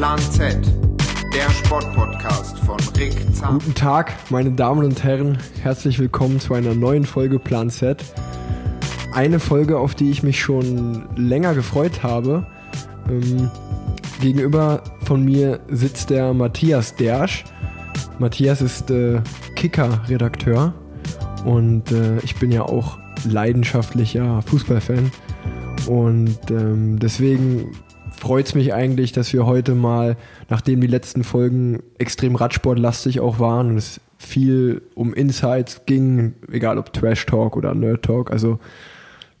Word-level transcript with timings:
Plan 0.00 0.18
Z, 0.18 0.56
der 1.34 1.50
Sportpodcast 1.50 2.58
von 2.60 2.78
Rick 2.96 3.12
Zahn. 3.34 3.58
Guten 3.58 3.74
Tag, 3.74 4.14
meine 4.30 4.50
Damen 4.50 4.82
und 4.82 5.04
Herren. 5.04 5.36
Herzlich 5.60 5.98
willkommen 5.98 6.40
zu 6.40 6.54
einer 6.54 6.74
neuen 6.74 7.04
Folge 7.04 7.38
Plan 7.38 7.68
Z. 7.68 8.02
Eine 9.12 9.38
Folge, 9.38 9.78
auf 9.78 9.94
die 9.94 10.10
ich 10.10 10.22
mich 10.22 10.40
schon 10.40 11.06
länger 11.16 11.52
gefreut 11.52 12.02
habe. 12.02 12.46
Ähm, 13.10 13.50
gegenüber 14.22 14.84
von 15.04 15.22
mir 15.22 15.60
sitzt 15.68 16.08
der 16.08 16.32
Matthias 16.32 16.96
Dersch. 16.96 17.44
Matthias 18.18 18.62
ist 18.62 18.90
äh, 18.90 19.20
Kicker-Redakteur 19.54 20.72
und 21.44 21.92
äh, 21.92 22.20
ich 22.20 22.36
bin 22.36 22.50
ja 22.50 22.62
auch 22.62 22.96
leidenschaftlicher 23.28 24.40
Fußballfan. 24.46 25.12
Und 25.86 26.50
ähm, 26.50 26.98
deswegen 26.98 27.72
freut 28.20 28.46
es 28.46 28.54
mich 28.54 28.74
eigentlich, 28.74 29.12
dass 29.12 29.32
wir 29.32 29.46
heute 29.46 29.74
mal, 29.74 30.16
nachdem 30.48 30.80
die 30.80 30.86
letzten 30.86 31.24
Folgen 31.24 31.82
extrem 31.98 32.36
Radsportlastig 32.36 33.20
auch 33.20 33.38
waren 33.38 33.70
und 33.70 33.76
es 33.78 34.00
viel 34.18 34.82
um 34.94 35.14
Insights 35.14 35.86
ging, 35.86 36.34
egal 36.52 36.76
ob 36.76 36.92
Trash 36.92 37.24
Talk 37.24 37.56
oder 37.56 37.74
Nerd 37.74 38.04
Talk, 38.04 38.30
also 38.30 38.58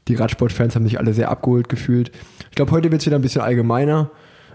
die 0.08 0.14
Radsportfans 0.14 0.74
haben 0.74 0.84
sich 0.84 0.98
alle 0.98 1.12
sehr 1.12 1.30
abgeholt 1.30 1.68
gefühlt. 1.68 2.10
Ich 2.48 2.56
glaube, 2.56 2.72
heute 2.72 2.90
wird 2.90 3.02
es 3.02 3.06
wieder 3.06 3.16
ein 3.16 3.22
bisschen 3.22 3.42
allgemeiner. 3.42 4.10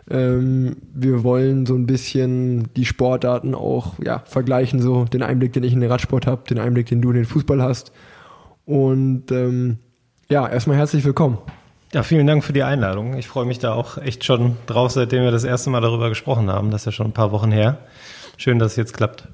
Ähm, 0.09 0.77
wir 0.93 1.23
wollen 1.23 1.67
so 1.67 1.75
ein 1.75 1.85
bisschen 1.85 2.73
die 2.75 2.85
Sportarten 2.85 3.53
auch 3.53 3.93
ja, 4.03 4.23
vergleichen, 4.25 4.81
so 4.81 5.05
den 5.05 5.21
Einblick, 5.21 5.53
den 5.53 5.63
ich 5.63 5.73
in 5.73 5.81
den 5.81 5.91
Radsport 5.91 6.25
habe, 6.25 6.43
den 6.49 6.59
Einblick, 6.59 6.87
den 6.87 7.01
du 7.01 7.09
in 7.11 7.15
den 7.15 7.25
Fußball 7.25 7.61
hast. 7.61 7.91
Und 8.65 9.31
ähm, 9.31 9.77
ja, 10.29 10.47
erstmal 10.47 10.77
herzlich 10.77 11.05
willkommen. 11.05 11.37
Ja, 11.95 12.03
vielen 12.03 12.27
Dank 12.27 12.43
für 12.43 12.51
die 12.51 12.63
Einladung. 12.63 13.17
Ich 13.17 13.25
freue 13.25 13.45
mich 13.45 13.59
da 13.59 13.73
auch 13.73 13.97
echt 13.97 14.25
schon 14.25 14.57
drauf, 14.65 14.91
seitdem 14.91 15.23
wir 15.23 15.31
das 15.31 15.45
erste 15.45 15.69
Mal 15.69 15.79
darüber 15.79 16.09
gesprochen 16.09 16.51
haben. 16.51 16.69
Das 16.69 16.81
ist 16.81 16.87
ja 16.87 16.91
schon 16.91 17.05
ein 17.05 17.13
paar 17.13 17.31
Wochen 17.31 17.53
her. 17.53 17.77
Schön, 18.35 18.59
dass 18.59 18.71
es 18.71 18.75
jetzt 18.75 18.93
klappt. 18.93 19.29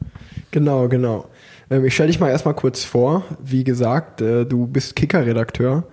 Genau, 0.51 0.87
genau. 0.87 1.25
Ähm, 1.71 1.85
ich 1.85 1.95
stelle 1.95 2.09
dich 2.09 2.19
mal 2.19 2.29
erstmal 2.29 2.53
kurz 2.53 2.83
vor. 2.83 3.23
Wie 3.43 3.63
gesagt, 3.63 4.21
äh, 4.21 4.45
du 4.45 4.67
bist 4.67 4.95
Kicker-Redakteur. 4.95 5.87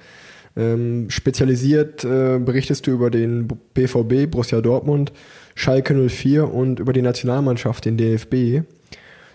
Ähm, 0.59 1.09
spezialisiert 1.09 2.05
äh, 2.05 2.39
berichtest 2.39 2.87
du 2.87 2.91
über 2.91 3.09
den 3.09 3.48
BVB, 3.73 4.31
Borussia 4.31 4.61
Dortmund, 4.61 5.11
Schalke 5.55 5.95
04 5.95 6.53
und 6.53 6.81
über 6.81 6.93
die 6.93 7.00
Nationalmannschaft, 7.00 7.87
den 7.87 7.97
DFB. 7.97 8.69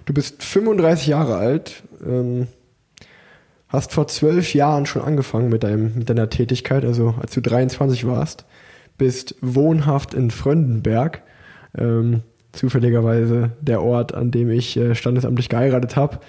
Du 0.05 0.13
bist 0.13 0.43
35 0.43 1.07
Jahre 1.07 1.37
alt. 1.37 1.81
Hast 3.73 3.91
vor 3.91 4.07
zwölf 4.07 4.53
Jahren 4.53 4.85
schon 4.85 5.01
angefangen 5.01 5.49
mit, 5.49 5.63
deinem, 5.63 5.95
mit 5.95 6.07
deiner 6.07 6.29
Tätigkeit, 6.29 6.85
also 6.85 7.15
als 7.19 7.33
du 7.33 7.41
23 7.41 8.05
warst, 8.05 8.45
bist 8.99 9.35
wohnhaft 9.41 10.13
in 10.13 10.29
Fröndenberg, 10.29 11.23
ähm, 11.75 12.21
zufälligerweise 12.51 13.53
der 13.61 13.81
Ort, 13.81 14.13
an 14.13 14.29
dem 14.29 14.51
ich 14.51 14.77
äh, 14.77 14.93
standesamtlich 14.93 15.49
geheiratet 15.49 15.95
habe. 15.95 16.19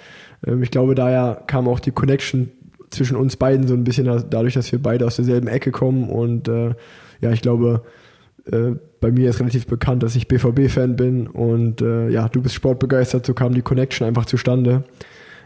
Ähm, 0.43 0.63
ich 0.63 0.71
glaube, 0.71 0.95
daher 0.95 1.43
kam 1.45 1.67
auch 1.67 1.79
die 1.79 1.91
Connection 1.91 2.49
zwischen 2.89 3.15
uns 3.15 3.35
beiden 3.35 3.67
so 3.67 3.75
ein 3.75 3.83
bisschen 3.83 4.05
dadurch, 4.05 4.55
dass 4.55 4.71
wir 4.71 4.81
beide 4.81 5.05
aus 5.05 5.17
derselben 5.17 5.47
Ecke 5.47 5.69
kommen 5.69 6.09
und 6.09 6.47
äh, 6.47 6.73
ja, 7.21 7.29
ich 7.31 7.43
glaube, 7.43 7.83
äh, 8.51 8.71
bei 8.99 9.11
mir 9.11 9.29
ist 9.29 9.39
relativ 9.39 9.67
bekannt, 9.67 10.01
dass 10.01 10.15
ich 10.15 10.27
BVB-Fan 10.27 10.95
bin 10.95 11.27
und 11.27 11.83
äh, 11.83 12.09
ja, 12.09 12.27
du 12.27 12.41
bist 12.41 12.55
sportbegeistert, 12.55 13.23
so 13.23 13.35
kam 13.35 13.53
die 13.53 13.61
Connection 13.61 14.07
einfach 14.07 14.25
zustande. 14.25 14.83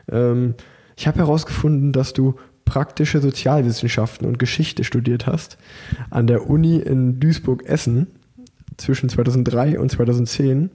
Ähm, 0.09 0.55
ich 0.99 1.07
habe 1.07 1.19
herausgefunden, 1.19 1.93
dass 1.93 2.11
du 2.11 2.35
praktische 2.65 3.21
Sozialwissenschaften 3.21 4.27
und 4.27 4.37
Geschichte 4.37 4.83
studiert 4.83 5.27
hast 5.27 5.57
an 6.09 6.27
der 6.27 6.49
Uni 6.49 6.75
in 6.75 7.21
Duisburg-Essen 7.21 8.07
zwischen 8.75 9.07
2003 9.07 9.79
und 9.79 9.89
2010. 9.89 10.71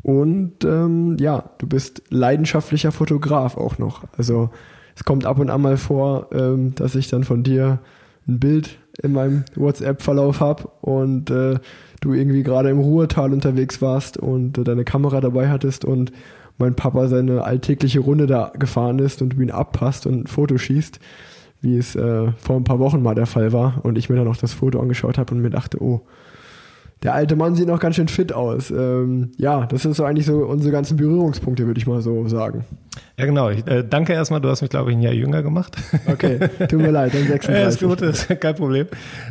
Und 0.00 0.64
ähm, 0.64 1.18
ja, 1.20 1.50
du 1.58 1.66
bist 1.66 2.02
leidenschaftlicher 2.08 2.92
Fotograf 2.92 3.58
auch 3.58 3.76
noch. 3.76 4.04
Also 4.16 4.48
es 4.94 5.04
kommt 5.04 5.26
ab 5.26 5.38
und 5.38 5.50
an 5.50 5.60
mal 5.60 5.76
vor, 5.76 6.30
ähm, 6.32 6.74
dass 6.74 6.94
ich 6.94 7.08
dann 7.08 7.22
von 7.22 7.42
dir 7.42 7.80
ein 8.26 8.40
Bild 8.40 8.78
in 9.02 9.12
meinem 9.12 9.44
WhatsApp-Verlauf 9.54 10.40
habe 10.40 10.68
und 10.80 11.28
äh, 11.28 11.58
du 12.00 12.14
irgendwie 12.14 12.42
gerade 12.42 12.70
im 12.70 12.78
Ruhrtal 12.78 13.34
unterwegs 13.34 13.82
warst 13.82 14.16
und 14.16 14.56
äh, 14.56 14.64
deine 14.64 14.84
Kamera 14.84 15.20
dabei 15.20 15.50
hattest 15.50 15.84
und 15.84 16.10
mein 16.58 16.74
Papa 16.74 17.08
seine 17.08 17.44
alltägliche 17.44 18.00
Runde 18.00 18.26
da 18.26 18.52
gefahren 18.58 18.98
ist 18.98 19.22
und 19.22 19.34
ihn 19.34 19.50
abpasst 19.50 20.06
und 20.06 20.24
ein 20.24 20.26
Foto 20.26 20.58
schießt, 20.58 21.00
wie 21.60 21.76
es 21.76 21.96
äh, 21.96 22.32
vor 22.38 22.56
ein 22.56 22.64
paar 22.64 22.78
Wochen 22.78 23.02
mal 23.02 23.14
der 23.14 23.26
Fall 23.26 23.52
war 23.52 23.80
und 23.84 23.98
ich 23.98 24.08
mir 24.08 24.16
dann 24.16 24.28
auch 24.28 24.36
das 24.36 24.54
Foto 24.54 24.80
angeschaut 24.80 25.18
habe 25.18 25.34
und 25.34 25.42
mir 25.42 25.50
dachte, 25.50 25.82
oh, 25.82 26.02
der 27.02 27.14
alte 27.14 27.36
Mann 27.36 27.54
sieht 27.54 27.68
noch 27.68 27.78
ganz 27.78 27.96
schön 27.96 28.08
fit 28.08 28.32
aus. 28.32 28.70
Ähm, 28.70 29.32
ja, 29.36 29.66
das 29.66 29.82
sind 29.82 29.94
so 29.94 30.04
eigentlich 30.04 30.26
so 30.26 30.38
unsere 30.46 30.72
ganzen 30.72 30.96
Berührungspunkte, 30.96 31.66
würde 31.66 31.78
ich 31.78 31.86
mal 31.86 32.00
so 32.00 32.26
sagen. 32.26 32.64
Ja, 33.18 33.26
genau. 33.26 33.50
Ich, 33.50 33.66
äh, 33.66 33.84
danke 33.88 34.14
erstmal, 34.14 34.40
du 34.40 34.48
hast 34.48 34.62
mich, 34.62 34.70
glaube 34.70 34.90
ich, 34.90 34.96
ein 34.96 35.02
Jahr 35.02 35.12
jünger 35.12 35.42
gemacht. 35.42 35.76
Okay, 36.06 36.38
tut 36.68 36.80
mir 36.80 36.90
leid, 36.90 37.14
dann 37.14 37.26
36. 37.26 37.48
Ja, 37.48 37.68
ist 37.68 37.80
gut, 37.80 38.00
ist 38.00 38.40
kein 38.40 38.54
Problem. 38.54 38.86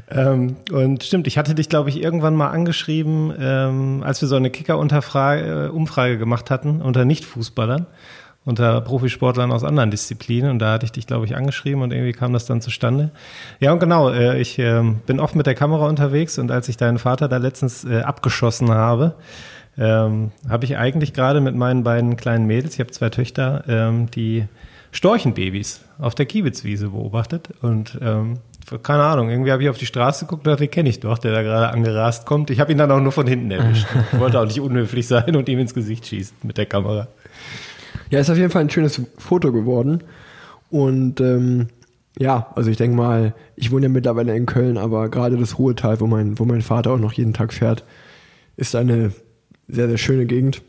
Ähm, 0.09 0.57
und 0.71 1.03
stimmt, 1.03 1.25
ich 1.25 1.37
hatte 1.37 1.55
dich, 1.55 1.67
glaube 1.67 1.89
ich, 1.89 2.01
irgendwann 2.01 2.35
mal 2.35 2.49
angeschrieben, 2.49 3.33
ähm, 3.39 4.03
als 4.03 4.21
wir 4.21 4.27
so 4.27 4.35
eine 4.35 4.51
Kicker-Umfrage 4.51 5.71
äh, 5.71 6.17
gemacht 6.17 6.51
hatten 6.51 6.81
unter 6.81 7.05
Nicht-Fußballern 7.05 7.87
unter 8.45 8.79
Profisportlern 8.81 9.51
aus 9.51 9.63
anderen 9.63 9.91
Disziplinen 9.91 10.51
und 10.51 10.59
da 10.59 10.73
hatte 10.73 10.85
ich 10.85 10.91
dich, 10.91 11.07
glaube 11.07 11.25
ich, 11.25 11.35
angeschrieben 11.35 11.81
und 11.81 11.91
irgendwie 11.91 12.13
kam 12.13 12.31
das 12.31 12.45
dann 12.45 12.61
zustande. 12.61 13.09
Ja, 13.59 13.73
und 13.73 13.79
genau, 13.79 14.11
äh, 14.11 14.39
ich 14.39 14.59
äh, 14.59 14.83
bin 15.05 15.19
oft 15.19 15.35
mit 15.35 15.47
der 15.47 15.55
Kamera 15.55 15.87
unterwegs 15.87 16.37
und 16.37 16.51
als 16.51 16.69
ich 16.69 16.77
deinen 16.77 16.99
Vater 16.99 17.27
da 17.27 17.37
letztens 17.37 17.83
äh, 17.83 18.01
abgeschossen 18.01 18.69
habe, 18.69 19.15
ähm, 19.77 20.31
habe 20.47 20.65
ich 20.65 20.77
eigentlich 20.77 21.13
gerade 21.13 21.41
mit 21.41 21.55
meinen 21.55 21.83
beiden 21.83 22.15
kleinen 22.17 22.45
Mädels, 22.45 22.75
ich 22.75 22.79
habe 22.79 22.91
zwei 22.91 23.09
Töchter, 23.09 23.63
ähm, 23.67 24.11
die 24.11 24.45
Storchenbabys 24.91 25.81
auf 25.97 26.15
der 26.15 26.27
Kiewitzwiese 26.27 26.89
beobachtet 26.89 27.49
und 27.61 27.97
ähm, 28.01 28.39
keine 28.81 29.03
Ahnung, 29.03 29.29
irgendwie 29.29 29.51
habe 29.51 29.63
ich 29.63 29.69
auf 29.69 29.77
die 29.77 29.85
Straße 29.85 30.25
geguckt 30.25 30.45
und 30.45 30.51
dachte, 30.51 30.63
den 30.63 30.71
kenne 30.71 30.89
ich 30.89 30.99
doch, 30.99 31.17
der 31.17 31.31
da 31.31 31.43
gerade 31.43 31.69
angerast 31.69 32.25
kommt. 32.25 32.49
Ich 32.49 32.59
habe 32.59 32.71
ihn 32.71 32.77
dann 32.77 32.91
auch 32.91 32.99
nur 32.99 33.11
von 33.11 33.27
hinten 33.27 33.51
erwischt. 33.51 33.85
Ich 34.11 34.19
wollte 34.19 34.39
auch 34.39 34.45
nicht 34.45 34.59
unhöflich 34.59 35.07
sein 35.07 35.35
und 35.35 35.49
ihm 35.49 35.59
ins 35.59 35.73
Gesicht 35.73 36.07
schießen 36.07 36.37
mit 36.43 36.57
der 36.57 36.65
Kamera. 36.65 37.07
Ja, 38.09 38.19
ist 38.19 38.29
auf 38.29 38.37
jeden 38.37 38.51
Fall 38.51 38.61
ein 38.61 38.69
schönes 38.69 39.01
Foto 39.17 39.51
geworden. 39.51 40.03
Und 40.69 41.21
ähm, 41.21 41.67
ja, 42.17 42.51
also 42.55 42.69
ich 42.69 42.77
denke 42.77 42.95
mal, 42.95 43.33
ich 43.55 43.71
wohne 43.71 43.87
ja 43.87 43.89
mittlerweile 43.89 44.35
in 44.35 44.45
Köln, 44.45 44.77
aber 44.77 45.09
gerade 45.09 45.37
das 45.37 45.59
Ruhetal, 45.59 45.99
wo 45.99 46.07
mein, 46.07 46.39
wo 46.39 46.45
mein 46.45 46.61
Vater 46.61 46.91
auch 46.91 46.99
noch 46.99 47.13
jeden 47.13 47.33
Tag 47.33 47.53
fährt, 47.53 47.83
ist 48.57 48.75
eine 48.75 49.11
sehr, 49.67 49.87
sehr 49.87 49.97
schöne 49.97 50.25
Gegend. 50.25 50.61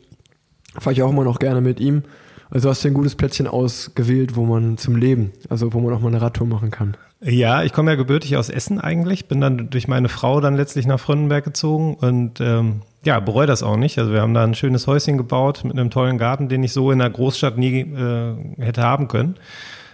Fahre 0.77 0.93
ich 0.93 1.01
auch 1.01 1.11
immer 1.11 1.23
noch 1.23 1.39
gerne 1.39 1.61
mit 1.61 1.79
ihm. 1.79 2.03
Also 2.49 2.69
hast 2.69 2.83
du 2.83 2.89
ein 2.89 2.93
gutes 2.93 3.15
Plätzchen 3.15 3.47
ausgewählt, 3.47 4.35
wo 4.35 4.45
man 4.45 4.77
zum 4.77 4.95
Leben, 4.95 5.31
also 5.49 5.73
wo 5.73 5.79
man 5.79 5.93
auch 5.93 5.99
mal 5.99 6.09
eine 6.09 6.21
Radtour 6.21 6.47
machen 6.47 6.71
kann. 6.71 6.95
Ja, 7.19 7.63
ich 7.63 7.73
komme 7.73 7.91
ja 7.91 7.95
gebürtig 7.95 8.37
aus 8.37 8.49
Essen 8.49 8.79
eigentlich, 8.79 9.27
bin 9.27 9.41
dann 9.41 9.69
durch 9.71 9.87
meine 9.87 10.07
Frau 10.07 10.39
dann 10.39 10.55
letztlich 10.55 10.85
nach 10.85 10.99
Fröndenberg 10.99 11.43
gezogen 11.43 11.95
und 11.95 12.39
ähm, 12.39 12.81
ja, 13.03 13.19
bereue 13.19 13.47
das 13.47 13.63
auch 13.63 13.77
nicht. 13.77 13.97
Also 13.97 14.11
wir 14.11 14.21
haben 14.21 14.35
da 14.35 14.43
ein 14.43 14.53
schönes 14.53 14.85
Häuschen 14.85 15.17
gebaut 15.17 15.63
mit 15.63 15.73
einem 15.73 15.89
tollen 15.89 16.17
Garten, 16.17 16.47
den 16.47 16.63
ich 16.63 16.73
so 16.73 16.91
in 16.91 16.99
der 16.99 17.09
Großstadt 17.09 17.57
nie 17.57 17.81
äh, 17.81 18.35
hätte 18.57 18.83
haben 18.83 19.07
können. 19.07 19.35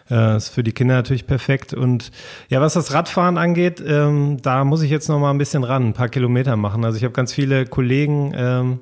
Äh, 0.09 0.36
ist 0.36 0.50
für 0.50 0.63
die 0.63 0.74
Kinder 0.74 0.96
natürlich 0.96 1.25
perfekt. 1.25 1.74
Und 1.74 2.12
ja, 2.50 2.59
was 2.59 2.74
das 2.74 2.94
Radfahren 2.94 3.38
angeht, 3.38 3.81
ähm, 3.86 4.38
da 4.42 4.66
muss 4.66 4.81
ich 4.81 4.92
jetzt 4.92 5.08
noch 5.08 5.19
mal 5.19 5.31
ein 5.31 5.38
bisschen 5.38 5.63
ran, 5.63 5.88
ein 5.88 5.94
paar 5.94 6.09
Kilometer 6.09 6.58
machen. 6.58 6.84
Also 6.84 6.97
ich 6.97 7.03
habe 7.03 7.13
ganz 7.13 7.34
viele 7.34 7.66
Kollegen, 7.66 8.34
ähm, 8.36 8.80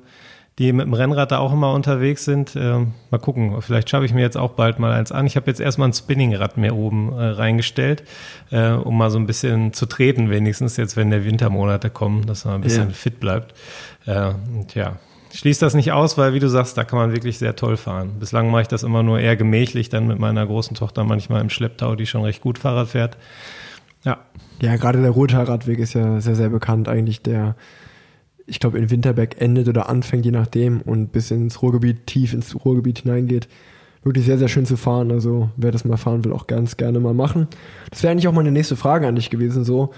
die 0.58 0.72
mit 0.72 0.86
dem 0.86 0.92
Rennrad 0.92 1.32
da 1.32 1.38
auch 1.38 1.52
immer 1.52 1.72
unterwegs 1.72 2.24
sind. 2.24 2.54
Ähm, 2.56 2.92
mal 3.10 3.18
gucken, 3.18 3.60
vielleicht 3.62 3.88
schaffe 3.88 4.04
ich 4.04 4.12
mir 4.12 4.20
jetzt 4.20 4.36
auch 4.36 4.52
bald 4.52 4.78
mal 4.78 4.92
eins 4.92 5.10
an. 5.10 5.26
Ich 5.26 5.36
habe 5.36 5.46
jetzt 5.46 5.60
erstmal 5.60 5.88
ein 5.88 5.94
Spinningrad 5.94 6.58
mehr 6.58 6.76
oben 6.76 7.12
äh, 7.12 7.24
reingestellt, 7.24 8.04
äh, 8.50 8.70
um 8.72 8.98
mal 8.98 9.10
so 9.10 9.18
ein 9.18 9.26
bisschen 9.26 9.72
zu 9.72 9.86
treten, 9.86 10.30
wenigstens 10.30 10.76
jetzt, 10.76 10.96
wenn 10.96 11.10
der 11.10 11.24
Wintermonate 11.24 11.88
kommen, 11.88 12.26
dass 12.26 12.44
man 12.44 12.56
ein 12.56 12.60
bisschen 12.60 12.88
ja. 12.88 12.94
fit 12.94 13.18
bleibt. 13.18 13.54
Äh, 14.04 14.32
und 14.54 14.74
ja, 14.74 14.96
schließt 15.32 15.62
das 15.62 15.72
nicht 15.72 15.92
aus, 15.92 16.18
weil 16.18 16.34
wie 16.34 16.40
du 16.40 16.48
sagst, 16.48 16.76
da 16.76 16.84
kann 16.84 16.98
man 16.98 17.12
wirklich 17.12 17.38
sehr 17.38 17.56
toll 17.56 17.78
fahren. 17.78 18.18
Bislang 18.20 18.50
mache 18.50 18.62
ich 18.62 18.68
das 18.68 18.82
immer 18.82 19.02
nur 19.02 19.20
eher 19.20 19.36
gemächlich, 19.36 19.88
dann 19.88 20.06
mit 20.06 20.18
meiner 20.18 20.46
großen 20.46 20.76
Tochter 20.76 21.04
manchmal 21.04 21.40
im 21.40 21.48
Schlepptau, 21.48 21.94
die 21.94 22.06
schon 22.06 22.22
recht 22.22 22.42
gut 22.42 22.58
Fahrrad 22.58 22.88
fährt. 22.88 23.16
Ja. 24.04 24.18
Ja, 24.60 24.76
gerade 24.76 25.00
der 25.00 25.10
Ruhrtalradweg 25.10 25.78
ist 25.78 25.94
ja 25.94 26.20
sehr, 26.20 26.36
sehr 26.36 26.50
bekannt. 26.50 26.88
Eigentlich 26.88 27.22
der, 27.22 27.56
ich 28.46 28.60
glaube, 28.60 28.78
in 28.78 28.90
Winterberg 28.90 29.40
endet 29.40 29.68
oder 29.68 29.88
anfängt, 29.88 30.24
je 30.24 30.30
nachdem, 30.30 30.80
und 30.82 31.12
bis 31.12 31.30
ins 31.30 31.62
Ruhrgebiet, 31.62 32.06
tief 32.06 32.32
ins 32.32 32.54
Ruhrgebiet 32.64 33.00
hineingeht. 33.00 33.48
Wirklich 34.04 34.26
sehr, 34.26 34.38
sehr 34.38 34.48
schön 34.48 34.66
zu 34.66 34.76
fahren. 34.76 35.12
Also, 35.12 35.50
wer 35.56 35.70
das 35.70 35.84
mal 35.84 35.96
fahren 35.96 36.24
will, 36.24 36.32
auch 36.32 36.48
ganz 36.48 36.76
gerne 36.76 36.98
mal 36.98 37.14
machen. 37.14 37.46
Das 37.90 38.02
wäre 38.02 38.10
eigentlich 38.10 38.26
auch 38.26 38.32
meine 38.32 38.50
nächste 38.50 38.74
Frage 38.74 39.06
an 39.06 39.14
dich 39.14 39.30
gewesen. 39.30 39.64
So, 39.64 39.92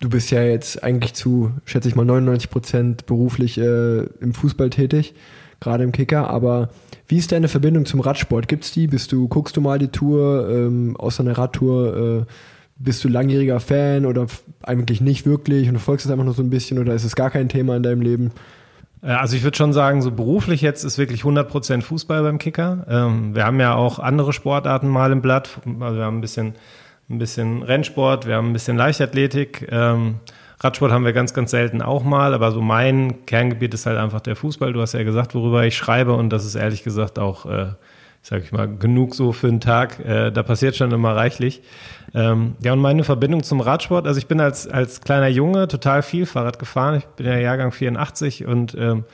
du 0.00 0.08
bist 0.08 0.30
ja 0.30 0.42
jetzt 0.42 0.82
eigentlich 0.84 1.14
zu, 1.14 1.50
schätze 1.64 1.88
ich 1.88 1.96
mal, 1.96 2.04
99 2.04 2.50
Prozent 2.50 3.06
beruflich 3.06 3.58
äh, 3.58 3.98
im 4.20 4.32
Fußball 4.32 4.70
tätig, 4.70 5.14
gerade 5.58 5.82
im 5.82 5.90
Kicker. 5.90 6.30
Aber 6.30 6.70
wie 7.08 7.16
ist 7.16 7.32
deine 7.32 7.48
Verbindung 7.48 7.84
zum 7.84 7.98
Radsport? 7.98 8.46
Gibt's 8.46 8.70
die? 8.70 8.86
Bist 8.86 9.10
du, 9.10 9.26
guckst 9.26 9.56
du 9.56 9.60
mal 9.60 9.80
die 9.80 9.88
Tour, 9.88 10.48
ähm, 10.48 10.96
außer 10.96 11.24
einer 11.24 11.36
Radtour? 11.36 12.26
Äh, 12.28 12.32
bist 12.78 13.02
du 13.04 13.08
langjähriger 13.08 13.60
Fan 13.60 14.06
oder 14.06 14.26
eigentlich 14.62 15.00
nicht 15.00 15.26
wirklich 15.26 15.68
und 15.68 15.74
du 15.74 15.80
folgst 15.80 16.06
es 16.06 16.12
einfach 16.12 16.24
nur 16.24 16.34
so 16.34 16.42
ein 16.42 16.50
bisschen 16.50 16.78
oder 16.78 16.94
ist 16.94 17.04
es 17.04 17.16
gar 17.16 17.30
kein 17.30 17.48
Thema 17.48 17.76
in 17.76 17.82
deinem 17.82 18.00
Leben? 18.00 18.32
Äh, 19.02 19.08
also 19.08 19.36
ich 19.36 19.42
würde 19.42 19.56
schon 19.56 19.72
sagen, 19.72 20.02
so 20.02 20.10
beruflich 20.10 20.62
jetzt 20.62 20.84
ist 20.84 20.98
wirklich 20.98 21.22
100% 21.22 21.82
Fußball 21.82 22.22
beim 22.22 22.38
Kicker. 22.38 22.86
Ähm, 22.88 23.34
wir 23.34 23.44
haben 23.44 23.60
ja 23.60 23.74
auch 23.74 23.98
andere 23.98 24.32
Sportarten 24.32 24.88
mal 24.88 25.12
im 25.12 25.22
Blatt. 25.22 25.60
Also 25.80 25.96
wir 25.96 26.04
haben 26.04 26.18
ein 26.18 26.20
bisschen, 26.20 26.54
ein 27.10 27.18
bisschen 27.18 27.62
Rennsport, 27.62 28.26
wir 28.26 28.36
haben 28.36 28.50
ein 28.50 28.52
bisschen 28.52 28.76
Leichtathletik. 28.76 29.68
Ähm, 29.70 30.16
Radsport 30.60 30.90
haben 30.90 31.04
wir 31.04 31.12
ganz, 31.12 31.34
ganz 31.34 31.52
selten 31.52 31.82
auch 31.82 32.02
mal, 32.02 32.34
aber 32.34 32.50
so 32.50 32.60
mein 32.60 33.24
Kerngebiet 33.26 33.74
ist 33.74 33.86
halt 33.86 33.96
einfach 33.96 34.20
der 34.20 34.34
Fußball. 34.34 34.72
Du 34.72 34.80
hast 34.80 34.92
ja 34.92 35.04
gesagt, 35.04 35.34
worüber 35.34 35.64
ich 35.64 35.76
schreibe 35.76 36.14
und 36.14 36.30
das 36.30 36.44
ist 36.44 36.56
ehrlich 36.56 36.82
gesagt 36.82 37.18
auch, 37.18 37.46
äh, 37.46 37.66
sag 38.22 38.42
ich 38.42 38.52
mal, 38.52 38.68
genug 38.68 39.14
so 39.14 39.32
für 39.32 39.48
einen 39.48 39.60
Tag. 39.60 40.00
Äh, 40.00 40.30
da 40.30 40.42
passiert 40.42 40.76
schon 40.76 40.92
immer 40.92 41.16
reichlich. 41.16 41.62
Ähm, 42.14 42.56
ja, 42.62 42.72
und 42.72 42.80
meine 42.80 43.04
Verbindung 43.04 43.42
zum 43.42 43.60
Radsport, 43.60 44.06
also 44.06 44.18
ich 44.18 44.26
bin 44.26 44.40
als, 44.40 44.66
als 44.66 45.00
kleiner 45.00 45.28
Junge 45.28 45.68
total 45.68 46.02
viel 46.02 46.26
Fahrrad 46.26 46.58
gefahren. 46.58 46.96
Ich 46.96 47.04
bin 47.04 47.26
ja 47.26 47.36
Jahrgang 47.38 47.72
84 47.72 48.46
und 48.46 48.74
ähm, 48.78 49.04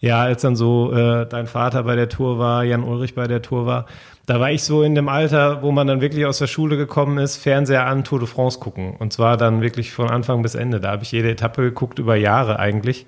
ja, 0.00 0.20
als 0.22 0.42
dann 0.42 0.56
so 0.56 0.92
äh, 0.92 1.26
dein 1.26 1.46
Vater 1.46 1.84
bei 1.84 1.94
der 1.94 2.08
Tour 2.08 2.38
war, 2.38 2.64
Jan 2.64 2.82
Ulrich 2.82 3.14
bei 3.14 3.28
der 3.28 3.40
Tour 3.40 3.66
war, 3.66 3.86
da 4.26 4.40
war 4.40 4.50
ich 4.50 4.64
so 4.64 4.82
in 4.82 4.94
dem 4.94 5.08
Alter, 5.08 5.62
wo 5.62 5.72
man 5.72 5.86
dann 5.86 6.00
wirklich 6.00 6.26
aus 6.26 6.38
der 6.38 6.46
Schule 6.46 6.76
gekommen 6.76 7.18
ist, 7.18 7.36
Fernseher 7.36 7.86
an 7.86 8.04
Tour 8.04 8.18
de 8.18 8.28
France 8.28 8.58
gucken. 8.60 8.96
Und 8.98 9.12
zwar 9.12 9.36
dann 9.36 9.62
wirklich 9.62 9.92
von 9.92 10.10
Anfang 10.10 10.42
bis 10.42 10.54
Ende. 10.54 10.80
Da 10.80 10.92
habe 10.92 11.02
ich 11.02 11.12
jede 11.12 11.30
Etappe 11.30 11.62
geguckt, 11.62 11.98
über 11.98 12.16
Jahre 12.16 12.58
eigentlich. 12.58 13.06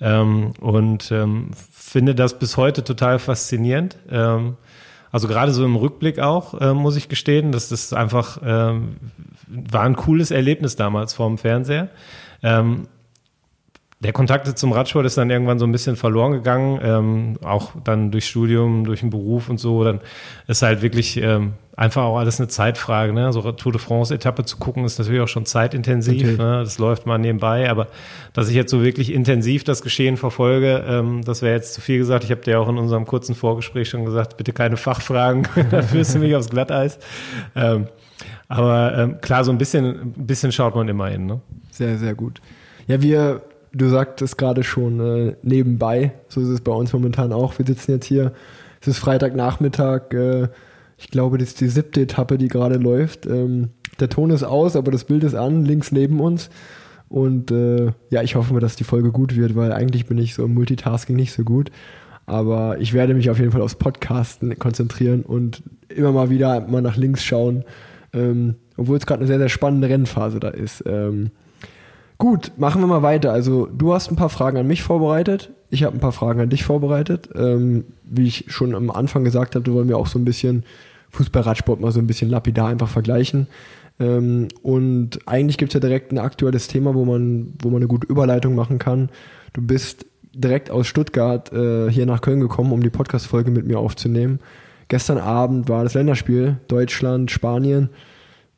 Ähm, 0.00 0.52
und 0.60 1.10
ähm, 1.10 1.50
finde 1.70 2.14
das 2.14 2.38
bis 2.38 2.56
heute 2.56 2.84
total 2.84 3.18
faszinierend. 3.18 3.96
Ähm, 4.10 4.56
also 5.12 5.28
gerade 5.28 5.52
so 5.52 5.64
im 5.64 5.76
Rückblick 5.76 6.18
auch, 6.18 6.60
äh, 6.60 6.74
muss 6.74 6.96
ich 6.96 7.08
gestehen, 7.08 7.52
dass 7.52 7.68
das 7.68 7.92
einfach 7.92 8.38
ähm, 8.44 8.96
war 9.48 9.82
ein 9.82 9.96
cooles 9.96 10.30
Erlebnis 10.30 10.76
damals 10.76 11.14
vorm 11.14 11.38
Fernseher. 11.38 11.88
Ähm, 12.42 12.88
der 14.00 14.12
Kontakt 14.12 14.58
zum 14.58 14.72
Radsport 14.72 15.06
ist 15.06 15.16
dann 15.16 15.30
irgendwann 15.30 15.58
so 15.58 15.64
ein 15.64 15.72
bisschen 15.72 15.96
verloren 15.96 16.32
gegangen, 16.32 16.78
ähm, 16.82 17.38
auch 17.42 17.72
dann 17.82 18.10
durch 18.10 18.26
Studium, 18.26 18.84
durch 18.84 19.00
den 19.00 19.08
Beruf 19.08 19.48
und 19.48 19.58
so. 19.58 19.84
Dann 19.84 20.00
ist 20.46 20.60
halt 20.60 20.82
wirklich 20.82 21.16
ähm, 21.16 21.54
einfach 21.76 22.02
auch 22.02 22.18
alles 22.18 22.38
eine 22.38 22.48
Zeitfrage. 22.48 23.14
Ne? 23.14 23.32
So 23.32 23.40
Tour 23.52 23.72
de 23.72 23.80
France-Etappe 23.80 24.44
zu 24.44 24.58
gucken, 24.58 24.84
ist 24.84 24.98
natürlich 24.98 25.22
auch 25.22 25.28
schon 25.28 25.46
zeitintensiv. 25.46 26.22
Okay. 26.22 26.36
Ne? 26.36 26.60
Das 26.62 26.76
läuft 26.78 27.06
mal 27.06 27.16
nebenbei. 27.16 27.70
Aber 27.70 27.88
dass 28.34 28.50
ich 28.50 28.54
jetzt 28.54 28.70
so 28.70 28.84
wirklich 28.84 29.10
intensiv 29.10 29.64
das 29.64 29.80
Geschehen 29.80 30.18
verfolge, 30.18 30.84
ähm, 30.86 31.22
das 31.24 31.40
wäre 31.40 31.54
jetzt 31.54 31.72
zu 31.72 31.80
viel 31.80 31.96
gesagt. 31.96 32.22
Ich 32.22 32.30
habe 32.30 32.42
dir 32.42 32.60
auch 32.60 32.68
in 32.68 32.76
unserem 32.76 33.06
kurzen 33.06 33.34
Vorgespräch 33.34 33.88
schon 33.88 34.04
gesagt, 34.04 34.36
bitte 34.36 34.52
keine 34.52 34.76
Fachfragen, 34.76 35.48
da 35.70 35.80
führst 35.80 36.14
du 36.14 36.18
mich 36.18 36.36
aufs 36.36 36.50
Glatteis. 36.50 36.98
Ähm, 37.54 37.86
aber 38.48 38.96
ähm, 38.98 39.20
klar, 39.22 39.42
so 39.42 39.52
ein 39.52 39.58
bisschen, 39.58 39.86
ein 39.86 40.26
bisschen 40.26 40.52
schaut 40.52 40.74
man 40.74 40.86
immer 40.86 41.08
hin. 41.08 41.24
Ne? 41.24 41.40
Sehr, 41.70 41.96
sehr 41.96 42.14
gut. 42.14 42.42
Ja, 42.86 43.00
wir 43.00 43.42
du 43.76 43.88
sagtest 43.88 44.38
gerade 44.38 44.64
schon 44.64 45.00
äh, 45.00 45.36
nebenbei, 45.42 46.12
so 46.28 46.40
ist 46.40 46.48
es 46.48 46.60
bei 46.60 46.72
uns 46.72 46.92
momentan 46.92 47.32
auch. 47.32 47.58
Wir 47.58 47.66
sitzen 47.66 47.92
jetzt 47.92 48.06
hier, 48.06 48.32
es 48.80 48.88
ist 48.88 48.98
Freitagnachmittag, 48.98 50.12
äh, 50.12 50.48
ich 50.96 51.10
glaube, 51.10 51.38
das 51.38 51.48
ist 51.48 51.60
die 51.60 51.68
siebte 51.68 52.00
Etappe, 52.00 52.38
die 52.38 52.48
gerade 52.48 52.76
läuft. 52.76 53.26
Ähm, 53.26 53.70
der 54.00 54.08
Ton 54.08 54.30
ist 54.30 54.44
aus, 54.44 54.76
aber 54.76 54.90
das 54.90 55.04
Bild 55.04 55.24
ist 55.24 55.34
an, 55.34 55.64
links 55.64 55.92
neben 55.92 56.20
uns. 56.20 56.50
Und 57.08 57.50
äh, 57.50 57.92
ja, 58.10 58.22
ich 58.22 58.34
hoffe 58.34 58.52
mal, 58.52 58.60
dass 58.60 58.76
die 58.76 58.84
Folge 58.84 59.12
gut 59.12 59.36
wird, 59.36 59.54
weil 59.56 59.72
eigentlich 59.72 60.06
bin 60.06 60.18
ich 60.18 60.34
so 60.34 60.44
im 60.44 60.54
Multitasking 60.54 61.14
nicht 61.14 61.32
so 61.32 61.44
gut. 61.44 61.70
Aber 62.24 62.78
ich 62.80 62.92
werde 62.92 63.14
mich 63.14 63.30
auf 63.30 63.38
jeden 63.38 63.52
Fall 63.52 63.62
aufs 63.62 63.76
Podcasten 63.76 64.58
konzentrieren 64.58 65.22
und 65.22 65.62
immer 65.88 66.12
mal 66.12 66.30
wieder 66.30 66.66
mal 66.66 66.82
nach 66.82 66.96
links 66.96 67.22
schauen, 67.22 67.64
ähm, 68.12 68.56
obwohl 68.76 68.96
es 68.96 69.06
gerade 69.06 69.20
eine 69.20 69.28
sehr, 69.28 69.38
sehr 69.38 69.48
spannende 69.48 69.88
Rennphase 69.88 70.40
da 70.40 70.48
ist. 70.48 70.82
Ähm, 70.86 71.30
Gut, 72.18 72.52
machen 72.56 72.80
wir 72.80 72.86
mal 72.86 73.02
weiter. 73.02 73.32
Also 73.32 73.66
du 73.66 73.92
hast 73.92 74.10
ein 74.10 74.16
paar 74.16 74.30
Fragen 74.30 74.56
an 74.56 74.66
mich 74.66 74.82
vorbereitet. 74.82 75.50
Ich 75.68 75.82
habe 75.82 75.96
ein 75.96 76.00
paar 76.00 76.12
Fragen 76.12 76.40
an 76.40 76.48
dich 76.48 76.64
vorbereitet. 76.64 77.28
Ähm, 77.34 77.84
wie 78.04 78.26
ich 78.26 78.46
schon 78.48 78.74
am 78.74 78.90
Anfang 78.90 79.24
gesagt 79.24 79.54
habe, 79.54 79.72
wollen 79.72 79.88
wir 79.88 79.98
auch 79.98 80.06
so 80.06 80.18
ein 80.18 80.24
bisschen 80.24 80.64
Fußball-Radsport 81.10 81.80
mal 81.80 81.92
so 81.92 82.00
ein 82.00 82.06
bisschen 82.06 82.30
lapidar 82.30 82.68
einfach 82.68 82.88
vergleichen. 82.88 83.48
Ähm, 83.98 84.48
und 84.62 85.26
eigentlich 85.26 85.58
gibt 85.58 85.70
es 85.70 85.74
ja 85.74 85.80
direkt 85.80 86.12
ein 86.12 86.18
aktuelles 86.18 86.68
Thema, 86.68 86.94
wo 86.94 87.04
man, 87.04 87.54
wo 87.60 87.68
man 87.68 87.78
eine 87.78 87.88
gute 87.88 88.06
Überleitung 88.06 88.54
machen 88.54 88.78
kann. 88.78 89.10
Du 89.52 89.62
bist 89.62 90.06
direkt 90.32 90.70
aus 90.70 90.86
Stuttgart 90.86 91.52
äh, 91.52 91.90
hier 91.90 92.06
nach 92.06 92.20
Köln 92.20 92.40
gekommen, 92.40 92.72
um 92.72 92.82
die 92.82 92.90
Podcast-Folge 92.90 93.50
mit 93.50 93.66
mir 93.66 93.78
aufzunehmen. 93.78 94.40
Gestern 94.88 95.18
Abend 95.18 95.68
war 95.68 95.82
das 95.82 95.94
Länderspiel 95.94 96.58
Deutschland, 96.68 97.30
Spanien. 97.30 97.88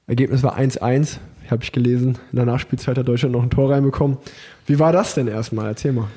Ergebnis 0.06 0.42
war 0.42 0.58
1-1 0.58 1.18
habe 1.50 1.64
ich 1.64 1.72
gelesen. 1.72 2.18
In 2.32 2.36
der 2.36 2.46
Nachspielzeit 2.46 2.98
hat 2.98 3.08
Deutschland 3.08 3.34
noch 3.34 3.42
ein 3.42 3.50
Tor 3.50 3.70
reinbekommen. 3.70 4.18
Wie 4.66 4.78
war 4.78 4.92
das 4.92 5.14
denn 5.14 5.28
erstmal? 5.28 5.68
Erzähl 5.68 5.92
mal. 5.92 6.08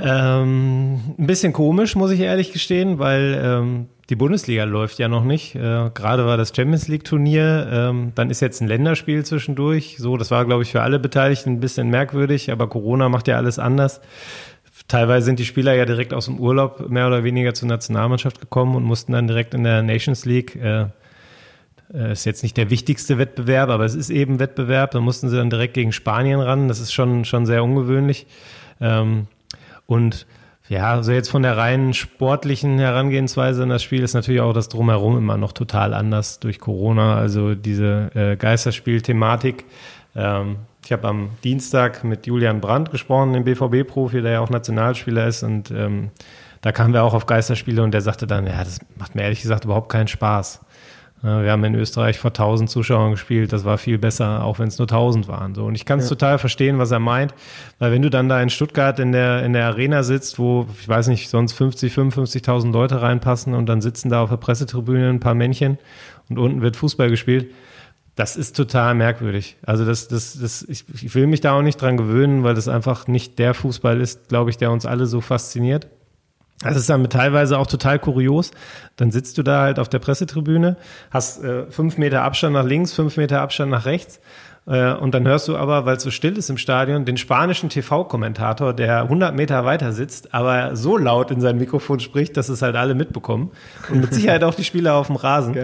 Ähm, 0.00 1.00
ein 1.18 1.26
bisschen 1.26 1.52
komisch, 1.52 1.96
muss 1.96 2.10
ich 2.10 2.20
ehrlich 2.20 2.52
gestehen, 2.52 2.98
weil 2.98 3.40
ähm, 3.42 3.86
die 4.10 4.16
Bundesliga 4.16 4.64
läuft 4.64 4.98
ja 4.98 5.08
noch 5.08 5.24
nicht. 5.24 5.54
Äh, 5.54 5.90
Gerade 5.92 6.24
war 6.24 6.36
das 6.36 6.52
Champions 6.54 6.88
League 6.88 7.04
Turnier, 7.04 7.68
ähm, 7.70 8.12
dann 8.14 8.30
ist 8.30 8.40
jetzt 8.40 8.60
ein 8.60 8.68
Länderspiel 8.68 9.24
zwischendurch. 9.24 9.96
So, 9.98 10.16
das 10.16 10.30
war, 10.30 10.44
glaube 10.44 10.62
ich, 10.62 10.70
für 10.72 10.82
alle 10.82 10.98
Beteiligten 10.98 11.50
ein 11.50 11.60
bisschen 11.60 11.90
merkwürdig, 11.90 12.52
aber 12.52 12.68
Corona 12.68 13.08
macht 13.08 13.28
ja 13.28 13.36
alles 13.36 13.58
anders. 13.58 14.00
Teilweise 14.86 15.26
sind 15.26 15.38
die 15.38 15.44
Spieler 15.44 15.74
ja 15.74 15.84
direkt 15.84 16.14
aus 16.14 16.26
dem 16.26 16.38
Urlaub 16.38 16.88
mehr 16.88 17.08
oder 17.08 17.24
weniger 17.24 17.52
zur 17.52 17.68
Nationalmannschaft 17.68 18.40
gekommen 18.40 18.76
und 18.76 18.84
mussten 18.84 19.12
dann 19.12 19.26
direkt 19.26 19.52
in 19.52 19.64
der 19.64 19.82
Nations 19.82 20.24
League 20.24 20.56
äh, 20.56 20.86
ist 21.90 22.26
jetzt 22.26 22.42
nicht 22.42 22.56
der 22.56 22.70
wichtigste 22.70 23.18
Wettbewerb, 23.18 23.70
aber 23.70 23.84
es 23.84 23.94
ist 23.94 24.10
eben 24.10 24.38
Wettbewerb. 24.38 24.90
Da 24.90 25.00
mussten 25.00 25.28
sie 25.28 25.36
dann 25.36 25.50
direkt 25.50 25.74
gegen 25.74 25.92
Spanien 25.92 26.40
ran. 26.40 26.68
Das 26.68 26.80
ist 26.80 26.92
schon, 26.92 27.24
schon 27.24 27.46
sehr 27.46 27.64
ungewöhnlich. 27.64 28.26
Ähm, 28.80 29.26
und 29.86 30.26
ja, 30.68 30.92
also 30.92 31.12
jetzt 31.12 31.30
von 31.30 31.42
der 31.42 31.56
reinen 31.56 31.94
sportlichen 31.94 32.78
Herangehensweise 32.78 33.62
in 33.62 33.70
das 33.70 33.82
Spiel 33.82 34.02
ist 34.02 34.12
natürlich 34.12 34.42
auch 34.42 34.52
das 34.52 34.68
Drumherum 34.68 35.16
immer 35.16 35.38
noch 35.38 35.52
total 35.52 35.94
anders 35.94 36.40
durch 36.40 36.58
Corona. 36.58 37.16
Also 37.16 37.54
diese 37.54 38.10
äh, 38.14 38.36
Geisterspiel-Thematik. 38.36 39.64
Ähm, 40.14 40.56
ich 40.84 40.92
habe 40.92 41.08
am 41.08 41.30
Dienstag 41.42 42.04
mit 42.04 42.26
Julian 42.26 42.60
Brandt 42.60 42.90
gesprochen, 42.90 43.32
dem 43.32 43.44
BVB-Profi, 43.44 44.20
der 44.20 44.32
ja 44.32 44.40
auch 44.40 44.50
Nationalspieler 44.50 45.26
ist. 45.26 45.42
Und 45.42 45.70
ähm, 45.70 46.10
da 46.60 46.72
kamen 46.72 46.92
wir 46.92 47.02
auch 47.02 47.14
auf 47.14 47.24
Geisterspiele 47.24 47.82
und 47.82 47.92
der 47.92 48.00
sagte 48.02 48.26
dann, 48.26 48.46
ja, 48.46 48.58
das 48.58 48.80
macht 48.96 49.14
mir 49.14 49.22
ehrlich 49.22 49.40
gesagt 49.40 49.64
überhaupt 49.64 49.90
keinen 49.90 50.08
Spaß. 50.08 50.60
Wir 51.20 51.50
haben 51.50 51.64
in 51.64 51.74
Österreich 51.74 52.18
vor 52.18 52.30
1000 52.30 52.70
Zuschauern 52.70 53.10
gespielt. 53.10 53.52
Das 53.52 53.64
war 53.64 53.76
viel 53.76 53.98
besser, 53.98 54.44
auch 54.44 54.60
wenn 54.60 54.68
es 54.68 54.78
nur 54.78 54.86
1000 54.86 55.26
waren. 55.26 55.54
So. 55.54 55.64
Und 55.64 55.74
ich 55.74 55.84
kann 55.84 55.98
es 55.98 56.04
ja. 56.04 56.10
total 56.10 56.38
verstehen, 56.38 56.78
was 56.78 56.92
er 56.92 57.00
meint. 57.00 57.34
Weil 57.80 57.90
wenn 57.90 58.02
du 58.02 58.10
dann 58.10 58.28
da 58.28 58.40
in 58.40 58.50
Stuttgart 58.50 59.00
in 59.00 59.10
der, 59.10 59.44
in 59.44 59.52
der 59.52 59.66
Arena 59.66 60.04
sitzt, 60.04 60.38
wo, 60.38 60.66
ich 60.80 60.88
weiß 60.88 61.08
nicht, 61.08 61.28
sonst 61.28 61.54
50, 61.54 61.92
55.000 61.92 62.70
Leute 62.70 63.02
reinpassen 63.02 63.54
und 63.54 63.66
dann 63.66 63.80
sitzen 63.80 64.10
da 64.10 64.22
auf 64.22 64.30
der 64.30 64.36
Pressetribüne 64.36 65.08
ein 65.08 65.20
paar 65.20 65.34
Männchen 65.34 65.78
und 66.28 66.38
unten 66.38 66.62
wird 66.62 66.76
Fußball 66.76 67.10
gespielt. 67.10 67.50
Das 68.14 68.36
ist 68.36 68.56
total 68.56 68.94
merkwürdig. 68.94 69.56
Also 69.64 69.84
das, 69.84 70.08
das, 70.08 70.38
das, 70.40 70.62
ich, 70.68 70.84
ich 71.02 71.14
will 71.14 71.26
mich 71.26 71.40
da 71.40 71.52
auch 71.52 71.62
nicht 71.62 71.80
dran 71.80 71.96
gewöhnen, 71.96 72.42
weil 72.44 72.54
das 72.54 72.68
einfach 72.68 73.06
nicht 73.06 73.38
der 73.38 73.54
Fußball 73.54 74.00
ist, 74.00 74.28
glaube 74.28 74.50
ich, 74.50 74.56
der 74.56 74.70
uns 74.70 74.86
alle 74.86 75.06
so 75.06 75.20
fasziniert. 75.20 75.88
Das 76.60 76.76
ist 76.76 76.90
dann 76.90 77.08
teilweise 77.08 77.58
auch 77.58 77.66
total 77.66 77.98
kurios. 77.98 78.50
Dann 78.96 79.10
sitzt 79.10 79.38
du 79.38 79.42
da 79.42 79.62
halt 79.62 79.78
auf 79.78 79.88
der 79.88 80.00
Pressetribüne, 80.00 80.76
hast 81.10 81.42
äh, 81.44 81.70
fünf 81.70 81.98
Meter 81.98 82.22
Abstand 82.22 82.54
nach 82.54 82.64
links, 82.64 82.92
fünf 82.92 83.16
Meter 83.16 83.40
Abstand 83.40 83.70
nach 83.70 83.86
rechts 83.86 84.20
äh, 84.68 84.92
und 84.92 85.14
dann 85.14 85.26
hörst 85.26 85.48
du 85.48 85.56
aber, 85.56 85.86
weil 85.86 85.96
es 85.96 86.02
so 86.02 86.10
still 86.10 86.36
ist 86.36 86.50
im 86.50 86.58
Stadion, 86.58 87.06
den 87.06 87.16
spanischen 87.16 87.70
TV-Kommentator, 87.70 88.74
der 88.74 89.02
100 89.02 89.34
Meter 89.34 89.64
weiter 89.64 89.92
sitzt, 89.92 90.34
aber 90.34 90.76
so 90.76 90.98
laut 90.98 91.30
in 91.30 91.40
sein 91.40 91.56
Mikrofon 91.56 92.00
spricht, 92.00 92.36
dass 92.36 92.50
es 92.50 92.60
halt 92.60 92.76
alle 92.76 92.94
mitbekommen. 92.94 93.50
Und 93.88 94.00
mit 94.02 94.12
Sicherheit 94.12 94.44
auch 94.44 94.54
die 94.54 94.64
Spieler 94.64 94.94
auf 94.94 95.06
dem 95.06 95.16
Rasen. 95.16 95.56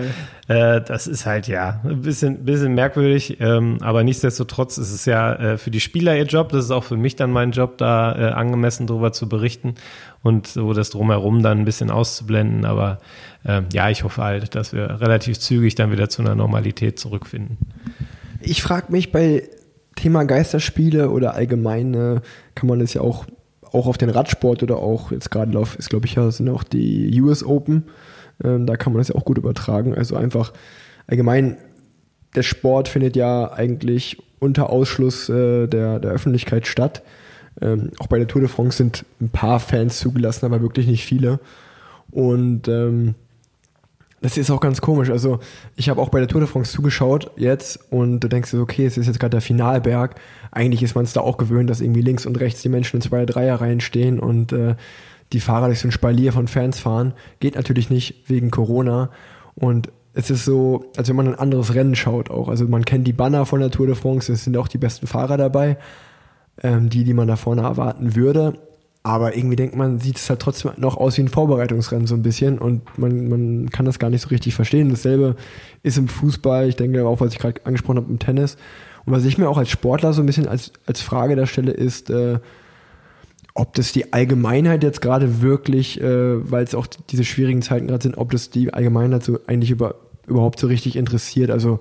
Äh, 0.48 0.80
das 0.80 1.06
ist 1.06 1.26
halt 1.26 1.48
ja 1.48 1.80
ein 1.84 2.00
bisschen, 2.00 2.44
bisschen 2.44 2.74
merkwürdig, 2.74 3.38
ähm, 3.40 3.78
aber 3.82 4.04
nichtsdestotrotz 4.04 4.78
ist 4.78 4.92
es 4.92 5.04
ja 5.04 5.34
äh, 5.34 5.58
für 5.58 5.70
die 5.70 5.80
Spieler 5.80 6.16
ihr 6.16 6.24
Job. 6.24 6.50
Das 6.50 6.64
ist 6.64 6.70
auch 6.70 6.84
für 6.84 6.96
mich 6.96 7.16
dann 7.16 7.30
mein 7.30 7.50
Job, 7.50 7.76
da 7.76 8.14
äh, 8.14 8.32
angemessen 8.32 8.86
drüber 8.86 9.12
zu 9.12 9.28
berichten 9.28 9.74
und 10.24 10.46
so 10.46 10.72
das 10.72 10.88
Drumherum 10.90 11.42
dann 11.42 11.60
ein 11.60 11.64
bisschen 11.66 11.90
auszublenden. 11.90 12.64
Aber 12.64 12.98
äh, 13.44 13.60
ja, 13.72 13.90
ich 13.90 14.02
hoffe 14.04 14.22
halt, 14.22 14.54
dass 14.54 14.72
wir 14.72 15.00
relativ 15.00 15.38
zügig 15.38 15.76
dann 15.76 15.92
wieder 15.92 16.08
zu 16.08 16.22
einer 16.22 16.34
Normalität 16.34 16.98
zurückfinden. 16.98 17.58
Ich 18.40 18.62
frage 18.62 18.90
mich 18.90 19.12
bei 19.12 19.48
Thema 19.96 20.24
Geisterspiele 20.24 21.10
oder 21.10 21.34
allgemein 21.34 21.94
äh, 21.94 22.20
kann 22.54 22.68
man 22.68 22.78
das 22.78 22.94
ja 22.94 23.02
auch, 23.02 23.26
auch 23.70 23.86
auf 23.86 23.98
den 23.98 24.08
Radsport 24.08 24.62
oder 24.62 24.78
auch 24.78 25.12
jetzt 25.12 25.30
gerade 25.30 25.52
Lauf 25.52 25.76
ist, 25.78 25.90
glaube 25.90 26.06
ich, 26.06 26.14
ja, 26.14 26.30
sind 26.30 26.48
auch 26.48 26.64
die 26.64 27.20
US 27.20 27.44
Open. 27.44 27.84
Ähm, 28.42 28.66
da 28.66 28.76
kann 28.76 28.94
man 28.94 29.00
das 29.00 29.08
ja 29.08 29.16
auch 29.16 29.26
gut 29.26 29.36
übertragen. 29.36 29.94
Also 29.94 30.16
einfach 30.16 30.54
allgemein, 31.06 31.58
der 32.34 32.42
Sport 32.42 32.88
findet 32.88 33.14
ja 33.14 33.52
eigentlich 33.52 34.22
unter 34.38 34.70
Ausschluss 34.70 35.28
äh, 35.28 35.66
der, 35.66 36.00
der 36.00 36.12
Öffentlichkeit 36.12 36.66
statt. 36.66 37.02
Ähm, 37.64 37.90
auch 37.98 38.06
bei 38.06 38.18
der 38.18 38.28
Tour 38.28 38.42
de 38.42 38.50
France 38.50 38.76
sind 38.76 39.04
ein 39.20 39.30
paar 39.30 39.58
Fans 39.58 39.98
zugelassen, 39.98 40.44
aber 40.46 40.62
wirklich 40.62 40.86
nicht 40.86 41.04
viele. 41.04 41.40
Und 42.10 42.68
ähm, 42.68 43.14
Das 44.24 44.38
ist 44.38 44.50
auch 44.50 44.60
ganz 44.60 44.80
komisch. 44.80 45.10
Also 45.10 45.38
ich 45.76 45.90
habe 45.90 46.00
auch 46.00 46.08
bei 46.08 46.18
der 46.18 46.28
Tour 46.28 46.40
de 46.40 46.48
France 46.48 46.72
zugeschaut 46.72 47.30
jetzt 47.36 47.78
und 47.90 48.20
du 48.20 48.28
denkst 48.28 48.54
okay, 48.54 48.86
es 48.86 48.96
ist 48.96 49.06
jetzt 49.06 49.20
gerade 49.20 49.32
der 49.32 49.42
Finalberg. 49.42 50.14
Eigentlich 50.50 50.82
ist 50.82 50.94
man 50.94 51.04
es 51.04 51.12
da 51.12 51.20
auch 51.20 51.36
gewöhnt, 51.36 51.68
dass 51.68 51.82
irgendwie 51.82 52.00
links 52.00 52.24
und 52.24 52.40
rechts 52.40 52.62
die 52.62 52.70
Menschen 52.70 52.96
in 52.96 53.02
zwei, 53.02 53.26
Dreierreihen 53.26 53.80
stehen 53.80 54.18
und 54.18 54.52
äh, 54.52 54.76
die 55.34 55.40
Fahrer 55.40 55.66
durch 55.66 55.80
so 55.80 55.88
ein 55.88 55.92
Spalier 55.92 56.32
von 56.32 56.48
Fans 56.48 56.80
fahren. 56.80 57.12
Geht 57.38 57.56
natürlich 57.56 57.90
nicht 57.90 58.24
wegen 58.26 58.50
Corona. 58.50 59.10
Und 59.56 59.90
es 60.14 60.30
ist 60.30 60.46
so, 60.46 60.86
als 60.96 61.08
wenn 61.10 61.16
man 61.16 61.28
ein 61.28 61.38
anderes 61.38 61.74
Rennen 61.74 61.94
schaut 61.94 62.30
auch. 62.30 62.48
Also 62.48 62.66
man 62.66 62.86
kennt 62.86 63.06
die 63.06 63.12
Banner 63.12 63.44
von 63.44 63.60
der 63.60 63.70
Tour 63.70 63.86
de 63.88 63.94
France, 63.94 64.32
es 64.32 64.44
sind 64.44 64.56
auch 64.56 64.68
die 64.68 64.78
besten 64.78 65.06
Fahrer 65.06 65.36
dabei, 65.36 65.76
ähm, 66.62 66.90
die, 66.90 67.04
die 67.04 67.14
man 67.14 67.28
da 67.28 67.36
vorne 67.36 67.62
erwarten 67.62 68.14
würde. 68.14 68.54
Aber 69.06 69.36
irgendwie 69.36 69.56
denkt 69.56 69.76
man, 69.76 70.00
sieht 70.00 70.16
es 70.16 70.30
halt 70.30 70.40
trotzdem 70.40 70.72
noch 70.78 70.96
aus 70.96 71.18
wie 71.18 71.22
ein 71.22 71.28
Vorbereitungsrennen 71.28 72.06
so 72.06 72.14
ein 72.14 72.22
bisschen 72.22 72.58
und 72.58 72.98
man, 72.98 73.28
man 73.28 73.70
kann 73.70 73.84
das 73.84 73.98
gar 73.98 74.08
nicht 74.08 74.22
so 74.22 74.30
richtig 74.30 74.54
verstehen. 74.54 74.88
Dasselbe 74.88 75.36
ist 75.82 75.98
im 75.98 76.08
Fußball, 76.08 76.70
ich 76.70 76.76
denke 76.76 77.06
auch, 77.06 77.20
was 77.20 77.34
ich 77.34 77.38
gerade 77.38 77.60
angesprochen 77.66 77.98
habe, 77.98 78.10
im 78.10 78.18
Tennis. 78.18 78.56
Und 79.04 79.12
was 79.12 79.26
ich 79.26 79.36
mir 79.36 79.50
auch 79.50 79.58
als 79.58 79.68
Sportler 79.68 80.14
so 80.14 80.22
ein 80.22 80.26
bisschen 80.26 80.48
als, 80.48 80.72
als 80.86 81.02
Frage 81.02 81.36
der 81.36 81.44
Stelle 81.44 81.72
ist, 81.72 82.08
äh, 82.08 82.38
ob 83.52 83.74
das 83.74 83.92
die 83.92 84.12
Allgemeinheit 84.14 84.82
jetzt 84.82 85.02
gerade 85.02 85.42
wirklich, 85.42 86.00
äh, 86.00 86.50
weil 86.50 86.64
es 86.64 86.74
auch 86.74 86.86
diese 86.86 87.24
schwierigen 87.24 87.60
Zeiten 87.60 87.86
gerade 87.86 88.02
sind, 88.02 88.16
ob 88.16 88.32
das 88.32 88.48
die 88.48 88.72
Allgemeinheit 88.72 89.22
so 89.22 89.38
eigentlich 89.46 89.70
über, 89.70 89.96
überhaupt 90.26 90.58
so 90.58 90.66
richtig 90.66 90.96
interessiert. 90.96 91.50
Also 91.50 91.78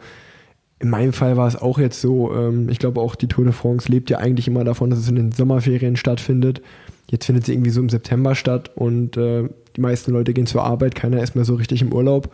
in 0.83 0.89
meinem 0.89 1.13
Fall 1.13 1.37
war 1.37 1.47
es 1.47 1.55
auch 1.55 1.79
jetzt 1.79 2.01
so, 2.01 2.35
ähm, 2.35 2.67
ich 2.67 2.77
glaube 2.77 2.99
auch 2.99 3.15
die 3.15 3.29
Tour 3.29 3.45
de 3.45 3.53
France 3.53 3.89
lebt 3.89 4.09
ja 4.09 4.17
eigentlich 4.17 4.49
immer 4.49 4.65
davon, 4.65 4.89
dass 4.89 4.99
es 4.99 5.07
in 5.07 5.15
den 5.15 5.31
Sommerferien 5.31 5.95
stattfindet. 5.95 6.61
Jetzt 7.09 7.25
findet 7.25 7.45
sie 7.45 7.53
irgendwie 7.53 7.69
so 7.69 7.79
im 7.79 7.87
September 7.87 8.35
statt 8.35 8.69
und 8.75 9.15
äh, 9.15 9.47
die 9.77 9.81
meisten 9.81 10.11
Leute 10.11 10.33
gehen 10.33 10.45
zur 10.45 10.63
Arbeit, 10.63 10.93
keiner 10.93 11.23
ist 11.23 11.35
mehr 11.35 11.45
so 11.45 11.55
richtig 11.55 11.81
im 11.81 11.93
Urlaub. 11.93 12.33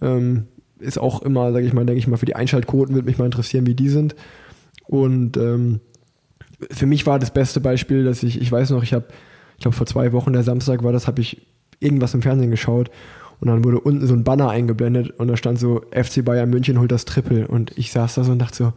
Ähm, 0.00 0.44
ist 0.78 0.98
auch 0.98 1.22
immer, 1.22 1.52
sage 1.52 1.66
ich 1.66 1.72
mal, 1.72 1.86
denke 1.86 1.98
ich 1.98 2.06
mal, 2.06 2.18
für 2.18 2.26
die 2.26 2.36
Einschaltquoten 2.36 2.94
würde 2.94 3.06
mich 3.06 3.18
mal 3.18 3.24
interessieren, 3.24 3.66
wie 3.66 3.74
die 3.74 3.88
sind. 3.88 4.14
Und 4.86 5.36
ähm, 5.36 5.80
für 6.70 6.86
mich 6.86 7.04
war 7.04 7.18
das 7.18 7.32
beste 7.32 7.58
Beispiel, 7.58 8.04
dass 8.04 8.22
ich, 8.22 8.40
ich 8.40 8.52
weiß 8.52 8.70
noch, 8.70 8.84
ich 8.84 8.92
habe, 8.92 9.06
ich 9.56 9.62
glaube 9.62 9.76
vor 9.76 9.86
zwei 9.86 10.12
Wochen, 10.12 10.32
der 10.32 10.44
Samstag 10.44 10.84
war 10.84 10.92
das, 10.92 11.08
habe 11.08 11.20
ich 11.20 11.48
irgendwas 11.80 12.14
im 12.14 12.22
Fernsehen 12.22 12.52
geschaut 12.52 12.92
und 13.40 13.48
dann 13.48 13.64
wurde 13.64 13.80
unten 13.80 14.06
so 14.06 14.14
ein 14.14 14.24
Banner 14.24 14.50
eingeblendet 14.50 15.10
und 15.18 15.28
da 15.28 15.36
stand 15.36 15.58
so, 15.58 15.82
FC 15.92 16.24
Bayern 16.24 16.50
München 16.50 16.78
holt 16.78 16.90
das 16.90 17.04
Triple 17.04 17.46
und 17.46 17.76
ich 17.76 17.92
saß 17.92 18.14
da 18.14 18.24
so 18.24 18.32
und 18.32 18.38
dachte 18.38 18.56
so, 18.56 18.72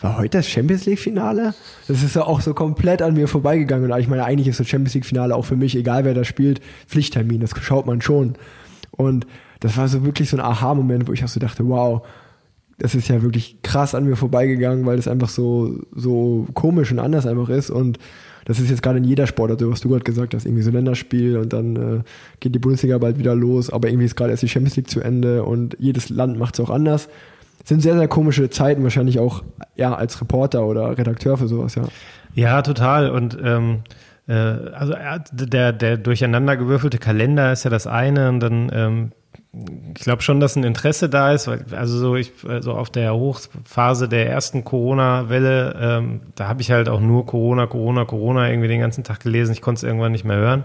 war 0.00 0.16
heute 0.16 0.38
das 0.38 0.48
Champions 0.48 0.86
League 0.86 0.98
Finale? 0.98 1.54
Das 1.86 2.02
ist 2.02 2.16
ja 2.16 2.22
auch 2.22 2.40
so 2.40 2.54
komplett 2.54 3.02
an 3.02 3.14
mir 3.14 3.28
vorbeigegangen. 3.28 3.90
Und 3.90 4.00
ich 4.00 4.08
meine, 4.08 4.24
eigentlich 4.24 4.48
ist 4.48 4.58
das 4.58 4.66
Champions 4.66 4.94
League 4.94 5.04
Finale 5.04 5.36
auch 5.36 5.44
für 5.44 5.56
mich, 5.56 5.76
egal 5.76 6.04
wer 6.04 6.14
da 6.14 6.24
spielt, 6.24 6.60
Pflichttermin. 6.86 7.40
Das 7.40 7.50
schaut 7.60 7.86
man 7.86 8.00
schon. 8.00 8.34
Und 8.92 9.26
das 9.60 9.76
war 9.76 9.88
so 9.88 10.04
wirklich 10.04 10.30
so 10.30 10.38
ein 10.38 10.42
Aha-Moment, 10.42 11.06
wo 11.06 11.12
ich 11.12 11.22
auch 11.22 11.28
so 11.28 11.38
dachte, 11.38 11.68
wow, 11.68 12.06
das 12.78 12.94
ist 12.94 13.08
ja 13.08 13.20
wirklich 13.20 13.60
krass 13.62 13.94
an 13.94 14.06
mir 14.06 14.16
vorbeigegangen, 14.16 14.86
weil 14.86 14.96
das 14.96 15.06
einfach 15.06 15.28
so, 15.28 15.78
so 15.94 16.46
komisch 16.54 16.90
und 16.90 16.98
anders 16.98 17.26
einfach 17.26 17.50
ist. 17.50 17.68
Und 17.68 17.98
das 18.50 18.58
ist 18.58 18.70
jetzt 18.70 18.82
gerade 18.82 18.98
in 18.98 19.04
jeder 19.04 19.26
Sportart, 19.26 19.62
was 19.62 19.80
du 19.80 19.88
gerade 19.88 20.04
gesagt 20.04 20.34
hast, 20.34 20.44
irgendwie 20.44 20.62
so 20.62 20.70
Länderspiel 20.70 21.36
und 21.36 21.52
dann 21.52 21.76
äh, 21.76 22.02
geht 22.40 22.54
die 22.54 22.58
Bundesliga 22.58 22.98
bald 22.98 23.18
wieder 23.18 23.34
los, 23.34 23.70
aber 23.70 23.88
irgendwie 23.88 24.06
ist 24.06 24.16
gerade 24.16 24.32
erst 24.32 24.42
die 24.42 24.48
Champions 24.48 24.76
League 24.76 24.90
zu 24.90 25.00
Ende 25.00 25.44
und 25.44 25.76
jedes 25.78 26.08
Land 26.10 26.38
macht 26.38 26.54
es 26.54 26.60
auch 26.60 26.70
anders 26.70 27.08
sind 27.64 27.82
sehr, 27.82 27.96
sehr 27.96 28.08
komische 28.08 28.50
Zeiten, 28.50 28.82
wahrscheinlich 28.82 29.18
auch 29.18 29.42
ja, 29.76 29.94
als 29.94 30.20
Reporter 30.20 30.66
oder 30.66 30.96
Redakteur 30.96 31.36
für 31.36 31.48
sowas, 31.48 31.74
ja. 31.74 31.82
Ja, 32.34 32.62
total. 32.62 33.10
Und 33.10 33.36
ähm, 33.42 33.80
äh, 34.28 34.32
also 34.32 34.94
der, 35.32 35.72
der 35.72 35.96
durcheinandergewürfelte 35.96 36.98
Kalender 36.98 37.52
ist 37.52 37.64
ja 37.64 37.70
das 37.70 37.86
eine 37.86 38.28
und 38.28 38.40
dann 38.40 38.70
ähm, 38.72 39.12
ich 39.52 40.04
glaube 40.04 40.22
schon, 40.22 40.38
dass 40.38 40.54
ein 40.54 40.62
Interesse 40.62 41.08
da 41.08 41.32
ist, 41.32 41.48
weil, 41.48 41.64
also 41.72 41.98
so 41.98 42.14
ich 42.14 42.32
so 42.60 42.72
auf 42.72 42.88
der 42.88 43.14
Hochphase 43.14 44.08
der 44.08 44.30
ersten 44.30 44.62
Corona-Welle, 44.62 45.76
ähm, 45.80 46.20
da 46.36 46.46
habe 46.46 46.60
ich 46.60 46.70
halt 46.70 46.88
auch 46.88 47.00
nur 47.00 47.26
Corona, 47.26 47.66
Corona, 47.66 48.04
Corona 48.04 48.48
irgendwie 48.48 48.68
den 48.68 48.80
ganzen 48.80 49.02
Tag 49.02 49.20
gelesen. 49.20 49.52
Ich 49.52 49.60
konnte 49.60 49.78
es 49.78 49.82
irgendwann 49.82 50.12
nicht 50.12 50.24
mehr 50.24 50.36
hören. 50.36 50.64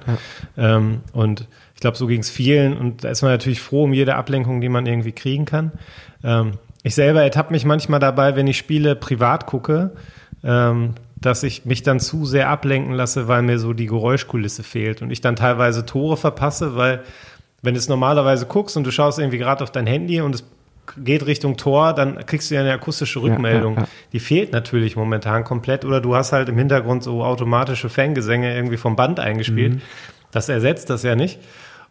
Ja. 0.56 0.78
Ähm, 0.78 1.02
und 1.14 1.48
ich 1.74 1.82
glaube, 1.82 1.98
so 1.98 2.06
ging 2.06 2.22
es 2.22 2.30
vielen. 2.30 2.78
Und 2.78 3.04
da 3.04 3.10
ist 3.10 3.24
man 3.24 3.32
natürlich 3.32 3.60
froh 3.60 3.86
um 3.86 3.94
jede 3.94 4.16
Ablenkung, 4.16 4.62
die 4.62 4.70
man 4.70 4.86
irgendwie 4.86 5.14
kriegen 5.14 5.46
kann. 5.46 5.72
Ähm, 6.24 6.52
ich 6.84 6.94
selber 6.94 7.24
ertappe 7.24 7.54
mich 7.54 7.66
manchmal 7.66 8.00
dabei, 8.00 8.36
wenn 8.36 8.46
ich 8.46 8.58
Spiele 8.58 8.96
privat 8.96 9.48
gucke, 9.48 9.96
ähm, 10.44 10.94
dass 11.20 11.42
ich 11.42 11.66
mich 11.66 11.82
dann 11.82 12.00
zu 12.00 12.26
sehr 12.26 12.50
ablenken 12.50 12.94
lasse, 12.94 13.28
weil 13.28 13.42
mir 13.42 13.58
so 13.58 13.74
die 13.74 13.88
Geräuschkulisse 13.88 14.62
fehlt 14.62 15.02
und 15.02 15.10
ich 15.10 15.22
dann 15.22 15.36
teilweise 15.36 15.88
Tore 15.88 16.18
verpasse, 16.18 16.76
weil 16.76 17.02
wenn 17.62 17.74
du 17.74 17.80
es 17.80 17.90
normalerweise 17.90 18.46
guckst 18.46 18.78
und 18.78 18.84
du 18.86 18.92
schaust 18.92 19.20
irgendwie 19.20 19.38
gerade 19.38 19.64
auf 19.64 19.72
dein 19.72 19.88
Handy 19.88 20.22
und 20.22 20.36
es 20.36 20.44
geht 20.98 21.26
Richtung 21.26 21.58
Tor, 21.58 21.94
dann 21.94 22.26
kriegst 22.26 22.52
du 22.52 22.56
ja 22.56 22.62
eine 22.62 22.74
akustische 22.74 23.22
Rückmeldung. 23.22 23.74
Ja, 23.74 23.82
ja, 23.82 23.86
ja. 23.86 23.94
Die 24.14 24.20
fehlt 24.20 24.52
natürlich 24.52 24.96
momentan 24.96 25.44
komplett 25.44 25.84
oder 25.84 26.00
du 26.00 26.16
hast 26.16 26.32
halt 26.32 26.50
im 26.50 26.58
Hintergrund 26.58 27.04
so 27.04 27.24
automatische 27.24 27.90
Fangesänge 27.90 28.56
irgendwie 28.56 28.78
vom 28.78 28.96
Band 28.96 29.20
eingespielt. 29.20 29.76
Mhm. 29.76 29.82
Das 30.32 30.50
ersetzt 30.50 30.90
das 30.90 31.04
ja 31.04 31.16
nicht. 31.16 31.40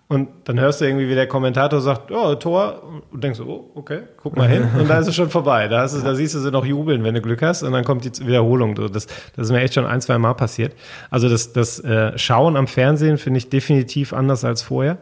Und 0.06 0.28
dann 0.44 0.60
hörst 0.60 0.82
du 0.82 0.84
irgendwie, 0.84 1.08
wie 1.08 1.14
der 1.14 1.26
Kommentator 1.26 1.80
sagt, 1.80 2.10
oh, 2.10 2.34
Tor. 2.34 2.82
Und 3.10 3.24
denkst, 3.24 3.40
oh, 3.40 3.70
okay, 3.74 4.02
guck 4.22 4.36
mal 4.36 4.46
hin. 4.46 4.68
Und 4.78 4.88
da 4.88 4.98
ist 4.98 5.08
es 5.08 5.14
schon 5.14 5.30
vorbei. 5.30 5.66
Da, 5.66 5.80
hast 5.80 5.96
du, 5.96 6.02
da 6.02 6.14
siehst 6.14 6.34
du 6.34 6.40
sie 6.40 6.50
noch 6.50 6.66
jubeln, 6.66 7.02
wenn 7.04 7.14
du 7.14 7.22
Glück 7.22 7.40
hast. 7.40 7.62
Und 7.62 7.72
dann 7.72 7.84
kommt 7.84 8.04
die 8.04 8.26
Wiederholung. 8.26 8.74
Das, 8.74 9.06
das 9.06 9.06
ist 9.36 9.50
mir 9.50 9.62
echt 9.62 9.74
schon 9.74 9.86
ein, 9.86 10.02
zwei 10.02 10.18
Mal 10.18 10.34
passiert. 10.34 10.74
Also 11.10 11.30
das, 11.30 11.54
das 11.54 11.80
äh, 11.80 12.18
Schauen 12.18 12.56
am 12.56 12.66
Fernsehen 12.66 13.16
finde 13.16 13.38
ich 13.38 13.48
definitiv 13.48 14.12
anders 14.12 14.44
als 14.44 14.60
vorher. 14.60 14.98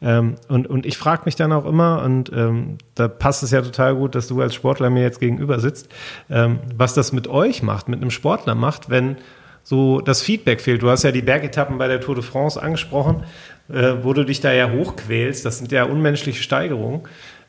Ähm, 0.00 0.36
und, 0.48 0.66
und 0.66 0.86
ich 0.86 0.96
frage 0.96 1.22
mich 1.26 1.36
dann 1.36 1.52
auch 1.52 1.66
immer, 1.66 2.02
und 2.02 2.32
ähm, 2.32 2.78
da 2.94 3.08
passt 3.08 3.42
es 3.42 3.50
ja 3.50 3.60
total 3.60 3.94
gut, 3.94 4.14
dass 4.14 4.26
du 4.26 4.40
als 4.40 4.54
Sportler 4.54 4.88
mir 4.88 5.02
jetzt 5.02 5.20
gegenüber 5.20 5.60
sitzt, 5.60 5.90
ähm, 6.30 6.60
was 6.74 6.94
das 6.94 7.12
mit 7.12 7.28
euch 7.28 7.62
macht, 7.62 7.88
mit 7.88 8.00
einem 8.00 8.10
Sportler 8.10 8.54
macht, 8.54 8.88
wenn 8.88 9.16
so 9.62 10.00
das 10.00 10.22
Feedback 10.22 10.60
fehlt. 10.60 10.80
Du 10.80 10.88
hast 10.88 11.02
ja 11.02 11.10
die 11.10 11.22
Bergetappen 11.22 11.76
bei 11.76 11.88
der 11.88 12.00
Tour 12.00 12.14
de 12.14 12.22
France 12.22 12.62
angesprochen 12.62 13.24
äh, 13.72 13.94
wo 14.02 14.12
du 14.12 14.24
dich 14.24 14.40
da 14.40 14.52
ja 14.52 14.70
hochquälst. 14.70 15.44
Das 15.44 15.58
sind 15.58 15.72
ja 15.72 15.84
unmenschliche 15.84 16.42
Steigerungen, 16.42 17.02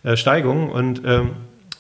äh, 0.04 0.16
Steigungen. 0.16 0.70
Und 0.70 1.02
ähm, 1.06 1.32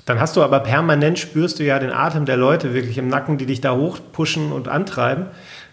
dann 0.06 0.20
hast 0.20 0.38
du 0.38 0.44
aber 0.44 0.62
permanent, 0.62 1.20
spürst 1.20 1.60
du 1.60 1.64
ja 1.64 1.80
den 1.80 1.92
Atem 1.92 2.26
der 2.26 2.38
Leute 2.38 2.74
wirklich 2.74 2.98
im 2.98 3.08
Nacken, 3.08 3.38
die 3.38 3.46
dich 3.46 3.62
da 3.62 3.76
hochpushen 3.76 4.52
und 4.52 4.68
antreiben. 4.68 5.28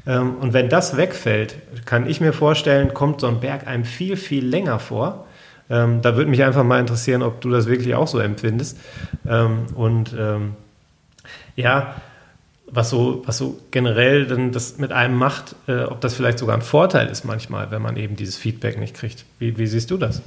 Ähm, 0.06 0.36
und 0.36 0.52
wenn 0.52 0.68
das 0.68 0.96
wegfällt, 0.96 1.56
kann 1.84 2.08
ich 2.08 2.20
mir 2.20 2.32
vorstellen, 2.32 2.94
kommt 2.94 3.20
so 3.20 3.28
ein 3.28 3.40
Berg 3.40 3.66
einem 3.66 3.84
viel, 3.84 4.16
viel 4.16 4.44
länger 4.44 4.78
vor. 4.78 5.26
Ähm, 5.70 6.02
da 6.02 6.16
würde 6.16 6.30
mich 6.30 6.42
einfach 6.42 6.64
mal 6.64 6.80
interessieren, 6.80 7.22
ob 7.22 7.40
du 7.40 7.50
das 7.50 7.66
wirklich 7.66 7.94
auch 7.94 8.08
so 8.08 8.18
empfindest. 8.18 8.78
Ähm, 9.26 9.66
und 9.74 10.14
ähm, 10.18 10.54
ja, 11.56 11.94
was 12.66 12.90
so, 12.90 13.22
was 13.26 13.38
so 13.38 13.58
generell 13.70 14.26
dann 14.26 14.52
das 14.52 14.78
mit 14.78 14.92
einem 14.92 15.16
macht, 15.16 15.54
äh, 15.66 15.84
ob 15.84 16.00
das 16.00 16.14
vielleicht 16.14 16.38
sogar 16.38 16.56
ein 16.56 16.62
Vorteil 16.62 17.08
ist 17.08 17.24
manchmal, 17.24 17.70
wenn 17.70 17.82
man 17.82 17.96
eben 17.96 18.16
dieses 18.16 18.36
Feedback 18.36 18.78
nicht 18.78 18.94
kriegt. 18.94 19.24
Wie, 19.38 19.58
wie 19.58 19.66
siehst 19.66 19.90
du 19.90 19.96
das? 19.96 20.22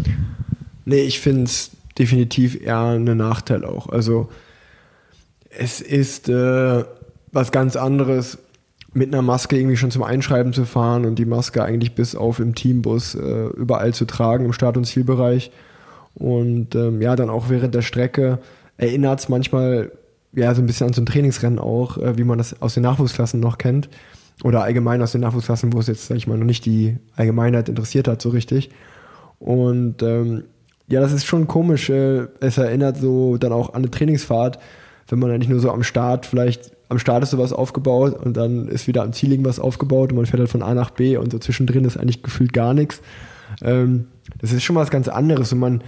Nee, 0.85 1.01
ich 1.01 1.19
finde 1.19 1.43
es 1.43 1.71
definitiv 1.97 2.61
eher 2.61 2.79
ein 2.79 3.03
Nachteil 3.03 3.65
auch. 3.65 3.89
Also 3.89 4.29
es 5.49 5.81
ist 5.81 6.29
äh, 6.29 6.83
was 7.31 7.51
ganz 7.51 7.75
anderes, 7.75 8.37
mit 8.93 9.13
einer 9.13 9.21
Maske 9.21 9.57
irgendwie 9.57 9.77
schon 9.77 9.91
zum 9.91 10.03
Einschreiben 10.03 10.53
zu 10.53 10.65
fahren 10.65 11.05
und 11.05 11.15
die 11.15 11.25
Maske 11.25 11.63
eigentlich 11.63 11.93
bis 11.93 12.15
auf 12.15 12.39
im 12.39 12.55
Teambus 12.55 13.15
äh, 13.15 13.47
überall 13.55 13.93
zu 13.93 14.05
tragen, 14.05 14.45
im 14.45 14.53
Start- 14.53 14.77
und 14.77 14.85
Zielbereich. 14.85 15.51
Und 16.15 16.73
ähm, 16.73 17.01
ja, 17.01 17.15
dann 17.15 17.29
auch 17.29 17.49
während 17.49 17.75
der 17.75 17.83
Strecke 17.83 18.39
erinnert 18.77 19.19
es 19.19 19.29
manchmal 19.29 19.91
ja, 20.33 20.53
so 20.53 20.61
ein 20.61 20.65
bisschen 20.65 20.87
an 20.87 20.93
so 20.93 21.01
ein 21.01 21.05
Trainingsrennen 21.05 21.59
auch, 21.59 21.97
äh, 21.97 22.17
wie 22.17 22.23
man 22.23 22.37
das 22.37 22.61
aus 22.61 22.73
den 22.73 22.83
Nachwuchsklassen 22.83 23.39
noch 23.39 23.57
kennt. 23.57 23.89
Oder 24.43 24.63
allgemein 24.63 25.01
aus 25.01 25.13
den 25.13 25.21
Nachwuchsklassen, 25.21 25.73
wo 25.73 25.79
es 25.79 25.87
jetzt, 25.87 26.07
sag 26.07 26.17
ich 26.17 26.27
mal, 26.27 26.37
noch 26.37 26.45
nicht 26.45 26.65
die 26.65 26.97
Allgemeinheit 27.15 27.69
interessiert 27.69 28.07
hat, 28.07 28.21
so 28.21 28.29
richtig. 28.29 28.69
Und 29.39 30.03
ähm, 30.03 30.43
ja, 30.87 31.01
das 31.01 31.11
ist 31.11 31.25
schon 31.25 31.47
komisch. 31.47 31.89
Äh, 31.89 32.27
es 32.39 32.57
erinnert 32.57 32.97
so 32.97 33.37
dann 33.37 33.51
auch 33.51 33.69
an 33.69 33.81
eine 33.81 33.91
Trainingsfahrt, 33.91 34.59
wenn 35.07 35.19
man 35.19 35.31
eigentlich 35.31 35.49
nur 35.49 35.59
so 35.59 35.71
am 35.71 35.83
Start, 35.83 36.25
vielleicht 36.25 36.71
am 36.89 36.99
Start 36.99 37.23
ist 37.23 37.31
sowas 37.31 37.51
aufgebaut 37.51 38.13
und 38.23 38.37
dann 38.37 38.67
ist 38.67 38.87
wieder 38.87 39.03
am 39.03 39.11
Ziel 39.11 39.31
irgendwas 39.31 39.59
aufgebaut 39.59 40.11
und 40.11 40.17
man 40.17 40.25
fährt 40.25 40.39
halt 40.39 40.49
von 40.49 40.63
A 40.63 40.73
nach 40.73 40.91
B 40.91 41.17
und 41.17 41.31
so 41.31 41.39
zwischendrin 41.39 41.83
ist 41.83 41.97
eigentlich 41.97 42.23
gefühlt 42.23 42.53
gar 42.53 42.73
nichts. 42.73 43.01
Ähm, 43.61 44.07
das 44.39 44.51
ist 44.51 44.63
schon 44.63 44.75
was 44.75 44.89
ganz 44.89 45.07
anderes 45.07 45.51
und 45.51 45.59
man 45.59 45.83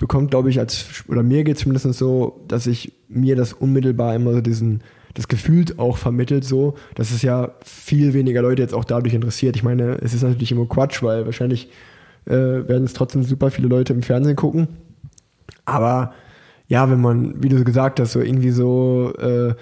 bekommt, 0.00 0.30
glaube 0.30 0.48
ich, 0.48 0.58
als, 0.58 1.04
oder 1.08 1.22
mir 1.22 1.44
geht 1.44 1.56
es 1.56 1.62
zumindest 1.62 1.92
so, 1.98 2.42
dass 2.48 2.66
ich 2.66 2.94
mir 3.08 3.36
das 3.36 3.52
unmittelbar 3.52 4.14
immer 4.14 4.32
so 4.32 4.40
diesen, 4.40 4.82
das 5.12 5.28
Gefühl 5.28 5.66
auch 5.76 5.98
vermittelt, 5.98 6.42
so, 6.42 6.74
dass 6.94 7.10
es 7.10 7.20
ja 7.20 7.54
viel 7.62 8.14
weniger 8.14 8.40
Leute 8.40 8.62
jetzt 8.62 8.72
auch 8.72 8.84
dadurch 8.84 9.12
interessiert. 9.12 9.56
Ich 9.56 9.62
meine, 9.62 9.98
es 10.00 10.14
ist 10.14 10.22
natürlich 10.22 10.52
immer 10.52 10.64
Quatsch, 10.64 11.02
weil 11.02 11.26
wahrscheinlich 11.26 11.68
äh, 12.24 12.32
werden 12.32 12.84
es 12.84 12.94
trotzdem 12.94 13.22
super 13.24 13.50
viele 13.50 13.68
Leute 13.68 13.92
im 13.92 14.02
Fernsehen 14.02 14.36
gucken. 14.36 14.68
Aber 15.66 16.14
ja, 16.66 16.90
wenn 16.90 17.02
man, 17.02 17.42
wie 17.42 17.50
du 17.50 17.62
gesagt 17.62 18.00
hast, 18.00 18.12
so 18.12 18.20
irgendwie 18.20 18.52
so, 18.52 19.12
äh, 19.18 19.54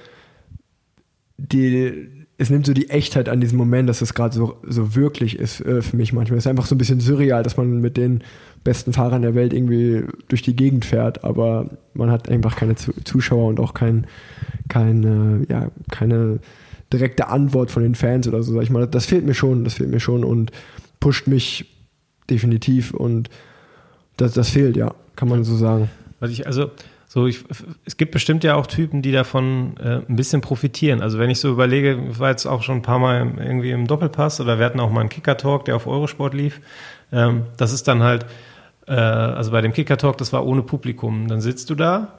die, 1.36 2.26
es 2.40 2.50
nimmt 2.50 2.66
so 2.66 2.72
die 2.72 2.88
Echtheit 2.88 3.28
an 3.28 3.40
diesem 3.40 3.58
Moment, 3.58 3.88
dass 3.88 4.00
es 4.00 4.14
gerade 4.14 4.34
so, 4.34 4.56
so 4.62 4.94
wirklich 4.94 5.36
ist 5.38 5.60
äh, 5.60 5.82
für 5.82 5.96
mich 5.96 6.12
manchmal. 6.12 6.38
Es 6.38 6.44
ist 6.44 6.50
einfach 6.50 6.66
so 6.66 6.76
ein 6.76 6.78
bisschen 6.78 7.00
surreal, 7.00 7.42
dass 7.42 7.56
man 7.56 7.80
mit 7.80 7.96
den 7.96 8.22
besten 8.62 8.92
Fahrern 8.92 9.22
der 9.22 9.34
Welt 9.34 9.52
irgendwie 9.52 10.04
durch 10.28 10.42
die 10.42 10.54
Gegend 10.54 10.84
fährt, 10.84 11.24
aber 11.24 11.68
man 11.94 12.12
hat 12.12 12.28
einfach 12.28 12.54
keine 12.54 12.76
Zuschauer 12.76 13.48
und 13.48 13.58
auch 13.58 13.74
kein, 13.74 14.06
keine, 14.68 15.46
ja, 15.48 15.72
keine 15.90 16.38
direkte 16.92 17.28
Antwort 17.28 17.72
von 17.72 17.82
den 17.82 17.96
Fans 17.96 18.28
oder 18.28 18.42
so, 18.42 18.54
sag 18.54 18.62
ich 18.62 18.70
mal. 18.70 18.86
Das 18.86 19.06
fehlt 19.06 19.26
mir 19.26 19.34
schon, 19.34 19.64
das 19.64 19.74
fehlt 19.74 19.90
mir 19.90 20.00
schon 20.00 20.22
und 20.22 20.52
pusht 21.00 21.26
mich 21.26 21.74
definitiv 22.30 22.94
und 22.94 23.30
das, 24.16 24.32
das 24.32 24.50
fehlt, 24.50 24.76
ja, 24.76 24.94
kann 25.16 25.28
man 25.28 25.42
so 25.42 25.56
sagen. 25.56 25.90
Was 26.20 26.30
ich, 26.30 26.46
also, 26.46 26.70
so, 27.10 27.26
ich, 27.26 27.42
es 27.86 27.96
gibt 27.96 28.12
bestimmt 28.12 28.44
ja 28.44 28.54
auch 28.54 28.66
Typen, 28.66 29.00
die 29.00 29.12
davon 29.12 29.78
äh, 29.78 30.02
ein 30.06 30.16
bisschen 30.16 30.42
profitieren. 30.42 31.00
Also 31.00 31.18
wenn 31.18 31.30
ich 31.30 31.40
so 31.40 31.50
überlege, 31.50 31.98
ich 32.10 32.18
war 32.18 32.28
jetzt 32.28 32.44
auch 32.44 32.62
schon 32.62 32.76
ein 32.76 32.82
paar 32.82 32.98
Mal 32.98 33.32
irgendwie 33.38 33.70
im 33.70 33.86
Doppelpass 33.86 34.42
oder 34.42 34.58
wir 34.58 34.66
hatten 34.66 34.78
auch 34.78 34.90
mal 34.90 35.00
einen 35.00 35.08
Kicker-Talk, 35.08 35.64
der 35.64 35.76
auf 35.76 35.86
Eurosport 35.86 36.34
lief. 36.34 36.60
Ähm, 37.10 37.44
das 37.56 37.72
ist 37.72 37.88
dann 37.88 38.02
halt, 38.02 38.26
äh, 38.86 38.92
also 38.92 39.52
bei 39.52 39.62
dem 39.62 39.72
Kicker-Talk, 39.72 40.18
das 40.18 40.34
war 40.34 40.44
ohne 40.46 40.60
Publikum. 40.60 41.28
Dann 41.28 41.40
sitzt 41.40 41.70
du 41.70 41.74
da 41.74 42.18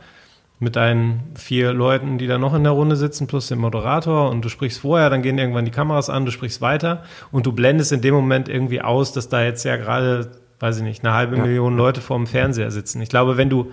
mit 0.58 0.75
deinen 0.75 1.22
vier 1.36 1.72
Leuten, 1.72 2.17
die 2.17 2.25
da 2.25 2.39
noch 2.39 2.55
in 2.55 2.63
der 2.63 2.74
Runde 2.74 2.96
sitzen, 2.96 3.27
plus 3.27 3.48
dem 3.48 3.60
Moderator 3.60 4.31
und 4.31 4.43
du 4.43 4.50
sprichst 4.50 4.79
vorher, 4.79 5.12
dann 5.12 5.22
gehen 5.22 5.38
irgendwann 5.38 5.65
die 5.65 5.72
Kameras 5.72 6.10
an, 6.10 6.25
du 6.25 6.31
sprichst 6.31 6.62
weiter 6.62 7.03
und 7.31 7.46
du 7.46 7.51
blendest 7.51 7.91
in 7.91 8.01
dem 8.01 8.15
Moment 8.15 8.50
irgendwie 8.50 8.81
aus, 8.81 9.13
dass 9.13 9.29
da 9.29 9.43
jetzt 9.43 9.63
ja 9.65 9.77
gerade, 9.77 10.31
weiß 10.60 10.77
ich 10.77 10.84
nicht, 10.84 11.05
eine 11.05 11.13
halbe 11.13 11.38
ja. 11.38 11.43
Million 11.43 11.77
Leute 11.77 12.01
vor 12.01 12.17
dem 12.17 12.25
Fernseher 12.25 12.72
sitzen. 12.72 13.01
Ich 13.01 13.10
glaube, 13.10 13.38
wenn 13.38 13.51
du, 13.51 13.72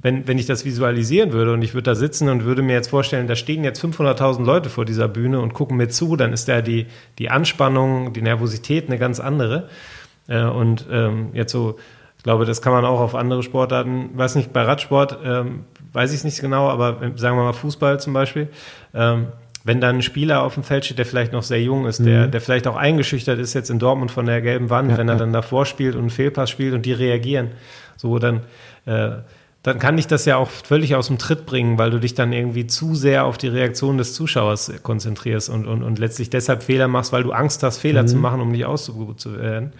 wenn, 0.00 0.28
wenn 0.28 0.38
ich 0.38 0.46
das 0.46 0.64
visualisieren 0.64 1.32
würde 1.32 1.52
und 1.52 1.62
ich 1.62 1.74
würde 1.74 1.90
da 1.90 1.94
sitzen 1.94 2.28
und 2.28 2.44
würde 2.44 2.62
mir 2.62 2.74
jetzt 2.74 2.90
vorstellen, 2.90 3.26
da 3.26 3.34
stehen 3.34 3.64
jetzt 3.64 3.82
500.000 3.82 4.44
Leute 4.44 4.70
vor 4.70 4.84
dieser 4.84 5.08
Bühne 5.08 5.40
und 5.40 5.54
gucken 5.54 5.76
mir 5.76 5.88
zu, 5.88 6.14
dann 6.16 6.32
ist 6.32 6.48
da 6.48 6.62
die, 6.62 6.86
die 7.18 7.30
Anspannung, 7.30 8.12
die 8.12 8.22
Nervosität 8.22 8.86
eine 8.86 8.98
ganz 8.98 9.18
andere. 9.18 9.68
Äh, 10.28 10.44
und 10.44 10.86
ähm, 10.90 11.30
jetzt 11.32 11.50
so, 11.50 11.78
ich 12.16 12.22
glaube, 12.22 12.44
das 12.44 12.62
kann 12.62 12.72
man 12.72 12.84
auch 12.84 13.00
auf 13.00 13.14
andere 13.14 13.42
Sportarten, 13.42 14.10
weiß 14.14 14.36
nicht, 14.36 14.52
bei 14.52 14.62
Radsport 14.62 15.18
ähm, 15.24 15.64
weiß 15.92 16.10
ich 16.12 16.18
es 16.18 16.24
nicht 16.24 16.40
genau, 16.40 16.68
aber 16.68 17.12
sagen 17.16 17.36
wir 17.36 17.44
mal 17.44 17.52
Fußball 17.52 17.98
zum 17.98 18.12
Beispiel, 18.12 18.48
ähm, 18.94 19.28
wenn 19.64 19.80
dann 19.80 19.96
ein 19.96 20.02
Spieler 20.02 20.42
auf 20.42 20.54
dem 20.54 20.62
Feld 20.62 20.84
steht, 20.84 20.98
der 20.98 21.06
vielleicht 21.06 21.32
noch 21.32 21.42
sehr 21.42 21.60
jung 21.60 21.86
ist, 21.86 22.00
mhm. 22.00 22.04
der, 22.06 22.26
der 22.28 22.40
vielleicht 22.40 22.68
auch 22.68 22.76
eingeschüchtert 22.76 23.38
ist 23.38 23.54
jetzt 23.54 23.68
in 23.68 23.78
Dortmund 23.78 24.10
von 24.10 24.26
der 24.26 24.40
gelben 24.42 24.70
Wand, 24.70 24.92
ja, 24.92 24.98
wenn 24.98 25.08
er 25.08 25.14
ja. 25.14 25.18
dann 25.18 25.32
davor 25.32 25.66
spielt 25.66 25.94
und 25.94 26.02
einen 26.02 26.10
Fehlpass 26.10 26.50
spielt 26.50 26.74
und 26.74 26.86
die 26.86 26.92
reagieren, 26.92 27.50
so 27.96 28.18
dann, 28.18 28.42
äh, 28.86 29.10
dann 29.68 29.78
kann 29.78 29.96
dich 29.96 30.06
das 30.06 30.24
ja 30.24 30.36
auch 30.36 30.48
völlig 30.48 30.94
aus 30.94 31.08
dem 31.08 31.18
Tritt 31.18 31.46
bringen, 31.46 31.78
weil 31.78 31.90
du 31.90 32.00
dich 32.00 32.14
dann 32.14 32.32
irgendwie 32.32 32.66
zu 32.66 32.94
sehr 32.94 33.24
auf 33.24 33.38
die 33.38 33.48
Reaktion 33.48 33.98
des 33.98 34.14
Zuschauers 34.14 34.72
konzentrierst 34.82 35.50
und, 35.50 35.66
und, 35.66 35.82
und 35.82 35.98
letztlich 35.98 36.30
deshalb 36.30 36.62
Fehler 36.62 36.88
machst, 36.88 37.12
weil 37.12 37.22
du 37.22 37.32
Angst 37.32 37.62
hast, 37.62 37.78
Fehler 37.78 38.02
mhm. 38.02 38.08
zu 38.08 38.16
machen, 38.16 38.40
um 38.40 38.50
nicht 38.50 38.66
zu 39.16 39.38
werden. 39.38 39.72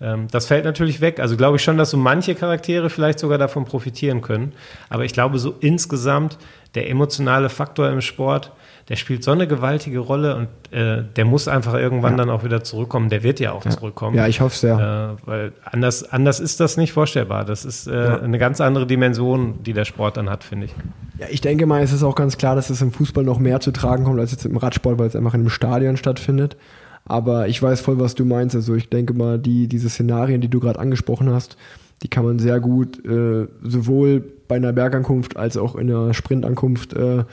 Ähm, 0.00 0.26
das 0.30 0.46
fällt 0.46 0.64
natürlich 0.64 1.00
weg. 1.00 1.20
Also 1.20 1.36
glaube 1.36 1.56
ich 1.56 1.62
schon, 1.62 1.78
dass 1.78 1.90
so 1.90 1.96
manche 1.96 2.34
Charaktere 2.34 2.90
vielleicht 2.90 3.18
sogar 3.18 3.38
davon 3.38 3.64
profitieren 3.64 4.20
können. 4.20 4.52
Aber 4.88 5.04
ich 5.04 5.12
glaube 5.12 5.38
so 5.38 5.54
insgesamt 5.60 6.38
der 6.74 6.90
emotionale 6.90 7.48
Faktor 7.48 7.88
im 7.90 8.00
Sport, 8.00 8.52
der 8.88 8.94
spielt 8.94 9.24
so 9.24 9.32
eine 9.32 9.48
gewaltige 9.48 9.98
Rolle 9.98 10.36
und 10.36 10.48
äh, 10.72 11.02
der 11.16 11.24
muss 11.24 11.48
einfach 11.48 11.74
irgendwann 11.74 12.12
ja. 12.12 12.18
dann 12.18 12.30
auch 12.30 12.44
wieder 12.44 12.62
zurückkommen. 12.62 13.08
Der 13.08 13.24
wird 13.24 13.40
ja 13.40 13.50
auch 13.50 13.64
ja. 13.64 13.72
zurückkommen. 13.72 14.16
Ja, 14.16 14.28
ich 14.28 14.40
hoffe 14.40 14.56
sehr. 14.56 15.18
Äh, 15.24 15.26
weil 15.26 15.52
anders, 15.64 16.08
anders 16.08 16.38
ist 16.38 16.60
das 16.60 16.76
nicht 16.76 16.92
vorstellbar. 16.92 17.44
Das 17.44 17.64
ist 17.64 17.88
äh, 17.88 17.94
ja. 17.94 18.20
eine 18.20 18.38
ganz 18.38 18.60
andere 18.60 18.86
Dimension, 18.86 19.62
die 19.64 19.72
der 19.72 19.84
Sport 19.84 20.16
dann 20.16 20.30
hat, 20.30 20.44
finde 20.44 20.66
ich. 20.66 20.74
Ja, 21.18 21.26
ich 21.30 21.40
denke 21.40 21.66
mal, 21.66 21.82
es 21.82 21.92
ist 21.92 22.04
auch 22.04 22.14
ganz 22.14 22.38
klar, 22.38 22.54
dass 22.54 22.70
es 22.70 22.80
im 22.80 22.92
Fußball 22.92 23.24
noch 23.24 23.40
mehr 23.40 23.58
zu 23.58 23.72
tragen 23.72 24.04
kommt 24.04 24.20
als 24.20 24.30
jetzt 24.30 24.46
im 24.46 24.56
Radsport, 24.56 25.00
weil 25.00 25.08
es 25.08 25.16
einfach 25.16 25.34
in 25.34 25.40
einem 25.40 25.50
Stadion 25.50 25.96
stattfindet. 25.96 26.56
Aber 27.04 27.48
ich 27.48 27.60
weiß 27.60 27.80
voll, 27.80 27.98
was 27.98 28.14
du 28.14 28.24
meinst. 28.24 28.54
Also 28.54 28.76
ich 28.76 28.88
denke 28.88 29.14
mal, 29.14 29.38
die, 29.38 29.66
diese 29.66 29.88
Szenarien, 29.88 30.40
die 30.40 30.48
du 30.48 30.60
gerade 30.60 30.78
angesprochen 30.78 31.32
hast, 31.32 31.56
die 32.02 32.08
kann 32.08 32.24
man 32.24 32.38
sehr 32.38 32.60
gut 32.60 33.04
äh, 33.04 33.48
sowohl 33.62 34.22
bei 34.46 34.56
einer 34.56 34.72
Bergankunft 34.72 35.36
als 35.36 35.56
auch 35.56 35.74
in 35.74 35.90
einer 35.90 36.14
Sprintankunft 36.14 36.92
äh, 36.92 37.24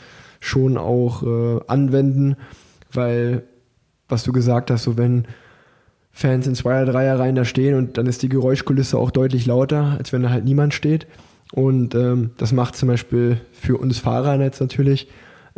schon 0.43 0.77
auch 0.77 1.23
äh, 1.23 1.59
anwenden, 1.67 2.35
weil 2.91 3.43
was 4.09 4.23
du 4.23 4.31
gesagt 4.31 4.69
hast, 4.69 4.83
so 4.83 4.97
wenn 4.97 5.25
Fans 6.11 6.45
in 6.45 6.53
Zweier-, 6.53 6.85
Dreier-Reihen 6.85 7.35
da 7.35 7.45
stehen 7.45 7.75
und 7.75 7.97
dann 7.97 8.05
ist 8.05 8.21
die 8.21 8.29
Geräuschkulisse 8.29 8.97
auch 8.97 9.09
deutlich 9.09 9.45
lauter, 9.45 9.95
als 9.97 10.13
wenn 10.13 10.21
da 10.21 10.29
halt 10.29 10.45
niemand 10.45 10.73
steht. 10.73 11.07
Und 11.53 11.95
ähm, 11.95 12.31
das 12.37 12.51
macht 12.51 12.75
zum 12.75 12.89
Beispiel 12.89 13.37
für 13.51 13.77
uns 13.77 13.99
Fahrer 13.99 14.39
jetzt 14.41 14.59
natürlich, 14.59 15.07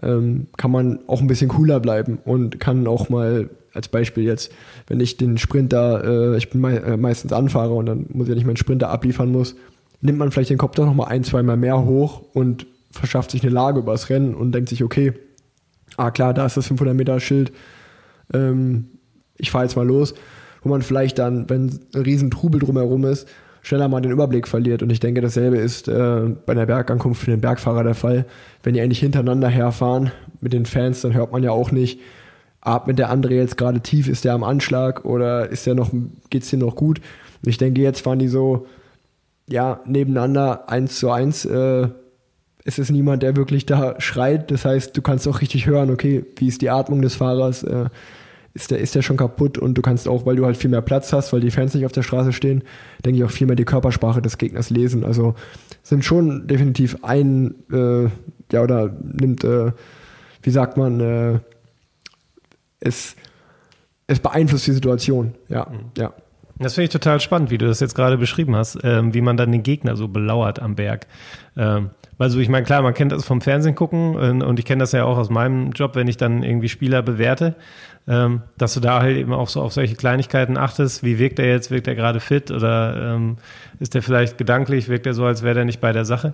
ähm, 0.02 0.48
kann 0.58 0.72
man 0.72 1.00
auch 1.08 1.22
ein 1.22 1.28
bisschen 1.28 1.50
cooler 1.50 1.80
bleiben 1.80 2.20
und 2.24 2.60
kann 2.60 2.88
auch 2.88 3.10
mal 3.10 3.50
als 3.74 3.88
Beispiel 3.90 4.24
jetzt, 4.24 4.52
wenn 4.88 5.00
ich 5.00 5.18
den 5.18 5.38
Sprinter, 5.38 6.34
äh, 6.34 6.38
ich 6.38 6.50
bin 6.50 6.62
mei 6.62 6.76
äh, 6.78 6.98
meistens 6.98 7.34
Anfahrer 7.34 7.76
und 7.76 7.86
dann 7.88 8.06
muss 8.10 8.30
ich 8.30 8.36
nicht 8.36 8.46
meinen 8.46 8.58
Sprinter 8.58 8.90
abliefern 8.90 9.32
muss, 9.32 9.56
nimmt 10.02 10.20
man 10.20 10.32
vielleicht 10.32 10.50
den 10.50 10.58
Kopf 10.58 10.76
doch 10.76 10.86
nochmal 10.86 11.10
ein, 11.10 11.24
zweimal 11.24 11.58
mehr 11.58 11.84
hoch 11.84 12.22
und 12.34 12.68
verschafft 12.98 13.32
sich 13.32 13.44
eine 13.44 13.52
Lage 13.52 13.80
übers 13.80 14.10
Rennen 14.10 14.34
und 14.34 14.52
denkt 14.54 14.70
sich, 14.70 14.84
okay, 14.84 15.14
ah 15.98 16.12
klar, 16.12 16.34
da 16.34 16.46
ist 16.46 16.58
das 16.58 16.68
500 16.68 16.96
Meter 16.96 17.20
Schild, 17.20 17.52
ähm, 18.34 18.88
ich 19.38 19.52
fahre 19.52 19.66
jetzt 19.66 19.76
mal 19.76 19.86
los, 19.86 20.14
wo 20.64 20.70
man 20.70 20.82
vielleicht 20.82 21.20
dann, 21.20 21.50
wenn 21.50 21.80
ein 21.94 22.02
riesen 22.02 22.32
Trubel 22.32 22.60
drumherum 22.60 23.06
ist, 23.06 23.28
schneller 23.62 23.88
mal 23.88 24.02
den 24.02 24.12
Überblick 24.12 24.48
verliert. 24.48 24.84
Und 24.84 24.92
ich 24.92 25.00
denke, 25.00 25.22
dasselbe 25.22 25.58
ist 25.58 25.88
äh, 25.88 26.36
bei 26.46 26.54
einer 26.54 26.66
Bergankunft 26.66 27.24
für 27.24 27.32
den 27.32 27.42
Bergfahrer 27.42 27.84
der 27.84 27.96
Fall. 27.96 28.26
Wenn 28.64 28.74
die 28.74 28.82
eigentlich 28.82 29.00
hintereinander 29.00 29.50
herfahren 29.50 30.12
mit 30.40 30.54
den 30.54 30.66
Fans, 30.66 31.02
dann 31.02 31.14
hört 31.14 31.32
man 31.32 31.44
ja 31.44 31.52
auch 31.52 31.72
nicht, 31.72 32.00
atmet 32.62 33.00
der 33.00 33.10
andere 33.10 33.34
jetzt 33.34 33.58
gerade 33.58 33.82
tief, 33.82 34.08
ist 34.08 34.26
der 34.26 34.34
am 34.34 34.44
Anschlag 34.44 35.06
oder 35.06 35.50
ist 35.50 35.66
der 35.66 35.76
noch, 35.76 35.92
geht's 36.30 36.50
dir 36.50 36.58
noch 36.58 36.76
gut? 36.76 37.00
Und 37.44 37.50
ich 37.50 37.58
denke, 37.58 37.82
jetzt 37.82 38.06
waren 38.06 38.20
die 38.20 38.28
so, 38.28 38.66
ja, 39.48 39.82
nebeneinander 39.86 40.70
eins 40.70 40.98
zu 40.98 41.12
eins. 41.12 41.46
Äh, 41.46 41.90
es 42.66 42.80
ist 42.80 42.92
niemand, 42.92 43.24
der 43.24 43.36
wirklich 43.36 43.66
da 43.66 43.96
schreit. 44.02 44.50
Das 44.50 44.66
heißt, 44.66 44.98
du 44.98 45.02
kannst 45.02 45.28
auch 45.28 45.40
richtig 45.40 45.68
hören, 45.68 45.92
okay, 45.92 46.26
wie 46.38 46.48
ist 46.48 46.62
die 46.62 46.72
Atmung 46.72 47.02
des 47.02 47.16
Fahrers? 47.16 47.64
Äh, 47.64 47.86
ist 48.56 48.72
der, 48.72 48.80
ist 48.80 48.96
der 48.96 49.04
schon 49.04 49.18
kaputt? 49.18 49.58
Und 49.60 49.78
du 49.78 49.82
kannst 49.84 50.08
auch, 50.08 50.26
weil 50.26 50.36
du 50.36 50.46
halt 50.46 50.58
viel 50.58 50.72
mehr 50.72 50.82
Platz 50.82 51.14
hast, 51.14 51.32
weil 51.32 51.42
die 51.42 51.52
Fans 51.52 51.76
nicht 51.76 51.86
auf 51.86 51.92
der 51.92 52.02
Straße 52.02 52.34
stehen, 52.34 52.64
denke 53.06 53.20
ich 53.20 53.24
auch 53.24 53.30
viel 53.30 53.46
mehr 53.46 53.56
die 53.56 53.66
Körpersprache 53.66 54.22
des 54.22 54.40
Gegners 54.40 54.72
lesen. 54.72 55.04
Also 55.04 55.36
sind 55.84 56.04
schon 56.04 56.48
definitiv 56.48 56.98
ein, 57.04 57.54
äh, 57.72 58.06
ja, 58.52 58.64
oder 58.64 58.96
nimmt, 59.00 59.44
äh, 59.44 59.72
wie 60.42 60.50
sagt 60.50 60.76
man, 60.78 61.00
äh, 61.00 61.40
es, 62.80 63.16
es 64.08 64.20
beeinflusst 64.20 64.66
die 64.66 64.72
Situation. 64.72 65.36
Ja, 65.50 65.68
mhm. 65.70 65.92
ja. 65.98 66.14
Das 66.58 66.74
finde 66.74 66.86
ich 66.86 66.92
total 66.92 67.20
spannend, 67.20 67.52
wie 67.52 67.58
du 67.58 67.68
das 67.68 67.82
jetzt 67.82 67.96
gerade 67.96 68.18
beschrieben 68.18 68.56
hast, 68.56 68.80
ähm, 68.84 69.14
wie 69.14 69.22
man 69.22 69.36
dann 69.38 69.52
den 69.52 69.62
Gegner 69.62 69.98
so 69.98 70.08
belauert 70.08 70.62
am 70.62 70.76
Berg. 70.76 71.06
Ähm, 71.58 71.90
weil 72.18 72.30
so, 72.30 72.40
ich 72.40 72.50
meine, 72.50 72.66
klar, 72.66 72.82
man 72.82 72.94
kennt 72.94 73.12
das 73.12 73.26
vom 73.26 73.42
Fernsehen 73.42 73.76
gucken 73.76 74.16
und, 74.16 74.42
und 74.42 74.60
ich 74.60 74.66
kenne 74.66 74.80
das 74.82 74.92
ja 74.92 75.04
auch 75.06 75.18
aus 75.18 75.30
meinem 75.30 75.72
Job, 75.72 75.96
wenn 75.96 76.08
ich 76.08 76.18
dann 76.18 76.44
irgendwie 76.44 76.70
Spieler 76.70 77.02
bewerte, 77.02 77.56
ähm, 78.08 78.44
dass 78.58 78.74
du 78.74 78.80
da 78.80 79.02
halt 79.02 79.18
eben 79.18 79.34
auch 79.34 79.50
so 79.50 79.62
auf 79.62 79.74
solche 79.74 79.96
Kleinigkeiten 79.96 80.58
achtest. 80.58 81.04
Wie 81.04 81.20
wirkt 81.20 81.40
er 81.40 81.48
jetzt? 81.48 81.72
Wirkt 81.72 81.88
er 81.88 81.96
gerade 81.96 82.20
fit 82.20 82.52
oder 82.52 83.16
ähm, 83.16 83.38
ist 83.80 83.96
er 83.96 84.02
vielleicht 84.02 84.38
gedanklich? 84.38 84.88
Wirkt 84.88 85.08
er 85.08 85.14
so, 85.14 85.26
als 85.26 85.44
wäre 85.44 85.60
er 85.60 85.66
nicht 85.66 85.82
bei 85.82 85.92
der 85.92 86.06
Sache? 86.06 86.34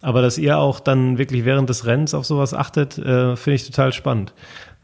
Aber 0.00 0.20
dass 0.20 0.36
ihr 0.36 0.58
auch 0.58 0.80
dann 0.80 1.18
wirklich 1.18 1.44
während 1.44 1.68
des 1.68 1.86
Rennens 1.86 2.14
auf 2.14 2.26
sowas 2.26 2.54
achtet, 2.54 2.98
äh, 2.98 3.36
finde 3.36 3.54
ich 3.54 3.66
total 3.66 3.92
spannend. 3.92 4.34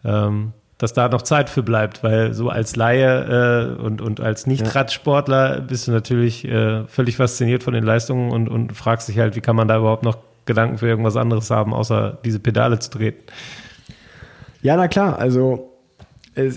Ähm, 0.04 0.52
dass 0.78 0.92
da 0.92 1.08
noch 1.08 1.22
Zeit 1.22 1.50
für 1.50 1.64
bleibt, 1.64 2.04
weil 2.04 2.32
so 2.34 2.50
als 2.50 2.76
Laie 2.76 3.74
äh, 3.76 3.82
und, 3.82 4.00
und 4.00 4.20
als 4.20 4.46
Nicht-Radsportler 4.46 5.60
bist 5.60 5.88
du 5.88 5.90
natürlich 5.90 6.44
äh, 6.44 6.86
völlig 6.86 7.16
fasziniert 7.16 7.64
von 7.64 7.74
den 7.74 7.82
Leistungen 7.82 8.30
und, 8.30 8.48
und 8.48 8.76
fragst 8.76 9.08
dich 9.08 9.18
halt, 9.18 9.34
wie 9.34 9.40
kann 9.40 9.56
man 9.56 9.66
da 9.66 9.78
überhaupt 9.78 10.04
noch 10.04 10.18
Gedanken 10.48 10.78
für 10.78 10.88
irgendwas 10.88 11.16
anderes 11.16 11.50
haben, 11.50 11.72
außer 11.72 12.18
diese 12.24 12.40
Pedale 12.40 12.80
zu 12.80 12.90
treten. 12.90 13.22
Ja, 14.62 14.76
na 14.76 14.88
klar, 14.88 15.18
also 15.18 15.78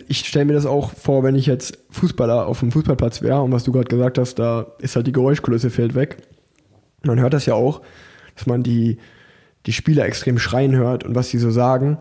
ich 0.08 0.28
stelle 0.28 0.46
mir 0.46 0.54
das 0.54 0.66
auch 0.66 0.92
vor, 0.94 1.24
wenn 1.24 1.36
ich 1.36 1.46
jetzt 1.46 1.78
Fußballer 1.92 2.48
auf 2.48 2.60
dem 2.60 2.72
Fußballplatz 2.72 3.22
wäre 3.22 3.42
und 3.42 3.52
was 3.52 3.64
du 3.64 3.72
gerade 3.72 3.88
gesagt 3.88 4.18
hast, 4.18 4.36
da 4.36 4.68
ist 4.80 4.96
halt 4.96 5.08
die 5.08 5.12
Geräuschkulisse 5.12 5.70
fällt 5.70 5.96
weg. 5.96 6.18
Man 7.04 7.20
hört 7.20 7.34
das 7.34 7.46
ja 7.46 7.54
auch, 7.54 7.82
dass 8.36 8.46
man 8.46 8.64
die, 8.64 8.98
die 9.66 9.74
Spieler 9.74 10.06
extrem 10.06 10.38
schreien 10.40 10.76
hört 10.76 11.04
und 11.04 11.16
was 11.16 11.30
sie 11.30 11.40
so 11.40 11.52
sagen. 11.52 11.98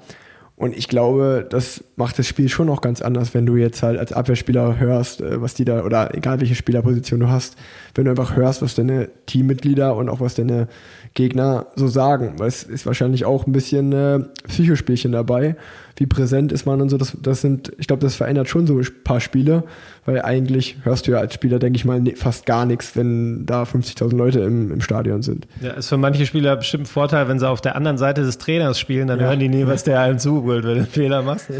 Und 0.60 0.76
ich 0.76 0.88
glaube, 0.88 1.46
das 1.48 1.82
macht 1.96 2.18
das 2.18 2.26
Spiel 2.26 2.50
schon 2.50 2.66
noch 2.66 2.82
ganz 2.82 3.00
anders, 3.00 3.32
wenn 3.32 3.46
du 3.46 3.56
jetzt 3.56 3.82
halt 3.82 3.98
als 3.98 4.12
Abwehrspieler 4.12 4.78
hörst, 4.78 5.22
äh, 5.22 5.40
was 5.40 5.54
die 5.54 5.64
da, 5.64 5.82
oder 5.84 6.14
egal 6.14 6.38
welche 6.38 6.54
Spielerposition 6.54 7.18
du 7.18 7.30
hast, 7.30 7.56
wenn 7.94 8.04
du 8.04 8.10
einfach 8.10 8.36
hörst, 8.36 8.60
was 8.60 8.74
deine 8.74 9.08
Teammitglieder 9.24 9.96
und 9.96 10.10
auch 10.10 10.20
was 10.20 10.34
deine 10.34 10.68
Gegner 11.14 11.68
so 11.76 11.88
sagen. 11.88 12.34
Weil 12.36 12.48
es 12.48 12.62
ist 12.62 12.84
wahrscheinlich 12.84 13.24
auch 13.24 13.46
ein 13.46 13.52
bisschen 13.52 13.92
äh, 13.92 14.20
Psychospielchen 14.48 15.12
dabei, 15.12 15.56
wie 16.00 16.06
präsent 16.06 16.50
ist 16.50 16.64
man 16.64 16.80
und 16.80 16.88
so. 16.88 16.96
Das, 16.96 17.14
das 17.20 17.42
sind, 17.42 17.72
ich 17.76 17.86
glaube, 17.86 18.02
das 18.02 18.14
verändert 18.14 18.48
schon 18.48 18.66
so 18.66 18.78
ein 18.78 18.86
paar 19.04 19.20
Spiele, 19.20 19.64
weil 20.06 20.22
eigentlich 20.22 20.78
hörst 20.82 21.06
du 21.06 21.10
ja 21.10 21.18
als 21.18 21.34
Spieler, 21.34 21.58
denke 21.58 21.76
ich 21.76 21.84
mal, 21.84 22.02
fast 22.16 22.46
gar 22.46 22.64
nichts, 22.64 22.96
wenn 22.96 23.44
da 23.44 23.64
50.000 23.64 24.16
Leute 24.16 24.40
im, 24.40 24.72
im 24.72 24.80
Stadion 24.80 25.20
sind. 25.20 25.46
Ja, 25.60 25.72
ist 25.72 25.90
für 25.90 25.98
manche 25.98 26.24
Spieler 26.24 26.56
bestimmt 26.56 26.84
ein 26.84 26.86
Vorteil, 26.86 27.28
wenn 27.28 27.38
sie 27.38 27.46
auf 27.46 27.60
der 27.60 27.76
anderen 27.76 27.98
Seite 27.98 28.22
des 28.22 28.38
Trainers 28.38 28.80
spielen, 28.80 29.08
dann 29.08 29.20
ja. 29.20 29.26
hören 29.26 29.40
die 29.40 29.50
nie, 29.50 29.66
was 29.66 29.84
der 29.84 30.00
einem 30.00 30.18
zuholt, 30.18 30.64
wenn 30.64 30.72
du 30.72 30.78
einen 30.78 30.86
Fehler 30.86 31.22
machst. 31.22 31.48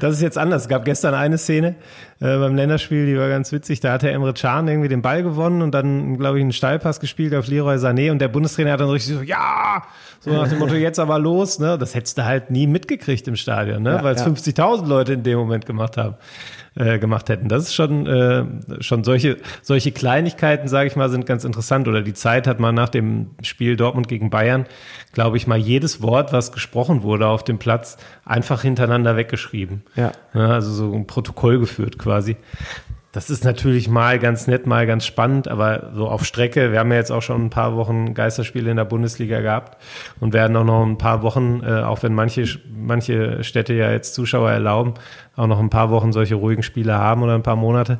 Das 0.00 0.14
ist 0.14 0.22
jetzt 0.22 0.38
anders. 0.38 0.62
Es 0.62 0.68
gab 0.68 0.84
gestern 0.84 1.14
eine 1.14 1.36
Szene 1.36 1.74
äh, 2.20 2.38
beim 2.38 2.54
Länderspiel, 2.54 3.06
die 3.06 3.18
war 3.18 3.28
ganz 3.28 3.50
witzig. 3.50 3.80
Da 3.80 3.92
hat 3.92 4.02
der 4.02 4.12
Emre 4.12 4.34
Can 4.34 4.68
irgendwie 4.68 4.88
den 4.88 5.02
Ball 5.02 5.22
gewonnen 5.22 5.62
und 5.62 5.72
dann, 5.72 6.16
glaube 6.16 6.38
ich, 6.38 6.42
einen 6.42 6.52
Steilpass 6.52 7.00
gespielt 7.00 7.34
auf 7.34 7.48
Leroy 7.48 7.76
Sané 7.76 8.10
und 8.10 8.20
der 8.20 8.28
Bundestrainer 8.28 8.72
hat 8.72 8.80
dann 8.80 8.90
richtig 8.90 9.14
so, 9.14 9.22
ja, 9.22 9.82
so 10.20 10.30
nach 10.30 10.48
dem 10.48 10.58
Motto, 10.58 10.74
jetzt 10.74 10.98
aber 10.98 11.18
los. 11.18 11.58
Ne? 11.58 11.78
Das 11.78 11.94
hättest 11.94 12.18
du 12.18 12.24
halt 12.24 12.50
nie 12.50 12.66
mitgekriegt 12.66 13.26
im 13.26 13.36
Stadion, 13.36 13.82
ne? 13.82 13.96
Ja, 13.96 14.04
weil 14.04 14.14
es 14.14 14.20
ja. 14.20 14.26
50.000 14.26 14.86
Leute 14.86 15.14
in 15.14 15.22
dem 15.22 15.38
Moment 15.38 15.66
gemacht 15.66 15.96
haben 15.96 16.16
äh, 16.76 16.98
gemacht 16.98 17.28
hätten. 17.28 17.48
Das 17.48 17.64
ist 17.64 17.74
schon, 17.74 18.06
äh, 18.06 18.44
schon 18.80 19.04
solche, 19.04 19.38
solche 19.62 19.92
Kleinigkeiten, 19.92 20.68
sage 20.68 20.88
ich 20.88 20.96
mal, 20.96 21.08
sind 21.08 21.26
ganz 21.26 21.44
interessant. 21.44 21.88
Oder 21.88 22.02
die 22.02 22.14
Zeit 22.14 22.46
hat 22.46 22.60
man 22.60 22.74
nach 22.74 22.88
dem 22.88 23.30
Spiel 23.42 23.76
Dortmund 23.76 24.08
gegen 24.08 24.30
Bayern, 24.30 24.66
glaube 25.12 25.36
ich 25.36 25.46
mal, 25.46 25.58
jedes 25.58 26.02
Wort, 26.02 26.32
was 26.32 26.52
gesprochen 26.52 27.02
wurde 27.02 27.26
auf 27.26 27.44
dem 27.44 27.58
Platz, 27.58 27.96
einfach 28.24 28.62
hintereinander 28.62 29.16
weggeschrieben. 29.16 29.82
Ja. 29.96 30.12
ja 30.34 30.48
also 30.48 30.72
so 30.72 30.92
ein 30.92 31.06
Protokoll 31.06 31.58
geführt 31.58 31.98
quasi. 31.98 32.36
Das 33.12 33.28
ist 33.28 33.44
natürlich 33.44 33.88
mal 33.88 34.20
ganz 34.20 34.46
nett, 34.46 34.66
mal 34.66 34.86
ganz 34.86 35.04
spannend, 35.04 35.48
aber 35.48 35.90
so 35.94 36.08
auf 36.08 36.24
Strecke. 36.24 36.70
Wir 36.70 36.78
haben 36.78 36.92
ja 36.92 36.98
jetzt 36.98 37.10
auch 37.10 37.22
schon 37.22 37.46
ein 37.46 37.50
paar 37.50 37.74
Wochen 37.74 38.14
Geisterspiele 38.14 38.70
in 38.70 38.76
der 38.76 38.84
Bundesliga 38.84 39.40
gehabt 39.40 39.82
und 40.20 40.32
werden 40.32 40.56
auch 40.56 40.64
noch 40.64 40.86
ein 40.86 40.96
paar 40.96 41.22
Wochen, 41.22 41.60
äh, 41.64 41.82
auch 41.82 42.04
wenn 42.04 42.14
manche, 42.14 42.44
manche 42.72 43.42
Städte 43.42 43.74
ja 43.74 43.90
jetzt 43.90 44.14
Zuschauer 44.14 44.52
erlauben, 44.52 44.94
auch 45.34 45.48
noch 45.48 45.58
ein 45.58 45.70
paar 45.70 45.90
Wochen 45.90 46.12
solche 46.12 46.36
ruhigen 46.36 46.62
Spiele 46.62 46.94
haben 46.94 47.24
oder 47.24 47.34
ein 47.34 47.42
paar 47.42 47.56
Monate. 47.56 47.98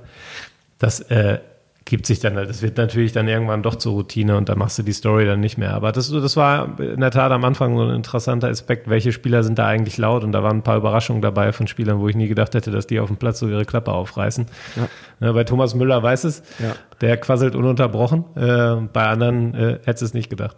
Das 0.78 1.00
äh, 1.00 1.40
gibt 1.84 2.06
sich 2.06 2.20
dann, 2.20 2.34
das 2.34 2.62
wird 2.62 2.76
natürlich 2.76 3.12
dann 3.12 3.26
irgendwann 3.26 3.62
doch 3.62 3.74
zur 3.74 3.92
Routine 3.92 4.36
und 4.36 4.48
dann 4.48 4.58
machst 4.58 4.78
du 4.78 4.82
die 4.82 4.92
Story 4.92 5.24
dann 5.24 5.40
nicht 5.40 5.58
mehr. 5.58 5.74
Aber 5.74 5.92
das, 5.92 6.10
das 6.10 6.36
war 6.36 6.78
in 6.78 7.00
der 7.00 7.10
Tat 7.10 7.32
am 7.32 7.44
Anfang 7.44 7.76
so 7.76 7.82
ein 7.82 7.94
interessanter 7.94 8.48
Aspekt, 8.48 8.88
welche 8.88 9.12
Spieler 9.12 9.42
sind 9.42 9.58
da 9.58 9.66
eigentlich 9.66 9.98
laut 9.98 10.22
und 10.22 10.32
da 10.32 10.42
waren 10.42 10.58
ein 10.58 10.62
paar 10.62 10.76
Überraschungen 10.76 11.22
dabei 11.22 11.52
von 11.52 11.66
Spielern, 11.66 11.98
wo 11.98 12.08
ich 12.08 12.16
nie 12.16 12.28
gedacht 12.28 12.54
hätte, 12.54 12.70
dass 12.70 12.86
die 12.86 13.00
auf 13.00 13.08
dem 13.08 13.16
Platz 13.16 13.38
so 13.38 13.48
ihre 13.48 13.64
Klappe 13.64 13.92
aufreißen. 13.92 14.46
Ja. 14.76 14.88
Ja, 15.20 15.32
bei 15.32 15.44
Thomas 15.44 15.74
Müller 15.74 16.02
weiß 16.02 16.24
es, 16.24 16.42
ja. 16.58 16.74
der 17.00 17.16
quasselt 17.16 17.54
ununterbrochen, 17.54 18.24
äh, 18.36 18.76
bei 18.92 19.06
anderen 19.06 19.54
äh, 19.54 19.78
hätte 19.84 20.04
es 20.04 20.14
nicht 20.14 20.30
gedacht. 20.30 20.56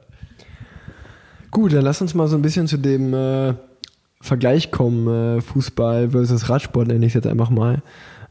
Gut, 1.50 1.72
dann 1.72 1.82
lass 1.82 2.00
uns 2.00 2.14
mal 2.14 2.28
so 2.28 2.36
ein 2.36 2.42
bisschen 2.42 2.66
zu 2.66 2.76
dem 2.78 3.12
äh, 3.12 3.54
Vergleich 4.20 4.70
kommen, 4.70 5.38
äh, 5.38 5.40
Fußball 5.40 6.10
versus 6.10 6.48
Radsport 6.48 6.88
nenne 6.88 7.04
ich 7.04 7.10
es 7.10 7.14
jetzt 7.14 7.26
einfach 7.26 7.50
mal. 7.50 7.82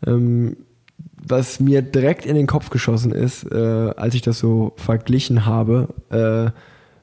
Ähm, 0.07 0.57
was 1.23 1.59
mir 1.59 1.81
direkt 1.81 2.25
in 2.25 2.35
den 2.35 2.47
Kopf 2.47 2.69
geschossen 2.69 3.11
ist, 3.11 3.43
äh, 3.51 3.55
als 3.95 4.15
ich 4.15 4.21
das 4.21 4.39
so 4.39 4.73
verglichen 4.77 5.45
habe, 5.45 5.89
äh, 6.09 6.51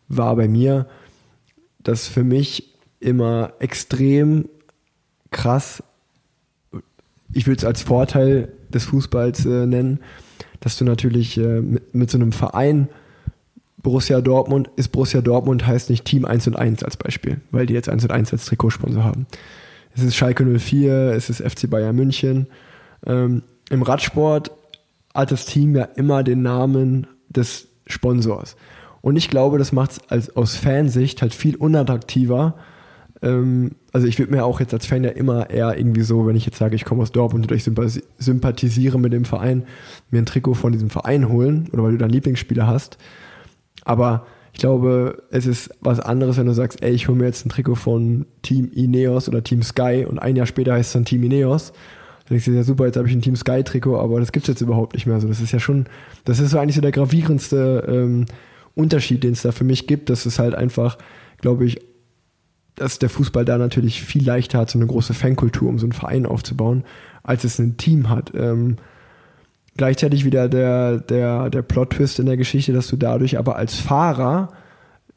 war 0.09 0.37
bei 0.37 0.49
mir, 0.49 0.87
dass 1.79 2.09
für 2.09 2.25
mich 2.25 2.75
immer 3.01 3.53
extrem 3.61 4.49
krass, 5.31 5.83
ich 7.33 7.47
würde 7.47 7.59
es 7.59 7.65
als 7.65 7.83
Vorteil 7.83 8.53
des 8.69 8.85
Fußballs 8.87 9.47
äh, 9.47 9.67
nennen, 9.67 10.01
dass 10.61 10.77
du 10.77 10.85
natürlich 10.85 11.39
äh, 11.39 11.61
mit, 11.61 11.95
mit 11.95 12.11
so 12.11 12.19
einem 12.19 12.33
Verein 12.33 12.89
Borussia 13.81 14.21
Dortmund 14.21 14.71
ist 14.75 14.89
Borussia 14.89 15.21
Dortmund 15.21 15.67
heißt 15.67 15.89
nicht 15.89 16.05
Team 16.05 16.25
1 16.25 16.49
und 16.49 16.57
1 16.57 16.83
als 16.83 16.97
Beispiel, 16.97 17.41
weil 17.53 17.67
die 17.67 17.75
jetzt 17.75 17.89
1 17.89 18.03
und 18.05 18.11
1 18.11 18.33
als 18.33 18.47
Trikotsponsor 18.47 19.05
haben. 19.05 19.27
Es 19.95 20.03
ist 20.03 20.17
Schalke 20.17 20.45
04, 20.45 21.13
es 21.13 21.31
ist 21.31 21.41
FC 21.41 21.71
Bayern 21.71 21.95
München. 21.95 22.49
Ähm, 23.07 23.43
im 23.71 23.83
Radsport 23.83 24.51
hat 25.15 25.33
das 25.33 25.47
Team 25.47 25.75
ja 25.75 25.85
immer 25.85 26.23
den 26.23 26.43
Namen 26.43 27.07
des 27.29 27.69
Sponsors. 27.87 28.57
Und 29.01 29.17
ich 29.17 29.31
glaube, 29.31 29.59
das 29.59 29.73
macht 29.73 30.01
es 30.11 30.37
aus 30.37 30.57
Fansicht 30.57 31.23
halt 31.23 31.35
viel 31.35 31.57
unattraktiver. 31.57 32.55
Ähm, 33.23 33.73
also 33.93 34.07
ich 34.07 34.19
würde 34.19 34.33
mir 34.33 34.45
auch 34.45 34.61
jetzt 34.61 34.75
als 34.75 34.87
Fan 34.87 35.05
ja 35.05 35.11
immer 35.11 35.51
eher 35.51 35.77
irgendwie 35.79 36.03
so, 36.03 36.27
wenn 36.27 36.37
ich 36.37 36.47
jetzt 36.47 36.59
sage, 36.59 36.77
ich 36.77 36.85
komme 36.85 37.03
aus 37.03 37.13
Dortmund 37.13 37.51
und 37.51 37.57
ich 37.57 37.65
sympathisiere 38.19 38.99
mit 38.99 39.13
dem 39.13 39.25
Verein, 39.25 39.65
mir 40.11 40.19
ein 40.19 40.27
Trikot 40.27 40.55
von 40.55 40.73
diesem 40.73 40.91
Verein 40.91 41.29
holen 41.29 41.69
oder 41.73 41.83
weil 41.83 41.93
du 41.93 41.99
deinen 41.99 42.11
Lieblingsspieler 42.11 42.67
hast. 42.67 42.99
Aber 43.85 44.27
ich 44.53 44.61
glaube, 44.61 45.23
es 45.31 45.47
ist 45.47 45.71
was 45.81 46.01
anderes, 46.01 46.37
wenn 46.37 46.47
du 46.47 46.55
sagst, 46.55 46.83
ey, 46.83 46.93
ich 46.93 47.09
hole 47.09 47.19
mir 47.19 47.27
jetzt 47.27 47.47
ein 47.47 47.49
Trikot 47.51 47.77
von 47.77 48.27
Team 48.43 48.71
Ineos 48.73 49.29
oder 49.29 49.43
Team 49.43 49.63
Sky 49.63 50.05
und 50.09 50.19
ein 50.19 50.37
Jahr 50.37 50.47
später 50.47 50.73
heißt 50.75 50.89
es 50.89 50.93
dann 50.93 51.05
Team 51.05 51.23
Ineos 51.23 51.73
denkst 52.29 52.45
du, 52.45 52.53
ja 52.53 52.63
super, 52.63 52.87
jetzt 52.87 52.97
habe 52.97 53.09
ich 53.09 53.15
ein 53.15 53.23
Team 53.23 53.37
Sky 53.37 53.63
Trikot, 53.63 53.99
aber 53.99 54.21
das 54.21 54.33
gibt's 54.33 54.49
jetzt 54.49 54.61
überhaupt 54.61 54.95
nicht 54.95 55.07
mehr. 55.07 55.15
Also 55.15 55.29
das 55.29 55.41
ist 55.41 55.53
ja 55.53 55.61
schon, 55.61 55.87
das 56.25 56.41
ist 56.41 56.51
so 56.51 56.59
eigentlich 56.59 56.77
so 56.77 56.83
der 56.83 56.93
gravierendste 56.93 57.85
ähm, 57.89 58.27
Unterschied, 58.75 59.25
den 59.25 59.33
es 59.33 59.43
da 59.43 59.53
für 59.53 59.65
mich 59.65 59.87
gibt. 59.87 60.11
Das 60.11 60.27
ist 60.27 60.39
halt 60.39 60.55
einfach, 60.55 60.99
glaube 61.41 61.65
ich, 61.65 61.81
dass 62.75 62.99
der 62.99 63.09
Fußball 63.09 63.45
da 63.45 63.59
natürlich 63.59 64.03
viel 64.03 64.25
leichter 64.25 64.59
hat, 64.59 64.71
so 64.71 64.79
eine 64.79 64.87
große 64.87 65.15
Fankultur, 65.15 65.69
um 65.69 65.79
so 65.79 65.87
einen 65.87 65.93
Verein 65.93 66.27
aufzubauen, 66.27 66.85
als 67.23 67.45
es 67.45 67.59
ein 67.59 67.77
Team 67.77 68.09
hat. 68.09 68.33
Ähm, 68.35 68.77
gleichzeitig 69.77 70.25
wieder 70.25 70.49
der, 70.49 70.99
der, 70.99 71.51
der 71.51 71.63
Plot-Twist 71.63 72.21
in 72.21 72.27
der 72.27 72.37
Geschichte, 72.37 72.73
dass 72.73 72.89
du 72.89 72.97
dadurch 72.97 73.39
aber 73.39 73.57
als 73.57 73.75
Fahrer 73.77 74.53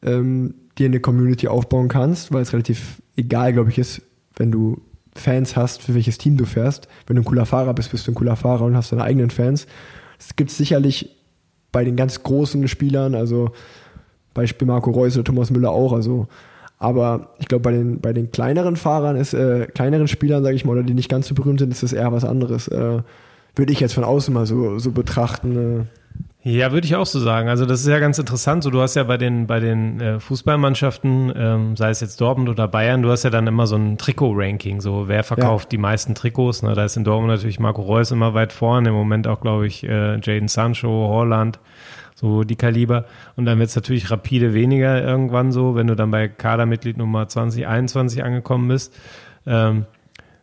ähm, 0.02 0.54
dir 0.78 0.86
eine 0.86 1.00
Community 1.00 1.48
aufbauen 1.48 1.88
kannst, 1.88 2.32
weil 2.32 2.42
es 2.42 2.52
relativ 2.52 3.02
egal, 3.16 3.52
glaube 3.52 3.70
ich, 3.70 3.78
ist, 3.78 4.02
wenn 4.36 4.50
du 4.50 4.80
Fans 5.14 5.56
hast, 5.56 5.82
für 5.82 5.94
welches 5.94 6.18
Team 6.18 6.36
du 6.36 6.44
fährst. 6.46 6.88
Wenn 7.06 7.16
du 7.16 7.22
ein 7.22 7.26
cooler 7.26 7.46
Fahrer 7.46 7.74
bist, 7.74 7.90
bist 7.90 8.06
du 8.06 8.12
ein 8.12 8.14
cooler 8.14 8.36
Fahrer 8.36 8.64
und 8.64 8.76
hast 8.76 8.92
deine 8.92 9.04
eigenen 9.04 9.30
Fans. 9.30 9.66
Das 10.18 10.36
gibt 10.36 10.50
sicherlich 10.50 11.16
bei 11.70 11.84
den 11.84 11.96
ganz 11.96 12.22
großen 12.22 12.68
Spielern, 12.68 13.14
also 13.14 13.50
Beispiel 14.34 14.66
Marco 14.66 14.90
Reus 14.90 15.16
oder 15.16 15.24
Thomas 15.24 15.50
Müller 15.50 15.70
auch. 15.70 15.92
Also, 15.92 16.28
aber 16.78 17.30
ich 17.38 17.48
glaube, 17.48 17.62
bei 17.62 17.72
den, 17.72 18.00
bei 18.00 18.12
den 18.12 18.30
kleineren 18.30 18.76
Fahrern 18.76 19.16
ist, 19.16 19.34
äh, 19.34 19.66
kleineren 19.66 20.08
Spielern, 20.08 20.42
sage 20.42 20.56
ich 20.56 20.64
mal, 20.64 20.72
oder 20.72 20.82
die 20.82 20.94
nicht 20.94 21.08
ganz 21.08 21.28
so 21.28 21.34
berühmt 21.34 21.60
sind, 21.60 21.72
ist 21.72 21.82
das 21.82 21.92
eher 21.92 22.12
was 22.12 22.24
anderes. 22.24 22.68
Äh, 22.68 23.02
Würde 23.54 23.72
ich 23.72 23.80
jetzt 23.80 23.94
von 23.94 24.04
außen 24.04 24.32
mal 24.32 24.46
so, 24.46 24.78
so 24.78 24.92
betrachten. 24.92 25.80
Äh. 25.80 26.01
Ja, 26.44 26.72
würde 26.72 26.86
ich 26.86 26.96
auch 26.96 27.06
so 27.06 27.20
sagen. 27.20 27.48
Also 27.48 27.66
das 27.66 27.82
ist 27.82 27.86
ja 27.86 28.00
ganz 28.00 28.18
interessant. 28.18 28.64
So, 28.64 28.70
du 28.70 28.80
hast 28.80 28.96
ja 28.96 29.04
bei 29.04 29.16
den 29.16 29.46
bei 29.46 29.60
den 29.60 30.00
äh, 30.00 30.18
Fußballmannschaften, 30.18 31.32
ähm, 31.36 31.76
sei 31.76 31.90
es 31.90 32.00
jetzt 32.00 32.20
Dortmund 32.20 32.48
oder 32.48 32.66
Bayern, 32.66 33.02
du 33.02 33.10
hast 33.12 33.22
ja 33.22 33.30
dann 33.30 33.46
immer 33.46 33.68
so 33.68 33.76
ein 33.76 33.96
Trikot-Ranking. 33.96 34.80
So, 34.80 35.06
wer 35.06 35.22
verkauft 35.22 35.66
ja. 35.66 35.70
die 35.70 35.78
meisten 35.78 36.16
Trikots? 36.16 36.62
Ne? 36.62 36.74
Da 36.74 36.84
ist 36.84 36.96
in 36.96 37.04
Dortmund 37.04 37.32
natürlich 37.32 37.60
Marco 37.60 37.82
Reus 37.82 38.10
immer 38.10 38.34
weit 38.34 38.52
vorne. 38.52 38.88
Im 38.88 38.94
Moment 38.96 39.28
auch, 39.28 39.40
glaube 39.40 39.68
ich, 39.68 39.84
äh, 39.84 40.18
Jaden 40.20 40.48
Sancho, 40.48 40.88
Holland, 40.88 41.60
so 42.16 42.42
die 42.42 42.56
Kaliber. 42.56 43.04
Und 43.36 43.44
dann 43.44 43.60
wird 43.60 43.68
es 43.68 43.76
natürlich 43.76 44.10
rapide 44.10 44.52
weniger 44.52 45.00
irgendwann 45.00 45.52
so, 45.52 45.76
wenn 45.76 45.86
du 45.86 45.94
dann 45.94 46.10
bei 46.10 46.26
Kadermitglied 46.26 46.96
Nummer 46.96 47.28
2021 47.28 48.24
angekommen 48.24 48.66
bist. 48.66 48.92
Ähm, 49.46 49.86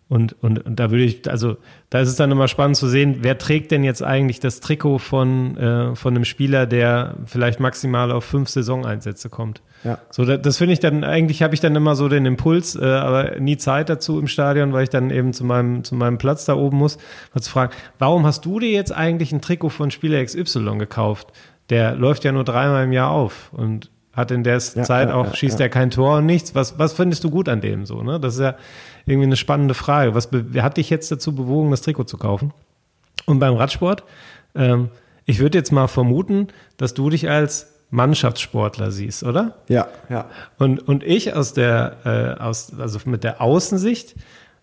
und, 0.10 0.36
und, 0.42 0.66
und 0.66 0.80
da 0.80 0.90
würde 0.90 1.04
ich, 1.04 1.30
also 1.30 1.58
da 1.92 2.00
ist 2.00 2.10
es 2.10 2.16
dann 2.16 2.32
immer 2.32 2.48
spannend 2.48 2.78
zu 2.78 2.88
sehen, 2.88 3.20
wer 3.22 3.38
trägt 3.38 3.70
denn 3.70 3.84
jetzt 3.84 4.04
eigentlich 4.04 4.40
das 4.40 4.60
Trikot 4.60 4.98
von, 4.98 5.56
äh, 5.56 5.96
von 5.96 6.16
einem 6.16 6.26
Spieler, 6.26 6.66
der 6.66 7.16
vielleicht 7.26 7.60
maximal 7.60 8.12
auf 8.12 8.26
fünf 8.26 8.50
Saisoneinsätze 8.50 9.30
kommt. 9.30 9.62
Ja. 9.84 10.00
So, 10.10 10.26
das, 10.26 10.42
das 10.42 10.58
finde 10.58 10.74
ich 10.74 10.80
dann, 10.80 11.04
eigentlich 11.04 11.44
habe 11.44 11.54
ich 11.54 11.62
dann 11.62 11.76
immer 11.76 11.96
so 11.96 12.10
den 12.10 12.26
Impuls, 12.26 12.76
äh, 12.76 12.86
aber 12.86 13.40
nie 13.40 13.58
Zeit 13.58 13.88
dazu 13.88 14.20
im 14.20 14.28
Stadion, 14.28 14.74
weil 14.74 14.82
ich 14.82 14.90
dann 14.90 15.12
eben 15.12 15.32
zu 15.32 15.46
meinem, 15.46 15.84
zu 15.84 15.94
meinem 15.94 16.18
Platz 16.18 16.46
da 16.46 16.56
oben 16.56 16.78
muss, 16.78 16.98
mal 17.36 17.42
zu 17.42 17.52
fragen, 17.52 17.74
warum 18.00 18.26
hast 18.26 18.44
du 18.46 18.60
dir 18.60 18.72
jetzt 18.72 18.92
eigentlich 18.92 19.32
ein 19.32 19.42
Trikot 19.42 19.70
von 19.70 19.92
Spieler 19.92 20.26
XY 20.26 20.80
gekauft? 20.80 21.28
Der 21.70 21.94
läuft 21.94 22.24
ja 22.24 22.32
nur 22.32 22.44
dreimal 22.44 22.86
im 22.86 22.94
Jahr 22.94 23.12
auf 23.12 23.54
und 23.54 23.92
hat 24.20 24.32
in 24.32 24.44
der 24.44 24.56
ja, 24.56 24.84
Zeit 24.84 25.12
auch, 25.12 25.28
ja, 25.28 25.36
schießt 25.36 25.60
er 25.60 25.70
kein 25.70 25.92
Tor 25.92 26.18
und 26.18 26.26
nichts. 26.26 26.56
Was, 26.56 26.78
was 26.80 26.94
findest 26.94 27.24
du 27.24 27.30
gut 27.30 27.48
an 27.48 27.62
dem 27.62 27.86
so, 27.86 28.02
ne? 28.02 28.20
Das 28.20 28.36
ist 28.36 28.42
ja, 28.42 28.56
irgendwie 29.10 29.28
eine 29.28 29.36
spannende 29.36 29.74
Frage. 29.74 30.16
Was 30.16 30.30
hat 30.58 30.78
dich 30.78 30.90
jetzt 30.90 31.12
dazu 31.12 31.36
bewogen, 31.36 31.72
das 31.72 31.82
Trikot 31.82 32.06
zu 32.06 32.18
kaufen? 32.18 32.54
Und 33.26 33.40
beim 33.40 33.56
Radsport, 33.56 34.04
ähm, 34.56 34.90
ich 35.26 35.40
würde 35.40 35.58
jetzt 35.58 35.72
mal 35.72 35.88
vermuten, 35.88 36.48
dass 36.78 36.94
du 36.94 37.10
dich 37.10 37.30
als 37.30 37.68
Mannschaftssportler 37.92 38.92
siehst, 38.92 39.24
oder? 39.24 39.56
Ja, 39.68 39.88
ja. 40.10 40.30
Und, 40.58 40.88
und 40.88 41.04
ich 41.04 41.34
aus 41.36 41.54
der, 41.54 42.38
äh, 42.40 42.42
aus, 42.42 42.72
also 42.80 43.00
mit 43.06 43.24
der 43.24 43.42
Außensicht 43.42 44.16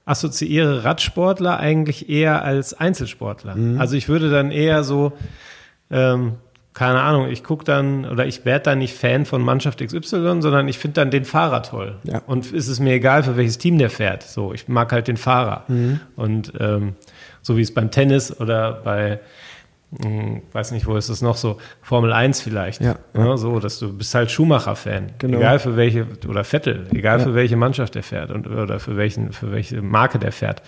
assoziiere 0.04 0.84
Radsportler 0.84 1.58
eigentlich 1.58 2.08
eher 2.08 2.42
als 2.44 2.74
Einzelsportler. 2.74 3.56
Mhm. 3.56 3.80
Also 3.80 3.96
ich 3.96 4.08
würde 4.08 4.30
dann 4.30 4.52
eher 4.52 4.84
so, 4.84 5.12
ähm, 5.90 6.34
keine 6.76 7.00
Ahnung, 7.00 7.28
ich 7.30 7.42
gucke 7.42 7.64
dann 7.64 8.04
oder 8.04 8.26
ich 8.26 8.44
werde 8.44 8.64
dann 8.64 8.80
nicht 8.80 8.94
Fan 8.94 9.24
von 9.24 9.40
Mannschaft 9.40 9.82
XY, 9.82 10.42
sondern 10.42 10.68
ich 10.68 10.78
finde 10.78 11.00
dann 11.00 11.10
den 11.10 11.24
Fahrer 11.24 11.62
toll. 11.62 11.96
Ja. 12.04 12.20
Und 12.26 12.52
es 12.52 12.68
ist 12.68 12.80
mir 12.80 12.92
egal, 12.92 13.22
für 13.22 13.38
welches 13.38 13.56
Team 13.56 13.78
der 13.78 13.88
fährt. 13.88 14.22
So, 14.22 14.52
ich 14.52 14.68
mag 14.68 14.92
halt 14.92 15.08
den 15.08 15.16
Fahrer. 15.16 15.64
Mhm. 15.68 16.00
Und 16.16 16.52
ähm, 16.60 16.94
so 17.40 17.56
wie 17.56 17.62
es 17.62 17.72
beim 17.72 17.90
Tennis 17.90 18.40
oder 18.40 18.72
bei 18.72 19.20
hm, 20.02 20.42
weiß 20.52 20.72
nicht, 20.72 20.86
wo 20.86 20.96
ist 20.96 21.08
es 21.08 21.22
noch 21.22 21.36
so, 21.36 21.58
Formel 21.80 22.12
1 22.12 22.42
vielleicht. 22.42 22.82
Ja, 22.82 22.96
ja. 23.14 23.24
ja. 23.24 23.36
so, 23.38 23.58
dass 23.58 23.78
du 23.78 23.96
bist 23.96 24.14
halt 24.14 24.30
Schumacher-Fan. 24.30 25.12
Genau. 25.18 25.38
Egal 25.38 25.58
für 25.58 25.76
welche, 25.76 26.06
oder 26.28 26.44
Vettel, 26.44 26.88
egal 26.92 27.20
für 27.20 27.34
welche 27.34 27.56
Mannschaft 27.56 27.96
er 27.96 28.02
fährt 28.02 28.30
und, 28.30 28.48
oder 28.48 28.80
für 28.80 28.98
welchen, 28.98 29.32
für 29.32 29.50
welche 29.50 29.80
Marke 29.80 30.18
der 30.18 30.32
fährt. 30.32 30.60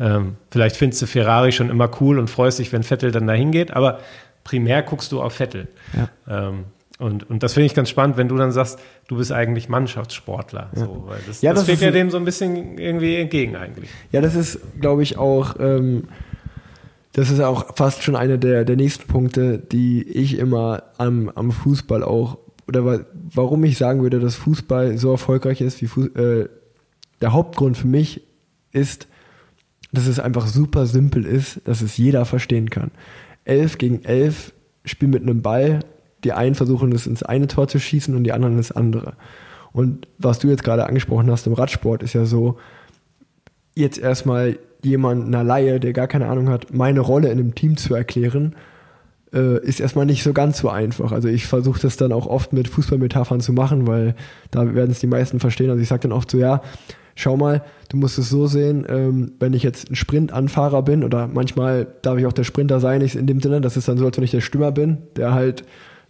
Ähm, 0.00 0.36
vielleicht 0.50 0.76
findest 0.76 1.02
du 1.02 1.06
Ferrari 1.06 1.52
schon 1.52 1.70
immer 1.70 1.88
cool 2.00 2.18
und 2.18 2.30
freust 2.30 2.58
dich, 2.58 2.72
wenn 2.72 2.82
Vettel 2.82 3.12
dann 3.12 3.28
dahin 3.28 3.52
geht, 3.52 3.72
aber 3.76 4.00
primär 4.44 4.82
guckst 4.82 5.12
du 5.12 5.22
auf 5.22 5.34
Vettel. 5.34 5.68
Ja. 5.96 6.48
Ähm, 6.48 6.64
und, 6.98 7.28
und 7.28 7.42
das 7.42 7.54
finde 7.54 7.66
ich 7.66 7.74
ganz 7.74 7.88
spannend, 7.88 8.16
wenn 8.16 8.28
du 8.28 8.36
dann 8.36 8.52
sagst, 8.52 8.78
du 9.08 9.16
bist 9.16 9.32
eigentlich 9.32 9.68
Mannschaftssportler. 9.68 10.70
So, 10.74 11.04
weil 11.08 11.18
das, 11.26 11.42
Ja, 11.42 11.50
das, 11.50 11.60
das 11.60 11.64
steht 11.64 11.74
ist 11.76 11.82
ja 11.82 11.90
dem 11.90 12.10
so 12.10 12.16
ein 12.16 12.24
bisschen 12.24 12.78
irgendwie 12.78 13.16
entgegen 13.16 13.56
eigentlich. 13.56 13.90
Ja, 14.12 14.20
das 14.20 14.36
ist, 14.36 14.60
glaube 14.80 15.02
ich, 15.02 15.18
auch, 15.18 15.56
ähm, 15.58 16.04
das 17.12 17.30
ist 17.30 17.40
auch 17.40 17.76
fast 17.76 18.02
schon 18.04 18.14
einer 18.16 18.38
der, 18.38 18.64
der 18.64 18.76
nächsten 18.76 19.08
Punkte, 19.08 19.58
die 19.58 20.02
ich 20.02 20.38
immer 20.38 20.84
am, 20.98 21.28
am 21.34 21.50
Fußball 21.50 22.04
auch, 22.04 22.38
oder 22.68 22.84
wa- 22.84 23.04
warum 23.34 23.64
ich 23.64 23.76
sagen 23.78 24.02
würde, 24.02 24.20
dass 24.20 24.36
Fußball 24.36 24.96
so 24.96 25.10
erfolgreich 25.10 25.60
ist, 25.60 25.82
wie 25.82 25.86
Fu 25.88 26.04
äh, 26.04 26.48
der 27.20 27.32
Hauptgrund 27.32 27.76
für 27.76 27.88
mich 27.88 28.22
ist, 28.70 29.08
dass 29.92 30.06
es 30.06 30.20
einfach 30.20 30.46
super 30.46 30.86
simpel 30.86 31.26
ist, 31.26 31.60
dass 31.64 31.82
es 31.82 31.96
jeder 31.96 32.24
verstehen 32.24 32.70
kann. 32.70 32.92
Elf 33.44 33.78
gegen 33.78 34.04
elf 34.04 34.52
spielen 34.84 35.10
mit 35.10 35.22
einem 35.22 35.42
Ball, 35.42 35.80
die 36.24 36.32
einen 36.32 36.54
versuchen 36.54 36.92
es 36.92 37.06
ins 37.06 37.22
eine 37.22 37.46
Tor 37.46 37.68
zu 37.68 37.78
schießen 37.78 38.14
und 38.14 38.24
die 38.24 38.32
anderen 38.32 38.56
ins 38.56 38.72
andere. 38.72 39.14
Und 39.72 40.06
was 40.18 40.38
du 40.38 40.48
jetzt 40.48 40.64
gerade 40.64 40.86
angesprochen 40.86 41.30
hast 41.30 41.46
im 41.46 41.54
Radsport 41.54 42.02
ist 42.02 42.12
ja 42.12 42.24
so, 42.24 42.58
jetzt 43.74 43.98
erstmal 43.98 44.58
jemand, 44.82 45.26
einer 45.26 45.44
Laie, 45.44 45.80
der 45.80 45.92
gar 45.92 46.08
keine 46.08 46.28
Ahnung 46.28 46.48
hat, 46.48 46.74
meine 46.74 47.00
Rolle 47.00 47.30
in 47.30 47.38
einem 47.38 47.54
Team 47.54 47.76
zu 47.76 47.94
erklären, 47.94 48.54
äh, 49.32 49.64
ist 49.64 49.80
erstmal 49.80 50.06
nicht 50.06 50.22
so 50.22 50.32
ganz 50.32 50.58
so 50.58 50.68
einfach. 50.68 51.12
Also 51.12 51.28
ich 51.28 51.46
versuche 51.46 51.80
das 51.80 51.96
dann 51.96 52.12
auch 52.12 52.26
oft 52.26 52.52
mit 52.52 52.68
Fußballmetaphern 52.68 53.40
zu 53.40 53.52
machen, 53.52 53.86
weil 53.86 54.14
da 54.50 54.74
werden 54.74 54.90
es 54.90 55.00
die 55.00 55.06
meisten 55.06 55.40
verstehen. 55.40 55.70
Also 55.70 55.82
ich 55.82 55.88
sage 55.88 56.02
dann 56.02 56.12
oft 56.12 56.30
so, 56.30 56.38
ja, 56.38 56.60
schau 57.14 57.36
mal, 57.36 57.62
du 57.88 57.96
musst 57.96 58.18
es 58.18 58.30
so 58.30 58.46
sehen, 58.46 58.86
ähm, 58.88 59.32
wenn 59.38 59.52
ich 59.54 59.62
jetzt 59.62 59.90
ein 59.90 59.94
Sprintanfahrer 59.94 60.82
bin 60.82 61.04
oder 61.04 61.28
manchmal 61.28 61.86
darf 62.02 62.18
ich 62.18 62.26
auch 62.26 62.32
der 62.32 62.44
Sprinter 62.44 62.80
sein, 62.80 63.00
ich, 63.00 63.16
in 63.16 63.26
dem 63.26 63.40
Sinne, 63.40 63.60
das 63.60 63.76
ist 63.76 63.88
dann 63.88 63.98
so, 63.98 64.06
als 64.06 64.16
wenn 64.16 64.24
ich 64.24 64.30
der 64.30 64.40
Stürmer 64.40 64.72
bin, 64.72 64.98
der 65.16 65.34
halt, 65.34 65.64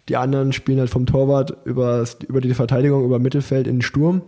die 0.08 0.16
anderen 0.16 0.52
spielen 0.52 0.78
halt 0.78 0.90
vom 0.90 1.06
Torwart 1.06 1.56
über, 1.64 2.04
über 2.26 2.40
die 2.40 2.54
Verteidigung, 2.54 3.04
über 3.04 3.18
Mittelfeld 3.18 3.66
in 3.66 3.76
den 3.76 3.82
Sturm 3.82 4.22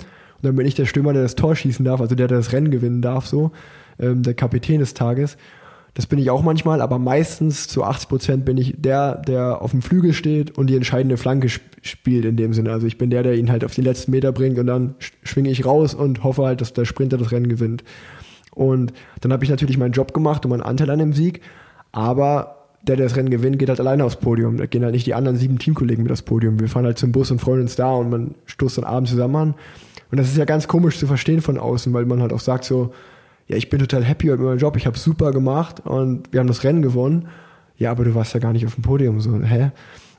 und 0.45 0.49
dann 0.49 0.57
bin 0.57 0.67
ich 0.67 0.75
der 0.75 0.87
Stürmer, 0.87 1.13
der 1.13 1.23
das 1.23 1.37
Tor 1.37 1.57
schießen 1.57 1.85
darf, 1.85 2.01
also 2.01 2.15
der, 2.15 2.29
der 2.29 2.39
das 2.39 2.53
Rennen 2.53 2.71
gewinnen 2.71 3.03
darf, 3.03 3.27
so, 3.27 3.53
ähm, 3.99 4.23
der 4.23 4.35
Kapitän 4.35 4.81
des 4.81 4.95
Tages. 4.95 5.37
Das 5.95 6.07
bin 6.07 6.19
ich 6.19 6.29
auch 6.31 6.43
manchmal, 6.43 6.81
aber 6.81 6.99
meistens 6.99 7.69
zu 7.69 7.85
80 7.85 8.09
Prozent 8.09 8.45
bin 8.45 8.59
ich 8.59 8.75
der, 8.77 9.17
der 9.17 9.63
auf 9.63 9.71
dem 9.71 9.81
Flügel 9.81 10.13
steht 10.13 10.59
und 10.59 10.67
die 10.67 10.75
entscheidende 10.77 11.17
Flanke 11.17 11.47
sp 11.47 11.63
spielt 11.83 12.25
in 12.25 12.37
dem 12.37 12.55
Sinne. 12.55 12.73
Also 12.73 12.87
ich 12.87 12.99
bin 12.99 13.11
der, 13.11 13.23
der 13.23 13.35
ihn 13.35 13.51
halt 13.51 13.65
auf 13.65 13.75
die 13.75 13.83
letzten 13.83 14.11
Meter 14.11 14.33
bringt 14.33 14.59
und 14.59 14.67
dann 14.67 14.95
sch 14.99 15.13
schwinge 15.23 15.51
ich 15.51 15.67
raus 15.67 15.95
und 15.95 16.25
hoffe 16.25 16.45
halt, 16.45 16.61
dass 16.61 16.73
der 16.73 16.87
Sprinter 16.87 17.19
das 17.19 17.31
Rennen 17.31 17.49
gewinnt. 17.49 17.85
Und 18.53 18.93
dann 19.21 19.33
habe 19.33 19.45
ich 19.45 19.51
natürlich 19.51 19.79
meinen 19.79 19.93
Job 19.93 20.15
gemacht 20.15 20.45
und 20.45 20.51
meinen 20.51 20.63
Anteil 20.63 20.91
an 20.91 20.99
dem 20.99 21.13
Sieg, 21.13 21.43
aber 21.93 22.57
der, 22.83 22.97
der 22.97 23.07
das 23.07 23.17
Rennen 23.17 23.31
gewinnt, 23.31 23.59
geht 23.59 23.69
halt 23.69 23.81
alleine 23.81 24.05
aufs 24.05 24.17
Podium. 24.17 24.57
Da 24.57 24.67
gehen 24.67 24.83
halt 24.83 24.95
nicht 24.95 25.07
die 25.07 25.15
anderen 25.15 25.37
sieben 25.37 25.59
Teamkollegen 25.59 26.03
mit 26.03 26.13
aufs 26.13 26.23
Podium. 26.23 26.61
Wir 26.61 26.69
fahren 26.69 26.85
halt 26.85 26.99
zum 26.99 27.13
Bus 27.13 27.31
und 27.31 27.41
freuen 27.41 27.63
uns 27.63 27.77
da 27.77 27.93
und 27.93 28.11
man 28.11 28.35
stoßt 28.47 28.79
dann 28.79 28.85
abends 28.85 29.11
zusammen 29.11 29.37
an. 29.37 29.55
Und 30.11 30.19
das 30.19 30.29
ist 30.29 30.37
ja 30.37 30.45
ganz 30.45 30.69
komisch 30.69 30.99
zu 30.99 31.07
verstehen 31.07 31.41
von 31.41 31.59
außen, 31.59 31.93
weil 31.93 32.05
man 32.05 32.21
halt 32.21 32.33
auch 32.33 32.41
sagt 32.41 32.65
so, 32.65 32.93
ja, 33.47 33.57
ich 33.57 33.69
bin 33.69 33.79
total 33.81 34.05
happy 34.05 34.31
mit 34.31 34.41
meinem 34.41 34.59
Job, 34.59 34.77
ich 34.77 34.87
habe 34.87 34.99
super 34.99 35.33
gemacht 35.33 35.81
und 35.85 36.33
wir 36.33 36.41
haben 36.41 36.47
das 36.47 36.65
Rennen 36.65 36.83
gewonnen. 36.83 37.29
Ja, 37.77 37.91
aber 37.91 38.05
du 38.05 38.15
warst 38.15 38.35
ja 38.35 38.41
gar 38.41 38.53
nicht 38.53 38.67
auf 38.67 38.75
dem 38.75 38.83
Podium, 38.83 39.21
so, 39.21 39.41
hä? 39.43 39.73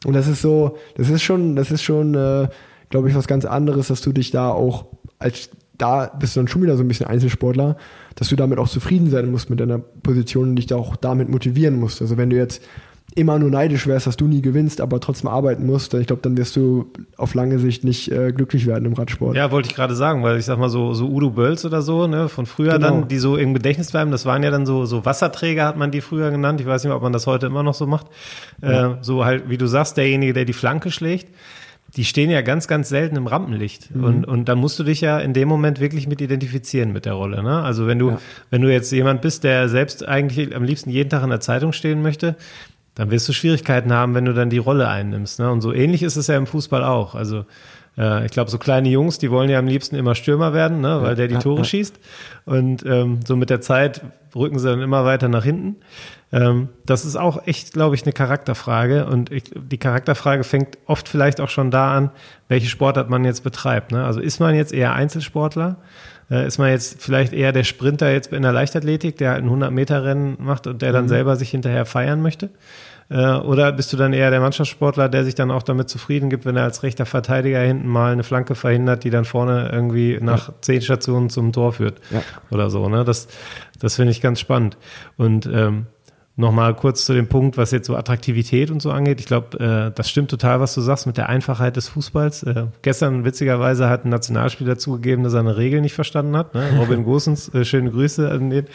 Und 0.06 0.14
das 0.14 0.28
ist 0.28 0.42
so, 0.42 0.78
das 0.96 1.10
ist 1.10 1.24
schon, 1.24 1.56
das 1.56 1.72
ist 1.72 1.82
schon, 1.82 2.14
äh, 2.14 2.48
glaube 2.90 3.10
ich, 3.10 3.16
was 3.16 3.28
ganz 3.28 3.46
anderes, 3.46 3.88
dass 3.88 4.02
du 4.02 4.12
dich 4.12 4.32
da 4.32 4.50
auch 4.50 4.86
als 5.18 5.50
da 5.78 6.08
bist 6.08 6.36
du 6.36 6.40
dann 6.40 6.48
schon 6.48 6.62
wieder 6.62 6.78
so 6.78 6.84
ein 6.84 6.88
bisschen 6.88 7.08
Einzelsportler, 7.08 7.78
dass 8.16 8.30
du 8.30 8.36
damit 8.36 8.60
auch 8.60 8.70
zufrieden 8.70 9.10
sein 9.10 9.30
musst 9.30 9.50
mit 9.50 9.60
deiner 9.60 9.80
Position 9.80 10.50
und 10.50 10.56
dich 10.56 10.68
da 10.68 10.78
auch 10.78 10.96
damit 10.96 11.30
motivieren 11.30 11.80
musst. 11.80 12.02
Also 12.02 12.18
wenn 12.18 12.30
du 12.30 12.38
jetzt 12.38 12.64
immer 13.18 13.40
nur 13.40 13.50
neidisch 13.50 13.88
wärst, 13.88 14.08
dass 14.08 14.18
du 14.18 14.28
nie 14.28 14.42
gewinnst, 14.42 14.82
aber 14.82 15.00
trotzdem 15.00 15.30
arbeiten 15.30 15.66
musst, 15.66 15.94
ich 15.94 16.06
glaube, 16.08 16.22
dann 16.22 16.36
wirst 16.38 16.56
du 16.58 16.92
auf 17.16 17.34
lange 17.34 17.60
Sicht 17.60 17.86
nicht 17.86 18.12
äh, 18.12 18.34
glücklich 18.34 18.66
werden 18.68 18.84
im 18.86 18.94
Radsport. 18.94 19.36
Ja, 19.38 19.52
wollte 19.52 19.70
ich 19.70 19.76
gerade 19.76 19.96
sagen, 19.96 20.22
weil 20.22 20.38
ich 20.38 20.44
sag 20.46 20.60
mal 20.60 20.70
so, 20.70 20.94
so 20.94 21.08
Udo 21.08 21.30
Bölz 21.30 21.64
oder 21.64 21.82
so, 21.82 22.08
ne, 22.08 22.28
von 22.28 22.46
früher 22.46 22.74
Genau. 22.74 22.88
dann, 22.90 23.08
die 23.08 23.18
so 23.18 23.38
im 23.38 23.54
Gedächtnis 23.54 23.92
bleiben, 23.92 24.12
das 24.12 24.26
waren 24.26 24.44
ja 24.44 24.52
dann 24.52 24.66
so, 24.66 24.86
so 24.86 25.06
Wasserträger, 25.06 25.66
hat 25.66 25.78
man 25.78 25.92
die 25.92 26.02
früher 26.02 26.30
genannt. 26.30 26.60
Ich 26.60 26.68
weiß 26.68 26.84
nicht, 26.84 26.92
ob 26.94 27.02
man 27.02 27.14
das 27.14 27.26
heute 27.26 27.46
immer 27.48 27.64
noch 27.64 27.74
so 27.74 27.88
macht. 27.88 28.08
Äh, 28.62 28.90
so 29.02 29.24
halt, 29.24 29.50
wie 29.50 29.58
du 29.58 29.66
sagst, 29.68 29.96
derjenige, 29.96 30.34
der 30.34 30.44
die 30.44 30.54
Flanke 30.54 30.92
schlägt. 30.92 31.28
Die 31.96 32.04
stehen 32.04 32.30
ja 32.30 32.42
ganz, 32.42 32.68
ganz 32.68 32.90
selten 32.90 33.16
im 33.16 33.28
Rampenlicht. 33.28 33.96
Mhm. 33.96 34.04
Und, 34.04 34.26
und 34.26 34.50
da 34.50 34.56
musst 34.56 34.78
du 34.80 34.84
dich 34.84 35.00
ja 35.00 35.20
in 35.20 35.32
dem 35.32 35.48
Moment 35.48 35.80
wirklich 35.80 36.08
mit 36.08 36.20
identifizieren 36.20 36.92
mit 36.92 37.06
der 37.06 37.14
Rolle. 37.14 37.42
Ne? 37.42 37.62
Also 37.64 37.88
wenn 37.88 38.00
du, 38.00 38.10
Ja. 38.10 38.18
wenn 38.50 38.62
du 38.62 38.70
jetzt 38.70 38.92
jemand 38.92 39.22
bist, 39.22 39.46
der 39.46 39.70
selbst 39.70 40.06
eigentlich 40.06 40.54
am 40.54 40.64
liebsten 40.66 40.90
jeden 40.90 41.10
Tag 41.10 41.24
in 41.24 41.30
der 41.30 41.40
Zeitung 41.40 41.72
stehen 41.72 42.02
möchte, 42.02 42.36
dann 42.96 43.12
wirst 43.12 43.28
du 43.28 43.34
Schwierigkeiten 43.34 43.94
haben, 43.94 44.16
wenn 44.16 44.26
du 44.26 44.34
dann 44.34 44.50
die 44.50 44.58
Rolle 44.58 44.88
einnimmst. 44.88 45.40
Ne? 45.40 45.52
Und 45.52 45.62
so 45.62 45.74
ähnlich 45.74 46.02
ist 46.02 46.16
es 46.16 46.28
ja 46.28 46.38
im 46.38 46.48
Fußball 46.48 46.84
auch. 46.84 47.14
Also 47.14 47.46
äh, 47.98 48.26
ich 48.26 48.32
glaube, 48.32 48.50
so 48.50 48.58
kleine 48.58 48.90
Jungs, 48.90 49.18
die 49.18 49.30
wollen 49.32 49.50
ja 49.50 49.60
am 49.60 49.68
liebsten 49.68 49.96
immer 49.96 50.16
Stürmer 50.16 50.54
werden, 50.54 50.82
ne? 50.82 51.02
weil 51.02 51.16
der 51.16 51.28
die 51.28 51.36
ja, 51.36 51.40
Tore 51.40 51.60
ja. 51.60 51.64
schießt. 51.66 52.00
Und 52.46 52.86
ähm, 52.86 53.20
so 53.26 53.36
mit 53.36 53.50
der 53.50 53.62
Zeit 53.62 54.02
rücken 54.34 54.60
sie 54.60 54.70
dann 54.70 54.82
immer 54.82 55.06
weiter 55.06 55.28
nach 55.28 55.44
hinten. 55.44 55.78
Ähm, 56.32 56.70
das 56.86 57.06
ist 57.06 57.16
auch 57.16 57.48
echt, 57.48 57.74
glaube 57.74 57.96
ich, 57.96 58.04
eine 58.04 58.14
Charakterfrage. 58.14 59.06
Und 59.06 59.32
ich, 59.32 59.44
die 59.54 59.78
Charakterfrage 59.78 60.44
fängt 60.44 60.78
oft 60.86 61.08
vielleicht 61.08 61.40
auch 61.42 61.50
schon 61.50 61.72
da 61.72 61.96
an, 61.96 62.12
welche 62.48 62.68
Sportart 62.68 63.10
man 63.10 63.26
jetzt 63.26 63.44
betreibt. 63.44 63.92
Ne? 63.92 64.06
Also 64.06 64.20
ist 64.20 64.40
man 64.40 64.56
jetzt 64.56 64.74
eher 64.74 64.94
Einzelsportler? 64.94 65.78
Äh, 66.32 66.48
ist 66.48 66.58
man 66.58 66.70
jetzt 66.70 67.02
vielleicht 67.02 67.34
eher 67.34 67.52
der 67.52 67.64
Sprinter 67.64 68.12
jetzt 68.12 68.34
in 68.34 68.42
der 68.42 68.52
Leichtathletik, 68.52 69.18
der 69.18 69.32
halt 69.32 69.44
ein 69.44 69.50
100-Meter-Rennen 69.50 70.38
macht 70.40 70.68
und 70.68 70.82
der 70.82 70.92
dann 70.92 71.08
selber 71.08 71.36
sich 71.36 71.50
hinterher 71.52 71.86
feiern 71.86 72.22
möchte? 72.22 72.50
Äh, 73.10 73.34
oder 73.34 73.72
bist 73.72 73.94
du 73.94 73.98
dann 73.98 74.14
eher 74.14 74.32
der 74.32 74.40
Mannschaftssportler, 74.40 75.10
der 75.10 75.24
sich 75.26 75.36
dann 75.36 75.52
auch 75.52 75.62
damit 75.62 75.90
zufrieden 75.90 76.30
gibt, 76.32 76.46
wenn 76.46 76.56
er 76.58 76.64
als 76.64 76.82
rechter 76.82 77.06
Verteidiger 77.06 77.60
hinten 77.60 77.88
mal 77.88 78.12
eine 78.12 78.24
Flanke 78.24 78.56
verhindert, 78.56 79.04
die 79.04 79.12
dann 79.12 79.26
vorne 79.26 79.70
irgendwie 79.72 80.18
nach 80.20 80.52
zehn 80.62 80.82
Stationen 80.82 81.30
zum 81.30 81.54
Tor 81.54 81.74
führt 81.74 82.00
Ja. 82.10 82.24
oder 82.50 82.70
so. 82.72 82.90
Ne? 82.90 83.04
Das, 83.04 83.28
das 83.80 83.96
finde 83.96 84.12
ich 84.12 84.22
ganz 84.22 84.40
spannend. 84.40 84.78
Und 85.18 85.46
ähm, 85.46 85.86
Nochmal 86.38 86.76
kurz 86.76 87.06
zu 87.06 87.14
dem 87.14 87.30
Punkt, 87.30 87.56
was 87.56 87.72
jetzt 87.72 87.88
so 87.88 87.96
Attraktivität 87.96 88.70
und 88.70 88.82
so 88.82 88.92
angeht. 88.92 89.22
Ich 89.22 89.26
glaube, 89.26 89.58
äh, 89.58 89.96
das 89.96 90.10
stimmt 90.10 90.30
total, 90.30 90.60
was 90.60 90.74
du 90.74 90.82
sagst 90.82 91.08
mit 91.08 91.16
der 91.16 91.30
Einfachheit 91.30 91.78
des 91.78 91.88
Fußballs. 91.88 92.44
Äh, 92.44 92.66
gestern, 92.82 93.24
witzigerweise, 93.24 93.88
hat 93.88 94.04
ein 94.04 94.10
Nationalspieler 94.10 94.78
zugegeben, 94.78 95.24
dass 95.24 95.34
er 95.34 95.40
eine 95.40 95.56
Regel 95.56 95.80
nicht 95.80 95.94
verstanden 95.94 96.36
hat. 96.36 96.54
Ne? 96.54 96.72
Robin 96.78 97.06
Gosens, 97.06 97.54
äh, 97.54 97.64
schöne 97.64 97.90
Grüße 97.90 98.30
an 98.30 98.50
den, 98.50 98.66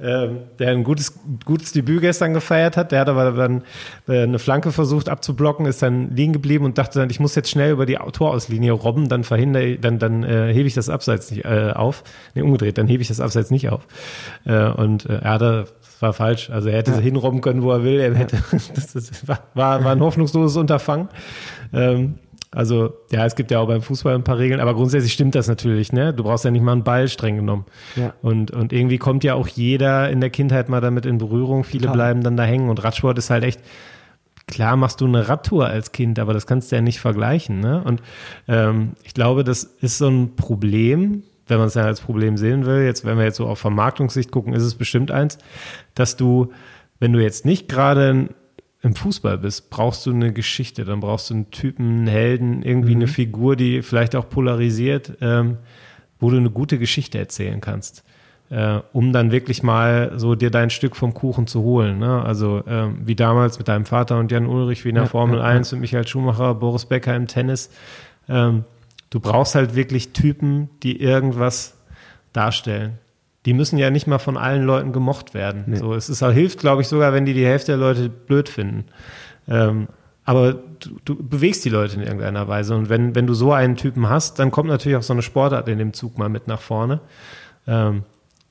ähm, 0.00 0.38
der 0.58 0.72
ein 0.72 0.82
gutes, 0.82 1.16
gutes 1.44 1.70
Debüt 1.70 2.00
gestern 2.00 2.34
gefeiert 2.34 2.76
hat. 2.76 2.90
Der 2.90 2.98
hat 2.98 3.08
aber 3.08 3.30
dann 3.30 3.62
eine 4.08 4.40
Flanke 4.40 4.72
versucht 4.72 5.08
abzublocken, 5.08 5.66
ist 5.66 5.82
dann 5.82 6.16
liegen 6.16 6.32
geblieben 6.32 6.64
und 6.64 6.78
dachte 6.78 6.98
dann, 6.98 7.10
ich 7.10 7.20
muss 7.20 7.36
jetzt 7.36 7.48
schnell 7.48 7.70
über 7.70 7.86
die 7.86 7.94
Torauslinie 7.94 8.72
robben, 8.72 9.08
dann 9.08 9.22
verhindere 9.22 9.64
ich, 9.64 9.80
dann, 9.80 10.00
dann 10.00 10.24
hebe 10.24 10.66
ich 10.66 10.74
das 10.74 10.88
Abseits 10.88 11.30
nicht 11.30 11.46
auf. 11.46 12.02
Nee, 12.34 12.42
umgedreht, 12.42 12.76
dann 12.76 12.88
hebe 12.88 13.02
ich 13.02 13.08
das 13.08 13.20
Abseits 13.20 13.50
nicht 13.50 13.70
auf. 13.70 13.86
Und 14.44 15.06
er 15.06 15.30
hatte 15.30 15.66
das 15.83 15.83
war 16.04 16.12
falsch. 16.12 16.50
Also 16.50 16.68
er 16.68 16.78
hätte 16.78 16.92
Ja. 16.92 16.98
hinrobben 16.98 17.40
können, 17.40 17.62
wo 17.62 17.70
er 17.72 17.82
will. 17.82 17.98
Er 17.98 18.14
hätte, 18.14 18.36
das, 18.74 18.92
das 18.92 19.26
war, 19.26 19.40
war 19.54 19.86
ein 19.92 20.00
hoffnungsloses 20.00 20.56
Unterfangen. 20.56 21.08
Ähm, 21.72 22.14
also 22.52 22.92
ja, 23.10 23.26
es 23.26 23.34
gibt 23.34 23.50
ja 23.50 23.58
auch 23.58 23.66
beim 23.66 23.82
Fußball 23.82 24.14
ein 24.14 24.22
paar 24.22 24.38
Regeln, 24.38 24.60
aber 24.60 24.74
grundsätzlich 24.74 25.12
stimmt 25.12 25.34
das 25.34 25.48
natürlich. 25.48 25.92
Ne? 25.92 26.14
Du 26.14 26.22
brauchst 26.22 26.44
ja 26.44 26.52
nicht 26.52 26.62
mal 26.62 26.70
einen 26.72 26.84
Ball 26.84 27.08
streng 27.08 27.36
genommen. 27.36 27.64
Ja. 27.96 28.12
Und, 28.22 28.52
und 28.52 28.72
irgendwie 28.72 28.98
kommt 28.98 29.24
ja 29.24 29.34
auch 29.34 29.48
jeder 29.48 30.08
in 30.10 30.20
der 30.20 30.30
Kindheit 30.30 30.68
mal 30.68 30.80
damit 30.80 31.04
in 31.04 31.18
Berührung. 31.18 31.64
Viele 31.64 31.86
Total. 31.86 31.96
bleiben 31.96 32.22
dann 32.22 32.36
da 32.36 32.44
hängen 32.44 32.68
und 32.70 32.84
Radsport 32.84 33.18
ist 33.18 33.30
halt 33.30 33.42
echt 33.42 33.60
klar 34.46 34.76
machst 34.76 35.00
du 35.00 35.06
eine 35.06 35.28
Radtour 35.28 35.66
als 35.66 35.90
Kind, 35.92 36.18
aber 36.18 36.32
das 36.34 36.46
kannst 36.46 36.70
du 36.70 36.76
ja 36.76 36.82
nicht 36.82 37.00
vergleichen. 37.00 37.60
Ne? 37.60 37.82
Und 37.82 38.02
ähm, 38.46 38.92
ich 39.02 39.14
glaube, 39.14 39.42
das 39.42 39.64
ist 39.64 39.98
so 39.98 40.06
ein 40.08 40.36
Problem, 40.36 41.22
wenn 41.46 41.58
man 41.58 41.68
es 41.68 41.74
ja 41.74 41.82
als 41.82 42.00
Problem 42.00 42.36
sehen 42.36 42.66
will. 42.66 42.84
Jetzt, 42.84 43.04
wenn 43.04 43.18
wir 43.18 43.24
jetzt 43.24 43.36
so 43.36 43.46
auf 43.46 43.58
Vermarktungssicht 43.58 44.30
gucken, 44.30 44.52
ist 44.52 44.62
es 44.62 44.74
bestimmt 44.74 45.10
eins, 45.10 45.38
dass 45.94 46.16
du, 46.16 46.52
wenn 47.00 47.12
du 47.12 47.22
jetzt 47.22 47.44
nicht 47.44 47.68
gerade 47.68 48.28
im 48.82 48.94
Fußball 48.94 49.38
bist, 49.38 49.70
brauchst 49.70 50.04
du 50.06 50.12
eine 50.12 50.32
Geschichte, 50.32 50.84
dann 50.84 51.00
brauchst 51.00 51.30
du 51.30 51.34
einen 51.34 51.50
Typen, 51.50 51.88
einen 51.88 52.06
Helden, 52.06 52.62
irgendwie 52.62 52.94
eine 52.94 53.06
Figur, 53.06 53.56
die 53.56 53.82
vielleicht 53.82 54.14
auch 54.14 54.28
polarisiert, 54.28 55.14
ähm, 55.20 55.58
wo 56.18 56.30
du 56.30 56.36
eine 56.36 56.50
gute 56.50 56.78
Geschichte 56.78 57.18
erzählen 57.18 57.60
kannst 57.60 58.04
äh, 58.50 58.80
um 58.92 59.12
dann 59.12 59.32
wirklich 59.32 59.62
mal 59.62 60.12
so 60.16 60.34
dir 60.34 60.50
dein 60.50 60.70
Stück 60.70 60.96
vom 60.96 61.14
Kuchen 61.14 61.46
zu 61.46 61.62
holen. 61.62 61.98
Ne? 61.98 62.22
Also 62.22 62.62
ähm, 62.66 62.98
wie 63.04 63.14
damals 63.14 63.58
mit 63.58 63.68
deinem 63.68 63.84
Vater 63.84 64.18
und 64.18 64.30
Jan 64.30 64.46
Ulrich, 64.46 64.84
wie 64.84 64.90
in 64.90 64.94
der 64.96 65.04
Ja, 65.04 65.10
Formel 65.10 65.38
ja, 65.38 65.44
1 65.44 65.72
und 65.72 65.80
Michael 65.80 66.06
Schumacher, 66.06 66.54
Boris 66.54 66.86
Becker 66.86 67.16
im 67.16 67.26
Tennis. 67.26 67.70
Ähm, 68.28 68.64
du 69.14 69.20
brauchst 69.20 69.54
halt 69.54 69.76
wirklich 69.76 70.12
Typen, 70.12 70.68
die 70.82 71.00
irgendwas 71.00 71.76
darstellen. 72.32 72.98
die 73.46 73.52
müssen 73.52 73.78
ja 73.78 73.90
nicht 73.90 74.06
mal 74.06 74.18
von 74.18 74.36
allen 74.36 74.64
Leuten 74.64 74.92
gemocht 74.92 75.34
werden. 75.34 75.64
Nee. 75.66 75.76
So, 75.76 75.94
es 75.94 76.08
ist, 76.08 76.24
hilft, 76.24 76.58
glaube 76.58 76.82
ich, 76.82 76.88
sogar, 76.88 77.12
wenn 77.12 77.26
die 77.26 77.34
die 77.34 77.44
Hälfte 77.44 77.72
der 77.72 77.76
Leute 77.76 78.08
blöd 78.08 78.48
finden. 78.48 78.86
Ähm, 79.46 79.86
aber 80.24 80.54
du, 80.54 80.96
du, 81.04 81.14
bewegst 81.14 81.64
die 81.64 81.68
Leute 81.68 81.94
in 81.96 82.02
irgendeiner 82.02 82.48
Weise. 82.48 82.74
Und 82.74 82.88
wenn, 82.88 83.14
wenn 83.14 83.26
du 83.26 83.34
so 83.34 83.52
einen 83.52 83.76
Typen 83.76 84.08
hast, 84.08 84.38
dann 84.38 84.50
kommt 84.50 84.68
natürlich 84.68 84.96
auch 84.96 85.02
so 85.02 85.12
eine 85.12 85.22
Sportart 85.22 85.68
in 85.68 85.78
dem 85.78 85.92
Zug 85.92 86.18
mal 86.18 86.30
mit 86.30 86.48
nach 86.48 86.60
vorne. 86.60 87.00
Ähm, 87.68 88.02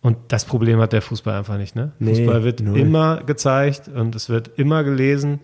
und 0.01 0.17
das 0.27 0.45
Problem 0.45 0.79
hat 0.79 0.93
der 0.93 1.01
Fußball 1.01 1.39
einfach 1.39 1.57
nicht. 1.57 1.75
Ne? 1.75 1.91
Nee, 1.99 2.15
Fußball 2.15 2.43
wird 2.43 2.61
null. 2.61 2.77
immer 2.77 3.23
gezeigt 3.23 3.89
und 3.89 4.15
es 4.15 4.29
wird 4.29 4.51
immer 4.57 4.83
gelesen, 4.83 5.39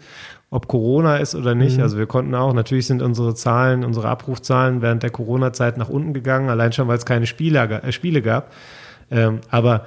ob 0.52 0.68
Corona 0.68 1.18
ist 1.18 1.36
oder 1.36 1.56
nicht. 1.56 1.78
Mhm. 1.78 1.84
Also 1.84 1.98
wir 1.98 2.08
konnten 2.08 2.34
auch, 2.36 2.54
natürlich 2.54 2.88
sind 2.88 3.02
unsere 3.02 3.36
Zahlen, 3.36 3.84
unsere 3.84 4.08
Abrufzahlen 4.08 4.82
während 4.82 5.04
der 5.04 5.12
Corona-Zeit 5.12 5.78
nach 5.78 5.90
unten 5.90 6.14
gegangen, 6.14 6.50
allein 6.50 6.74
schon, 6.74 6.88
weil 6.88 6.98
es 6.98 7.06
keine 7.06 7.28
Spiele, 7.28 7.60
äh, 7.60 7.92
Spiele 7.92 8.22
gab. 8.22 8.52
Ähm, 9.12 9.40
aber 9.50 9.86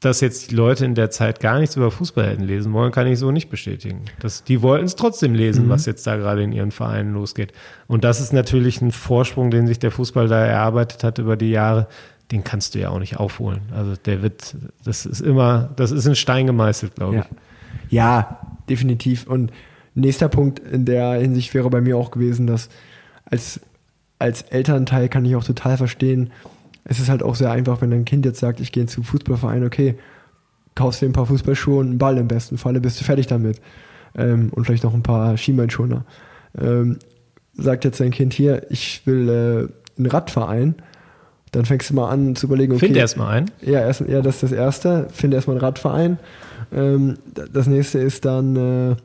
dass 0.00 0.20
jetzt 0.20 0.50
die 0.50 0.54
Leute 0.54 0.84
in 0.84 0.94
der 0.94 1.10
Zeit 1.10 1.40
gar 1.40 1.58
nichts 1.58 1.74
über 1.74 1.90
Fußball 1.90 2.24
hätten 2.24 2.44
lesen 2.44 2.72
wollen, 2.72 2.92
kann 2.92 3.08
ich 3.08 3.18
so 3.18 3.32
nicht 3.32 3.50
bestätigen. 3.50 4.02
Das, 4.20 4.44
die 4.44 4.62
wollten 4.62 4.84
es 4.84 4.94
trotzdem 4.94 5.34
lesen, 5.34 5.66
mhm. 5.66 5.70
was 5.70 5.86
jetzt 5.86 6.06
da 6.06 6.16
gerade 6.16 6.42
in 6.42 6.52
ihren 6.52 6.70
Vereinen 6.70 7.14
losgeht. 7.14 7.52
Und 7.88 8.04
das 8.04 8.20
ist 8.20 8.32
natürlich 8.32 8.80
ein 8.80 8.92
Vorsprung, 8.92 9.50
den 9.50 9.66
sich 9.66 9.80
der 9.80 9.90
Fußball 9.90 10.28
da 10.28 10.44
erarbeitet 10.44 11.02
hat 11.02 11.18
über 11.18 11.36
die 11.36 11.50
Jahre. 11.50 11.88
Den 12.30 12.44
kannst 12.44 12.74
du 12.74 12.78
ja 12.78 12.90
auch 12.90 13.00
nicht 13.00 13.16
aufholen. 13.16 13.60
Also 13.74 13.94
der 13.96 14.22
wird, 14.22 14.54
das 14.84 15.04
ist 15.04 15.20
immer, 15.20 15.70
das 15.76 15.90
ist 15.90 16.06
in 16.06 16.14
Stein 16.14 16.46
gemeißelt, 16.46 16.94
glaube 16.94 17.16
ja. 17.16 17.22
ich. 17.22 17.92
Ja, 17.92 18.38
definitiv. 18.68 19.26
Und 19.26 19.50
nächster 20.00 20.28
Punkt 20.28 20.58
in 20.60 20.84
der 20.84 21.14
Hinsicht 21.14 21.54
wäre 21.54 21.70
bei 21.70 21.80
mir 21.80 21.96
auch 21.96 22.10
gewesen, 22.10 22.46
dass 22.46 22.68
als, 23.24 23.60
als 24.18 24.42
Elternteil 24.42 25.08
kann 25.08 25.24
ich 25.24 25.36
auch 25.36 25.44
total 25.44 25.76
verstehen, 25.76 26.30
es 26.84 26.98
ist 26.98 27.08
halt 27.08 27.22
auch 27.22 27.34
sehr 27.34 27.50
einfach, 27.50 27.82
wenn 27.82 27.90
dein 27.90 28.06
Kind 28.06 28.24
jetzt 28.24 28.40
sagt, 28.40 28.60
ich 28.60 28.72
gehe 28.72 28.86
zum 28.86 29.04
Fußballverein, 29.04 29.64
okay, 29.64 29.96
kaufst 30.74 31.02
dir 31.02 31.06
ein 31.06 31.12
paar 31.12 31.26
Fußballschuhe 31.26 31.80
und 31.80 31.88
einen 31.88 31.98
Ball 31.98 32.16
im 32.16 32.28
besten 32.28 32.56
Falle, 32.56 32.80
bist 32.80 33.00
du 33.00 33.04
fertig 33.04 33.26
damit. 33.26 33.60
Ähm, 34.16 34.50
und 34.52 34.64
vielleicht 34.64 34.84
noch 34.84 34.94
ein 34.94 35.02
paar 35.02 35.36
Schienbeinschoner. 35.36 36.04
Ähm, 36.58 36.98
sagt 37.54 37.84
jetzt 37.84 38.00
dein 38.00 38.10
Kind 38.10 38.32
hier, 38.32 38.70
ich 38.70 39.06
will 39.06 39.28
äh, 39.28 39.98
einen 39.98 40.06
Radverein, 40.06 40.76
dann 41.52 41.64
fängst 41.64 41.90
du 41.90 41.94
mal 41.94 42.08
an 42.08 42.36
zu 42.36 42.46
überlegen, 42.46 42.72
okay. 42.72 42.86
Find 42.86 42.96
erstmal 42.96 43.36
einen. 43.36 43.50
Ja, 43.60 43.80
erst, 43.80 44.00
ja, 44.08 44.22
das 44.22 44.36
ist 44.36 44.44
das 44.44 44.52
Erste. 44.52 45.08
Finde 45.12 45.36
erstmal 45.36 45.56
einen 45.56 45.64
Radverein. 45.64 46.18
Ähm, 46.72 47.18
das 47.52 47.66
nächste 47.66 47.98
ist 47.98 48.24
dann, 48.24 48.56
äh, 48.56 48.96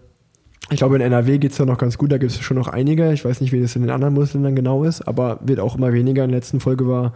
ich 0.69 0.77
glaube, 0.77 0.95
in 0.95 1.01
NRW 1.01 1.37
geht 1.39 1.51
es 1.51 1.57
ja 1.57 1.65
noch 1.65 1.77
ganz 1.77 1.97
gut, 1.97 2.11
da 2.11 2.17
gibt 2.17 2.31
es 2.31 2.39
schon 2.39 2.57
noch 2.57 2.67
einige. 2.67 3.11
Ich 3.13 3.25
weiß 3.25 3.41
nicht, 3.41 3.51
wie 3.51 3.61
das 3.61 3.75
in 3.75 3.81
den 3.81 3.91
anderen 3.91 4.13
Bundesländern 4.13 4.55
genau 4.55 4.83
ist, 4.83 5.01
aber 5.01 5.39
wird 5.43 5.59
auch 5.59 5.75
immer 5.77 5.93
weniger. 5.93 6.23
In 6.23 6.29
der 6.29 6.39
letzten 6.39 6.59
Folge 6.59 6.87
war 6.87 7.13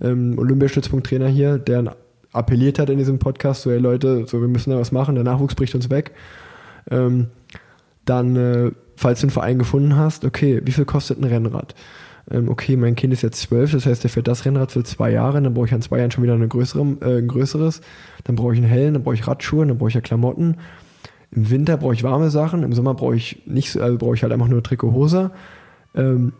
ähm, 0.00 0.38
Olympiastützpunkt-Trainer 0.38 1.28
hier, 1.28 1.58
der 1.58 1.96
appelliert 2.32 2.78
hat 2.78 2.90
in 2.90 2.98
diesem 2.98 3.18
Podcast, 3.18 3.62
so, 3.62 3.70
hey 3.70 3.78
Leute, 3.78 4.26
so, 4.26 4.40
wir 4.40 4.48
müssen 4.48 4.70
da 4.70 4.78
was 4.78 4.92
machen, 4.92 5.14
der 5.14 5.24
Nachwuchs 5.24 5.54
bricht 5.54 5.74
uns 5.74 5.90
weg. 5.90 6.12
Ähm, 6.90 7.28
dann, 8.04 8.36
äh, 8.36 8.70
falls 8.96 9.20
du 9.20 9.26
einen 9.26 9.32
Verein 9.32 9.58
gefunden 9.58 9.96
hast, 9.96 10.24
okay, 10.24 10.60
wie 10.64 10.72
viel 10.72 10.84
kostet 10.84 11.18
ein 11.18 11.24
Rennrad? 11.24 11.74
Ähm, 12.30 12.48
okay, 12.48 12.76
mein 12.76 12.94
Kind 12.94 13.12
ist 13.12 13.22
jetzt 13.22 13.40
zwölf, 13.40 13.72
das 13.72 13.86
heißt, 13.86 14.02
der 14.02 14.10
fährt 14.10 14.28
das 14.28 14.44
Rennrad 14.44 14.72
für 14.72 14.82
zwei 14.84 15.10
Jahre, 15.10 15.40
dann 15.42 15.54
brauche 15.54 15.66
ich 15.66 15.74
an 15.74 15.82
zwei 15.82 15.98
Jahren 15.98 16.10
schon 16.10 16.22
wieder 16.22 16.34
eine 16.34 16.48
größere, 16.48 16.96
äh, 17.00 17.18
ein 17.18 17.28
größeres, 17.28 17.80
dann 18.24 18.36
brauche 18.36 18.52
ich 18.52 18.58
einen 18.58 18.68
Helm, 18.68 18.94
dann 18.94 19.02
brauche 19.02 19.14
ich 19.14 19.26
Radschuhe, 19.26 19.66
dann 19.66 19.78
brauche 19.78 19.88
ich 19.88 19.94
ja 19.94 20.00
Klamotten. 20.00 20.56
Im 21.34 21.50
Winter 21.50 21.78
brauche 21.78 21.94
ich 21.94 22.02
warme 22.02 22.30
Sachen, 22.30 22.62
im 22.62 22.72
Sommer 22.74 22.94
brauche 22.94 23.16
ich 23.16 23.42
nicht, 23.46 23.76
also 23.78 23.96
brauche 23.96 24.14
ich 24.14 24.22
halt 24.22 24.32
einfach 24.32 24.48
nur 24.48 24.62
Trikot, 24.62 24.92
Hose. 24.92 25.30
Ähm, 25.94 26.34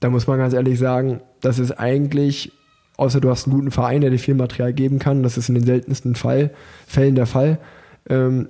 da 0.00 0.10
muss 0.10 0.26
man 0.26 0.38
ganz 0.38 0.54
ehrlich 0.54 0.78
sagen, 0.78 1.20
das 1.40 1.60
ist 1.60 1.72
eigentlich, 1.72 2.50
außer 2.96 3.20
du 3.20 3.30
hast 3.30 3.46
einen 3.46 3.54
guten 3.54 3.70
Verein, 3.70 4.00
der 4.00 4.10
dir 4.10 4.18
viel 4.18 4.34
Material 4.34 4.72
geben 4.72 4.98
kann, 4.98 5.22
das 5.22 5.38
ist 5.38 5.48
in 5.48 5.54
den 5.54 5.64
seltensten 5.64 6.16
Fall, 6.16 6.50
Fällen 6.88 7.14
der 7.14 7.26
Fall, 7.26 7.58
ähm, 8.08 8.48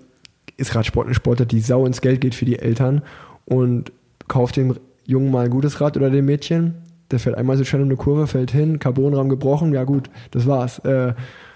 ist 0.56 0.74
Radsport 0.74 1.06
eine 1.06 1.14
Sportart, 1.14 1.52
die 1.52 1.60
sau 1.60 1.84
ins 1.84 2.00
Geld 2.00 2.22
geht 2.22 2.34
für 2.34 2.46
die 2.46 2.58
Eltern 2.58 3.02
und 3.44 3.92
kauft 4.28 4.56
dem 4.56 4.76
Jungen 5.04 5.30
mal 5.30 5.44
ein 5.44 5.50
gutes 5.50 5.82
Rad 5.82 5.98
oder 5.98 6.08
dem 6.08 6.24
Mädchen, 6.24 6.76
der 7.10 7.18
fährt 7.18 7.36
einmal 7.36 7.58
so 7.58 7.64
schnell 7.64 7.82
um 7.82 7.88
eine 7.88 7.96
Kurve, 7.96 8.26
fällt 8.26 8.52
hin, 8.52 8.78
Carbonrahmen 8.78 9.28
gebrochen, 9.28 9.74
ja 9.74 9.84
gut, 9.84 10.08
das 10.30 10.46
war's. 10.46 10.78
Äh, 10.78 11.12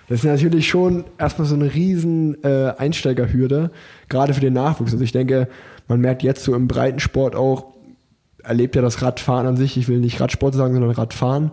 das 0.08 0.20
ist 0.20 0.24
natürlich 0.24 0.68
schon 0.68 1.04
erstmal 1.18 1.46
so 1.46 1.54
eine 1.54 1.72
riesen 1.74 2.42
äh, 2.44 2.72
Einsteigerhürde, 2.76 3.70
gerade 4.08 4.34
für 4.34 4.40
den 4.40 4.52
Nachwuchs. 4.52 4.92
Also 4.92 5.02
ich 5.02 5.12
denke, 5.12 5.48
man 5.88 6.00
merkt 6.00 6.22
jetzt 6.22 6.44
so 6.44 6.54
im 6.54 6.68
Breitensport 6.68 7.34
auch, 7.34 7.74
erlebt 8.42 8.76
ja 8.76 8.82
das 8.82 9.02
Radfahren 9.02 9.46
an 9.46 9.56
sich, 9.56 9.76
ich 9.76 9.88
will 9.88 9.98
nicht 9.98 10.20
Radsport 10.20 10.54
sagen, 10.54 10.74
sondern 10.74 10.92
Radfahren, 10.92 11.50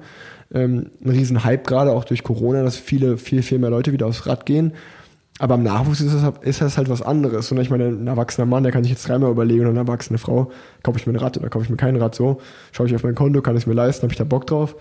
ähm, 0.54 0.92
ein 1.04 1.10
riesen 1.10 1.44
Hype 1.44 1.66
gerade 1.66 1.92
auch 1.92 2.04
durch 2.06 2.24
Corona, 2.24 2.64
dass 2.64 2.78
viele, 2.78 3.18
viel, 3.18 3.42
viel 3.42 3.58
mehr 3.58 3.72
Leute 3.72 3.92
wieder 3.92 4.06
aufs 4.06 4.28
Rad 4.28 4.46
gehen. 4.46 4.74
Aber 5.40 5.56
im 5.56 5.64
Nachwuchs 5.64 6.00
ist 6.00 6.14
das, 6.14 6.34
ist 6.42 6.62
das 6.62 6.78
halt 6.78 6.90
was 6.90 7.02
anderes. 7.02 7.52
Und 7.52 7.60
ich 7.60 7.72
meine, 7.72 7.88
ein 7.88 8.06
erwachsener 8.06 8.46
Mann, 8.46 8.62
der 8.62 8.72
kann 8.72 8.84
sich 8.84 8.92
jetzt 8.92 9.08
dreimal 9.08 9.32
überlegen, 9.32 9.62
oder 9.62 9.72
eine 9.72 9.80
erwachsene 9.80 10.20
Frau, 10.20 10.52
kaufe 10.84 11.00
ich 11.00 11.08
mir 11.08 11.14
ein 11.14 11.20
Rad 11.20 11.38
oder 11.38 11.50
kaufe 11.50 11.66
ich 11.66 11.72
mir 11.72 11.78
kein 11.78 11.96
Rad 11.96 12.14
so, 12.14 12.40
schaue 12.72 12.86
ich 12.86 12.96
auf 12.96 13.04
mein 13.04 13.16
Konto, 13.16 13.42
kann 13.42 13.56
ich 13.56 13.64
es 13.64 13.68
mir 13.68 13.74
leisten, 13.74 14.04
habe 14.04 14.14
ich 14.14 14.18
da 14.18 14.26
Bock 14.26 14.46
drauf. 14.46 14.76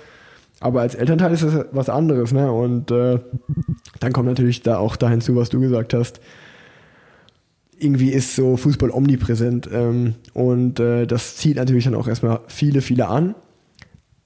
Aber 0.62 0.80
als 0.80 0.94
Elternteil 0.94 1.32
ist 1.32 1.42
das 1.42 1.66
was 1.72 1.88
anderes, 1.88 2.32
ne? 2.32 2.50
Und 2.50 2.90
äh, 2.90 3.18
dann 4.00 4.12
kommt 4.12 4.28
natürlich 4.28 4.62
da 4.62 4.78
auch 4.78 4.96
da 4.96 5.10
hinzu, 5.10 5.36
was 5.36 5.48
du 5.48 5.60
gesagt 5.60 5.92
hast 5.92 6.20
irgendwie 7.82 8.10
ist 8.10 8.36
so 8.36 8.56
Fußball 8.56 8.90
omnipräsent 8.90 9.68
ähm, 9.72 10.14
und 10.34 10.78
äh, 10.78 11.06
das 11.06 11.36
zieht 11.36 11.56
natürlich 11.56 11.84
dann 11.84 11.96
auch 11.96 12.06
erstmal 12.06 12.40
viele, 12.46 12.80
viele 12.80 13.08
an. 13.08 13.34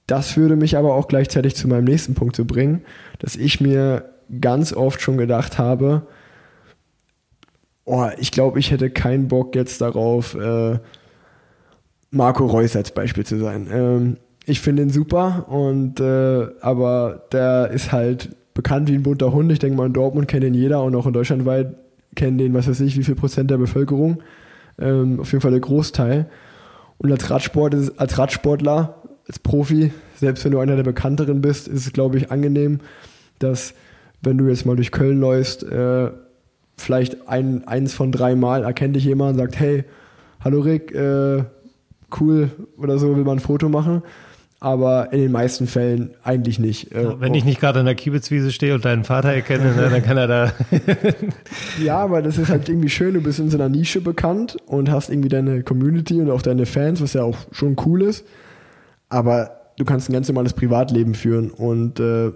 Das 0.05 0.37
würde 0.37 0.55
mich 0.55 0.77
aber 0.77 0.93
auch 0.93 1.07
gleichzeitig 1.07 1.55
zu 1.55 1.67
meinem 1.67 1.85
nächsten 1.85 2.13
Punkt 2.13 2.35
zu 2.35 2.45
bringen, 2.45 2.83
dass 3.19 3.35
ich 3.35 3.59
mir 3.59 4.13
ganz 4.39 4.73
oft 4.73 5.01
schon 5.01 5.17
gedacht 5.17 5.57
habe, 5.57 6.03
oh, 7.83 8.07
ich 8.17 8.31
glaube, 8.31 8.59
ich 8.59 8.71
hätte 8.71 8.89
keinen 8.89 9.27
Bock 9.27 9.55
jetzt 9.55 9.81
darauf, 9.81 10.35
äh, 10.35 10.79
Marco 12.11 12.45
Reus 12.45 12.75
als 12.75 12.91
Beispiel 12.91 13.25
zu 13.25 13.37
sein. 13.39 13.67
Ähm, 13.71 14.17
ich 14.47 14.61
finde 14.61 14.81
ihn 14.81 14.89
super 14.89 15.45
und 15.49 15.99
äh, 15.99 16.47
aber 16.61 17.25
der 17.33 17.69
ist 17.69 17.91
halt 17.91 18.29
bekannt 18.53 18.87
wie 18.87 18.95
ein 18.95 19.03
bunter 19.03 19.33
Hund. 19.33 19.51
Ich 19.51 19.59
denke 19.59 19.75
mal, 19.75 19.87
in 19.87 19.93
Dortmund 19.93 20.29
kennt 20.29 20.45
ihn 20.45 20.53
jeder 20.53 20.81
und 20.83 20.95
auch 20.95 21.05
in 21.05 21.11
Deutschland 21.11 21.45
weit 21.45 21.75
kennen 22.15 22.37
den, 22.37 22.53
was 22.53 22.67
weiß 22.67 22.79
ich, 22.79 22.97
wie 22.97 23.03
viel 23.03 23.15
Prozent 23.15 23.51
der 23.51 23.57
Bevölkerung. 23.57 24.23
Ähm, 24.79 25.19
auf 25.19 25.31
jeden 25.33 25.41
Fall 25.41 25.51
der 25.51 25.59
Großteil. 25.59 26.27
Und 26.97 27.11
als, 27.11 27.29
Radsport, 27.29 27.75
als 27.97 28.17
Radsportler, 28.17 29.03
als 29.27 29.37
Profi, 29.37 29.91
selbst 30.15 30.45
wenn 30.45 30.53
du 30.53 30.59
einer 30.59 30.77
der 30.77 30.83
bekannteren 30.83 31.41
bist, 31.41 31.67
ist 31.67 31.85
es, 31.85 31.93
glaube 31.93 32.17
ich, 32.17 32.31
angenehm, 32.31 32.79
dass, 33.39 33.73
wenn 34.23 34.37
du 34.37 34.47
jetzt 34.47 34.65
mal 34.65 34.77
durch 34.77 34.91
Köln 34.91 35.19
läufst, 35.19 35.63
äh, 35.63 36.09
vielleicht 36.77 37.27
ein, 37.27 37.67
eins 37.67 37.93
von 37.93 38.13
drei 38.13 38.33
Mal 38.35 38.63
erkennt 38.63 38.95
dich 38.95 39.03
jemand 39.03 39.33
und 39.33 39.39
sagt, 39.39 39.59
hey, 39.59 39.83
hallo 40.39 40.61
Rick, 40.61 40.95
äh, 40.95 41.43
cool 42.19 42.49
oder 42.77 42.97
so, 42.97 43.15
will 43.15 43.25
man 43.25 43.37
ein 43.37 43.41
Foto 43.41 43.67
machen 43.67 44.03
aber 44.59 45.13
in 45.13 45.19
den 45.19 45.31
meisten 45.31 45.67
Fällen 45.67 46.15
eigentlich 46.23 46.57
nicht. 46.57 46.91
Äh, 46.91 47.19
wenn 47.19 47.35
ich 47.35 47.45
nicht 47.45 47.59
gerade 47.59 47.79
an 47.79 47.85
der 47.85 47.93
Kiebitzwiese 47.93 48.51
stehe 48.51 48.73
und 48.73 48.85
deinen 48.85 49.03
Vater 49.03 49.29
erkenne, 49.29 49.75
ne, 49.75 49.89
dann 49.89 50.01
kann 50.01 50.17
er 50.17 50.27
da. 50.27 50.53
ja, 51.83 51.99
aber 51.99 52.23
das 52.23 52.39
ist 52.39 52.49
halt 52.49 52.67
irgendwie 52.67 52.89
schön, 52.89 53.13
du 53.13 53.21
bist 53.21 53.39
in 53.39 53.51
so 53.51 53.57
einer 53.57 53.69
Nische 53.69 54.01
bekannt 54.01 54.57
und 54.65 54.89
hast 54.89 55.09
irgendwie 55.09 55.29
deine 55.29 55.61
Community 55.61 56.19
und 56.19 56.31
auch 56.31 56.41
deine 56.41 56.65
Fans, 56.65 57.01
was 57.01 57.13
ja 57.13 57.23
auch 57.23 57.37
schon 57.51 57.75
cool 57.85 58.01
ist. 58.01 58.25
Aber 59.09 59.51
du 59.77 59.85
kannst 59.85 60.09
ein 60.09 60.13
ganz 60.13 60.27
normales 60.27 60.53
Privatleben 60.53 61.13
führen 61.13 61.51
und 61.51 61.99
äh, 61.99 62.31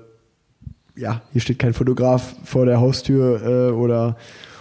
ja, 0.96 1.22
hier 1.32 1.42
steht 1.42 1.58
kein 1.58 1.74
Fotograf 1.74 2.36
vor 2.44 2.68
der 2.68 2.80
Haustür 2.80 3.42
äh, 3.44 3.72
oder, 3.72 4.16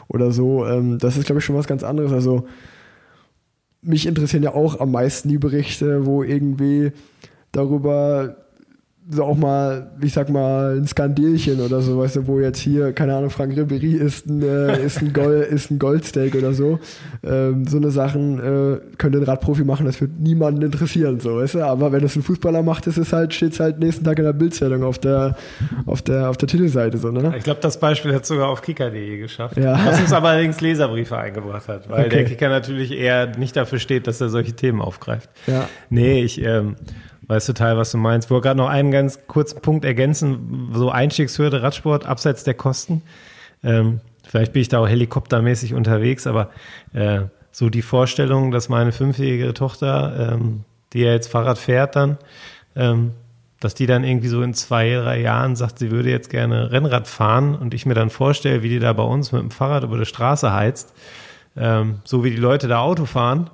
oder 0.09 0.33
so. 0.33 0.66
Ähm, 0.66 0.99
das 0.99 1.18
ist, 1.18 1.27
glaube 1.27 1.40
ich, 1.40 1.44
schon 1.44 1.57
was 1.57 1.66
ganz 1.66 1.83
anderes. 1.83 2.12
Also 2.12 2.46
mich 3.83 4.07
interessieren 4.07 4.42
ja 4.42 4.55
auch 4.55 4.81
am 4.81 4.92
meisten 4.92 5.29
die 5.29 5.38
Berichte, 5.38 6.07
wo 6.07 6.23
irgendwie 6.23 6.92
darüber 7.52 8.36
so 9.12 9.24
auch 9.24 9.36
mal, 9.36 9.90
ich 10.00 10.12
sag 10.12 10.28
mal, 10.28 10.76
ein 10.76 10.86
Skandelchen 10.86 11.60
oder 11.60 11.80
so, 11.80 11.98
weißt 11.98 12.16
du, 12.16 12.26
wo 12.28 12.38
jetzt 12.38 12.60
hier, 12.60 12.92
keine 12.92 13.16
Ahnung, 13.16 13.30
Frank 13.30 13.56
Ribery 13.56 13.94
ist 13.94 14.26
ein, 14.26 14.42
äh, 14.42 14.84
ist 14.84 15.02
ein, 15.02 15.12
Gold, 15.12 15.48
ist 15.50 15.70
ein 15.70 15.78
Goldsteak 15.80 16.34
oder 16.36 16.52
so. 16.52 16.78
Ähm, 17.24 17.66
so 17.66 17.78
eine 17.78 17.90
Sachen 17.90 18.38
äh, 18.38 18.78
könnte 18.98 19.18
ein 19.18 19.24
Radprofi 19.24 19.64
machen, 19.64 19.86
das 19.86 20.00
wird 20.00 20.12
niemanden 20.20 20.62
interessieren, 20.62 21.18
so, 21.18 21.36
weißt 21.36 21.54
du. 21.54 21.64
Aber 21.64 21.90
wenn 21.90 22.02
das 22.02 22.14
ein 22.14 22.22
Fußballer 22.22 22.62
macht, 22.62 22.86
ist 22.86 22.98
es 22.98 23.12
halt, 23.12 23.34
steht 23.34 23.52
es 23.52 23.60
halt 23.60 23.80
nächsten 23.80 24.04
Tag 24.04 24.18
in 24.18 24.24
der 24.24 24.32
Bildzeitung 24.32 24.84
auf 24.84 24.98
der, 24.98 25.36
auf 25.86 26.02
der, 26.02 26.30
auf 26.30 26.36
der 26.36 26.48
Titelseite, 26.48 26.98
so, 26.98 27.10
ne? 27.10 27.34
Ich 27.36 27.44
glaube, 27.44 27.60
das 27.60 27.80
Beispiel 27.80 28.14
hat 28.14 28.26
sogar 28.26 28.48
auf 28.48 28.62
kicker.de 28.62 29.18
geschafft. 29.18 29.56
Ja. 29.56 29.80
Was 29.84 30.00
uns 30.00 30.12
aber 30.12 30.28
allerdings 30.28 30.60
Leserbriefe 30.60 31.16
eingebracht 31.16 31.66
hat, 31.68 31.88
weil 31.88 32.06
okay. 32.06 32.16
der 32.16 32.24
Kicker 32.26 32.48
natürlich 32.48 32.92
eher 32.92 33.36
nicht 33.38 33.56
dafür 33.56 33.80
steht, 33.80 34.06
dass 34.06 34.20
er 34.20 34.28
solche 34.28 34.52
Themen 34.52 34.80
aufgreift. 34.80 35.30
Ja. 35.48 35.68
Nee, 35.88 36.22
ich, 36.22 36.40
ähm, 36.44 36.76
Weißt 37.30 37.48
du 37.48 37.52
total, 37.52 37.76
was 37.76 37.92
du 37.92 37.98
meinst. 37.98 38.26
Ich 38.26 38.30
wollte 38.32 38.48
gerade 38.48 38.58
noch 38.58 38.68
einen 38.68 38.90
ganz 38.90 39.20
kurzen 39.28 39.60
Punkt 39.60 39.84
ergänzen. 39.84 40.70
So 40.74 40.90
Einstiegshürde 40.90 41.62
Radsport 41.62 42.04
abseits 42.04 42.42
der 42.42 42.54
Kosten. 42.54 43.02
Ähm, 43.62 44.00
vielleicht 44.26 44.52
bin 44.52 44.62
ich 44.62 44.68
da 44.68 44.80
auch 44.80 44.88
helikoptermäßig 44.88 45.74
unterwegs, 45.74 46.26
aber 46.26 46.50
äh, 46.92 47.20
so 47.52 47.70
die 47.70 47.82
Vorstellung, 47.82 48.50
dass 48.50 48.68
meine 48.68 48.90
fünfjährige 48.90 49.54
Tochter, 49.54 50.33
ähm, 50.33 50.64
die 50.92 51.02
ja 51.02 51.12
jetzt 51.12 51.31
Fahrrad 51.31 51.58
fährt 51.58 51.94
dann, 51.94 52.18
ähm, 52.74 53.12
dass 53.60 53.74
die 53.74 53.87
dann 53.87 54.02
irgendwie 54.02 54.26
so 54.26 54.42
in 54.42 54.52
zwei, 54.52 54.92
drei 54.94 55.20
Jahren 55.20 55.54
sagt, 55.54 55.78
sie 55.78 55.92
würde 55.92 56.10
jetzt 56.10 56.31
gerne 56.31 56.72
Rennrad 56.72 57.06
fahren 57.06 57.54
und 57.54 57.74
ich 57.74 57.87
mir 57.87 57.94
dann 57.94 58.10
vorstelle, 58.10 58.64
wie 58.64 58.70
die 58.70 58.81
da 58.81 58.92
bei 58.92 59.04
uns 59.04 59.31
mit 59.31 59.40
dem 59.40 59.52
Fahrrad 59.52 59.85
über 59.85 59.98
die 59.98 60.04
Straße 60.04 60.52
heizt, 60.52 60.92
ähm, 61.56 62.00
so 62.02 62.24
wie 62.24 62.31
die 62.33 62.38
Leute 62.38 62.66
da 62.66 62.81
Auto 62.81 63.04
fahren, 63.04 63.50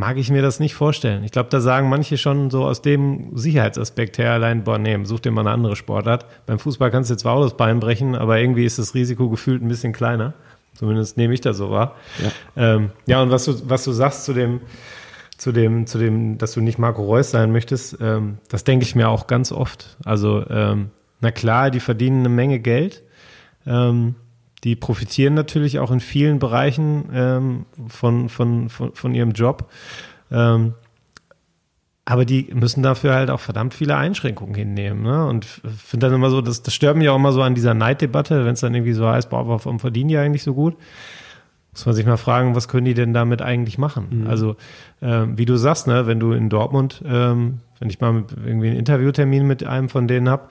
mag 0.00 0.16
ich 0.16 0.30
mir 0.30 0.40
das 0.40 0.60
nicht 0.60 0.74
vorstellen. 0.74 1.24
Ich 1.24 1.30
glaube, 1.30 1.50
da 1.50 1.60
sagen 1.60 1.90
manche 1.90 2.16
schon 2.16 2.48
so 2.48 2.64
aus 2.64 2.80
dem 2.80 3.36
Sicherheitsaspekt 3.36 4.16
her 4.16 4.32
allein, 4.32 4.64
boah, 4.64 4.78
nee, 4.78 4.98
such 5.04 5.20
dir 5.20 5.30
mal 5.30 5.42
eine 5.42 5.50
andere 5.50 5.76
Sportart. 5.76 6.24
Beim 6.46 6.58
Fußball 6.58 6.90
kannst 6.90 7.10
du 7.10 7.14
jetzt 7.14 7.20
zwar 7.20 7.34
auch 7.34 7.42
das 7.42 7.58
Bein 7.58 7.80
brechen, 7.80 8.14
aber 8.14 8.40
irgendwie 8.40 8.64
ist 8.64 8.78
das 8.78 8.94
Risiko 8.94 9.28
gefühlt 9.28 9.62
ein 9.62 9.68
bisschen 9.68 9.92
kleiner. 9.92 10.32
Zumindest 10.72 11.18
nehme 11.18 11.34
ich 11.34 11.42
das 11.42 11.58
so 11.58 11.70
wahr. 11.70 11.96
Ja, 12.18 12.30
ähm, 12.56 12.90
ja 13.04 13.20
und 13.20 13.30
was 13.30 13.44
du, 13.44 13.68
was 13.68 13.84
du 13.84 13.92
sagst 13.92 14.24
zu 14.24 14.32
dem, 14.32 14.60
zu 15.36 15.52
dem, 15.52 15.86
zu 15.86 15.98
dem, 15.98 16.38
dass 16.38 16.52
du 16.52 16.62
nicht 16.62 16.78
Marco 16.78 17.02
Reus 17.02 17.30
sein 17.30 17.52
möchtest, 17.52 17.98
ähm, 18.00 18.38
das 18.48 18.64
denke 18.64 18.86
ich 18.86 18.94
mir 18.94 19.10
auch 19.10 19.26
ganz 19.26 19.52
oft. 19.52 19.98
Also, 20.06 20.48
ähm, 20.48 20.92
na 21.20 21.30
klar, 21.30 21.70
die 21.70 21.80
verdienen 21.80 22.20
eine 22.20 22.30
Menge 22.30 22.58
Geld. 22.58 23.02
Ähm, 23.66 24.14
die 24.64 24.76
profitieren 24.76 25.34
natürlich 25.34 25.78
auch 25.78 25.90
in 25.90 26.00
vielen 26.00 26.38
Bereichen 26.38 27.08
ähm, 27.12 27.66
von, 27.88 28.28
von, 28.28 28.68
von, 28.68 28.94
von 28.94 29.14
ihrem 29.14 29.32
Job. 29.32 29.70
Ähm, 30.30 30.74
aber 32.04 32.24
die 32.24 32.48
müssen 32.52 32.82
dafür 32.82 33.14
halt 33.14 33.30
auch 33.30 33.40
verdammt 33.40 33.72
viele 33.72 33.96
Einschränkungen 33.96 34.54
hinnehmen. 34.54 35.02
Ne? 35.02 35.26
Und 35.26 35.44
finde 35.44 36.06
dann 36.06 36.16
immer 36.16 36.30
so, 36.30 36.40
das, 36.40 36.62
das 36.62 36.74
stört 36.74 36.96
mich 36.96 37.08
auch 37.08 37.16
immer 37.16 37.32
so 37.32 37.42
an 37.42 37.54
dieser 37.54 37.74
Neiddebatte, 37.74 38.44
wenn 38.44 38.54
es 38.54 38.60
dann 38.60 38.74
irgendwie 38.74 38.94
so 38.94 39.06
heißt, 39.06 39.30
boah, 39.30 39.46
warum 39.46 39.78
verdienen 39.78 40.08
die 40.08 40.18
eigentlich 40.18 40.42
so 40.42 40.54
gut? 40.54 40.76
Muss 41.72 41.86
man 41.86 41.94
sich 41.94 42.04
mal 42.04 42.16
fragen, 42.16 42.56
was 42.56 42.66
können 42.66 42.84
die 42.84 42.94
denn 42.94 43.14
damit 43.14 43.42
eigentlich 43.42 43.78
machen? 43.78 44.22
Mhm. 44.22 44.26
Also, 44.26 44.56
ähm, 45.00 45.38
wie 45.38 45.44
du 45.44 45.56
sagst, 45.56 45.86
ne, 45.86 46.08
wenn 46.08 46.18
du 46.18 46.32
in 46.32 46.48
Dortmund, 46.48 47.00
ähm, 47.06 47.60
wenn 47.78 47.88
ich 47.88 48.00
mal 48.00 48.24
irgendwie 48.44 48.70
einen 48.70 48.78
Interviewtermin 48.78 49.46
mit 49.46 49.62
einem 49.62 49.88
von 49.88 50.08
denen 50.08 50.28
hab 50.28 50.50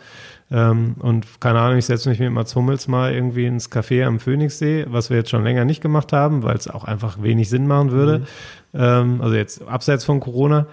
ähm, 0.51 0.95
und 0.99 1.39
keine 1.39 1.59
Ahnung, 1.59 1.77
ich 1.77 1.85
setze 1.85 2.09
mich 2.09 2.19
mit 2.19 2.31
Mats 2.31 2.55
Hummels 2.55 2.87
mal 2.87 3.13
irgendwie 3.13 3.45
ins 3.45 3.71
Café 3.71 4.03
am 4.05 4.19
Phoenixsee, 4.19 4.85
was 4.89 5.09
wir 5.09 5.17
jetzt 5.17 5.29
schon 5.29 5.43
länger 5.43 5.63
nicht 5.63 5.81
gemacht 5.81 6.11
haben, 6.11 6.41
weil 6.43 6.55
es 6.55 6.67
auch 6.67 6.85
einfach 6.85 7.21
wenig 7.21 7.49
Sinn 7.49 7.67
machen 7.67 7.91
würde. 7.91 8.19
Mhm. 8.19 8.25
Ähm, 8.73 9.21
also 9.21 9.35
jetzt 9.35 9.67
abseits 9.67 10.05
von 10.05 10.19
Corona. 10.19 10.65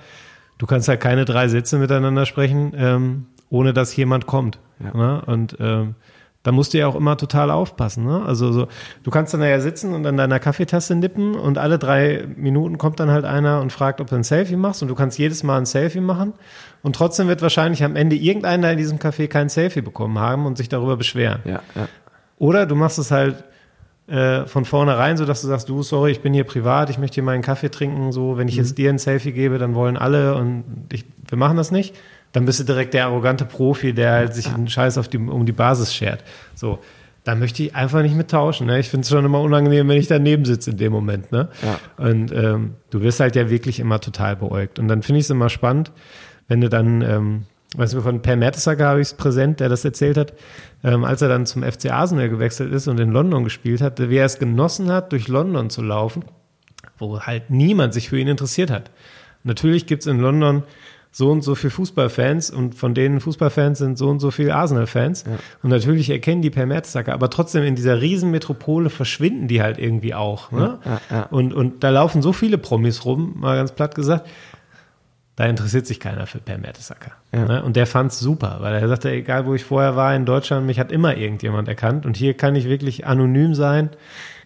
Du 0.59 0.66
kannst 0.66 0.89
halt 0.89 1.01
keine 1.01 1.27
drei 1.27 1.49
Sätze 1.49 1.79
miteinander 1.79 2.24
sprechen, 2.24 2.72
ähm, 2.77 3.27
ohne 3.51 3.74
dass 3.74 3.95
jemand 3.95 4.27
kommt. 4.27 4.59
Ja. 4.83 4.97
Ne? 4.97 5.22
Und 5.27 5.57
ähm, 5.61 5.95
da 6.47 6.53
musst 6.53 6.75
du 6.75 6.79
ja 6.79 6.87
auch 6.87 6.95
immer 6.95 7.17
total 7.17 7.51
aufpassen. 7.51 8.05
Ne? 8.05 8.23
Also 8.25 8.53
so, 8.53 8.69
du 9.03 9.11
kannst 9.11 9.35
dann 9.35 9.43
ja 9.43 9.59
sitzen 9.59 9.93
und 9.93 10.07
an 10.07 10.17
deiner 10.17 10.39
Kaffeetasse 10.39 10.95
nippen 10.95 11.35
und 11.35 11.59
alle 11.59 11.77
drei 11.77 12.25
Minuten 12.37 12.79
kommt 12.79 13.01
dann 13.01 13.11
halt 13.11 13.25
einer 13.25 13.61
und 13.61 13.73
fragt, 13.73 14.01
ob 14.01 14.09
du 14.09 14.15
ein 14.15 14.23
Selfie 14.23 14.55
machst 14.55 14.81
und 14.81 14.87
du 14.87 14.95
kannst 14.95 15.19
jedes 15.19 15.43
Mal 15.43 15.59
ein 15.59 15.67
Selfie 15.67 16.01
machen 16.01 16.35
und 16.85 16.95
trotzdem 16.95 17.27
wird 17.27 17.43
wahrscheinlich 17.43 17.83
am 17.83 17.97
Ende 17.97 18.15
irgendeiner 18.15 18.71
in 18.71 18.79
diesem 18.79 18.99
Café 18.99 19.27
kein 19.27 19.49
Selfie 19.49 19.81
bekommen 19.81 20.21
haben 20.21 20.47
und 20.47 20.57
sich 20.57 20.69
darüber 20.69 20.97
beschweren. 20.97 21.41
Ja, 21.45 21.63
ja. 21.75 21.89
Oder 22.39 22.67
du 22.67 22.77
machst 22.77 23.01
es 23.01 23.11
halt 23.11 23.43
äh, 24.07 24.47
von 24.47 24.65
vornherein, 24.65 25.17
so 25.17 25.25
dass 25.25 25.41
du 25.41 25.49
sagst, 25.49 25.69
du, 25.69 25.83
sorry, 25.83 26.13
ich 26.13 26.21
bin 26.21 26.33
hier 26.33 26.45
privat, 26.45 26.91
ich 26.91 26.99
möchte 26.99 27.17
hier 27.17 27.25
meinen 27.25 27.43
Kaffee 27.43 27.71
trinken, 27.71 28.13
so, 28.13 28.39
wenn 28.39 28.47
ich 28.47 28.55
mhm. 28.55 28.63
jetzt 28.63 28.79
dir 28.79 28.91
ein 28.91 28.99
Selfie 28.99 29.33
gebe, 29.33 29.59
dann 29.59 29.75
wollen 29.75 29.97
alle 29.97 30.37
und 30.37 30.63
ich, 30.93 31.07
wir 31.27 31.39
machen 31.39 31.57
das 31.57 31.73
nicht 31.73 31.97
dann 32.37 32.45
bist 32.45 32.61
du 32.61 32.64
direkt 32.64 32.93
der 32.93 33.07
arrogante 33.07 33.47
Profi, 33.47 33.95
der 33.95 34.12
halt 34.12 34.34
sich 34.34 34.47
einen 34.53 34.68
Scheiß 34.68 34.99
auf 34.99 35.09
die, 35.09 35.16
um 35.16 35.47
die 35.47 35.53
Basis 35.53 35.95
schert. 35.95 36.22
So, 36.55 36.80
da 37.24 37.34
möchte 37.34 37.62
ich 37.62 37.74
einfach 37.74 38.03
nicht 38.03 38.14
mit 38.14 38.30
tauschen. 38.30 38.66
Ne? 38.66 38.78
Ich 38.78 38.91
finde 38.91 39.05
es 39.05 39.09
schon 39.09 39.24
immer 39.24 39.41
unangenehm, 39.41 39.89
wenn 39.89 39.97
ich 39.97 40.07
daneben 40.07 40.45
sitze 40.45 40.72
in 40.72 40.76
dem 40.76 40.93
Moment. 40.93 41.32
Ne? 41.32 41.49
Ja. 41.62 41.80
Und 41.97 42.32
ähm, 42.32 42.74
du 42.91 43.01
wirst 43.01 43.20
halt 43.20 43.37
ja 43.37 43.49
wirklich 43.49 43.80
immer 43.80 44.03
total 44.03 44.37
beäugt. 44.37 44.78
Und 44.78 44.89
dann 44.89 45.03
finde 45.03 45.20
ich 45.20 45.24
es 45.24 45.30
immer 45.30 45.49
spannend, 45.49 45.93
wenn 46.47 46.61
du 46.61 46.68
dann, 46.68 47.01
ähm, 47.01 47.45
weißt 47.74 47.95
du, 47.95 48.03
von 48.03 48.20
Per 48.20 48.37
Mertesacker 48.37 48.84
habe 48.87 49.01
ich 49.01 49.09
es 49.09 49.14
präsent, 49.14 49.61
der 49.61 49.70
das 49.70 49.82
erzählt 49.87 50.18
hat, 50.18 50.34
ähm, 50.84 51.05
als 51.05 51.22
er 51.22 51.30
dann 51.30 51.47
zum 51.47 51.62
FC 51.62 51.91
Arsenal 51.91 52.28
gewechselt 52.28 52.70
ist 52.70 52.87
und 52.87 53.01
in 53.01 53.12
London 53.12 53.45
gespielt 53.45 53.80
hat, 53.80 54.11
wie 54.11 54.16
er 54.18 54.26
es 54.26 54.39
genossen 54.39 54.93
hat, 54.93 55.11
durch 55.12 55.26
London 55.26 55.70
zu 55.70 55.80
laufen, 55.80 56.22
wo 56.99 57.18
halt 57.18 57.49
niemand 57.49 57.95
sich 57.95 58.11
für 58.11 58.18
ihn 58.18 58.28
interessiert 58.28 58.70
hat. 58.70 58.91
Natürlich 59.43 59.87
gibt 59.87 60.03
es 60.03 60.07
in 60.07 60.20
London 60.20 60.64
so 61.17 61.31
und 61.31 61.41
so 61.41 61.55
viele 61.55 61.71
Fußballfans 61.71 62.51
und 62.51 62.75
von 62.75 62.93
denen 62.93 63.21
Fußballfans 63.21 63.79
sind 63.79 63.97
so 63.97 64.11
und 64.11 64.21
so 64.21 64.31
viele 64.31 64.55
Arsenal-Fans. 64.55 65.25
Ja. 65.27 65.39
Und 65.62 65.71
natürlich 65.71 66.11
erkennen 66.11 66.43
die 66.43 66.51
per 66.51 66.67
Mertesacker, 66.67 67.14
aber 67.14 67.31
trotzdem 67.31 67.62
in 67.62 67.75
dieser 67.75 68.03
Riesenmetropole 68.03 68.91
verschwinden 68.91 69.49
die 69.49 69.62
halt 69.62 69.79
irgendwie 69.79 70.12
auch. 70.12 70.53
Ne? 70.53 70.79
Ja, 70.85 71.01
ja, 71.11 71.23
und, 71.31 71.55
und 71.55 71.83
da 71.83 71.89
laufen 71.89 72.21
so 72.21 72.35
viele 72.35 72.59
Promis 72.59 73.07
rum, 73.07 73.33
mal 73.39 73.57
ganz 73.57 73.73
platt 73.73 73.95
gesagt. 73.95 74.29
Da 75.37 75.47
interessiert 75.47 75.87
sich 75.87 76.01
keiner 76.01 76.27
für 76.27 76.37
Per 76.37 76.59
Mertesacker. 76.59 77.12
Ne? 77.33 77.62
Und 77.62 77.77
der 77.77 77.87
fand's 77.87 78.21
super, 78.21 78.59
weil 78.61 78.75
er 78.75 78.87
sagte, 78.87 79.11
egal 79.11 79.47
wo 79.47 79.55
ich 79.55 79.64
vorher 79.64 79.97
war 79.97 80.14
in 80.14 80.27
Deutschland, 80.27 80.67
mich 80.67 80.79
hat 80.79 80.93
immer 80.93 81.17
irgendjemand 81.17 81.67
erkannt. 81.67 82.05
Und 82.05 82.19
hier 82.19 82.35
kann 82.35 82.55
ich 82.57 82.69
wirklich 82.69 83.07
anonym 83.07 83.55
sein, 83.55 83.89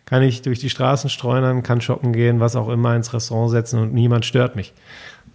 kann 0.05 0.23
ich 0.23 0.43
durch 0.43 0.61
die 0.61 0.71
Straßen 0.71 1.11
streunern, 1.11 1.65
kann 1.65 1.81
shoppen 1.81 2.13
gehen, 2.13 2.39
was 2.39 2.55
auch 2.55 2.69
immer, 2.69 2.95
ins 2.95 3.13
Restaurant 3.13 3.51
setzen 3.51 3.81
und 3.81 3.93
niemand 3.93 4.25
stört 4.25 4.55
mich. 4.55 4.73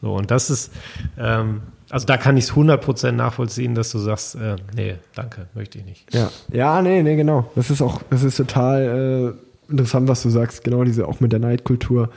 So, 0.05 0.13
und 0.13 0.29
das 0.29 0.51
ist, 0.51 0.71
ähm, 1.17 1.63
also 1.89 2.05
da 2.05 2.17
kann 2.17 2.37
ich 2.37 2.43
es 2.43 2.51
100% 2.51 3.13
nachvollziehen, 3.13 3.73
dass 3.73 3.91
du 3.91 3.97
sagst, 3.97 4.35
äh, 4.35 4.55
nee, 4.75 4.97
danke, 5.15 5.47
möchte 5.55 5.79
ich 5.79 5.85
nicht. 5.85 6.13
Ja, 6.13 6.29
ja, 6.53 6.79
nee, 6.83 7.01
nee, 7.01 7.15
genau. 7.15 7.49
Das 7.55 7.71
ist 7.71 7.81
auch, 7.81 8.03
das 8.11 8.21
ist 8.21 8.37
total 8.37 9.35
äh, 9.67 9.71
interessant, 9.71 10.07
was 10.07 10.21
du 10.21 10.29
sagst, 10.29 10.63
genau 10.63 10.83
diese, 10.83 11.07
auch 11.07 11.21
mit 11.21 11.31
der 11.31 11.39
Neidkultur, 11.39 12.11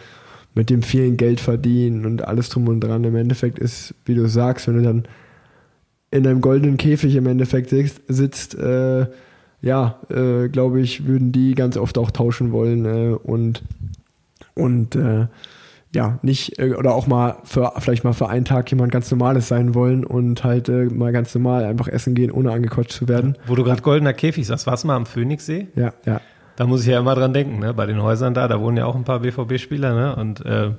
mit 0.55 0.69
dem 0.69 0.83
vielen 0.83 1.17
Geld 1.17 1.41
verdienen 1.41 2.05
und 2.05 2.29
alles 2.29 2.51
drum 2.51 2.69
und 2.69 2.81
dran. 2.81 3.05
Im 3.05 3.17
Endeffekt 3.17 3.59
ist, 3.59 3.95
wie 4.05 4.15
du 4.15 4.29
sagst, 4.29 4.69
wenn 4.69 4.77
du 4.77 4.83
dann 4.83 5.05
in 6.11 6.27
einem 6.27 6.43
goldenen 6.43 6.77
Käfig 6.77 7.17
im 7.17 7.27
Endeffekt 7.27 7.71
sitzt, 7.71 8.03
sitzt 8.07 8.55
äh, 8.55 9.07
ja, 9.63 9.99
äh, 10.11 10.51
glaube 10.51 10.83
ich, 10.83 11.07
würden 11.07 11.33
die 11.33 11.55
ganz 11.55 11.79
oft 11.79 11.97
auch 11.97 12.11
tauschen 12.11 12.53
wollen 12.53 12.85
äh, 12.85 13.15
und 13.15 13.63
und 14.55 14.95
äh, 14.95 15.29
ja, 15.95 16.19
nicht, 16.23 16.59
äh, 16.59 16.75
oder 16.75 16.95
auch 16.95 17.07
mal 17.07 17.37
für, 17.45 17.73
vielleicht 17.79 18.05
mal 18.05 18.13
für 18.13 18.29
einen 18.29 18.45
Tag 18.45 18.71
jemand 18.71 18.93
ganz 18.93 19.11
Normales 19.11 19.49
sein 19.49 19.75
wollen 19.75 20.05
und 20.05 20.45
halt 20.45 20.69
äh, 20.69 20.85
mal 20.85 21.13
ganz 21.13 21.35
normal 21.35 21.65
einfach 21.65 21.89
essen 21.89 22.15
gehen, 22.15 22.31
ohne 22.31 22.53
angequatscht 22.53 22.93
zu 22.93 23.09
werden. 23.09 23.37
Wo 23.47 23.55
du 23.55 23.65
gerade 23.65 23.83
goldener 23.83 24.13
Käfig 24.13 24.47
sagst, 24.47 24.67
warst 24.67 24.85
du 24.85 24.89
mal 24.89 24.97
am 24.97 25.07
Phoenixsee? 25.07 25.69
Ja, 25.75 25.93
ja. 26.05 26.21
Da 26.57 26.67
muss 26.67 26.83
ich 26.83 26.89
ja 26.89 26.99
immer 26.99 27.15
dran 27.15 27.33
denken, 27.33 27.61
ne? 27.61 27.73
Bei 27.73 27.87
den 27.87 28.03
Häusern 28.03 28.35
da, 28.35 28.49
da 28.49 28.61
wohnen 28.61 28.77
ja 28.77 28.85
auch 28.85 28.97
ein 28.97 29.05
paar 29.05 29.21
BVB-Spieler, 29.21 29.95
ne? 29.95 30.17
Und 30.17 30.45
äh, 30.45 30.73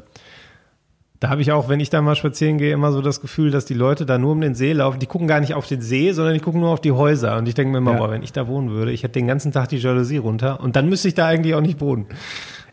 da 1.19 1.29
habe 1.29 1.41
ich 1.41 1.51
auch, 1.51 1.67
wenn 1.67 1.79
ich 1.79 1.89
da 1.89 2.01
mal 2.01 2.15
spazieren 2.15 2.57
gehe, 2.57 2.73
immer 2.73 2.91
so 2.91 3.01
das 3.01 3.19
Gefühl, 3.19 3.51
dass 3.51 3.65
die 3.65 3.73
Leute 3.73 4.05
da 4.05 4.17
nur 4.17 4.31
um 4.33 4.41
den 4.41 4.55
See 4.55 4.71
laufen. 4.71 4.99
Die 4.99 5.05
gucken 5.05 5.27
gar 5.27 5.39
nicht 5.41 5.53
auf 5.53 5.67
den 5.67 5.81
See, 5.81 6.11
sondern 6.11 6.33
die 6.33 6.39
gucken 6.39 6.61
nur 6.61 6.69
auf 6.69 6.81
die 6.81 6.93
Häuser. 6.93 7.37
Und 7.37 7.47
ich 7.47 7.55
denke 7.55 7.71
mir 7.71 7.79
immer, 7.79 7.93
ja. 7.93 7.97
boah, 7.97 8.11
wenn 8.11 8.23
ich 8.23 8.31
da 8.31 8.47
wohnen 8.47 8.69
würde, 8.69 8.91
ich 8.91 9.03
hätte 9.03 9.13
den 9.13 9.27
ganzen 9.27 9.51
Tag 9.51 9.69
die 9.69 9.77
Jalousie 9.77 10.17
runter 10.17 10.61
und 10.61 10.75
dann 10.75 10.87
müsste 10.87 11.09
ich 11.09 11.15
da 11.15 11.27
eigentlich 11.27 11.55
auch 11.55 11.61
nicht 11.61 11.81
wohnen. 11.81 12.05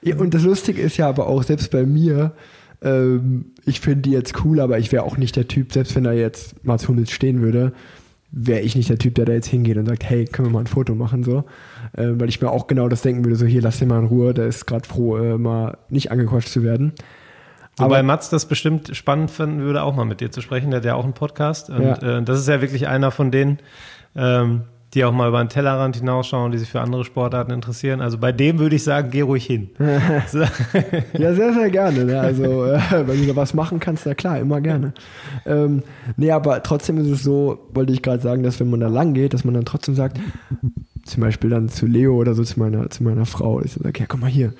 Ja, 0.07 0.17
und 0.17 0.35
das 0.35 0.45
Lustige 0.45 0.81
ist 0.81 0.97
ja 0.97 1.09
aber 1.09 1.27
auch, 1.27 1.43
selbst 1.43 1.71
bei 1.71 1.85
mir, 1.85 2.33
ähm, 2.83 3.47
ich 3.65 3.81
finde 3.81 4.03
die 4.03 4.11
jetzt 4.11 4.45
cool, 4.45 4.61
aber 4.61 4.79
ich 4.79 4.93
wäre 4.93 5.03
auch 5.03 5.17
nicht 5.17 5.37
der 5.37 5.49
Typ, 5.49 5.73
selbst 5.73 5.97
wenn 5.97 6.05
da 6.05 6.13
jetzt 6.13 6.65
Mats 6.65 6.89
Hummels 6.89 7.11
stehen 7.11 7.43
würde, 7.43 7.73
wäre 8.31 8.61
ich 8.61 8.77
nicht 8.77 8.89
der 8.89 8.99
Typ, 8.99 9.15
der 9.15 9.25
da 9.25 9.33
jetzt 9.33 9.49
hingeht 9.49 9.77
und 9.79 9.87
sagt, 9.87 10.05
hey, 10.05 10.25
können 10.25 10.49
wir 10.49 10.53
mal 10.53 10.61
ein 10.61 10.67
Foto 10.67 10.95
machen, 10.95 11.25
so. 11.25 11.45
Äh, 11.93 12.13
weil 12.15 12.29
ich 12.29 12.41
mir 12.41 12.51
auch 12.51 12.67
genau 12.67 12.89
das 12.89 13.03
denken 13.03 13.25
würde, 13.25 13.37
so 13.37 13.47
hier, 13.47 13.63
lass 13.63 13.79
den 13.79 13.89
mal 13.89 13.99
in 13.99 14.07
Ruhe, 14.07 14.35
der 14.35 14.47
ist 14.47 14.67
gerade 14.67 14.87
froh, 14.87 15.17
äh, 15.17 15.39
mal 15.39 15.79
nicht 15.89 16.11
angequatscht 16.11 16.51
zu 16.51 16.63
werden. 16.63 16.93
Wobei 17.79 18.03
Mats 18.03 18.31
das 18.31 18.47
bestimmt 18.47 18.97
spannend 18.97 19.31
finden 19.31 19.61
würde, 19.61 19.83
auch 19.83 19.95
mal 19.95 20.07
mit 20.07 20.21
dir 20.21 20.31
zu 20.31 20.41
sprechen. 20.41 20.71
Der 20.71 20.79
hat 20.79 20.87
ja 20.87 20.95
auch 20.95 21.05
einen 21.05 21.13
Podcast. 21.13 21.69
Und 21.69 21.83
ja. 21.83 22.19
äh, 22.19 22.23
das 22.23 22.39
ist 22.39 22.49
ja 22.49 22.63
wirklich 22.63 22.89
einer 22.89 23.11
von 23.11 23.31
denen, 23.31 23.59
ähm, 24.15 24.63
die 24.97 25.05
auch 25.05 25.13
mal 25.13 25.29
über 25.29 25.45
den 25.45 25.51
Tellerrand 25.51 25.97
hinausschauen, 25.97 26.53
die 26.53 26.59
sich 26.59 26.71
für 26.71 26.81
andere 26.81 27.05
Sportarten 27.05 27.53
interessieren. 27.53 28.01
Also 28.01 28.17
bei 28.17 28.33
dem 28.33 28.59
würde 28.59 28.77
ich 28.77 28.83
sagen, 28.83 29.11
geh 29.11 29.21
ruhig 29.21 29.45
hin. 29.45 29.69
ja, 29.79 31.35
sehr, 31.35 31.53
sehr 31.53 31.71
gerne. 31.71 32.07
Ne? 32.07 32.19
Also 32.19 32.65
äh, 32.65 32.81
wenn 33.07 33.21
du 33.21 33.27
da 33.27 33.37
was 33.37 33.53
machen 33.53 33.79
kannst, 33.79 34.07
na 34.07 34.15
klar, 34.15 34.41
immer 34.41 34.63
gerne. 34.63 34.95
Ähm, 35.45 35.83
nee, 36.17 36.31
aber 36.31 36.63
trotzdem 36.63 36.97
ist 36.97 37.09
es 37.09 37.23
so, 37.23 37.69
wollte 37.75 37.93
ich 37.93 38.01
gerade 38.01 38.23
sagen, 38.23 38.43
dass 38.43 38.59
wenn 38.59 38.71
man 38.71 38.81
da 38.81 38.89
lang 38.89 39.13
geht, 39.13 39.35
dass 39.35 39.45
man 39.45 39.53
dann 39.53 39.67
trotzdem 39.67 39.95
sagt, 39.95 40.19
zum 41.05 41.21
Beispiel 41.21 41.51
dann 41.51 41.69
zu 41.69 41.85
Leo 41.85 42.17
oder 42.17 42.33
so 42.33 42.43
zu 42.43 42.59
meiner, 42.59 42.89
zu 42.89 43.05
meiner 43.05 43.27
Frau, 43.27 43.61
ich 43.61 43.73
sage, 43.73 44.01
ja, 44.01 44.07
komm 44.09 44.21
mal 44.21 44.31
hier, 44.31 44.55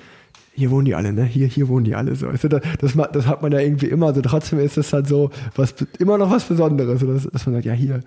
hier 0.57 0.71
wohnen 0.71 0.85
die 0.85 0.95
alle, 0.95 1.13
ne? 1.13 1.23
Hier, 1.23 1.45
hier 1.45 1.67
wohnen 1.67 1.85
die 1.85 1.93
alle 1.93 2.15
so. 2.15 2.27
Also 2.27 2.47
das, 2.47 2.61
das, 2.79 2.93
das, 3.13 3.27
hat 3.27 3.43
man 3.43 3.51
ja 3.51 3.59
irgendwie 3.59 3.85
immer. 3.85 4.07
Also 4.07 4.21
trotzdem 4.21 4.57
ist 4.59 4.75
es 4.75 4.91
halt 4.91 5.07
so 5.07 5.29
was 5.55 5.75
immer 5.99 6.17
noch 6.17 6.31
was 6.31 6.45
Besonderes. 6.45 6.99
Dass, 7.01 7.29
dass 7.31 7.45
man 7.45 7.55
sagt, 7.55 7.65
ja, 7.65 7.73
hier, 7.73 7.99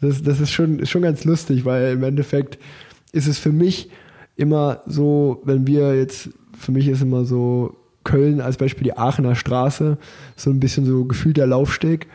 das, 0.00 0.22
das 0.22 0.40
ist 0.40 0.52
schon, 0.52 0.86
schon 0.86 1.02
ganz 1.02 1.24
lustig, 1.24 1.64
weil 1.64 1.94
im 1.94 2.04
Endeffekt 2.04 2.58
ist 3.10 3.26
es 3.26 3.40
für 3.40 3.50
mich 3.50 3.90
immer 4.36 4.82
so, 4.86 5.42
wenn 5.44 5.66
wir 5.66 5.96
jetzt, 5.96 6.30
für 6.56 6.70
mich 6.70 6.86
ist 6.86 7.02
immer 7.02 7.24
so 7.24 7.76
Köln 8.04 8.40
als 8.40 8.56
Beispiel 8.56 8.84
die 8.84 8.96
Aachener 8.96 9.34
Straße, 9.34 9.98
so 10.36 10.50
ein 10.50 10.60
bisschen 10.60 10.86
so 10.86 11.06
gefühlt 11.06 11.36
der 11.36 11.48
Laufsteg. 11.48 12.06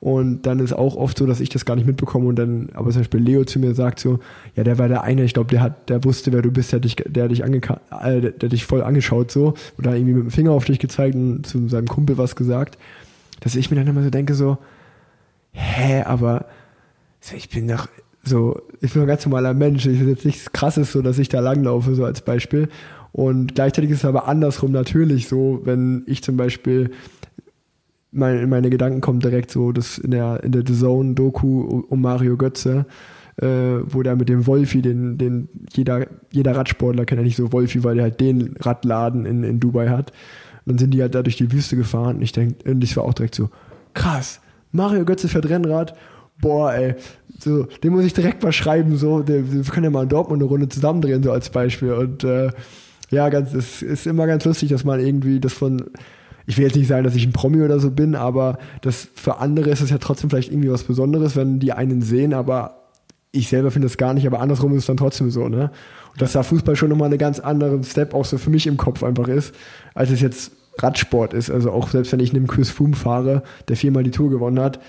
Und 0.00 0.46
dann 0.46 0.60
ist 0.60 0.72
auch 0.72 0.96
oft 0.96 1.18
so, 1.18 1.26
dass 1.26 1.40
ich 1.40 1.50
das 1.50 1.66
gar 1.66 1.76
nicht 1.76 1.86
mitbekomme 1.86 2.26
und 2.26 2.36
dann, 2.36 2.70
aber 2.72 2.90
zum 2.90 3.00
Beispiel 3.00 3.20
Leo 3.20 3.44
zu 3.44 3.58
mir 3.58 3.74
sagt 3.74 4.00
so, 4.00 4.18
ja, 4.56 4.64
der 4.64 4.78
war 4.78 4.88
der 4.88 5.02
eine, 5.02 5.24
ich 5.24 5.34
glaube, 5.34 5.50
der 5.50 5.60
hat, 5.60 5.90
der 5.90 6.04
wusste, 6.04 6.32
wer 6.32 6.40
du 6.40 6.50
bist, 6.50 6.72
der 6.72 6.80
dich, 6.80 6.96
der 6.96 7.28
dich 7.28 7.44
angeka 7.44 7.80
äh, 8.02 8.22
der, 8.22 8.30
der 8.30 8.48
dich 8.48 8.64
voll 8.64 8.82
angeschaut 8.82 9.30
so 9.30 9.52
oder 9.78 9.94
irgendwie 9.94 10.14
mit 10.14 10.22
dem 10.24 10.30
Finger 10.30 10.52
auf 10.52 10.64
dich 10.64 10.78
gezeigt 10.78 11.14
und 11.14 11.46
zu 11.46 11.68
seinem 11.68 11.86
Kumpel 11.86 12.16
was 12.16 12.34
gesagt, 12.34 12.78
dass 13.40 13.56
ich 13.56 13.70
mir 13.70 13.76
dann 13.76 13.88
immer 13.88 14.02
so 14.02 14.08
denke 14.08 14.34
so, 14.34 14.56
hä, 15.52 16.02
aber 16.04 16.46
ich 17.36 17.50
bin 17.50 17.68
doch 17.68 17.86
so, 18.22 18.62
ich 18.80 18.92
bin 18.92 19.02
ein 19.02 19.08
ganz 19.08 19.24
normaler 19.26 19.54
Mensch. 19.54 19.86
Ich 19.86 19.98
bin 19.98 20.08
jetzt 20.08 20.24
nichts 20.24 20.52
krasses, 20.52 20.92
so 20.92 21.02
dass 21.02 21.18
ich 21.18 21.28
da 21.28 21.40
langlaufe, 21.40 21.94
so 21.94 22.04
als 22.04 22.22
Beispiel. 22.22 22.68
Und 23.12 23.54
gleichzeitig 23.54 23.90
ist 23.90 23.98
es 23.98 24.04
aber 24.04 24.28
andersrum 24.28 24.72
natürlich 24.72 25.28
so, 25.28 25.60
wenn 25.64 26.04
ich 26.06 26.22
zum 26.22 26.36
Beispiel 26.36 26.90
mein, 28.12 28.38
in 28.38 28.48
meine 28.48 28.70
Gedanken 28.70 29.00
kommt 29.00 29.24
direkt 29.24 29.50
so, 29.50 29.72
das 29.72 29.98
in 29.98 30.10
der, 30.10 30.42
in 30.42 30.52
der 30.52 30.64
The 30.66 30.74
Zone-Doku 30.74 31.84
um 31.88 32.00
Mario 32.00 32.36
Götze, 32.36 32.86
äh, 33.36 33.46
wo 33.46 34.02
der 34.02 34.16
mit 34.16 34.28
dem 34.28 34.46
Wolfi, 34.46 34.82
den, 34.82 35.18
den 35.18 35.48
jeder, 35.72 36.06
jeder 36.30 36.56
Radsportler 36.56 37.04
kennt 37.04 37.20
ja 37.20 37.24
nicht 37.24 37.36
so 37.36 37.52
Wolfi, 37.52 37.84
weil 37.84 37.98
er 37.98 38.04
halt 38.04 38.20
den 38.20 38.56
Radladen 38.58 39.26
in, 39.26 39.44
in 39.44 39.60
Dubai 39.60 39.88
hat. 39.88 40.10
Und 40.64 40.72
dann 40.72 40.78
sind 40.78 40.92
die 40.92 41.00
halt 41.00 41.14
da 41.14 41.22
durch 41.22 41.36
die 41.36 41.52
Wüste 41.52 41.76
gefahren 41.76 42.16
und 42.16 42.22
ich 42.22 42.32
denke, 42.32 42.70
und 42.70 42.82
ich 42.84 42.96
war 42.96 43.04
auch 43.04 43.14
direkt 43.14 43.34
so, 43.34 43.48
krass, 43.94 44.40
Mario 44.72 45.04
Götze 45.04 45.28
fährt 45.28 45.48
Rennrad, 45.48 45.96
boah, 46.40 46.72
ey, 46.72 46.94
so, 47.38 47.64
den 47.82 47.92
muss 47.92 48.04
ich 48.04 48.12
direkt 48.12 48.42
mal 48.42 48.52
schreiben, 48.52 48.96
so, 48.96 49.22
der, 49.22 49.52
wir 49.52 49.62
können 49.62 49.84
ja 49.84 49.90
mal 49.90 50.02
in 50.02 50.08
Dortmund 50.08 50.42
eine 50.42 50.48
Runde 50.48 50.68
zusammendrehen, 50.68 51.22
so 51.22 51.32
als 51.32 51.50
Beispiel. 51.50 51.92
Und 51.92 52.24
äh, 52.24 52.50
ja, 53.10 53.28
ganz, 53.28 53.54
es 53.54 53.82
ist 53.82 54.06
immer 54.06 54.26
ganz 54.26 54.44
lustig, 54.44 54.68
dass 54.68 54.84
man 54.84 55.00
irgendwie 55.00 55.40
das 55.40 55.52
von, 55.52 55.84
ich 56.46 56.56
will 56.56 56.64
jetzt 56.64 56.76
nicht 56.76 56.88
sagen, 56.88 57.04
dass 57.04 57.14
ich 57.14 57.26
ein 57.26 57.32
Promi 57.32 57.62
oder 57.62 57.78
so 57.80 57.90
bin, 57.90 58.14
aber 58.14 58.58
das 58.82 59.08
für 59.14 59.38
andere 59.38 59.70
ist 59.70 59.80
es 59.80 59.90
ja 59.90 59.98
trotzdem 59.98 60.30
vielleicht 60.30 60.50
irgendwie 60.50 60.70
was 60.70 60.84
Besonderes, 60.84 61.36
wenn 61.36 61.60
die 61.60 61.72
einen 61.72 62.02
sehen, 62.02 62.34
aber 62.34 62.76
ich 63.32 63.48
selber 63.48 63.70
finde 63.70 63.86
es 63.86 63.96
gar 63.96 64.14
nicht, 64.14 64.26
aber 64.26 64.40
andersrum 64.40 64.72
ist 64.72 64.80
es 64.80 64.86
dann 64.86 64.96
trotzdem 64.96 65.30
so, 65.30 65.48
ne? 65.48 65.70
Und 66.12 66.20
dass 66.20 66.32
da 66.32 66.42
Fußball 66.42 66.74
schon 66.74 66.88
nochmal 66.88 67.08
einen 67.08 67.18
ganz 67.18 67.38
anderen 67.38 67.84
Step 67.84 68.14
auch 68.14 68.24
so 68.24 68.38
für 68.38 68.50
mich 68.50 68.66
im 68.66 68.76
Kopf 68.76 69.04
einfach 69.04 69.28
ist, 69.28 69.54
als 69.94 70.10
es 70.10 70.20
jetzt 70.20 70.52
Radsport 70.78 71.34
ist. 71.34 71.50
Also 71.50 71.70
auch 71.70 71.88
selbst 71.88 72.12
wenn 72.12 72.20
ich 72.20 72.34
einen 72.34 72.46
Chris 72.46 72.70
Froome 72.70 72.96
fahre, 72.96 73.42
der 73.68 73.76
viermal 73.76 74.02
die 74.02 74.10
Tour 74.10 74.30
gewonnen 74.30 74.58
hat, 74.58 74.80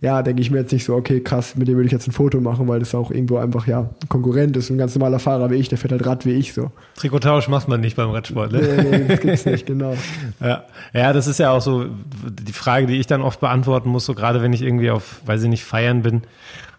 ja, 0.00 0.22
denke 0.22 0.40
ich 0.40 0.50
mir 0.50 0.58
jetzt 0.58 0.72
nicht 0.72 0.84
so, 0.84 0.94
okay, 0.94 1.20
krass, 1.20 1.56
mit 1.56 1.66
dem 1.66 1.74
würde 1.74 1.86
ich 1.86 1.92
jetzt 1.92 2.06
ein 2.06 2.12
Foto 2.12 2.40
machen, 2.40 2.68
weil 2.68 2.78
das 2.78 2.94
auch 2.94 3.10
irgendwo 3.10 3.38
einfach, 3.38 3.66
ja, 3.66 3.80
ein 3.80 4.08
Konkurrent 4.08 4.56
ist, 4.56 4.70
ein 4.70 4.78
ganz 4.78 4.94
normaler 4.94 5.18
Fahrer 5.18 5.50
wie 5.50 5.56
ich, 5.56 5.68
der 5.68 5.76
fährt 5.76 5.90
halt 5.90 6.06
Rad 6.06 6.24
wie 6.24 6.34
ich 6.34 6.52
so. 6.52 6.70
Trikottausch 6.96 7.48
macht 7.48 7.66
man 7.66 7.80
nicht 7.80 7.96
beim 7.96 8.10
Radsport, 8.10 8.52
ne? 8.52 8.60
Nee, 8.60 8.98
nee, 8.98 9.04
das 9.08 9.20
gibt's 9.20 9.44
nicht, 9.44 9.66
genau. 9.66 9.96
ja. 10.40 10.64
ja, 10.92 11.12
das 11.12 11.26
ist 11.26 11.38
ja 11.38 11.50
auch 11.50 11.60
so 11.60 11.86
die 12.30 12.52
Frage, 12.52 12.86
die 12.86 13.00
ich 13.00 13.08
dann 13.08 13.22
oft 13.22 13.40
beantworten 13.40 13.88
muss, 13.88 14.04
so 14.04 14.14
gerade 14.14 14.40
wenn 14.40 14.52
ich 14.52 14.62
irgendwie 14.62 14.90
auf, 14.90 15.20
weiß 15.26 15.42
ich 15.42 15.48
nicht, 15.48 15.64
feiern 15.64 16.02
bin, 16.02 16.22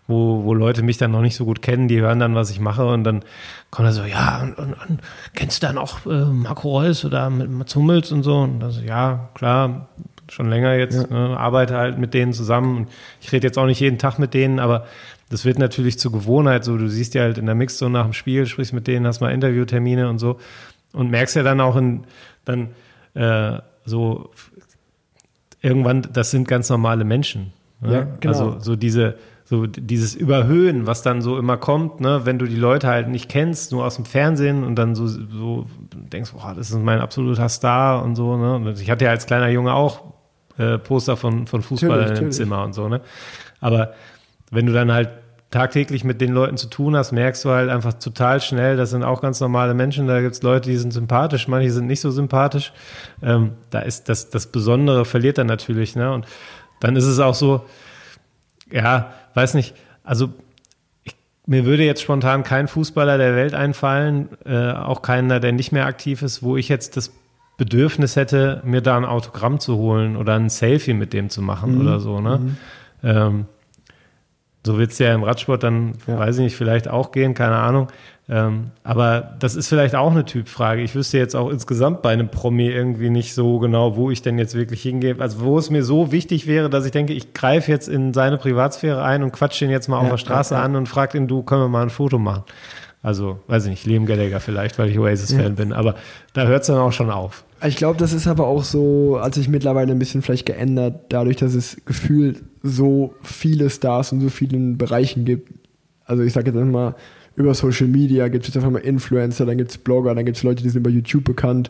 wo, 0.07 0.45
wo 0.45 0.53
Leute 0.53 0.81
mich 0.81 0.97
dann 0.97 1.11
noch 1.11 1.21
nicht 1.21 1.35
so 1.35 1.43
gut 1.43 1.61
kennen, 1.61 1.89
die 1.89 1.99
hören 1.99 2.19
dann, 2.19 2.35
was 2.35 2.49
ich 2.51 2.61
mache 2.61 2.85
und 2.85 3.03
dann 3.03 3.23
kommt 3.69 3.89
er 3.89 3.91
so, 3.91 4.03
ja, 4.03 4.41
und, 4.43 4.57
und, 4.57 4.73
und 4.87 5.01
kennst 5.35 5.61
du 5.61 5.67
dann 5.67 5.77
auch 5.77 6.05
äh, 6.05 6.23
Marco 6.25 6.79
Reus 6.79 7.03
oder 7.03 7.29
mit 7.29 7.51
Mats 7.51 7.75
Hummels 7.75 8.13
und 8.13 8.23
so? 8.23 8.37
Und 8.37 8.61
dann 8.61 8.71
so, 8.71 8.81
ja, 8.81 9.29
klar, 9.35 9.89
schon 10.31 10.49
länger 10.49 10.75
jetzt, 10.75 11.09
ja. 11.09 11.27
ne, 11.27 11.37
arbeite 11.37 11.75
halt 11.75 11.97
mit 11.97 12.13
denen 12.13 12.33
zusammen 12.33 12.77
und 12.77 12.89
ich 13.21 13.31
rede 13.31 13.47
jetzt 13.47 13.57
auch 13.57 13.65
nicht 13.65 13.79
jeden 13.79 13.97
Tag 13.97 14.19
mit 14.19 14.33
denen, 14.33 14.59
aber 14.59 14.85
das 15.29 15.45
wird 15.45 15.59
natürlich 15.59 15.99
zur 15.99 16.11
Gewohnheit 16.11 16.63
so. 16.63 16.77
Du 16.77 16.87
siehst 16.87 17.13
ja 17.13 17.21
halt 17.21 17.37
in 17.37 17.45
der 17.45 17.55
Mixzone 17.55 17.91
nach 17.91 18.05
dem 18.05 18.13
Spiel, 18.13 18.45
sprichst 18.45 18.73
mit 18.73 18.87
denen, 18.87 19.05
hast 19.05 19.21
mal 19.21 19.31
Interviewtermine 19.31 20.09
und 20.09 20.19
so 20.19 20.39
und 20.93 21.09
merkst 21.09 21.35
ja 21.35 21.43
dann 21.43 21.61
auch 21.61 21.75
in, 21.75 22.03
dann 22.45 22.69
äh, 23.13 23.59
so 23.85 24.31
irgendwann, 25.61 26.07
das 26.13 26.31
sind 26.31 26.47
ganz 26.47 26.69
normale 26.69 27.03
Menschen. 27.03 27.53
Ne? 27.81 27.93
Ja, 27.93 28.07
genau. 28.19 28.33
Also 28.33 28.59
so 28.59 28.75
diese, 28.75 29.15
so 29.45 29.65
dieses 29.65 30.15
Überhöhen, 30.15 30.85
was 30.85 31.01
dann 31.01 31.21
so 31.21 31.37
immer 31.37 31.57
kommt, 31.57 32.01
ne, 32.01 32.21
wenn 32.23 32.37
du 32.37 32.45
die 32.45 32.55
Leute 32.55 32.87
halt 32.87 33.07
nicht 33.07 33.29
kennst, 33.29 33.71
nur 33.71 33.85
aus 33.85 33.95
dem 33.95 34.05
Fernsehen 34.05 34.63
und 34.63 34.75
dann 34.75 34.95
so, 34.95 35.07
so 35.07 35.65
denkst, 35.91 36.31
boah, 36.33 36.53
das 36.55 36.69
ist 36.69 36.77
mein 36.77 36.99
absoluter 36.99 37.49
Star 37.49 38.03
und 38.03 38.15
so, 38.15 38.37
ne. 38.37 38.55
Und 38.55 38.79
ich 38.79 38.89
hatte 38.91 39.05
ja 39.05 39.11
als 39.11 39.25
kleiner 39.25 39.49
Junge 39.49 39.73
auch 39.73 40.01
äh, 40.59 40.77
Poster 40.77 41.17
von, 41.17 41.47
von 41.47 41.61
Fußballern 41.61 42.15
im 42.17 42.31
Zimmer 42.31 42.63
und 42.63 42.73
so, 42.73 42.87
ne? 42.87 43.01
Aber 43.61 43.93
wenn 44.51 44.65
du 44.65 44.73
dann 44.73 44.91
halt 44.91 45.09
tagtäglich 45.51 46.03
mit 46.03 46.21
den 46.21 46.31
Leuten 46.31 46.57
zu 46.57 46.67
tun 46.67 46.95
hast, 46.95 47.11
merkst 47.11 47.43
du 47.43 47.49
halt 47.49 47.69
einfach 47.69 47.93
total 47.93 48.39
schnell, 48.39 48.77
das 48.77 48.91
sind 48.91 49.03
auch 49.03 49.21
ganz 49.21 49.39
normale 49.39 49.73
Menschen, 49.73 50.05
da 50.05 50.21
gibt's 50.21 50.43
Leute, 50.43 50.69
die 50.69 50.77
sind 50.77 50.91
sympathisch, 50.91 51.47
manche 51.47 51.71
sind 51.71 51.87
nicht 51.87 52.01
so 52.01 52.11
sympathisch. 52.11 52.71
Ähm, 53.23 53.53
da 53.71 53.79
ist 53.79 54.09
das, 54.09 54.29
das 54.29 54.47
Besondere 54.47 55.05
verliert 55.05 55.39
dann 55.39 55.47
natürlich, 55.47 55.95
ne? 55.95 56.11
Und 56.11 56.27
dann 56.81 56.95
ist 56.95 57.05
es 57.05 57.19
auch 57.19 57.33
so, 57.33 57.65
ja, 58.71 59.13
weiß 59.33 59.55
nicht, 59.55 59.75
also 60.03 60.29
ich, 61.03 61.15
mir 61.47 61.65
würde 61.65 61.83
jetzt 61.83 62.01
spontan 62.01 62.43
kein 62.43 62.67
Fußballer 62.67 63.17
der 63.17 63.35
Welt 63.35 63.53
einfallen, 63.53 64.29
äh, 64.45 64.71
auch 64.71 65.01
keiner, 65.01 65.39
der 65.39 65.51
nicht 65.51 65.71
mehr 65.71 65.85
aktiv 65.85 66.21
ist, 66.21 66.43
wo 66.43 66.57
ich 66.57 66.69
jetzt 66.69 66.95
das 66.95 67.11
Bedürfnis 67.59 68.15
hätte, 68.15 68.61
mir 68.63 68.81
da 68.81 68.97
ein 68.97 69.05
Autogramm 69.05 69.59
zu 69.59 69.77
holen 69.77 70.15
oder 70.15 70.33
ein 70.33 70.49
Selfie 70.49 70.93
mit 70.93 71.13
dem 71.13 71.29
zu 71.29 71.43
machen 71.43 71.75
mhm. 71.75 71.81
oder 71.81 71.99
so. 71.99 72.21
Ne? 72.21 72.39
Mhm. 72.39 72.57
Ähm, 73.03 73.45
so 74.65 74.77
wird 74.77 74.91
es 74.91 74.99
ja 74.99 75.13
im 75.13 75.23
Radsport 75.23 75.61
dann, 75.63 75.93
ja. 76.07 76.17
weiß 76.17 76.37
ich 76.37 76.43
nicht, 76.43 76.55
vielleicht 76.55 76.87
auch 76.87 77.11
gehen, 77.11 77.33
keine 77.33 77.57
Ahnung. 77.57 77.87
Ähm, 78.29 78.71
aber 78.83 79.35
das 79.39 79.55
ist 79.55 79.67
vielleicht 79.67 79.95
auch 79.95 80.11
eine 80.11 80.23
Typfrage. 80.23 80.81
Ich 80.81 80.93
wüsste 80.95 81.17
jetzt 81.17 81.35
auch 81.35 81.49
insgesamt 81.49 82.01
bei 82.01 82.11
einem 82.11 82.29
Promi 82.29 82.67
irgendwie 82.67 83.09
nicht 83.09 83.33
so 83.33 83.59
genau, 83.59 83.95
wo 83.95 84.11
ich 84.11 84.21
denn 84.21 84.37
jetzt 84.37 84.55
wirklich 84.55 84.81
hingehe. 84.81 85.15
Also 85.19 85.41
wo 85.41 85.57
es 85.57 85.69
mir 85.69 85.83
so 85.83 86.11
wichtig 86.11 86.45
wäre, 86.45 86.69
dass 86.69 86.85
ich 86.85 86.91
denke, 86.91 87.13
ich 87.13 87.33
greife 87.33 87.71
jetzt 87.71 87.87
in 87.89 88.13
seine 88.13 88.37
Privatsphäre 88.37 89.03
ein 89.03 89.23
und 89.23 89.31
quatsche 89.31 89.65
ihn 89.65 89.71
jetzt 89.71 89.87
mal 89.87 89.97
ja, 89.97 90.03
auf 90.03 90.09
der 90.09 90.17
Straße 90.17 90.53
ja, 90.53 90.61
an 90.61 90.75
und 90.75 90.87
frage 90.87 91.17
ihn, 91.17 91.27
du, 91.27 91.41
können 91.41 91.61
wir 91.61 91.69
mal 91.69 91.83
ein 91.83 91.89
Foto 91.89 92.19
machen? 92.19 92.43
Also, 93.01 93.39
weiß 93.47 93.65
ich 93.65 93.69
nicht, 93.69 93.85
Liam 93.85 94.05
Gallagher 94.05 94.41
vielleicht, 94.41 94.77
weil 94.77 94.89
ich 94.89 94.99
Oasis-Fan 94.99 95.41
ja. 95.41 95.49
bin, 95.49 95.71
aber 95.71 95.95
da 96.33 96.45
hört 96.47 96.61
es 96.61 96.67
dann 96.67 96.77
auch 96.77 96.91
schon 96.91 97.09
auf. 97.09 97.45
Ich 97.65 97.77
glaube, 97.77 97.97
das 97.97 98.11
ist 98.11 98.27
aber 98.27 98.47
auch 98.47 98.63
so, 98.63 99.19
hat 99.21 99.33
sich 99.33 99.47
mittlerweile 99.47 99.91
ein 99.91 99.99
bisschen 99.99 100.21
vielleicht 100.21 100.45
geändert, 100.45 101.05
dadurch, 101.09 101.37
dass 101.37 101.53
es 101.53 101.77
gefühlt 101.85 102.43
so 102.61 103.13
viele 103.21 103.69
Stars 103.69 104.11
in 104.11 104.19
so 104.19 104.29
vielen 104.29 104.77
Bereichen 104.77 105.23
gibt. 105.23 105.49
Also 106.05 106.23
ich 106.23 106.33
sage 106.33 106.47
jetzt 106.51 106.57
einfach 106.57 106.71
mal, 106.71 106.95
über 107.35 107.53
Social 107.53 107.87
Media 107.87 108.27
gibt 108.27 108.43
es 108.43 108.49
jetzt 108.49 108.57
einfach 108.57 108.71
mal 108.71 108.79
Influencer, 108.79 109.45
dann 109.45 109.57
gibt 109.57 109.71
es 109.71 109.77
Blogger, 109.77 110.13
dann 110.13 110.25
gibt 110.25 110.35
es 110.35 110.43
Leute, 110.43 110.61
die 110.61 110.69
sind 110.69 110.81
über 110.81 110.89
YouTube 110.89 111.23
bekannt. 111.23 111.69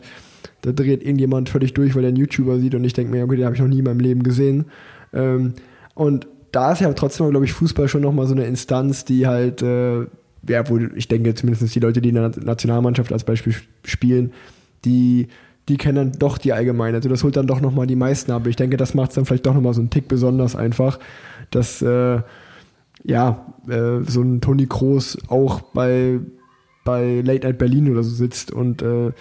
Da 0.62 0.72
dreht 0.72 1.02
irgendjemand 1.02 1.48
völlig 1.48 1.74
durch, 1.74 1.94
weil 1.94 2.04
er 2.04 2.08
einen 2.08 2.16
YouTuber 2.16 2.58
sieht 2.58 2.74
und 2.74 2.82
ich 2.82 2.92
denke 2.92 3.12
mir, 3.12 3.24
okay, 3.24 3.36
den 3.36 3.44
habe 3.44 3.54
ich 3.54 3.60
noch 3.60 3.68
nie 3.68 3.78
in 3.78 3.84
meinem 3.84 4.00
Leben 4.00 4.24
gesehen. 4.24 4.66
Ähm, 5.12 5.54
und 5.94 6.26
da 6.50 6.72
ist 6.72 6.80
ja 6.80 6.92
trotzdem, 6.92 7.30
glaube 7.30 7.46
ich, 7.46 7.52
Fußball 7.52 7.88
schon 7.88 8.02
nochmal 8.02 8.26
so 8.26 8.34
eine 8.34 8.46
Instanz, 8.46 9.04
die 9.04 9.28
halt 9.28 9.62
äh, 9.62 10.06
ja, 10.48 10.68
wo 10.68 10.78
ich 10.78 11.08
denke, 11.08 11.34
zumindest 11.34 11.74
die 11.74 11.80
Leute, 11.80 12.00
die 12.00 12.10
in 12.10 12.14
der 12.14 12.30
Nationalmannschaft 12.42 13.12
als 13.12 13.24
Beispiel 13.24 13.54
spielen, 13.84 14.32
die, 14.84 15.28
die 15.68 15.76
kennen 15.76 15.96
dann 15.96 16.12
doch 16.18 16.38
die 16.38 16.52
Allgemeine. 16.52 16.96
Also 16.96 17.08
das 17.08 17.22
holt 17.22 17.36
dann 17.36 17.46
doch 17.46 17.60
nochmal 17.60 17.86
die 17.86 17.96
meisten 17.96 18.32
ab. 18.32 18.46
Ich 18.46 18.56
denke, 18.56 18.76
das 18.76 18.94
macht 18.94 19.10
es 19.10 19.14
dann 19.16 19.24
vielleicht 19.24 19.46
doch 19.46 19.54
nochmal 19.54 19.74
so 19.74 19.80
einen 19.80 19.90
Tick 19.90 20.08
besonders 20.08 20.56
einfach, 20.56 20.98
dass 21.50 21.82
äh, 21.82 22.20
ja, 23.04 23.54
äh, 23.68 24.00
so 24.06 24.22
ein 24.22 24.40
Toni 24.40 24.66
Kroos 24.66 25.18
auch 25.28 25.60
bei, 25.60 26.20
bei 26.84 27.20
Late 27.22 27.46
Night 27.46 27.58
Berlin 27.58 27.90
oder 27.90 28.02
so 28.02 28.10
sitzt 28.10 28.50
und 28.50 28.82
äh, 28.82 29.12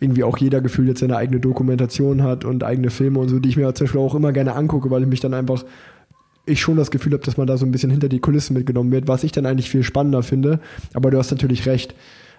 irgendwie 0.00 0.24
auch 0.24 0.38
jeder 0.38 0.60
Gefühl 0.60 0.88
jetzt 0.88 1.00
seine 1.00 1.16
eigene 1.16 1.40
Dokumentation 1.40 2.22
hat 2.22 2.44
und 2.44 2.64
eigene 2.64 2.90
Filme 2.90 3.20
und 3.20 3.28
so, 3.28 3.38
die 3.38 3.50
ich 3.50 3.56
mir 3.56 3.72
zum 3.74 3.86
Beispiel 3.86 4.00
auch 4.00 4.14
immer 4.14 4.32
gerne 4.32 4.54
angucke, 4.54 4.90
weil 4.90 5.02
ich 5.02 5.08
mich 5.08 5.20
dann 5.20 5.34
einfach 5.34 5.64
ich 6.44 6.60
schon 6.60 6.76
das 6.76 6.90
Gefühl 6.90 7.12
habe, 7.12 7.24
dass 7.24 7.36
man 7.36 7.46
da 7.46 7.56
so 7.56 7.64
ein 7.64 7.70
bisschen 7.70 7.90
hinter 7.90 8.08
die 8.08 8.20
Kulissen 8.20 8.54
mitgenommen 8.54 8.90
wird, 8.90 9.08
was 9.08 9.24
ich 9.24 9.32
dann 9.32 9.46
eigentlich 9.46 9.70
viel 9.70 9.82
spannender 9.82 10.22
finde. 10.22 10.60
Aber 10.94 11.10
du 11.10 11.18
hast 11.18 11.30
natürlich 11.30 11.66
recht. 11.66 11.94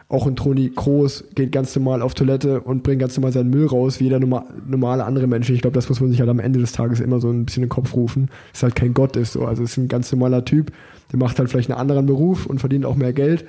Auch 0.10 0.28
ein 0.28 0.36
Toni 0.36 0.70
Kroos 0.70 1.24
geht 1.34 1.51
ganz 1.51 1.76
normal 1.76 2.01
auf 2.01 2.14
Toilette 2.14 2.62
und 2.62 2.84
bringt 2.84 2.99
ganz 2.99 3.16
normal 3.16 3.32
seinen 3.32 3.49
Müll 3.49 3.66
raus, 3.66 3.99
wie 3.99 4.04
jeder 4.06 4.20
normale 4.20 5.06
andere 5.06 5.28
Mensch. 5.28 5.49
Ich 5.49 5.62
glaube, 5.62 5.76
das 5.76 5.88
muss 5.88 6.01
man 6.01 6.12
sich 6.12 6.20
halt 6.20 6.30
am 6.30 6.39
Ende 6.39 6.60
des 6.60 6.74
Tages 6.74 6.99
immer 6.99 7.20
so 7.20 7.32
ein 7.32 7.45
bisschen 7.45 7.64
in 7.64 7.68
den 7.68 7.74
Kopf 7.74 7.95
rufen, 7.95 8.30
dass 8.51 8.64
halt 8.64 8.76
kein 8.76 8.93
Gott 8.93 9.16
ist. 9.16 9.34
So. 9.34 9.45
Also 9.45 9.64
ist 9.64 9.78
ein 9.78 9.88
ganz 9.88 10.12
normaler 10.12 10.43
Typ, 10.43 10.72
der 11.12 11.20
macht 11.20 11.39
halt 11.39 11.49
vielleicht 11.49 11.72
einen 11.72 11.80
anderen 11.80 12.06
Beruf 12.06 12.45
und 12.45 12.60
verdient 12.60 12.86
auch 12.86 12.95
mehr 12.95 13.14
Geld. 13.14 13.45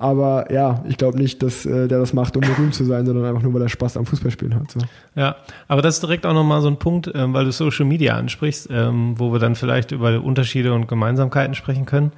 Aber 0.00 0.52
ja, 0.52 0.84
ich 0.88 0.96
glaube 0.96 1.18
nicht, 1.18 1.42
dass 1.42 1.66
äh, 1.66 1.88
der 1.88 1.98
das 1.98 2.12
macht, 2.12 2.36
um 2.36 2.42
berühmt 2.42 2.72
zu 2.72 2.84
sein, 2.84 3.04
sondern 3.04 3.24
einfach 3.24 3.42
nur, 3.42 3.52
weil 3.52 3.62
er 3.62 3.68
Spaß 3.68 3.96
am 3.96 4.06
Fußballspielen 4.06 4.54
hat. 4.54 4.70
So. 4.70 4.78
Ja, 5.16 5.34
aber 5.66 5.82
das 5.82 5.96
ist 5.96 6.04
direkt 6.04 6.24
auch 6.24 6.34
nochmal 6.34 6.62
so 6.62 6.68
ein 6.68 6.78
Punkt, 6.78 7.10
ähm, 7.12 7.34
weil 7.34 7.44
du 7.44 7.50
Social 7.50 7.84
Media 7.84 8.16
ansprichst, 8.16 8.68
ähm, 8.70 9.18
wo 9.18 9.32
wir 9.32 9.40
dann 9.40 9.56
vielleicht 9.56 9.90
über 9.90 10.22
Unterschiede 10.22 10.72
und 10.72 10.86
Gemeinsamkeiten 10.86 11.56
sprechen 11.56 11.84
können. 11.84 12.12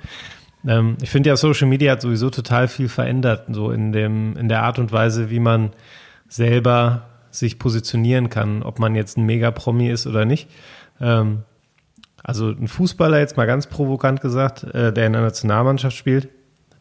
Ähm, 0.66 0.98
ich 1.00 1.08
finde 1.08 1.30
ja, 1.30 1.36
Social 1.36 1.68
Media 1.68 1.92
hat 1.92 2.02
sowieso 2.02 2.28
total 2.28 2.68
viel 2.68 2.90
verändert, 2.90 3.46
so 3.50 3.70
in 3.70 3.92
dem, 3.92 4.36
in 4.36 4.50
der 4.50 4.62
Art 4.62 4.78
und 4.78 4.92
Weise, 4.92 5.30
wie 5.30 5.40
man 5.40 5.70
selber 6.28 7.06
sich 7.30 7.58
positionieren 7.58 8.28
kann, 8.28 8.62
ob 8.62 8.78
man 8.78 8.94
jetzt 8.94 9.16
ein 9.16 9.24
Mega-Promi 9.24 9.88
ist 9.88 10.06
oder 10.06 10.26
nicht. 10.26 10.50
Ähm, 11.00 11.44
also 12.22 12.50
ein 12.50 12.68
Fußballer, 12.68 13.20
jetzt 13.20 13.38
mal 13.38 13.46
ganz 13.46 13.68
provokant 13.68 14.20
gesagt, 14.20 14.64
äh, 14.64 14.92
der 14.92 15.06
in 15.06 15.14
der 15.14 15.22
Nationalmannschaft 15.22 15.96
spielt, 15.96 16.28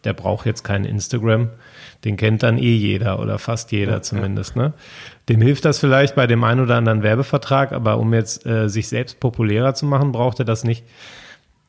der 0.04 0.14
braucht 0.14 0.45
jetzt 0.45 0.64
kein 0.64 0.86
Instagram. 0.86 1.50
Den 2.06 2.16
kennt 2.16 2.43
dann 2.43 2.58
eh 2.58 2.76
jeder 2.76 3.20
oder 3.20 3.39
fast 3.39 3.72
jeder 3.72 3.93
ja, 3.93 4.02
zumindest. 4.02 4.56
Ja. 4.56 4.64
Ne? 4.64 4.74
Dem 5.28 5.41
hilft 5.41 5.66
das 5.66 5.80
vielleicht 5.80 6.16
bei 6.16 6.28
dem 6.28 6.43
einen 6.43 6.62
oder 6.62 6.76
anderen 6.76 7.04
Werbevertrag, 7.04 7.74
aber 7.74 7.97
um 7.97 8.14
jetzt 8.14 8.45
äh, 8.45 8.70
sich 8.70 8.88
selbst 8.88 9.20
populärer 9.20 9.74
zu 9.74 9.86
machen, 9.86 10.12
braucht 10.12 10.39
er 10.39 10.45
das 10.45 10.64
nicht. 10.64 10.86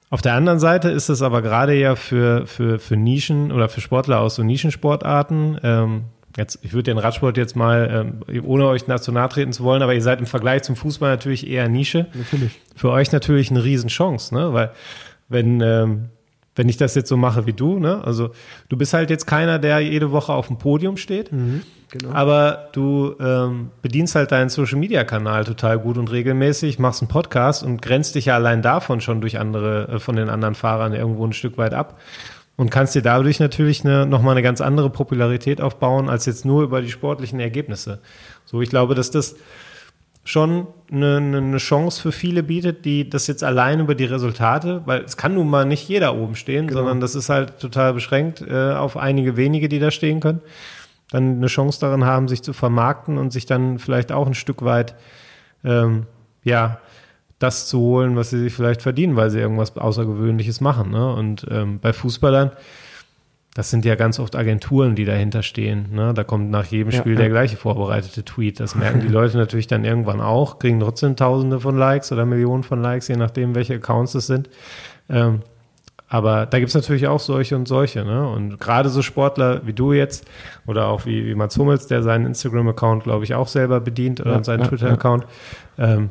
Auf 0.08 0.22
der 0.22 0.34
anderen 0.34 0.58
Seite 0.58 0.90
ist 0.90 1.08
es 1.08 1.22
aber 1.22 1.42
gerade 1.42 1.74
ja 1.74 1.94
für, 1.94 2.46
für, 2.46 2.78
für 2.78 2.96
Nischen 2.96 3.52
oder 3.52 3.68
für 3.68 3.80
Sportler 3.80 4.20
aus 4.20 4.34
so 4.34 4.42
Nischensportarten, 4.42 5.60
ähm, 5.62 6.04
jetzt, 6.36 6.58
ich 6.62 6.72
würde 6.72 6.90
den 6.90 6.98
Radsport 6.98 7.36
jetzt 7.36 7.56
mal, 7.56 8.20
ähm, 8.28 8.44
ohne 8.44 8.66
euch 8.66 8.86
national 8.86 9.28
treten 9.28 9.52
zu 9.52 9.64
wollen, 9.64 9.82
aber 9.82 9.94
ihr 9.94 10.02
seid 10.02 10.20
im 10.20 10.26
Vergleich 10.26 10.62
zum 10.62 10.76
Fußball 10.76 11.10
natürlich 11.10 11.48
eher 11.48 11.68
Nische. 11.68 12.06
Natürlich. 12.14 12.60
Für 12.74 12.90
euch 12.90 13.12
natürlich 13.12 13.50
eine 13.50 13.62
Riesenchance, 13.62 14.34
ne? 14.34 14.52
Weil 14.52 14.70
wenn, 15.28 15.60
ähm, 15.60 16.08
wenn 16.56 16.68
ich 16.68 16.76
das 16.76 16.94
jetzt 16.94 17.08
so 17.08 17.16
mache 17.16 17.46
wie 17.46 17.52
du, 17.52 17.78
ne? 17.78 18.02
Also 18.04 18.30
du 18.68 18.76
bist 18.76 18.92
halt 18.92 19.08
jetzt 19.10 19.26
keiner, 19.26 19.58
der 19.58 19.80
jede 19.80 20.10
Woche 20.10 20.32
auf 20.32 20.48
dem 20.48 20.58
Podium 20.58 20.96
steht, 20.96 21.30
Mhm, 21.32 21.62
genau. 21.90 22.10
aber 22.12 22.68
du 22.72 23.14
ähm, 23.20 23.70
bedienst 23.82 24.14
halt 24.16 24.32
deinen 24.32 24.48
Social 24.50 24.78
Media 24.78 25.04
Kanal 25.04 25.44
total 25.44 25.78
gut 25.78 25.96
und 25.96 26.10
regelmäßig, 26.10 26.78
machst 26.78 27.02
einen 27.02 27.08
Podcast 27.08 27.62
und 27.62 27.80
grenzt 27.80 28.14
dich 28.16 28.26
ja 28.26 28.34
allein 28.34 28.62
davon 28.62 29.00
schon 29.00 29.20
durch 29.20 29.38
andere, 29.38 29.88
äh, 29.88 29.98
von 30.00 30.16
den 30.16 30.28
anderen 30.28 30.54
Fahrern 30.54 30.92
irgendwo 30.92 31.24
ein 31.26 31.32
Stück 31.32 31.56
weit 31.56 31.72
ab 31.72 31.98
und 32.56 32.70
kannst 32.70 32.94
dir 32.94 33.02
dadurch 33.02 33.38
natürlich 33.40 33.84
eine, 33.84 34.04
nochmal 34.04 34.32
eine 34.32 34.42
ganz 34.42 34.60
andere 34.60 34.90
Popularität 34.90 35.60
aufbauen, 35.60 36.08
als 36.10 36.26
jetzt 36.26 36.44
nur 36.44 36.62
über 36.64 36.82
die 36.82 36.90
sportlichen 36.90 37.40
Ergebnisse. 37.40 38.00
So, 38.44 38.60
ich 38.60 38.68
glaube, 38.70 38.94
dass 38.96 39.10
das 39.12 39.36
schon 40.30 40.68
eine, 40.92 41.16
eine 41.16 41.56
Chance 41.58 42.00
für 42.00 42.12
viele 42.12 42.42
bietet, 42.42 42.84
die 42.84 43.10
das 43.10 43.26
jetzt 43.26 43.42
allein 43.42 43.80
über 43.80 43.94
die 43.96 44.04
Resultate, 44.04 44.82
weil 44.86 45.00
es 45.02 45.16
kann 45.16 45.34
nun 45.34 45.48
mal 45.48 45.64
nicht 45.64 45.88
jeder 45.88 46.14
oben 46.14 46.36
stehen, 46.36 46.68
Genau. 46.68 46.80
sondern 46.80 47.00
das 47.00 47.14
ist 47.16 47.28
halt 47.28 47.58
total 47.58 47.94
beschränkt 47.94 48.40
äh, 48.40 48.72
auf 48.72 48.96
einige 48.96 49.36
wenige, 49.36 49.68
die 49.68 49.80
da 49.80 49.90
stehen 49.90 50.20
können, 50.20 50.40
dann 51.10 51.38
eine 51.38 51.48
Chance 51.48 51.80
darin 51.80 52.04
haben, 52.04 52.28
sich 52.28 52.42
zu 52.42 52.52
vermarkten 52.52 53.18
und 53.18 53.32
sich 53.32 53.44
dann 53.46 53.78
vielleicht 53.80 54.12
auch 54.12 54.26
ein 54.26 54.34
Stück 54.34 54.62
weit, 54.64 54.94
ähm, 55.64 56.06
ja, 56.44 56.78
das 57.40 57.66
zu 57.66 57.80
holen, 57.80 58.14
was 58.16 58.30
sie 58.30 58.38
sich 58.38 58.52
vielleicht 58.52 58.82
verdienen, 58.82 59.16
weil 59.16 59.30
sie 59.30 59.40
irgendwas 59.40 59.76
Außergewöhnliches 59.76 60.60
machen. 60.60 60.90
Ne? 60.92 61.12
Und 61.12 61.46
ähm, 61.50 61.80
bei 61.80 61.92
Fußballern, 61.92 62.52
das 63.60 63.68
sind 63.68 63.84
ja 63.84 63.94
ganz 63.94 64.18
oft 64.18 64.36
Agenturen, 64.36 64.94
die 64.94 65.04
dahinter 65.04 65.42
stehen. 65.42 65.88
Ne? 65.92 66.14
Da 66.14 66.24
kommt 66.24 66.50
nach 66.50 66.64
jedem 66.64 66.92
Spiel 66.92 67.12
ja. 67.12 67.18
der 67.18 67.28
gleiche 67.28 67.58
vorbereitete 67.58 68.24
Tweet. 68.24 68.58
Das 68.58 68.74
merken 68.74 69.00
die 69.00 69.08
Leute 69.08 69.36
natürlich 69.36 69.66
dann 69.66 69.84
irgendwann 69.84 70.22
auch, 70.22 70.58
kriegen 70.58 70.80
trotzdem 70.80 71.14
Tausende 71.14 71.60
von 71.60 71.76
Likes 71.76 72.10
oder 72.10 72.24
Millionen 72.24 72.62
von 72.62 72.80
Likes, 72.80 73.08
je 73.08 73.16
nachdem, 73.16 73.54
welche 73.54 73.74
Accounts 73.74 74.14
es 74.14 74.26
sind. 74.26 74.48
Ähm, 75.10 75.40
aber 76.08 76.46
da 76.46 76.58
gibt's 76.58 76.72
natürlich 76.72 77.06
auch 77.06 77.20
solche 77.20 77.54
und 77.54 77.68
solche. 77.68 78.02
Ne? 78.02 78.26
Und 78.30 78.58
gerade 78.58 78.88
so 78.88 79.02
Sportler 79.02 79.66
wie 79.66 79.74
du 79.74 79.92
jetzt 79.92 80.26
oder 80.66 80.86
auch 80.86 81.04
wie, 81.04 81.26
wie 81.26 81.34
Mats 81.34 81.58
Hummels, 81.58 81.86
der 81.86 82.02
seinen 82.02 82.24
Instagram-Account, 82.24 83.02
glaube 83.04 83.24
ich, 83.24 83.34
auch 83.34 83.48
selber 83.48 83.78
bedient 83.80 84.22
oder 84.22 84.36
Ja, 84.36 84.42
seinen 84.42 84.66
Twitter-Account, 84.66 85.26
ähm, 85.76 86.08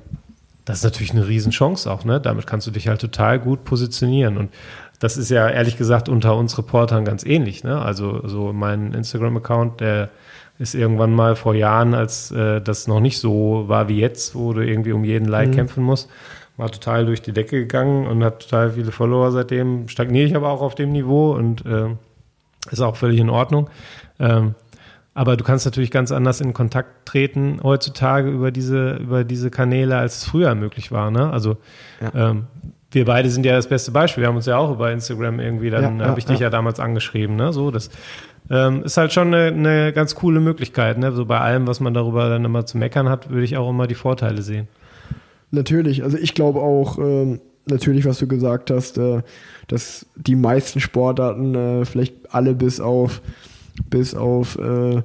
das 0.66 0.78
ist 0.78 0.84
natürlich 0.84 1.14
eine 1.14 1.28
Riesenchance 1.28 1.90
auch. 1.90 2.06
Ne? 2.06 2.22
Damit 2.22 2.46
kannst 2.46 2.68
du 2.68 2.72
dich 2.72 2.88
halt 2.88 3.02
total 3.02 3.40
gut 3.40 3.64
positionieren. 3.64 4.38
Und 4.38 4.52
das 5.00 5.18
ist 5.18 5.30
ja 5.30 5.50
ehrlich 5.50 5.78
gesagt 5.78 6.10
unter 6.10 6.36
uns 6.36 6.58
Reportern 6.58 7.06
ganz 7.06 7.26
ähnlich. 7.26 7.64
Ne? 7.64 7.82
Also 7.82 8.28
so 8.28 8.52
mein 8.54 8.94
Instagram-Account, 8.94 9.80
der 9.80 10.10
ist 10.58 10.76
irgendwann 10.76 11.14
mal 11.14 11.36
vor 11.38 11.56
Jahren, 11.56 11.94
als 11.94 12.32
äh, 12.32 12.60
das 12.62 12.88
noch 12.88 13.00
nicht 13.00 13.20
so 13.20 13.66
war 13.68 13.88
wie 13.88 13.98
jetzt, 14.00 14.36
wo 14.36 14.52
du 14.54 14.60
irgendwie 14.66 14.92
um 14.92 15.06
jeden 15.06 15.28
Like 15.28 15.50
Mhm. 15.50 15.54
kämpfen 15.56 15.84
musst, 15.84 16.10
war 16.58 16.70
total 16.70 17.06
durch 17.06 17.22
die 17.22 17.32
Decke 17.32 17.60
gegangen 17.62 18.06
und 18.08 18.22
hat 18.24 18.42
total 18.42 18.72
viele 18.72 18.92
Follower 18.92 19.32
seitdem. 19.32 19.88
Stagniere 19.88 20.26
ich 20.28 20.36
aber 20.36 20.50
auch 20.50 20.62
auf 20.62 20.76
dem 20.76 20.92
Niveau 20.92 21.32
und 21.32 21.66
äh, 21.66 21.88
ist 22.70 22.82
auch 22.82 22.98
völlig 22.98 23.20
in 23.22 23.30
Ordnung. 23.30 23.70
Ähm, 24.20 24.56
aber 25.14 25.38
du 25.38 25.44
kannst 25.46 25.64
natürlich 25.66 25.92
ganz 25.92 26.12
anders 26.12 26.42
in 26.42 26.54
Kontakt 26.54 27.06
treten 27.08 27.60
heutzutage 27.64 28.30
über 28.30 28.52
diese, 28.52 28.96
über 28.98 29.24
diese 29.24 29.50
Kanäle, 29.50 29.98
als 29.98 30.18
es 30.18 30.26
früher 30.26 30.54
möglich 30.56 30.92
war. 30.92 31.10
Ne? 31.10 31.32
Also 31.32 31.56
Ja. 32.02 32.32
ähm, 32.32 32.48
wir 32.92 33.06
beide 33.06 33.30
sind 33.30 33.46
ja 33.46 33.56
das 33.56 33.68
beste 33.68 33.92
Beispiel. 33.92 34.24
Wir 34.24 34.28
haben 34.28 34.36
uns 34.36 34.46
ja 34.46 34.58
auch 34.58 34.72
über 34.72 34.92
Instagram 34.92 35.40
irgendwie, 35.40 35.70
dann 35.70 36.00
Ja, 36.00 36.08
habe 36.08 36.20
ich 36.20 36.26
dich 36.26 36.40
ja. 36.40 36.50
damals 36.50 36.80
angeschrieben. 36.80 37.36
Ne? 37.36 37.54
So, 37.54 37.70
das 37.72 37.90
ähm, 38.50 38.84
ist 38.84 38.98
halt 38.98 39.14
schon 39.14 39.34
eine, 39.34 39.48
eine 39.48 39.94
ganz 39.94 40.16
coole 40.16 40.40
Möglichkeit. 40.40 40.98
Ne? 40.98 41.12
So 41.12 41.26
bei 41.26 41.40
allem, 41.40 41.68
was 41.68 41.80
man 41.80 41.94
darüber 41.94 42.30
dann 42.30 42.46
immer 42.46 42.66
zu 42.66 42.78
meckern 42.78 43.08
hat, 43.08 43.30
würde 43.30 43.44
ich 43.44 43.58
auch 43.58 43.70
immer 43.70 43.86
die 43.86 43.96
Vorteile 43.96 44.42
sehen. 44.42 44.68
Natürlich, 45.52 46.04
also 46.04 46.18
ich 46.18 46.34
glaube 46.34 46.62
auch, 46.62 46.98
ähm, 46.98 47.42
natürlich, 47.66 48.06
was 48.06 48.18
du 48.18 48.28
gesagt 48.28 48.72
hast, 48.72 48.98
äh, 48.98 49.22
dass 49.68 50.06
die 50.16 50.36
meisten 50.36 50.80
Sportarten, 50.80 51.54
äh, 51.56 51.86
vielleicht 51.86 52.34
alle 52.34 52.56
bis 52.56 52.80
auf, 52.80 53.22
bis 53.90 54.16
auf 54.16 54.58
äh, 54.58 55.02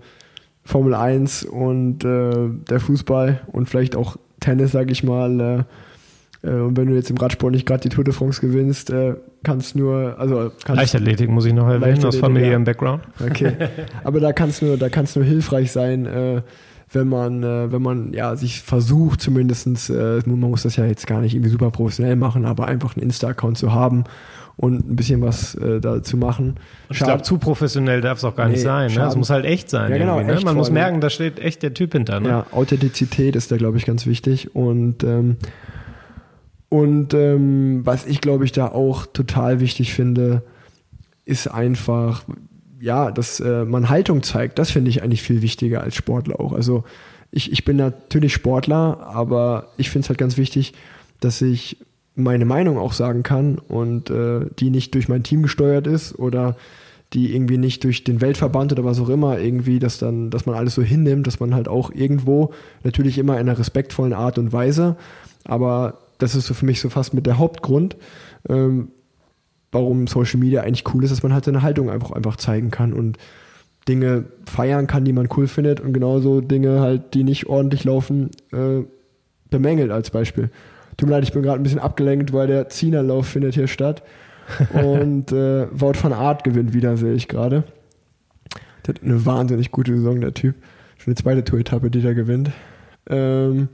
Formel 0.64 0.94
1 0.94 1.44
und 1.44 2.04
äh, 2.04 2.48
der 2.70 2.80
Fußball 2.80 3.42
und 3.52 3.68
vielleicht 3.68 3.96
auch 3.96 4.16
Tennis, 4.40 4.72
sage 4.72 4.92
ich 4.92 5.04
mal, 5.04 5.40
äh, 5.40 5.64
und 6.50 6.76
wenn 6.76 6.88
du 6.88 6.94
jetzt 6.94 7.10
im 7.10 7.16
Radsport 7.16 7.52
nicht 7.52 7.66
gerade 7.66 7.80
die 7.80 7.88
Tour 7.88 8.04
de 8.04 8.12
France 8.12 8.40
gewinnst, 8.40 8.90
äh, 8.90 9.14
kannst 9.42 9.76
nur, 9.76 10.16
also 10.18 10.50
kannst, 10.64 10.80
Leichtathletik 10.80 11.30
muss 11.30 11.46
ich 11.46 11.52
noch 11.52 11.68
erwähnen, 11.68 12.04
aus 12.04 12.16
familiärem 12.16 12.62
ja. 12.62 12.72
Background. 12.72 13.02
Okay. 13.24 13.52
Aber 14.04 14.20
da 14.20 14.32
kann 14.32 14.50
es 14.50 14.60
nur, 14.60 14.76
da 14.76 14.88
kann's 14.88 15.16
nur 15.16 15.24
hilfreich 15.24 15.72
sein, 15.72 16.06
äh, 16.06 16.42
wenn 16.92 17.08
man, 17.08 17.42
äh, 17.42 17.72
wenn 17.72 17.82
man 17.82 18.12
ja 18.12 18.36
sich 18.36 18.60
versucht, 18.60 19.20
zumindestens, 19.20 19.90
äh, 19.90 20.20
man 20.26 20.50
muss 20.50 20.62
das 20.62 20.76
ja 20.76 20.84
jetzt 20.86 21.06
gar 21.06 21.20
nicht 21.20 21.34
irgendwie 21.34 21.50
super 21.50 21.70
professionell 21.70 22.16
machen, 22.16 22.44
aber 22.44 22.66
einfach 22.66 22.96
einen 22.96 23.04
Insta-Account 23.04 23.58
zu 23.58 23.72
haben 23.72 24.04
und 24.56 24.88
ein 24.88 24.96
bisschen 24.96 25.20
was 25.20 25.54
äh, 25.56 25.80
da 25.80 26.02
zu 26.02 26.16
machen. 26.16 26.56
Ich 26.90 26.98
glaube, 26.98 27.22
zu 27.22 27.38
professionell 27.38 28.00
darf 28.00 28.18
es 28.18 28.24
auch 28.24 28.36
gar 28.36 28.48
nicht 28.48 28.58
Nee, 28.58 28.64
sein. 28.64 28.86
Ne? 28.86 28.86
Es 28.86 28.94
schaden. 28.94 29.18
muss 29.18 29.30
halt 29.30 29.44
echt 29.44 29.68
sein. 29.70 29.90
Ja, 29.90 29.98
genau, 29.98 30.20
ne? 30.20 30.32
echt 30.32 30.44
Man 30.44 30.56
muss 30.56 30.70
merken, 30.70 31.00
da 31.00 31.10
steht 31.10 31.40
echt 31.40 31.62
der 31.62 31.74
Typ 31.74 31.92
hinter. 31.92 32.20
Ne? 32.20 32.28
Ja, 32.28 32.46
Authentizität 32.52 33.34
ist 33.34 33.50
da, 33.50 33.56
glaube 33.56 33.78
ich, 33.78 33.86
ganz 33.86 34.06
wichtig. 34.06 34.54
Und, 34.54 35.02
ähm, 35.02 35.36
und 36.74 37.14
ähm, 37.14 37.82
was 37.84 38.04
ich, 38.04 38.20
glaube 38.20 38.44
ich, 38.44 38.50
da 38.50 38.66
auch 38.66 39.06
total 39.06 39.60
wichtig 39.60 39.94
finde, 39.94 40.42
ist 41.24 41.46
einfach, 41.46 42.24
ja, 42.80 43.12
dass 43.12 43.38
äh, 43.38 43.64
man 43.64 43.90
Haltung 43.90 44.24
zeigt. 44.24 44.58
Das 44.58 44.72
finde 44.72 44.90
ich 44.90 45.00
eigentlich 45.00 45.22
viel 45.22 45.40
wichtiger 45.40 45.82
als 45.82 45.94
Sportler 45.94 46.40
auch. 46.40 46.52
Also 46.52 46.82
ich, 47.30 47.52
ich 47.52 47.64
bin 47.64 47.76
natürlich 47.76 48.32
Sportler, 48.32 49.06
aber 49.06 49.68
ich 49.76 49.88
finde 49.88 50.06
es 50.06 50.08
halt 50.08 50.18
ganz 50.18 50.36
wichtig, 50.36 50.74
dass 51.20 51.40
ich 51.42 51.76
meine 52.16 52.44
Meinung 52.44 52.76
auch 52.76 52.92
sagen 52.92 53.22
kann 53.22 53.58
und 53.58 54.10
äh, 54.10 54.40
die 54.58 54.70
nicht 54.70 54.96
durch 54.96 55.08
mein 55.08 55.22
Team 55.22 55.44
gesteuert 55.44 55.86
ist 55.86 56.18
oder 56.18 56.56
die 57.12 57.36
irgendwie 57.36 57.58
nicht 57.58 57.84
durch 57.84 58.02
den 58.02 58.20
Weltverband 58.20 58.72
oder 58.72 58.84
was 58.84 58.98
auch 58.98 59.10
immer 59.10 59.38
irgendwie, 59.38 59.78
dass 59.78 59.98
dann, 59.98 60.30
dass 60.30 60.44
man 60.44 60.56
alles 60.56 60.74
so 60.74 60.82
hinnimmt, 60.82 61.28
dass 61.28 61.38
man 61.38 61.54
halt 61.54 61.68
auch 61.68 61.92
irgendwo 61.92 62.52
natürlich 62.82 63.16
immer 63.16 63.34
in 63.34 63.48
einer 63.48 63.60
respektvollen 63.60 64.12
Art 64.12 64.38
und 64.38 64.52
Weise, 64.52 64.96
aber 65.44 66.00
das 66.18 66.34
ist 66.34 66.46
so 66.46 66.54
für 66.54 66.66
mich 66.66 66.80
so 66.80 66.88
fast 66.88 67.14
mit 67.14 67.26
der 67.26 67.38
Hauptgrund, 67.38 67.96
ähm, 68.48 68.88
warum 69.72 70.06
Social 70.06 70.38
Media 70.38 70.62
eigentlich 70.62 70.94
cool 70.94 71.04
ist, 71.04 71.10
dass 71.10 71.22
man 71.22 71.32
halt 71.32 71.44
seine 71.44 71.62
Haltung 71.62 71.90
einfach 71.90 72.12
einfach 72.12 72.36
zeigen 72.36 72.70
kann 72.70 72.92
und 72.92 73.18
Dinge 73.88 74.24
feiern 74.46 74.86
kann, 74.86 75.04
die 75.04 75.12
man 75.12 75.28
cool 75.36 75.46
findet 75.46 75.80
und 75.80 75.92
genauso 75.92 76.40
Dinge 76.40 76.80
halt, 76.80 77.14
die 77.14 77.24
nicht 77.24 77.46
ordentlich 77.46 77.84
laufen, 77.84 78.30
äh, 78.52 78.84
bemängelt 79.50 79.90
als 79.90 80.10
Beispiel. 80.10 80.50
Tut 80.96 81.08
mir 81.08 81.16
leid, 81.16 81.24
ich 81.24 81.32
bin 81.32 81.42
gerade 81.42 81.60
ein 81.60 81.62
bisschen 81.62 81.80
abgelenkt, 81.80 82.32
weil 82.32 82.46
der 82.46 82.68
Zienerlauf 82.68 83.26
findet 83.26 83.54
hier 83.54 83.66
statt. 83.66 84.02
Und 84.72 85.32
äh, 85.32 85.66
Wout 85.72 85.94
van 86.02 86.12
Art 86.12 86.44
gewinnt 86.44 86.74
wieder, 86.74 86.96
sehe 86.96 87.14
ich 87.14 87.28
gerade. 87.28 87.64
Der 88.86 88.94
hat 88.94 89.02
eine 89.02 89.24
wahnsinnig 89.24 89.70
gute 89.70 89.96
Saison, 89.96 90.20
der 90.20 90.34
Typ. 90.34 90.54
Schon 90.98 91.12
eine 91.12 91.14
zweite 91.16 91.44
Tour-Etappe, 91.44 91.90
die 91.90 92.00
der 92.00 92.14
gewinnt. 92.14 92.50
Ähm, 93.08 93.68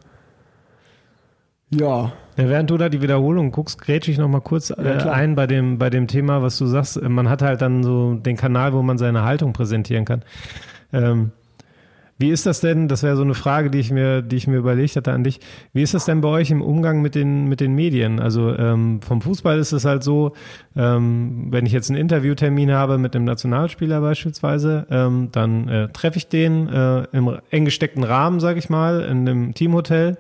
ja, 1.70 2.12
Ja, 2.36 2.48
während 2.48 2.70
du 2.70 2.76
da 2.76 2.88
die 2.88 3.02
Wiederholung 3.02 3.50
guckst, 3.52 3.80
grätsche 3.80 4.10
ich 4.10 4.18
noch 4.18 4.28
mal 4.28 4.40
kurz 4.40 4.70
äh, 4.70 4.74
Ja, 4.84 4.96
klar. 4.98 5.14
ein 5.14 5.34
bei 5.34 5.46
dem, 5.46 5.78
bei 5.78 5.90
dem 5.90 6.06
Thema, 6.06 6.42
was 6.42 6.58
du 6.58 6.66
sagst. 6.66 6.96
Äh, 6.96 7.08
Man 7.08 7.28
hat 7.28 7.42
halt 7.42 7.60
dann 7.62 7.82
so 7.82 8.14
den 8.14 8.36
Kanal, 8.36 8.72
wo 8.72 8.82
man 8.82 8.98
seine 8.98 9.22
Haltung 9.24 9.52
präsentieren 9.52 10.04
kann. 10.04 10.22
Ähm, 10.92 11.30
wie 12.18 12.28
ist 12.30 12.44
das 12.44 12.60
denn? 12.60 12.86
Das 12.86 13.02
wäre 13.02 13.16
so 13.16 13.22
eine 13.22 13.32
Frage, 13.32 13.70
die 13.70 13.78
ich 13.78 13.90
mir, 13.90 14.20
die 14.20 14.36
ich 14.36 14.46
mir 14.46 14.58
überlegt 14.58 14.94
hatte 14.96 15.10
an 15.12 15.24
dich. 15.24 15.40
Wie 15.72 15.80
ist 15.80 15.94
das 15.94 16.04
denn 16.04 16.20
bei 16.20 16.28
euch 16.28 16.50
im 16.50 16.60
Umgang 16.60 17.00
mit 17.00 17.14
den, 17.14 17.46
mit 17.48 17.60
den 17.60 17.74
Medien? 17.74 18.20
Also 18.20 18.54
ähm, 18.54 19.00
vom 19.00 19.22
Fußball 19.22 19.58
ist 19.58 19.72
es 19.72 19.86
halt 19.86 20.02
so, 20.02 20.32
ähm, 20.76 21.46
wenn 21.50 21.64
ich 21.64 21.72
jetzt 21.72 21.88
einen 21.88 21.98
Interviewtermin 21.98 22.72
habe 22.72 22.98
mit 22.98 23.16
einem 23.16 23.24
Nationalspieler 23.24 24.02
beispielsweise, 24.02 24.86
ähm, 24.90 25.28
dann 25.32 25.68
äh, 25.68 25.88
treffe 25.88 26.18
ich 26.18 26.28
den 26.28 26.68
äh, 26.68 27.04
im 27.12 27.38
eng 27.50 27.64
gesteckten 27.64 28.04
Rahmen, 28.04 28.38
sage 28.38 28.58
ich 28.58 28.68
mal, 28.68 29.00
in 29.00 29.26
einem 29.26 29.54
Teamhotel. 29.54 30.18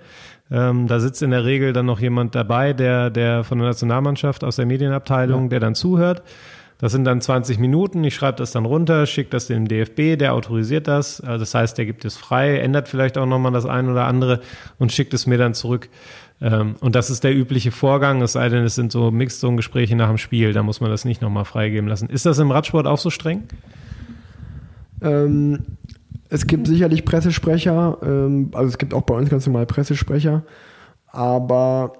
Ähm, 0.50 0.86
da 0.86 0.98
sitzt 1.00 1.22
in 1.22 1.30
der 1.30 1.44
Regel 1.44 1.72
dann 1.72 1.86
noch 1.86 2.00
jemand 2.00 2.34
dabei, 2.34 2.72
der, 2.72 3.10
der 3.10 3.44
von 3.44 3.58
der 3.58 3.68
Nationalmannschaft 3.68 4.42
aus 4.42 4.56
der 4.56 4.66
Medienabteilung, 4.66 5.48
der 5.48 5.60
dann 5.60 5.74
zuhört. 5.74 6.22
Das 6.78 6.92
sind 6.92 7.04
dann 7.04 7.20
20 7.20 7.58
Minuten. 7.58 8.02
Ich 8.04 8.14
schreibe 8.14 8.38
das 8.38 8.52
dann 8.52 8.64
runter, 8.64 9.04
schicke 9.04 9.30
das 9.30 9.46
dem 9.46 9.68
DFB, 9.68 10.18
der 10.18 10.32
autorisiert 10.32 10.88
das. 10.88 11.20
Also 11.20 11.40
das 11.40 11.54
heißt, 11.54 11.76
der 11.76 11.84
gibt 11.84 12.06
es 12.06 12.16
frei, 12.16 12.56
ändert 12.58 12.88
vielleicht 12.88 13.18
auch 13.18 13.26
nochmal 13.26 13.52
das 13.52 13.66
ein 13.66 13.90
oder 13.90 14.06
andere 14.06 14.40
und 14.78 14.90
schickt 14.90 15.12
es 15.12 15.26
mir 15.26 15.36
dann 15.36 15.52
zurück. 15.52 15.90
Ähm, 16.40 16.76
und 16.80 16.94
das 16.94 17.10
ist 17.10 17.22
der 17.22 17.36
übliche 17.36 17.70
Vorgang, 17.70 18.22
es 18.22 18.32
sei 18.32 18.48
denn, 18.48 18.64
es 18.64 18.74
sind 18.74 18.92
so 18.92 19.10
Mixed-Zone-Gespräche 19.10 19.94
nach 19.94 20.08
dem 20.08 20.16
Spiel. 20.16 20.54
Da 20.54 20.62
muss 20.62 20.80
man 20.80 20.90
das 20.90 21.04
nicht 21.04 21.20
nochmal 21.20 21.44
freigeben 21.44 21.86
lassen. 21.86 22.08
Ist 22.08 22.24
das 22.24 22.38
im 22.38 22.50
Radsport 22.50 22.86
auch 22.86 22.98
so 22.98 23.10
streng? 23.10 23.44
Ähm, 25.02 25.58
es 26.30 26.46
gibt 26.46 26.68
sicherlich 26.68 27.04
Pressesprecher, 27.04 27.98
ähm, 28.02 28.50
also 28.52 28.68
es 28.68 28.78
gibt 28.78 28.94
auch 28.94 29.02
bei 29.02 29.14
uns 29.14 29.28
ganz 29.28 29.46
normal 29.46 29.66
Pressesprecher, 29.66 30.44
aber 31.08 31.92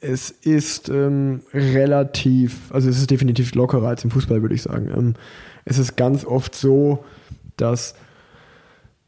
es 0.00 0.30
ist 0.30 0.88
ähm, 0.88 1.40
relativ, 1.54 2.72
also 2.72 2.90
es 2.90 2.98
ist 2.98 3.10
definitiv 3.10 3.54
lockerer 3.54 3.88
als 3.88 4.04
im 4.04 4.10
Fußball, 4.10 4.42
würde 4.42 4.54
ich 4.54 4.62
sagen. 4.62 4.90
Ähm, 4.94 5.14
es 5.64 5.78
ist 5.78 5.96
ganz 5.96 6.26
oft 6.26 6.54
so, 6.54 7.04
dass 7.56 7.94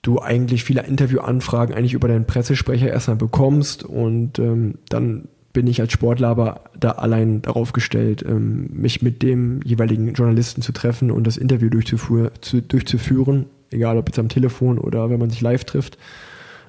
du 0.03 0.20
eigentlich 0.20 0.64
viele 0.64 0.86
Interviewanfragen 0.86 1.74
eigentlich 1.74 1.94
über 1.94 2.09
deinen 2.09 2.26
Pressesprecher 2.26 2.88
erstmal 2.88 3.16
bekommst 3.16 3.84
und 3.84 4.38
ähm, 4.38 4.78
dann 4.88 5.28
bin 5.53 5.66
ich 5.66 5.80
als 5.80 5.92
Sportler 5.92 6.28
aber 6.28 6.64
da 6.78 6.92
allein 6.92 7.42
darauf 7.42 7.72
gestellt, 7.72 8.24
ähm, 8.26 8.68
mich 8.72 9.03
mit 9.03 9.22
dem 9.22 9.61
jeweiligen 9.64 10.12
Journalisten 10.12 10.62
zu 10.62 10.72
treffen 10.72 11.11
und 11.11 11.26
das 11.26 11.36
Interview 11.36 11.68
durchzuführ, 11.68 12.30
zu, 12.40 12.62
durchzuführen, 12.62 13.47
egal 13.71 13.97
ob 13.97 14.09
jetzt 14.09 14.19
am 14.19 14.29
Telefon 14.29 14.79
oder 14.79 15.11
wenn 15.11 15.19
man 15.19 15.31
sich 15.31 15.41
live 15.41 15.64
trifft. 15.64 15.99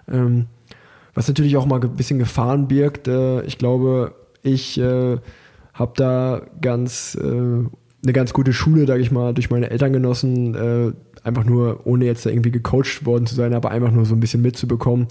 Ähm, 0.10 0.48
was 1.14 1.28
natürlich 1.28 1.58
auch 1.58 1.66
mal 1.66 1.82
ein 1.82 1.96
bisschen 1.96 2.20
Gefahren 2.20 2.68
birgt. 2.68 3.08
Äh, 3.08 3.42
ich 3.44 3.58
glaube, 3.58 4.14
ich 4.44 4.80
äh, 4.80 5.18
habe 5.74 5.94
da 5.96 6.42
ganz 6.62 7.18
äh, 7.20 7.26
eine 7.28 8.14
ganz 8.14 8.34
gute 8.34 8.54
Schule, 8.54 8.86
sage 8.86 9.02
ich 9.02 9.12
mal, 9.12 9.34
durch 9.34 9.50
meine 9.50 9.70
Eltern 9.70 9.94
genossen, 9.94 10.56
äh, 10.56 10.92
einfach 11.24 11.44
nur, 11.44 11.86
ohne 11.86 12.06
jetzt 12.06 12.26
irgendwie 12.26 12.52
gecoacht 12.52 13.06
worden 13.06 13.26
zu 13.26 13.36
sein, 13.36 13.54
aber 13.54 13.72
einfach 13.72 13.92
nur 13.92 14.06
so 14.06 14.16
ein 14.16 14.20
bisschen 14.20 14.42
mitzubekommen, 14.42 15.08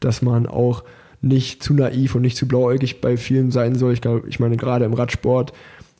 dass 0.00 0.22
man 0.22 0.46
auch 0.46 0.84
nicht 1.22 1.62
zu 1.62 1.72
naiv 1.72 2.14
und 2.14 2.22
nicht 2.22 2.36
zu 2.36 2.46
blauäugig 2.46 3.00
bei 3.00 3.16
vielen 3.16 3.50
sein 3.50 3.76
soll. 3.76 3.92
Ich 3.94 4.02
glaube, 4.02 4.28
ich 4.28 4.40
meine, 4.40 4.56
gerade 4.56 4.84
im 4.84 4.92
Radsport 4.92 5.52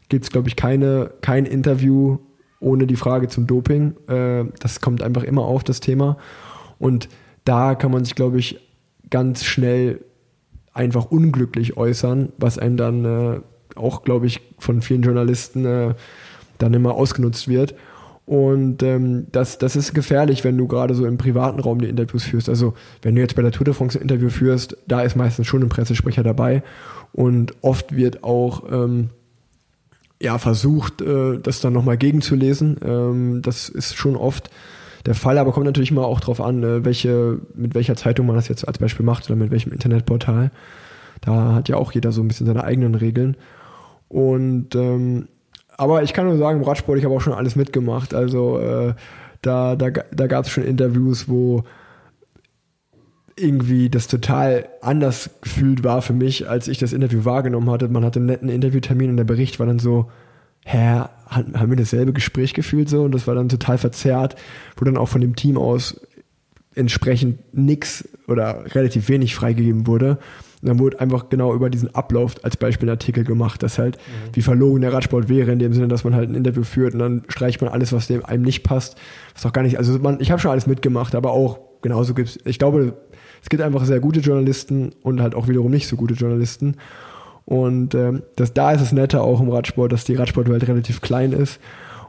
gibt 0.09 0.25
es, 0.25 0.31
glaube 0.31 0.49
ich, 0.49 0.57
keine, 0.57 1.13
kein 1.23 1.47
Interview 1.47 2.19
ohne 2.65 2.87
die 2.87 2.97
Frage 2.97 3.29
zum 3.29 3.47
Doping. 3.47 3.95
Äh, 4.09 4.45
das 4.59 4.81
kommt 4.81 5.03
einfach 5.03 5.23
immer 5.23 5.43
auf, 5.43 5.63
das 5.63 5.81
Thema. 5.81 6.17
Und 6.79 7.09
da 7.45 7.75
kann 7.75 7.91
man 7.91 8.05
sich, 8.05 8.15
glaube 8.15 8.39
ich, 8.39 8.61
ganz 9.11 9.45
schnell 9.45 10.01
einfach 10.73 11.07
unglücklich 11.07 11.77
äußern, 11.77 12.33
was 12.39 12.59
einem 12.59 12.77
dann 12.77 13.05
äh, 13.05 13.41
auch, 13.77 14.03
glaube 14.03 14.27
ich, 14.27 14.41
von 14.59 14.83
vielen 14.83 15.03
Journalisten 15.03 15.65
äh, 15.65 15.95
dann 16.59 16.75
immer 16.75 16.95
ausgenutzt 16.95 17.49
wird. 17.49 17.75
Und 18.27 18.83
ähm, 18.83 19.27
das, 19.33 19.59
das 19.59 19.77
ist 19.77 19.93
gefährlich, 19.93 20.45
wenn 20.45 20.57
du 20.57 20.67
gerade 20.67 20.95
so 20.95 21.05
im 21.05 21.19
privaten 21.19 21.61
Raum 21.61 21.81
die 21.81 21.89
Interviews 21.89 22.25
führst. 22.25 22.49
Also 22.49 22.73
wenn 23.03 23.15
du 23.15 23.21
jetzt 23.21 23.37
bei 23.37 23.43
der 23.43 23.53
Tour 23.53 23.67
de 23.67 23.75
France 23.75 23.99
ein 23.99 24.03
Interview 24.03 24.31
führst, 24.31 24.77
da 24.89 25.03
ist 25.03 25.15
meistens 25.15 25.47
schon 25.47 25.63
ein 25.63 25.69
Pressesprecher 25.69 26.23
dabei. 26.23 26.63
Und 27.13 27.55
oft 27.61 27.95
wird 27.95 28.25
auch 28.25 28.65
ähm, 28.73 29.11
ja, 30.25 30.39
versucht, 30.39 31.03
äh, 31.03 31.39
das 31.39 31.61
dann 31.61 31.75
nochmal 31.75 31.99
gegenzulesen. 31.99 32.79
Ähm, 32.85 33.43
das 33.43 33.69
ist 33.69 33.97
schon 33.97 34.17
oft 34.17 34.51
der 35.07 35.15
Fall, 35.15 35.37
aber 35.37 35.53
kommt 35.53 35.67
natürlich 35.67 35.91
immer 35.91 36.07
auch 36.07 36.21
darauf 36.21 36.41
an, 36.41 36.63
äh, 36.63 36.85
welche, 36.85 37.41
mit 37.55 37.75
welcher 37.75 37.95
Zeitung 37.95 38.27
man 38.27 38.35
das 38.35 38.49
jetzt 38.49 38.67
als 38.67 38.79
Beispiel 38.79 39.05
macht 39.05 39.27
oder 39.27 39.37
mit 39.37 39.51
welchem 39.51 39.73
Internetportal. 39.73 40.51
Da 41.21 41.55
hat 41.55 41.69
ja 41.69 41.77
auch 41.77 41.93
jeder 41.93 42.11
so 42.11 42.23
ein 42.23 42.29
bisschen 42.29 42.47
seine 42.47 42.65
eigenen 42.65 42.95
Regeln. 42.95 43.37
Und 44.09 44.75
ähm, 44.75 45.29
aber 45.77 46.03
ich 46.03 46.13
kann 46.13 46.27
nur 46.27 46.39
sagen, 46.39 46.61
im 46.61 46.65
Radsport, 46.65 46.99
ich 46.99 47.05
habe 47.05 47.15
auch 47.15 47.21
schon 47.21 47.33
alles 47.35 47.55
mitgemacht. 47.55 48.15
Also 48.15 48.59
äh, 48.61 48.95
da, 49.43 49.77
da, 49.77 49.91
da 49.91 50.27
gab 50.27 50.47
es 50.47 50.51
schon 50.51 50.65
Interviews, 50.65 51.29
wo 51.29 51.65
irgendwie 53.37 53.91
das 53.91 54.07
total 54.07 54.69
anders 54.81 55.31
gefühlt 55.41 55.83
war 55.83 56.03
für 56.03 56.13
mich, 56.13 56.49
als 56.49 56.69
ich 56.69 56.79
das 56.79 56.93
Interview 56.93 57.25
wahrgenommen 57.25 57.71
hatte. 57.71 57.89
Man 57.89 58.05
hatte 58.05 58.21
einen 58.21 58.27
netten 58.27 58.49
Interviewtermin 58.49 59.11
und 59.11 59.17
der 59.17 59.25
Bericht 59.25 59.59
war 59.59 59.67
dann 59.67 59.79
so, 59.79 60.11
hä, 60.65 61.03
haben 61.29 61.71
wir 61.71 61.77
dasselbe 61.77 62.13
Gespräch 62.13 62.55
gefühlt 62.55 62.89
so 62.89 63.03
und 63.03 63.13
das 63.13 63.27
war 63.27 63.35
dann 63.35 63.49
total 63.49 63.79
verzerrt, 63.79 64.37
wo 64.77 64.85
dann 64.85 64.97
auch 64.97 65.09
von 65.09 65.21
dem 65.21 65.37
Team 65.37 65.59
aus 65.59 66.01
entsprechend 66.75 67.55
nichts 67.55 68.09
oder 68.29 68.65
relativ 68.75 69.09
wenig 69.09 69.35
freigegeben 69.35 69.87
wurde. 69.87 70.19
Und 70.63 70.69
dann 70.69 70.79
wurde 70.79 70.99
einfach 70.99 71.29
genau 71.29 71.55
über 71.55 71.69
diesen 71.69 71.95
Ablauf 71.95 72.37
als 72.43 72.57
Beispiel 72.57 72.89
ein 72.89 72.93
Artikel 72.93 73.23
gemacht, 73.23 73.63
dass 73.63 73.79
halt, 73.79 73.99
mhm. 73.99 74.35
wie 74.35 74.43
verlogen 74.43 74.81
der 74.81 74.93
Radsport 74.93 75.29
wäre, 75.29 75.53
in 75.53 75.59
dem 75.59 75.75
Sinne, 75.75 75.89
dass 75.89 76.05
man 76.05 76.15
halt 76.15 76.31
ein 76.31 76.35
Interview 76.35 76.63
führt 76.63 76.95
und 76.95 77.01
dann 77.01 77.23
streicht 77.29 77.61
man 77.61 77.71
alles, 77.71 77.93
was 77.93 78.07
dem 78.07 78.25
einem 78.25 78.43
nicht 78.43 78.63
passt. 78.63 78.97
Was 79.35 79.45
auch 79.45 79.53
gar 79.53 79.63
nicht, 79.63 79.77
also 79.77 79.99
man, 79.99 80.21
ich 80.21 80.31
habe 80.31 80.41
schon 80.41 80.51
alles 80.51 80.67
mitgemacht, 80.67 81.15
aber 81.15 81.33
auch 81.33 81.59
genauso 81.83 82.15
gibt's, 82.15 82.39
ich 82.45 82.59
glaube, 82.59 82.97
es 83.45 83.51
gibt 83.51 83.63
einfach 83.63 83.85
sehr 83.85 84.01
gute 84.01 84.21
Journalisten 84.21 84.93
und 85.03 85.21
halt 85.21 85.35
auch 85.35 85.49
wiederum 85.49 85.71
nicht 85.71 85.87
so 85.87 85.97
gute 85.97 86.15
Journalisten. 86.15 86.77
Und 87.45 87.95
ähm, 87.95 88.23
das, 88.37 88.55
da 88.55 88.73
ist 88.73 88.81
es 88.81 88.93
netter 88.93 89.23
auch 89.23 89.39
im 89.39 89.51
Radsport, 89.51 89.93
dass 89.93 90.05
die 90.05 90.15
Radsportwelt 90.15 90.67
relativ 90.67 91.03
klein 91.03 91.33
ist 91.33 91.61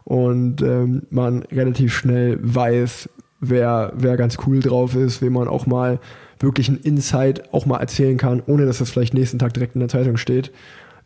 und 0.05 0.61
ähm, 0.61 1.01
man 1.09 1.43
relativ 1.51 1.93
schnell 1.93 2.39
weiß, 2.41 3.09
wer, 3.41 3.91
wer 3.97 4.15
ganz 4.15 4.37
cool 4.47 4.61
drauf 4.61 4.95
ist, 4.95 5.21
wem 5.21 5.33
man 5.33 5.49
auch 5.49 5.65
mal 5.65 5.99
wirklich 6.39 6.69
ein 6.69 6.77
Insight 6.77 7.53
auch 7.53 7.65
mal 7.65 7.81
erzählen 7.81 8.17
kann, 8.17 8.41
ohne 8.47 8.65
dass 8.65 8.77
das 8.77 8.91
vielleicht 8.91 9.13
nächsten 9.13 9.37
Tag 9.37 9.53
direkt 9.53 9.75
in 9.75 9.81
der 9.81 9.89
Zeitung 9.89 10.15
steht. 10.15 10.53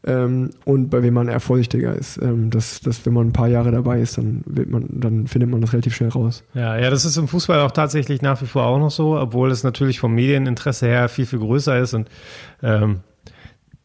Ähm, 0.05 0.51
und 0.63 0.89
bei 0.89 1.03
wem 1.03 1.13
man 1.13 1.27
eher 1.27 1.41
vorsichtiger 1.41 1.93
ist. 1.93 2.21
Ähm, 2.21 2.49
dass, 2.49 2.79
dass, 2.79 3.05
wenn 3.05 3.13
man 3.13 3.27
ein 3.27 3.33
paar 3.33 3.49
Jahre 3.49 3.71
dabei 3.71 3.99
ist, 3.99 4.17
dann, 4.17 4.43
wird 4.45 4.69
man, 4.69 4.85
dann 4.89 5.27
findet 5.27 5.49
man 5.49 5.59
das 5.59 5.73
relativ 5.73 5.95
schnell 5.95 6.09
raus. 6.09 6.43
Ja, 6.53 6.77
ja, 6.77 6.89
das 6.89 7.03
ist 7.03 7.17
im 7.17 7.27
Fußball 7.27 7.59
auch 7.59 7.71
tatsächlich 7.71 8.21
nach 8.21 8.41
wie 8.41 8.45
vor 8.45 8.65
auch 8.65 8.79
noch 8.79 8.91
so, 8.91 9.19
obwohl 9.19 9.51
es 9.51 9.63
natürlich 9.63 9.99
vom 9.99 10.13
Medieninteresse 10.15 10.87
her 10.87 11.09
viel, 11.09 11.25
viel 11.25 11.39
größer 11.39 11.77
ist 11.79 11.93
und 11.93 12.07
ähm, 12.63 13.01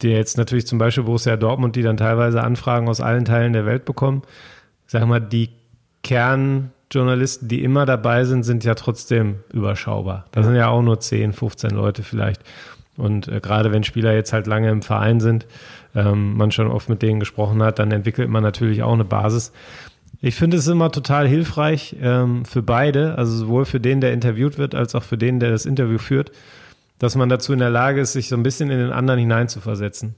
der 0.02 0.12
jetzt 0.12 0.38
natürlich 0.38 0.66
zum 0.66 0.78
Beispiel 0.78 1.04
Borussia 1.04 1.36
Dortmund, 1.36 1.76
die 1.76 1.82
dann 1.82 1.96
teilweise 1.96 2.42
Anfragen 2.42 2.88
aus 2.88 3.00
allen 3.00 3.24
Teilen 3.24 3.52
der 3.52 3.66
Welt 3.66 3.84
bekommen. 3.84 4.22
Sag 4.86 5.06
mal, 5.06 5.20
die 5.20 5.50
Kern 6.02 6.70
Journalisten, 6.92 7.48
die 7.48 7.64
immer 7.64 7.86
dabei 7.86 8.24
sind, 8.24 8.44
sind 8.44 8.62
ja 8.64 8.74
trotzdem 8.74 9.36
überschaubar. 9.52 10.26
Da 10.30 10.42
sind 10.42 10.54
ja 10.54 10.68
auch 10.68 10.82
nur 10.82 11.00
10, 11.00 11.32
15 11.32 11.70
Leute 11.70 12.02
vielleicht. 12.02 12.42
Und 12.96 13.28
äh, 13.28 13.40
gerade 13.40 13.72
wenn 13.72 13.84
Spieler 13.84 14.12
jetzt 14.14 14.32
halt 14.32 14.46
lange 14.46 14.70
im 14.70 14.82
Verein 14.82 15.20
sind, 15.20 15.46
ähm, 15.94 16.36
man 16.36 16.50
schon 16.50 16.68
oft 16.68 16.88
mit 16.88 17.02
denen 17.02 17.20
gesprochen 17.20 17.62
hat, 17.62 17.78
dann 17.78 17.90
entwickelt 17.90 18.28
man 18.28 18.42
natürlich 18.42 18.82
auch 18.82 18.92
eine 18.92 19.04
Basis. 19.04 19.52
Ich 20.20 20.36
finde 20.36 20.56
es 20.56 20.66
immer 20.68 20.90
total 20.90 21.28
hilfreich 21.28 21.96
ähm, 22.00 22.44
für 22.44 22.62
beide, 22.62 23.18
also 23.18 23.36
sowohl 23.36 23.64
für 23.64 23.80
den, 23.80 24.00
der 24.00 24.12
interviewt 24.12 24.58
wird, 24.58 24.74
als 24.74 24.94
auch 24.94 25.02
für 25.02 25.18
den, 25.18 25.40
der 25.40 25.50
das 25.50 25.66
Interview 25.66 25.98
führt, 25.98 26.32
dass 26.98 27.16
man 27.16 27.28
dazu 27.28 27.52
in 27.52 27.58
der 27.58 27.70
Lage 27.70 28.00
ist, 28.00 28.12
sich 28.12 28.28
so 28.28 28.36
ein 28.36 28.42
bisschen 28.42 28.70
in 28.70 28.78
den 28.78 28.90
anderen 28.90 29.20
hineinzuversetzen. 29.20 30.14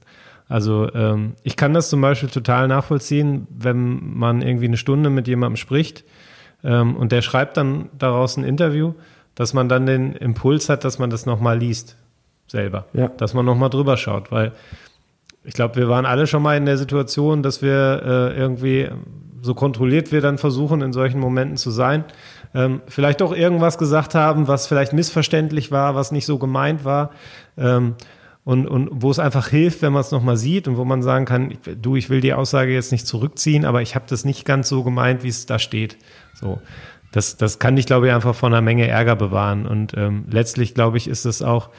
Also 0.47 0.89
ähm, 0.93 1.33
ich 1.43 1.57
kann 1.57 1.73
das 1.73 1.89
zum 1.89 1.99
Beispiel 1.99 2.29
total 2.29 2.67
nachvollziehen, 2.67 3.47
wenn 3.49 4.17
man 4.17 4.41
irgendwie 4.41 4.67
eine 4.67 4.77
Stunde 4.77 5.09
mit 5.09 5.27
jemandem 5.27 5.57
spricht 5.57 6.05
ähm, 6.63 6.95
und 6.95 7.11
der 7.11 7.21
schreibt 7.21 7.57
dann 7.57 7.89
daraus 7.97 8.37
ein 8.37 8.43
Interview, 8.43 8.93
dass 9.35 9.53
man 9.53 9.67
dann 9.67 9.85
den 9.85 10.13
Impuls 10.13 10.69
hat, 10.69 10.83
dass 10.83 10.99
man 10.99 11.09
das 11.09 11.25
nochmal 11.25 11.59
liest, 11.59 11.97
selber. 12.47 12.85
Ja. 12.93 13.09
Dass 13.09 13.33
man 13.33 13.45
nochmal 13.45 13.69
drüber 13.69 13.97
schaut, 13.97 14.31
weil 14.31 14.53
ich 15.43 15.53
glaube, 15.53 15.75
wir 15.77 15.87
waren 15.87 16.05
alle 16.05 16.27
schon 16.27 16.43
mal 16.43 16.57
in 16.57 16.65
der 16.65 16.77
Situation, 16.77 17.41
dass 17.41 17.61
wir 17.61 18.01
äh, 18.03 18.37
irgendwie, 18.37 18.89
so 19.41 19.53
kontrolliert 19.53 20.11
wir 20.11 20.19
dann 20.19 20.37
versuchen, 20.37 20.81
in 20.81 20.91
solchen 20.91 21.21
Momenten 21.21 21.55
zu 21.55 21.71
sein, 21.71 22.03
ähm, 22.53 22.81
vielleicht 22.87 23.21
doch 23.21 23.33
irgendwas 23.33 23.77
gesagt 23.77 24.13
haben, 24.15 24.47
was 24.47 24.67
vielleicht 24.67 24.93
missverständlich 24.93 25.71
war, 25.71 25.95
was 25.95 26.11
nicht 26.11 26.25
so 26.25 26.37
gemeint 26.37 26.83
war. 26.83 27.11
Ähm, 27.57 27.95
und, 28.43 28.65
und 28.65 28.89
wo 28.91 29.11
es 29.11 29.19
einfach 29.19 29.49
hilft, 29.49 29.81
wenn 29.81 29.91
man 29.91 29.99
es 29.99 30.11
nochmal 30.11 30.37
sieht 30.37 30.69
und 30.69 30.77
wo 30.77 30.85
man 30.85 31.01
sagen 31.01 31.25
kann, 31.25 31.57
du, 31.81 31.97
ich 31.97 32.09
will 32.09 32.21
die 32.21 32.33
Aussage 32.33 32.73
jetzt 32.73 32.93
nicht 32.93 33.05
zurückziehen, 33.05 33.65
aber 33.65 33.81
ich 33.81 33.93
habe 33.93 34.05
das 34.07 34.23
nicht 34.23 34.45
ganz 34.45 34.69
so 34.69 34.83
gemeint, 34.83 35.23
wie 35.23 35.27
es 35.27 35.45
da 35.45 35.59
steht. 35.59 35.97
So. 36.33 36.61
Das, 37.11 37.35
das 37.35 37.59
kann 37.59 37.75
dich, 37.75 37.85
glaube 37.85 38.07
ich, 38.07 38.13
einfach 38.13 38.35
von 38.35 38.53
einer 38.53 38.61
Menge 38.61 38.87
Ärger 38.87 39.17
bewahren. 39.17 39.65
Und 39.65 39.95
ähm, 39.97 40.25
letztlich, 40.29 40.73
glaube 40.73 40.95
ich, 40.97 41.09
ist 41.09 41.25
das 41.25 41.41
auch 41.41 41.69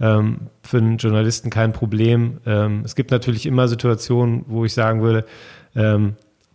ähm, 0.00 0.48
für 0.62 0.78
einen 0.78 0.98
Journalisten 0.98 1.50
kein 1.50 1.72
Problem. 1.72 2.38
Ähm, 2.46 2.82
es 2.84 2.94
gibt 2.94 3.10
natürlich 3.10 3.46
immer 3.46 3.68
Situationen, 3.68 4.44
wo 4.48 4.64
ich 4.64 4.74
sagen 4.74 5.02
würde, 5.02 5.24
ähm, 5.76 6.14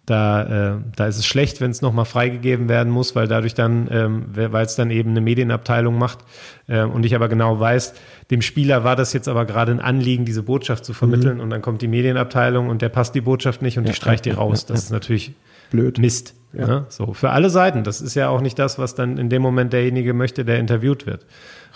da, 0.10 0.74
äh, 0.74 0.78
da 0.96 1.06
ist 1.06 1.18
es 1.18 1.28
schlecht, 1.28 1.62
wenn 1.62 1.70
es 1.70 1.82
nochmal 1.82 2.06
freigegeben 2.06 2.68
werden 2.68 2.92
muss, 2.92 3.16
weil 3.16 3.28
dadurch 3.28 3.54
dann, 3.54 3.88
ähm, 3.92 4.26
weil 4.34 4.66
es 4.66 4.76
dann 4.76 4.90
eben 4.90 5.12
eine 5.12 5.22
Medienabteilung 5.22 5.98
macht 5.98 6.20
äh, 6.68 6.82
und 6.82 7.06
ich 7.06 7.14
aber 7.14 7.30
genau 7.30 7.60
weiß, 7.60 7.94
dem 8.32 8.42
Spieler 8.42 8.84
war 8.84 8.96
das 8.96 9.14
jetzt 9.14 9.28
aber 9.28 9.46
gerade 9.46 9.72
ein 9.72 9.80
Anliegen, 9.80 10.26
diese 10.26 10.42
Botschaft 10.42 10.84
zu 10.84 10.94
vermitteln 10.94 11.36
mhm. 11.36 11.44
und 11.44 11.50
dann 11.52 11.62
kommt 11.62 11.82
die 11.82 11.88
Medienabteilung 11.88 12.70
und 12.70 12.82
der 12.82 12.90
passt 12.90 13.14
die 13.14 13.22
Botschaft 13.22 13.62
nicht 13.62 13.78
und 13.78 13.84
ja, 13.84 13.92
die 13.92 13.96
streicht 13.96 14.26
die 14.26 14.32
raus. 14.32 14.66
Das 14.66 14.84
ist 14.84 14.92
natürlich 14.92 15.34
blöd. 15.70 16.00
Mist. 16.00 16.34
Ja. 16.54 16.66
Ne? 16.66 16.86
So, 16.90 17.14
für 17.14 17.30
alle 17.30 17.52
Seiten. 17.52 17.84
Das 17.84 18.02
ist 18.02 18.16
ja 18.16 18.30
auch 18.30 18.42
nicht 18.42 18.58
das, 18.58 18.80
was 18.80 18.96
dann 18.96 19.20
in 19.20 19.30
dem 19.30 19.44
Moment 19.44 19.74
derjenige 19.74 20.16
möchte, 20.16 20.44
der 20.44 20.58
interviewt 20.58 21.06
wird. 21.06 21.26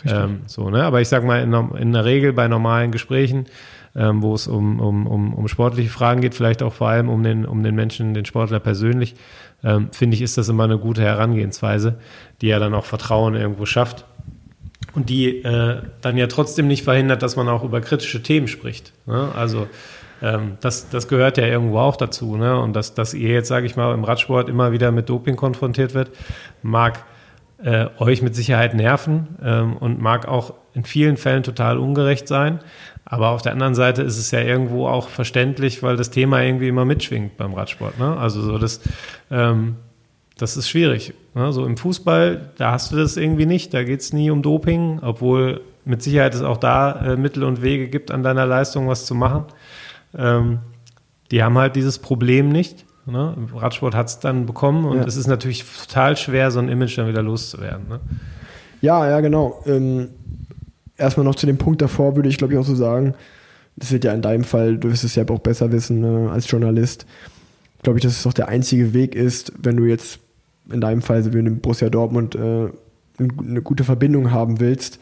Ähm, 0.06 0.42
so, 0.48 0.70
ne? 0.70 0.84
Aber 0.84 1.02
ich 1.02 1.08
sag 1.08 1.24
mal, 1.24 1.42
in, 1.42 1.54
in 1.78 1.94
der 1.94 2.06
Regel 2.06 2.34
bei 2.34 2.48
normalen 2.48 2.92
Gesprächen 2.92 3.46
ähm, 3.96 4.22
wo 4.22 4.34
es 4.34 4.48
um, 4.48 4.80
um, 4.80 5.08
um, 5.08 5.34
um 5.34 5.48
sportliche 5.48 5.90
Fragen 5.90 6.22
geht, 6.22 6.34
vielleicht 6.34 6.64
auch 6.64 6.74
vor 6.74 6.90
allem 6.90 7.10
um 7.10 7.24
den, 7.24 7.46
um 7.46 7.64
den 7.64 7.76
Menschen, 7.76 8.14
den 8.14 8.26
Sportler 8.26 8.60
persönlich, 8.60 9.16
ähm, 9.64 9.90
finde 9.92 10.16
ich, 10.16 10.22
ist 10.22 10.38
das 10.38 10.50
immer 10.50 10.64
eine 10.64 10.78
gute 10.78 11.02
Herangehensweise, 11.02 12.00
die 12.42 12.48
ja 12.48 12.60
dann 12.60 12.74
auch 12.74 12.86
Vertrauen 12.86 13.36
irgendwo 13.36 13.66
schafft 13.66 14.06
und 14.94 15.10
die 15.10 15.44
äh, 15.44 15.82
dann 16.02 16.18
ja 16.18 16.28
trotzdem 16.28 16.68
nicht 16.68 16.84
verhindert, 16.84 17.22
dass 17.22 17.36
man 17.36 17.48
auch 17.48 17.64
über 17.64 17.82
kritische 17.82 18.22
Themen 18.24 18.48
spricht. 18.48 18.94
Ne? 19.06 19.32
Also 19.36 19.68
ähm, 20.22 20.58
das, 20.60 20.90
das 20.90 21.08
gehört 21.08 21.38
ja 21.38 21.46
irgendwo 21.46 21.80
auch 21.80 21.96
dazu. 21.96 22.36
Ne? 22.36 22.60
Und 22.60 22.74
dass, 22.76 22.96
dass 22.96 23.14
ihr 23.14 23.30
jetzt, 23.30 23.48
sage 23.48 23.66
ich 23.66 23.76
mal, 23.76 23.94
im 23.94 24.04
Radsport 24.04 24.50
immer 24.50 24.72
wieder 24.72 24.92
mit 24.92 25.08
Doping 25.08 25.36
konfrontiert 25.36 25.94
wird, 25.94 26.10
mag 26.62 27.06
äh, 27.64 27.88
euch 27.98 28.22
mit 28.22 28.36
Sicherheit 28.36 28.74
nerven 28.74 29.38
ähm, 29.44 29.78
und 29.78 30.02
mag 30.02 30.28
auch 30.28 30.54
in 30.74 30.84
vielen 30.84 31.18
Fällen 31.18 31.44
total 31.44 31.78
ungerecht 31.78 32.28
sein. 32.28 32.60
Aber 33.06 33.30
auf 33.30 33.42
der 33.42 33.52
anderen 33.52 33.76
Seite 33.76 34.02
ist 34.02 34.18
es 34.18 34.32
ja 34.32 34.40
irgendwo 34.40 34.88
auch 34.88 35.10
verständlich, 35.10 35.84
weil 35.84 35.98
das 35.98 36.10
Thema 36.10 36.42
irgendwie 36.42 36.68
immer 36.68 36.86
mitschwingt 36.86 37.38
beim 37.38 37.54
Radsport. 37.54 38.00
Ne? 38.00 38.18
Also 38.18 38.42
so 38.42 38.58
das, 38.58 38.82
ähm, 39.30 39.76
das 40.38 40.58
ist 40.58 40.70
schwierig. 40.70 41.14
Ne? 41.36 41.52
So 41.54 41.66
im 41.66 41.78
Fußball, 41.78 42.52
da 42.58 42.72
hast 42.72 42.92
du 42.92 42.96
das 42.96 43.18
irgendwie 43.18 43.46
nicht, 43.46 43.74
da 43.74 43.84
geht 43.84 44.02
es 44.02 44.14
nie 44.14 44.30
um 44.30 44.42
Doping, 44.42 45.00
obwohl 45.02 45.62
mit 45.86 46.02
Sicherheit 46.02 46.34
es 46.34 46.42
auch 46.42 46.58
da 46.58 47.14
äh, 47.14 47.18
Mittel 47.18 47.44
und 47.44 47.62
Wege 47.62 47.90
gibt, 47.90 48.12
an 48.12 48.24
deiner 48.24 48.46
Leistung 48.46 48.88
was 48.88 49.06
zu 49.06 49.16
machen. 49.16 49.46
Ähm, 50.18 50.60
die 51.32 51.44
haben 51.44 51.58
halt 51.58 51.76
dieses 51.76 52.00
Problem 52.00 52.50
nicht. 52.50 52.86
Ne? 53.06 53.36
Radsport 53.54 53.96
hat 53.96 54.08
es 54.08 54.20
dann 54.20 54.46
bekommen 54.46 54.86
und 54.86 54.98
ja. 54.98 55.04
es 55.06 55.18
ist 55.18 55.28
natürlich 55.28 55.66
total 55.88 56.16
schwer, 56.16 56.52
so 56.52 56.60
ein 56.60 56.70
Image 56.70 56.98
dann 56.98 57.08
wieder 57.08 57.22
loszuwerden. 57.22 57.88
Ne? 57.90 58.00
Ja, 58.82 59.08
ja, 59.10 59.20
genau. 59.20 59.62
Ähm, 59.66 60.10
erstmal 60.98 61.26
noch 61.26 61.36
zu 61.36 61.46
dem 61.46 61.58
Punkt 61.58 61.82
davor 61.82 62.16
würde 62.16 62.30
ich, 62.30 62.38
glaube 62.38 62.54
ich, 62.54 62.60
auch 62.60 62.66
so 62.66 62.76
sagen, 62.76 63.14
das 63.76 63.92
wird 63.92 64.06
ja 64.06 64.14
in 64.14 64.22
deinem 64.22 64.44
Fall, 64.44 64.78
du 64.78 64.90
wirst 64.90 65.04
es 65.04 65.16
ja 65.16 65.28
auch 65.28 65.40
besser 65.40 65.72
wissen 65.72 66.04
äh, 66.04 66.30
als 66.30 66.50
Journalist, 66.50 67.06
glaube 67.82 68.00
ich, 68.00 68.04
dass 68.04 68.18
es 68.18 68.28
auch 68.28 68.34
der 68.34 68.48
einzige 68.48 68.94
Weg 68.94 69.16
ist, 69.16 69.52
wenn 69.62 69.76
du 69.76 69.86
jetzt 69.86 70.20
in 70.72 70.80
deinem 70.80 71.02
Fall, 71.02 71.24
so 71.24 71.34
wie 71.34 71.40
in 71.40 71.60
Borussia 71.60 71.90
Dortmund, 71.90 72.36
äh, 72.36 72.70
eine 73.20 73.62
gute 73.62 73.84
Verbindung 73.84 74.32
haben 74.32 74.60
willst, 74.60 75.00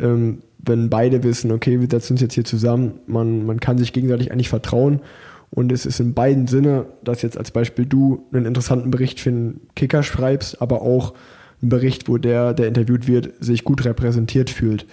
ähm, 0.00 0.42
wenn 0.58 0.90
beide 0.90 1.22
wissen, 1.22 1.52
okay, 1.52 1.80
wir 1.80 1.88
setzen 1.90 2.14
uns 2.14 2.20
jetzt 2.20 2.34
hier 2.34 2.44
zusammen, 2.44 3.00
man, 3.06 3.44
man 3.46 3.60
kann 3.60 3.78
sich 3.78 3.92
gegenseitig 3.92 4.32
eigentlich 4.32 4.48
vertrauen 4.48 5.00
und 5.50 5.72
es 5.72 5.86
ist 5.86 6.00
in 6.00 6.14
beiden 6.14 6.46
Sinne, 6.46 6.86
dass 7.02 7.22
jetzt 7.22 7.38
als 7.38 7.50
Beispiel 7.50 7.86
du 7.86 8.26
einen 8.32 8.46
interessanten 8.46 8.90
Bericht 8.90 9.20
für 9.20 9.30
einen 9.30 9.60
Kicker 9.74 10.02
schreibst, 10.02 10.60
aber 10.60 10.82
auch 10.82 11.14
einen 11.62 11.70
Bericht, 11.70 12.08
wo 12.08 12.18
der, 12.18 12.54
der 12.54 12.68
interviewt 12.68 13.08
wird, 13.08 13.32
sich 13.40 13.64
gut 13.64 13.84
repräsentiert 13.84 14.50
fühlt. 14.50 14.86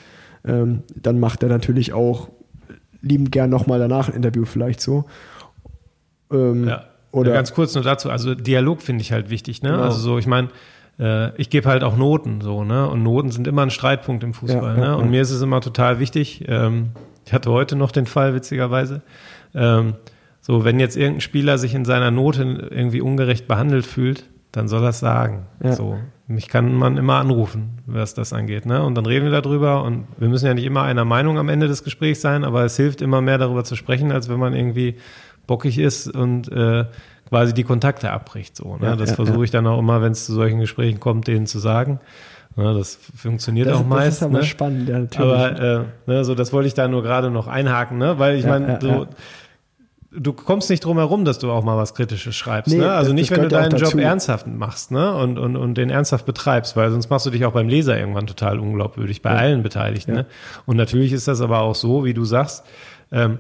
Ähm, 0.46 0.84
dann 0.96 1.20
macht 1.20 1.44
er 1.44 1.50
natürlich 1.50 1.94
auch 1.94 2.30
liebend 3.02 3.32
gern 3.32 3.50
nochmal 3.50 3.80
danach 3.80 4.10
ein 4.10 4.16
Interview 4.16 4.46
vielleicht 4.46 4.82
so. 4.82 5.06
Ähm, 6.32 6.68
ja. 6.68 6.86
Oder 7.12 7.30
ja, 7.30 7.36
ganz 7.36 7.54
kurz 7.54 7.74
nur 7.76 7.84
dazu, 7.84 8.10
also 8.10 8.36
Dialog 8.36 8.82
finde 8.82 9.02
ich 9.02 9.12
halt 9.12 9.30
wichtig, 9.30 9.62
ne? 9.62 9.72
Genau. 9.72 9.84
Also 9.84 10.00
so, 10.00 10.18
ich 10.18 10.28
meine, 10.28 10.50
äh, 11.00 11.34
ich 11.40 11.50
gebe 11.50 11.70
halt 11.70 11.84
auch 11.84 11.96
Noten 11.96 12.42
so, 12.42 12.64
ne? 12.64 12.90
Und 12.90 13.04
Noten 13.04 13.32
sind 13.32 13.48
immer 13.48 13.62
ein 13.62 13.70
Streitpunkt 13.70 14.24
im 14.24 14.34
Fußball, 14.34 14.78
ja, 14.78 14.88
ne? 14.88 14.98
Und 14.98 15.12
mir 15.12 15.22
ist 15.22 15.32
es 15.32 15.42
immer 15.42 15.62
total 15.62 16.00
wichtig. 16.00 16.44
Ähm, 16.48 16.90
ich 17.26 17.34
hatte 17.34 17.52
heute 17.52 17.76
noch 17.76 17.92
den 17.92 18.06
Fall, 18.06 18.34
witzigerweise. 18.34 19.02
Ähm, 19.54 19.94
so, 20.46 20.64
wenn 20.64 20.80
jetzt 20.80 20.96
irgendein 20.96 21.22
Spieler 21.22 21.58
sich 21.58 21.74
in 21.74 21.86
seiner 21.86 22.12
Note 22.12 22.70
irgendwie 22.70 23.02
ungerecht 23.02 23.48
behandelt 23.48 23.84
fühlt, 23.84 24.30
dann 24.52 24.68
soll 24.68 24.84
er 24.84 24.90
es 24.90 25.00
sagen. 25.00 25.48
Ja. 25.64 25.74
So, 25.74 25.98
mich 26.28 26.50
kann 26.50 26.72
man 26.76 26.98
immer 26.98 27.16
anrufen, 27.16 27.80
was 27.88 28.14
das 28.14 28.32
angeht. 28.32 28.68
Ne? 28.68 28.84
Und 28.84 28.94
dann 28.94 29.08
reden 29.08 29.26
wir 29.26 29.42
darüber 29.42 29.84
und 29.84 30.06
wir 30.20 30.30
müssen 30.30 30.46
ja 30.46 30.54
nicht 30.54 30.66
immer 30.66 30.84
einer 30.84 31.04
Meinung 31.04 31.40
am 31.40 31.50
Ende 31.50 31.68
des 31.68 31.84
Gesprächs 31.84 32.22
sein, 32.22 32.44
aber 32.44 32.64
es 32.64 32.78
hilft 32.78 33.02
immer 33.02 33.22
mehr 33.22 33.40
darüber 33.40 33.64
zu 33.64 33.76
sprechen, 33.76 34.12
als 34.12 34.30
wenn 34.30 34.38
man 34.38 34.54
irgendwie 34.54 34.98
bockig 35.48 35.80
ist 35.80 36.14
und 36.14 36.52
äh, 36.52 36.86
quasi 37.28 37.56
die 37.56 37.64
Kontakte 37.64 38.12
abbricht. 38.12 38.56
So, 38.56 38.78
ne? 38.78 38.86
Ja, 38.86 38.96
das 38.96 39.10
ja, 39.10 39.16
versuche 39.16 39.46
ich 39.46 39.50
dann 39.50 39.66
auch 39.66 39.80
immer, 39.80 40.04
wenn 40.04 40.12
es 40.12 40.28
zu 40.28 40.34
solchen 40.34 40.60
Gesprächen 40.60 41.00
kommt, 41.00 41.28
denen 41.28 41.48
zu 41.48 41.58
sagen. 41.58 42.00
Ja, 42.56 42.72
das 42.72 43.00
funktioniert 43.16 43.68
das, 43.68 43.78
auch 43.78 43.86
meist. 43.86 44.08
Das 44.08 44.16
ist 44.18 44.24
aber 44.24 44.38
ne? 44.38 44.44
spannend, 44.44 44.90
ja, 44.90 45.00
natürlich. 45.00 45.34
Aber 45.34 45.60
äh, 45.60 45.84
ne, 46.06 46.24
so 46.24 46.36
das 46.36 46.54
wollte 46.54 46.68
ich 46.68 46.76
da 46.76 46.88
nur 46.88 47.02
gerade 47.02 47.32
noch 47.32 47.48
einhaken, 47.48 47.98
ne? 47.98 48.20
weil 48.20 48.38
ich 48.38 48.46
meine, 48.46 48.78
so 48.80 49.08
du 50.18 50.34
kommst 50.34 50.70
nicht 50.70 50.84
drum 50.84 50.98
herum, 50.98 51.26
dass 51.26 51.40
du 51.40 51.52
auch 51.52 51.64
mal 51.64 51.78
was 51.78 51.94
Kritisches 51.94 52.36
schreibst. 52.36 52.74
Nee, 52.74 52.80
ne? 52.80 52.92
Also 52.92 53.12
das, 53.12 53.16
nicht, 53.16 53.32
das 53.32 53.38
wenn 53.38 53.44
du 53.44 53.50
deinen 53.50 53.78
Job 53.78 53.96
ernsthaft 53.96 54.48
machst 54.48 54.92
ne? 54.92 55.14
und, 55.16 55.38
und, 55.38 55.56
und 55.56 55.76
den 55.76 55.90
ernsthaft 55.90 56.26
betreibst, 56.26 56.76
weil 56.76 56.92
sonst 56.92 57.10
machst 57.10 57.26
du 57.26 57.30
dich 57.30 57.46
auch 57.46 57.54
beim 57.54 57.68
Leser 57.68 57.98
irgendwann 57.98 58.28
total 58.28 58.60
unglaubwürdig, 58.60 59.22
bei 59.22 59.32
ja. 59.32 59.38
allen 59.38 59.64
Beteiligten. 59.64 60.12
Ja. 60.12 60.22
Ne? 60.22 60.26
Und 60.66 60.78
natürlich 60.78 61.12
ist 61.12 61.28
das 61.28 61.42
aber 61.42 61.62
auch 61.62 61.76
so, 61.76 62.06
wie 62.06 62.14
du 62.14 62.26
sagst, 62.26 62.64
ähm, 63.12 63.40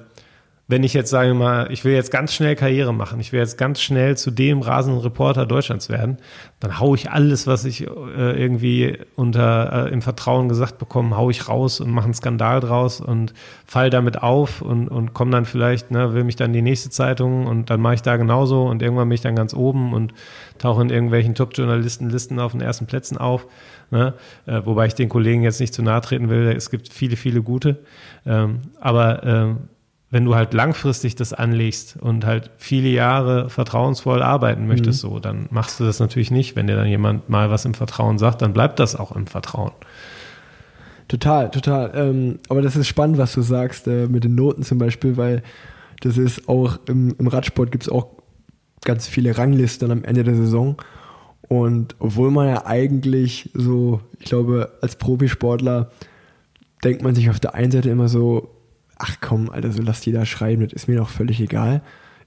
wenn 0.67 0.83
ich 0.83 0.93
jetzt 0.95 1.11
sage 1.11 1.35
mal, 1.35 1.71
ich 1.71 1.85
will 1.85 1.93
jetzt 1.93 2.09
ganz 2.09 2.33
schnell 2.33 2.55
Karriere 2.55 2.91
machen, 2.91 3.19
ich 3.19 3.31
will 3.31 3.39
jetzt 3.39 3.57
ganz 3.57 3.81
schnell 3.81 4.17
zu 4.17 4.31
dem 4.31 4.61
rasenden 4.61 4.99
Reporter 5.01 5.45
Deutschlands 5.45 5.89
werden, 5.89 6.17
dann 6.59 6.79
hau 6.79 6.95
ich 6.95 7.11
alles, 7.11 7.45
was 7.45 7.65
ich 7.65 7.85
äh, 7.85 8.41
irgendwie 8.41 8.97
unter 9.15 9.85
äh, 9.85 9.93
im 9.93 10.01
Vertrauen 10.01 10.49
gesagt 10.49 10.79
bekomme, 10.79 11.15
hau 11.17 11.29
ich 11.29 11.47
raus 11.47 11.79
und 11.81 11.91
mache 11.91 12.05
einen 12.05 12.15
Skandal 12.15 12.61
draus 12.61 12.99
und 12.99 13.35
fall 13.67 13.91
damit 13.91 14.23
auf 14.23 14.63
und, 14.63 14.87
und 14.87 15.13
komme 15.13 15.29
dann 15.29 15.45
vielleicht, 15.45 15.91
ne, 15.91 16.15
will 16.15 16.23
mich 16.23 16.35
dann 16.35 16.51
die 16.51 16.63
nächste 16.63 16.89
Zeitung 16.89 17.45
und 17.45 17.69
dann 17.69 17.79
mache 17.79 17.95
ich 17.95 18.01
da 18.01 18.17
genauso 18.17 18.63
und 18.63 18.81
irgendwann 18.81 19.07
bin 19.07 19.15
ich 19.15 19.21
dann 19.21 19.35
ganz 19.35 19.53
oben 19.53 19.93
und 19.93 20.13
tauche 20.57 20.81
in 20.81 20.89
irgendwelchen 20.89 21.35
Top-Journalistenlisten 21.35 22.39
auf 22.39 22.53
den 22.53 22.61
ersten 22.61 22.87
Plätzen 22.87 23.19
auf. 23.19 23.45
Ne? 23.91 24.15
Äh, 24.47 24.61
wobei 24.65 24.87
ich 24.87 24.95
den 24.95 25.09
Kollegen 25.09 25.43
jetzt 25.43 25.59
nicht 25.59 25.75
zu 25.75 25.83
nahe 25.83 26.01
treten 26.01 26.29
will, 26.29 26.47
es 26.47 26.71
gibt 26.71 26.91
viele, 26.91 27.17
viele 27.17 27.43
gute. 27.43 27.77
Ähm, 28.25 28.61
aber 28.79 29.23
ähm, 29.23 29.57
wenn 30.15 30.23
du 30.23 30.33
halt 30.33 30.53
langfristig 30.53 31.15
das 31.15 31.33
anlegst 31.33 31.97
und 31.99 32.25
halt 32.25 32.49
viele 32.55 32.87
Jahre 32.87 33.49
vertrauensvoll 33.49 34.23
arbeiten 34.23 34.65
möchtest, 34.65 35.03
mhm. 35.03 35.09
so, 35.09 35.19
dann 35.19 35.47
machst 35.49 35.77
du 35.77 35.83
das 35.83 35.99
natürlich 35.99 36.31
nicht. 36.31 36.55
Wenn 36.55 36.67
dir 36.67 36.77
dann 36.77 36.87
jemand 36.87 37.27
mal 37.27 37.49
was 37.49 37.65
im 37.65 37.73
Vertrauen 37.73 38.17
sagt, 38.17 38.41
dann 38.41 38.53
bleibt 38.53 38.79
das 38.79 38.95
auch 38.95 39.13
im 39.13 39.27
Vertrauen. 39.27 39.73
Total, 41.09 41.51
total. 41.51 41.91
Ähm, 41.95 42.39
aber 42.47 42.61
das 42.61 42.77
ist 42.77 42.87
spannend, 42.87 43.17
was 43.17 43.33
du 43.33 43.41
sagst 43.41 43.87
äh, 43.87 44.07
mit 44.07 44.23
den 44.23 44.35
Noten 44.35 44.63
zum 44.63 44.77
Beispiel, 44.77 45.17
weil 45.17 45.43
das 45.99 46.17
ist 46.17 46.47
auch 46.47 46.79
im, 46.87 47.13
im 47.19 47.27
Radsport 47.27 47.73
gibt 47.73 47.83
es 47.83 47.89
auch 47.89 48.07
ganz 48.85 49.09
viele 49.09 49.37
Ranglisten 49.37 49.91
am 49.91 50.05
Ende 50.05 50.23
der 50.23 50.35
Saison. 50.35 50.77
Und 51.49 51.97
obwohl 51.99 52.31
man 52.31 52.47
ja 52.47 52.65
eigentlich 52.65 53.49
so, 53.53 53.99
ich 54.21 54.27
glaube, 54.27 54.71
als 54.81 54.95
Profisportler 54.95 55.91
denkt 56.85 57.03
man 57.03 57.15
sich 57.15 57.29
auf 57.29 57.41
der 57.41 57.53
einen 57.53 57.71
Seite 57.71 57.89
immer 57.89 58.07
so, 58.07 58.54
ach 58.97 59.17
komm, 59.21 59.49
Alter, 59.49 59.71
so 59.71 59.81
lass 59.81 60.01
die 60.01 60.11
da 60.11 60.25
schreiben, 60.25 60.63
das 60.63 60.73
ist 60.73 60.87
mir 60.87 60.97
doch 60.97 61.09
völlig 61.09 61.39
egal. 61.39 61.81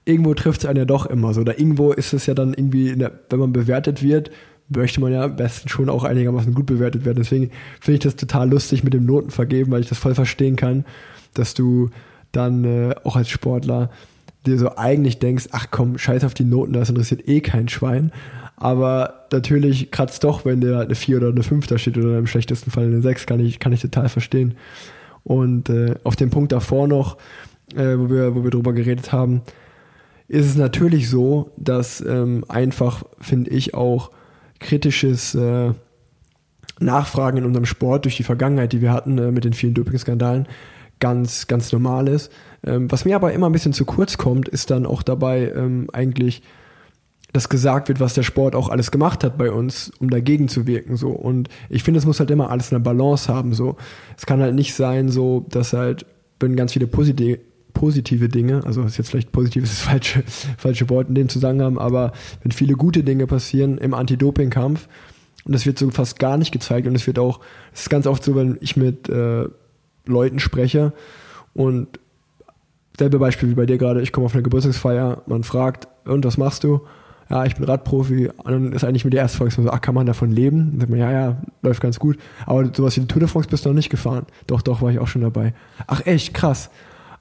Irgendwo 0.05 0.35
trifft 0.35 0.63
es 0.63 0.67
einen 0.67 0.79
ja 0.79 0.85
doch 0.85 1.07
immer 1.07 1.35
so. 1.35 1.43
Oder 1.43 1.59
irgendwo 1.59 1.93
ist 1.93 2.13
es 2.13 2.27
ja 2.27 2.35
dann 2.35 2.55
irgendwie, 2.55 2.95
der, 2.97 3.13
wenn 3.31 3.39
man 3.39 3.53
bewertet 3.53 4.03
wird, 4.03 4.31
möchte 4.69 5.01
man 5.01 5.13
ja 5.13 5.25
am 5.25 5.37
besten 5.37 5.69
schon 5.69 5.89
auch 5.89 6.05
einigermaßen 6.05 6.55
gut 6.55 6.67
bewertet 6.67 7.05
werden. 7.05 7.19
Deswegen 7.19 7.51
finde 7.81 7.95
ich 7.97 8.05
das 8.05 8.17
total 8.17 8.51
lustig 8.51 8.85
mit 8.85 8.95
dem 8.95 9.07
Notenvergeben, 9.07 9.73
weil 9.73 9.81
ich 9.81 9.89
das 9.89 9.99
voll 9.99 10.15
verstehen 10.15 10.57
kann, 10.57 10.85
dass 11.35 11.55
du 11.55 11.91
dann 12.33 12.65
äh, 12.65 12.95
auch 13.05 13.17
als 13.17 13.29
Sportler 13.29 13.91
dir 14.47 14.59
so 14.59 14.77
eigentlich 14.77 15.19
denkst, 15.19 15.49
ach 15.53 15.69
komm, 15.71 15.99
scheiß 15.99 16.25
auf 16.25 16.35
die 16.35 16.45
Noten, 16.45 16.73
das 16.73 16.89
interessiert 16.89 17.27
eh 17.29 17.41
kein 17.41 17.69
Schwein. 17.69 18.13
Aber 18.57 19.27
natürlich 19.33 19.91
kratzt 19.91 20.25
doch, 20.25 20.45
wenn 20.45 20.61
dir 20.61 20.81
eine 20.81 20.95
4 20.95 21.19
oder 21.19 21.29
eine 21.29 21.43
5 21.43 21.67
da 21.67 21.79
steht 21.79 21.97
oder 21.97 22.19
im 22.19 22.27
schlechtesten 22.27 22.71
Fall 22.71 22.87
eine 22.87 23.01
6, 23.01 23.27
kann 23.27 23.41
ich, 23.41 23.61
kann 23.61 23.73
ich 23.73 23.81
total 23.81 24.09
verstehen. 24.09 24.57
Und 25.25 25.69
äh, 25.69 25.95
auf 26.05 26.17
dem 26.17 26.31
Punkt 26.31 26.53
davor 26.53 26.89
noch, 26.89 27.17
äh, 27.75 27.99
wo, 27.99 28.09
wir, 28.11 28.35
wo 28.35 28.45
wir 28.45 28.51
drüber 28.51 28.73
geredet 28.73 29.13
haben, 29.13 29.43
ist 30.29 30.47
es 30.47 30.57
natürlich 30.57 31.09
so, 31.09 31.51
dass 31.57 32.01
ähm, 32.01 32.45
einfach, 32.49 33.03
finde 33.21 33.51
ich, 33.51 33.75
auch 33.75 34.11
kritisches 34.61 35.35
äh, 35.35 35.73
Nachfragen 36.81 37.39
in 37.39 37.45
unserem 37.45 37.67
Sport 37.67 38.05
durch 38.05 38.17
die 38.17 38.23
Vergangenheit, 38.23 38.73
die 38.73 38.81
wir 38.81 38.93
hatten 38.93 39.19
äh, 39.19 39.31
mit 39.31 39.45
den 39.45 39.53
vielen 39.53 39.75
Doping-Skandalen, 39.75 40.47
ganz, 41.01 41.47
ganz 41.47 41.73
normal 41.73 42.09
ist. 42.09 42.33
Ähm, 42.65 42.91
was 42.91 43.05
mir 43.05 43.17
aber 43.17 43.33
immer 43.33 43.49
ein 43.49 43.53
bisschen 43.53 43.73
zu 43.73 43.85
kurz 43.85 44.19
kommt, 44.19 44.49
ist 44.49 44.71
dann 44.71 44.87
auch 44.87 45.03
dabei 45.03 45.53
ähm, 45.55 45.89
eigentlich 45.93 46.43
dass 47.33 47.49
gesagt 47.49 47.89
wird, 47.89 48.01
was 48.01 48.15
der 48.15 48.23
Sport 48.23 48.55
auch 48.55 48.69
alles 48.69 48.91
gemacht 48.91 49.23
hat 49.23 49.37
bei 49.37 49.51
uns, 49.51 49.93
um 50.01 50.09
dagegen 50.09 50.49
zu 50.49 50.67
wirken, 50.67 50.97
so. 50.97 51.11
Und 51.11 51.49
ich 51.69 51.83
finde, 51.83 51.99
es 51.99 52.07
muss 52.07 52.21
halt 52.21 52.31
immer 52.31 52.51
alles 52.51 52.73
eine 52.73 52.81
Balance 52.81 53.33
haben, 53.33 53.53
so. 53.53 53.77
Es 54.17 54.25
kann 54.25 54.41
halt 54.41 54.55
nicht 54.55 54.75
sein, 54.75 55.11
so, 55.11 55.45
dass 55.51 55.73
halt, 55.73 56.07
wenn 56.41 56.57
ganz 56.57 56.73
viele 56.73 56.87
positive, 56.87 57.39
positive 57.75 58.29
Dinge, 58.29 58.65
also 58.65 58.83
ist 58.83 58.97
jetzt 58.97 59.11
vielleicht 59.11 59.31
positiv 59.31 59.65
ist 59.65 59.73
das 59.79 59.83
falsche, 59.83 60.23
falsche 60.57 60.89
Wort 60.89 61.09
in 61.09 61.15
dem 61.15 61.29
Zusammenhang, 61.29 61.79
aber 61.79 62.13
wenn 62.43 62.53
viele 62.53 62.75
gute 62.75 63.05
Dinge 63.05 63.27
passieren 63.27 63.79
im 63.79 63.95
Anti-Doping-Kampf, 63.95 64.89
und 65.45 65.55
das 65.55 65.65
wird 65.65 65.79
so 65.79 65.91
fast 65.91 66.19
gar 66.19 66.37
nicht 66.39 66.53
gezeigt, 66.53 66.87
und 66.87 66.95
es 66.95 67.07
wird 67.07 67.19
auch, 67.19 67.41
es 67.75 67.83
ist 67.83 67.91
ganz 67.91 68.07
oft 68.07 68.25
so, 68.25 68.35
wenn 68.37 68.57
ich 68.61 68.77
mit 68.77 69.09
äh, 69.09 69.45
Leuten 70.07 70.39
spreche 70.39 70.95
und 71.53 72.01
selbe 72.99 73.19
Beispiel 73.19 73.51
wie 73.51 73.55
bei 73.55 73.67
dir 73.67 73.79
gerade, 73.79 74.01
ich 74.01 74.13
komme 74.13 74.27
auf 74.27 74.35
eine 74.35 74.43
Geburtstagsfeier, 74.43 75.23
man 75.27 75.45
fragt, 75.45 75.89
und 76.07 76.25
was 76.25 76.39
machst 76.39 76.65
du? 76.65 76.81
Ja, 77.31 77.45
ich 77.45 77.57
bin 77.57 77.65
Radprofi, 77.65 78.29
und 78.29 78.51
dann 78.51 78.73
ist 78.73 78.85
eigentlich 78.85 79.05
mit 79.05 79.13
der 79.13 79.23
erste 79.23 79.39
Frage 79.39 79.51
so, 79.51 79.69
ach, 79.71 79.81
kann 79.81 79.95
man 79.95 80.07
davon 80.07 80.31
leben? 80.31 80.71
Dann 80.71 80.81
sagt 80.81 80.91
man, 80.91 80.99
ja, 80.99 81.13
ja, 81.13 81.37
läuft 81.63 81.83
ganz 81.83 81.99
gut. 81.99 82.19
Aber 82.47 82.71
sowas 82.75 82.97
wie 82.97 83.01
die 83.01 83.07
Tour 83.07 83.21
de 83.21 83.29
France 83.29 83.49
bist 83.49 83.65
du 83.65 83.69
noch 83.69 83.77
nicht 83.77 83.91
gefahren. 83.91 84.27
Doch, 84.47 84.63
doch, 84.63 84.81
war 84.81 84.91
ich 84.91 84.99
auch 84.99 85.09
schon 85.09 85.23
dabei. 85.23 85.53
Ach, 85.87 86.05
echt, 86.07 86.33
krass. 86.33 86.71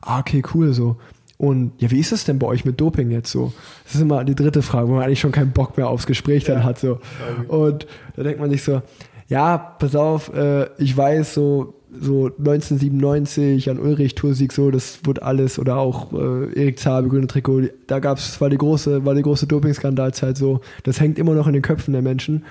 Ah, 0.01 0.19
okay, 0.19 0.43
cool, 0.53 0.73
so. 0.73 0.97
Und 1.37 1.73
ja, 1.79 1.91
wie 1.91 1.99
ist 1.99 2.11
es 2.11 2.23
denn 2.23 2.39
bei 2.39 2.47
euch 2.47 2.65
mit 2.65 2.79
Doping 2.79 3.11
jetzt 3.11 3.31
so? 3.31 3.53
Das 3.83 3.95
ist 3.95 4.01
immer 4.01 4.23
die 4.23 4.33
dritte 4.33 4.61
Frage, 4.61 4.87
wo 4.87 4.93
man 4.93 5.03
eigentlich 5.03 5.19
schon 5.19 5.31
keinen 5.31 5.51
Bock 5.51 5.77
mehr 5.77 5.87
aufs 5.87 6.07
Gespräch 6.07 6.45
dann 6.45 6.59
ja. 6.59 6.63
hat, 6.63 6.79
so. 6.79 6.99
Und 7.47 7.85
da 8.15 8.23
denkt 8.23 8.39
man 8.39 8.49
sich 8.49 8.63
so, 8.63 8.81
ja, 9.27 9.57
pass 9.57 9.95
auf, 9.95 10.33
äh, 10.33 10.67
ich 10.77 10.95
weiß 10.95 11.33
so, 11.33 11.76
so 12.01 12.25
1997 12.25 13.69
an 13.69 13.79
Ulrich 13.79 14.15
Toursieg 14.15 14.53
so, 14.53 14.71
das 14.71 14.99
wurde 15.03 15.23
alles 15.23 15.59
oder 15.59 15.77
auch 15.77 16.13
äh, 16.13 16.53
Erik 16.53 16.79
Zabe, 16.79 17.07
grüne 17.07 17.27
Trikot, 17.27 17.63
da 17.87 17.99
gab's, 17.99 18.39
war 18.41 18.49
die 18.49 18.57
große, 18.57 19.05
war 19.05 19.15
die 19.15 19.21
große 19.21 19.47
Dopingskandalzeit 19.47 20.37
so, 20.37 20.61
das 20.83 20.99
hängt 20.99 21.19
immer 21.19 21.33
noch 21.33 21.47
in 21.47 21.53
den 21.53 21.61
Köpfen 21.61 21.93
der 21.93 22.01
Menschen. 22.01 22.45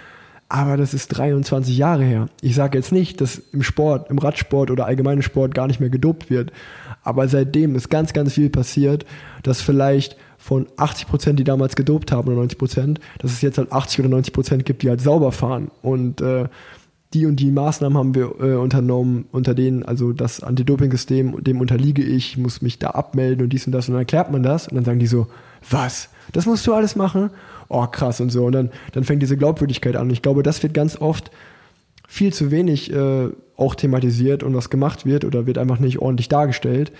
Aber 0.48 0.76
das 0.76 0.94
ist 0.94 1.08
23 1.08 1.76
Jahre 1.76 2.04
her. 2.04 2.28
Ich 2.40 2.54
sage 2.54 2.78
jetzt 2.78 2.92
nicht, 2.92 3.20
dass 3.20 3.42
im 3.52 3.64
Sport, 3.64 4.10
im 4.10 4.18
Radsport 4.18 4.70
oder 4.70 4.86
allgemeinen 4.86 5.22
Sport 5.22 5.54
gar 5.54 5.66
nicht 5.66 5.80
mehr 5.80 5.90
gedopt 5.90 6.30
wird. 6.30 6.52
Aber 7.02 7.26
seitdem 7.26 7.74
ist 7.74 7.90
ganz, 7.90 8.12
ganz 8.12 8.34
viel 8.34 8.48
passiert, 8.48 9.04
dass 9.42 9.60
vielleicht 9.60 10.16
von 10.38 10.68
80 10.76 11.08
Prozent, 11.08 11.38
die 11.40 11.44
damals 11.44 11.74
gedopt 11.74 12.12
haben 12.12 12.28
oder 12.28 12.36
90 12.36 12.58
Prozent, 12.58 13.00
dass 13.18 13.32
es 13.32 13.42
jetzt 13.42 13.58
halt 13.58 13.72
80 13.72 14.00
oder 14.00 14.08
90 14.10 14.32
Prozent 14.32 14.64
gibt, 14.64 14.82
die 14.82 14.88
halt 14.88 15.00
sauber 15.00 15.32
fahren. 15.32 15.72
Und 15.82 16.20
äh, 16.20 16.44
die 17.14 17.26
und 17.26 17.36
die 17.36 17.50
Maßnahmen 17.50 17.96
haben 17.96 18.14
wir 18.14 18.34
äh, 18.40 18.54
unternommen, 18.54 19.26
unter 19.30 19.54
denen, 19.54 19.82
also 19.82 20.12
das 20.12 20.42
Anti-Doping-System, 20.42 21.42
dem 21.42 21.60
unterliege 21.60 22.02
ich, 22.02 22.36
muss 22.36 22.62
mich 22.62 22.78
da 22.78 22.90
abmelden 22.90 23.44
und 23.44 23.52
dies 23.52 23.66
und 23.66 23.72
das. 23.72 23.88
Und 23.88 23.94
dann 23.94 24.02
erklärt 24.02 24.30
man 24.32 24.42
das 24.42 24.68
und 24.68 24.74
dann 24.74 24.84
sagen 24.84 24.98
die 24.98 25.06
so, 25.06 25.28
was? 25.70 26.08
Das 26.32 26.46
musst 26.46 26.66
du 26.66 26.74
alles 26.74 26.96
machen? 26.96 27.30
Oh, 27.68 27.86
krass 27.86 28.20
und 28.20 28.30
so. 28.30 28.44
Und 28.44 28.52
dann, 28.52 28.70
dann 28.92 29.04
fängt 29.04 29.22
diese 29.22 29.36
Glaubwürdigkeit 29.36 29.96
an. 29.96 30.10
Ich 30.10 30.22
glaube, 30.22 30.42
das 30.42 30.62
wird 30.62 30.74
ganz 30.74 31.00
oft 31.00 31.30
viel 32.08 32.32
zu 32.32 32.50
wenig 32.50 32.92
äh, 32.92 33.28
auch 33.56 33.74
thematisiert 33.74 34.42
und 34.42 34.54
was 34.54 34.70
gemacht 34.70 35.06
wird 35.06 35.24
oder 35.24 35.46
wird 35.46 35.58
einfach 35.58 35.78
nicht 35.78 35.98
ordentlich 35.98 36.28
dargestellt. 36.28 36.92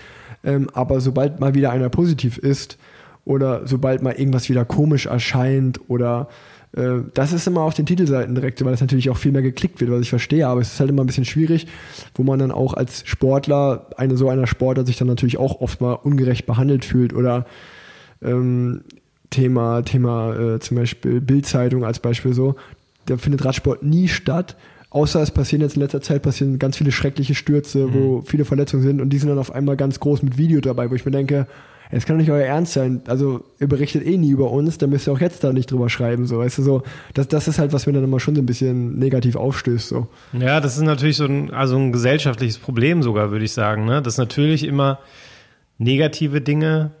Ähm, 0.43 0.69
aber 0.73 1.01
sobald 1.01 1.39
mal 1.39 1.53
wieder 1.53 1.71
einer 1.71 1.89
positiv 1.89 2.37
ist 2.37 2.77
oder 3.25 3.67
sobald 3.67 4.01
mal 4.01 4.13
irgendwas 4.13 4.49
wieder 4.49 4.65
komisch 4.65 5.05
erscheint 5.05 5.79
oder 5.89 6.29
das 6.71 7.33
ist 7.33 7.47
immer 7.47 7.61
auf 7.61 7.73
den 7.73 7.85
Titelseiten 7.85 8.35
direkt, 8.35 8.63
weil 8.63 8.73
es 8.73 8.81
natürlich 8.81 9.09
auch 9.09 9.17
viel 9.17 9.31
mehr 9.31 9.41
geklickt 9.41 9.79
wird, 9.79 9.89
was 9.89 10.01
ich 10.01 10.09
verstehe, 10.09 10.47
aber 10.47 10.61
es 10.61 10.73
ist 10.73 10.79
halt 10.79 10.89
immer 10.89 11.03
ein 11.03 11.07
bisschen 11.07 11.25
schwierig, 11.25 11.65
wo 12.13 12.23
man 12.23 12.39
dann 12.39 12.51
auch 12.51 12.73
als 12.73 13.03
Sportler, 13.07 13.87
eine 13.97 14.17
so 14.17 14.29
einer 14.29 14.47
Sportler 14.47 14.85
sich 14.85 14.97
dann 14.97 15.07
natürlich 15.07 15.37
auch 15.37 15.61
oft 15.61 15.81
mal 15.81 15.93
ungerecht 15.93 16.45
behandelt 16.45 16.85
fühlt 16.85 17.13
oder 17.13 17.45
ähm, 18.21 18.81
Thema, 19.29 19.81
Thema 19.81 20.35
äh, 20.35 20.59
zum 20.59 20.77
Beispiel 20.77 21.21
Bildzeitung 21.21 21.83
als 21.83 21.99
Beispiel 21.99 22.33
so, 22.33 22.55
da 23.05 23.17
findet 23.17 23.45
Radsport 23.45 23.83
nie 23.83 24.07
statt, 24.07 24.55
außer 24.89 25.21
es 25.21 25.31
passieren 25.31 25.61
jetzt 25.61 25.75
in 25.75 25.81
letzter 25.81 26.01
Zeit 26.01 26.21
passieren 26.21 26.59
ganz 26.59 26.77
viele 26.77 26.91
schreckliche 26.91 27.33
Stürze, 27.33 27.87
mhm. 27.87 27.93
wo 27.93 28.21
viele 28.21 28.45
Verletzungen 28.45 28.83
sind 28.83 29.01
und 29.01 29.09
die 29.09 29.17
sind 29.17 29.29
dann 29.29 29.39
auf 29.39 29.51
einmal 29.51 29.77
ganz 29.77 29.99
groß 29.99 30.21
mit 30.21 30.37
Video 30.37 30.61
dabei, 30.61 30.91
wo 30.91 30.95
ich 30.95 31.05
mir 31.05 31.11
denke, 31.11 31.47
es 31.89 32.05
kann 32.05 32.17
doch 32.17 32.21
nicht 32.21 32.31
euer 32.31 32.45
Ernst 32.45 32.73
sein. 32.73 33.01
Also, 33.07 33.43
ihr 33.59 33.67
berichtet 33.67 34.05
eh 34.05 34.17
nie 34.17 34.29
über 34.29 34.51
uns, 34.51 34.77
dann 34.77 34.89
müsst 34.89 35.07
ihr 35.07 35.13
auch 35.13 35.19
jetzt 35.19 35.43
da 35.43 35.53
nicht 35.53 35.71
drüber 35.71 35.89
schreiben. 35.89 36.25
So, 36.27 36.39
weißt 36.39 36.57
du, 36.57 36.63
so, 36.63 36.83
das, 37.13 37.27
das 37.27 37.47
ist 37.47 37.59
halt, 37.59 37.71
was 37.73 37.87
mir 37.87 37.93
dann 37.93 38.03
immer 38.03 38.19
schon 38.19 38.35
so 38.35 38.41
ein 38.41 38.45
bisschen 38.45 38.97
negativ 38.99 39.35
aufstößt. 39.35 39.87
So. 39.87 40.07
Ja, 40.33 40.59
das 40.59 40.75
ist 40.77 40.83
natürlich 40.83 41.17
so 41.17 41.25
ein, 41.25 41.53
also 41.53 41.77
ein 41.77 41.91
gesellschaftliches 41.91 42.57
Problem 42.57 43.03
sogar, 43.03 43.31
würde 43.31 43.45
ich 43.45 43.53
sagen. 43.53 43.85
Ne? 43.85 44.01
Dass 44.01 44.17
natürlich 44.17 44.65
immer 44.65 44.99
negative 45.77 46.41
Dinge 46.41 46.91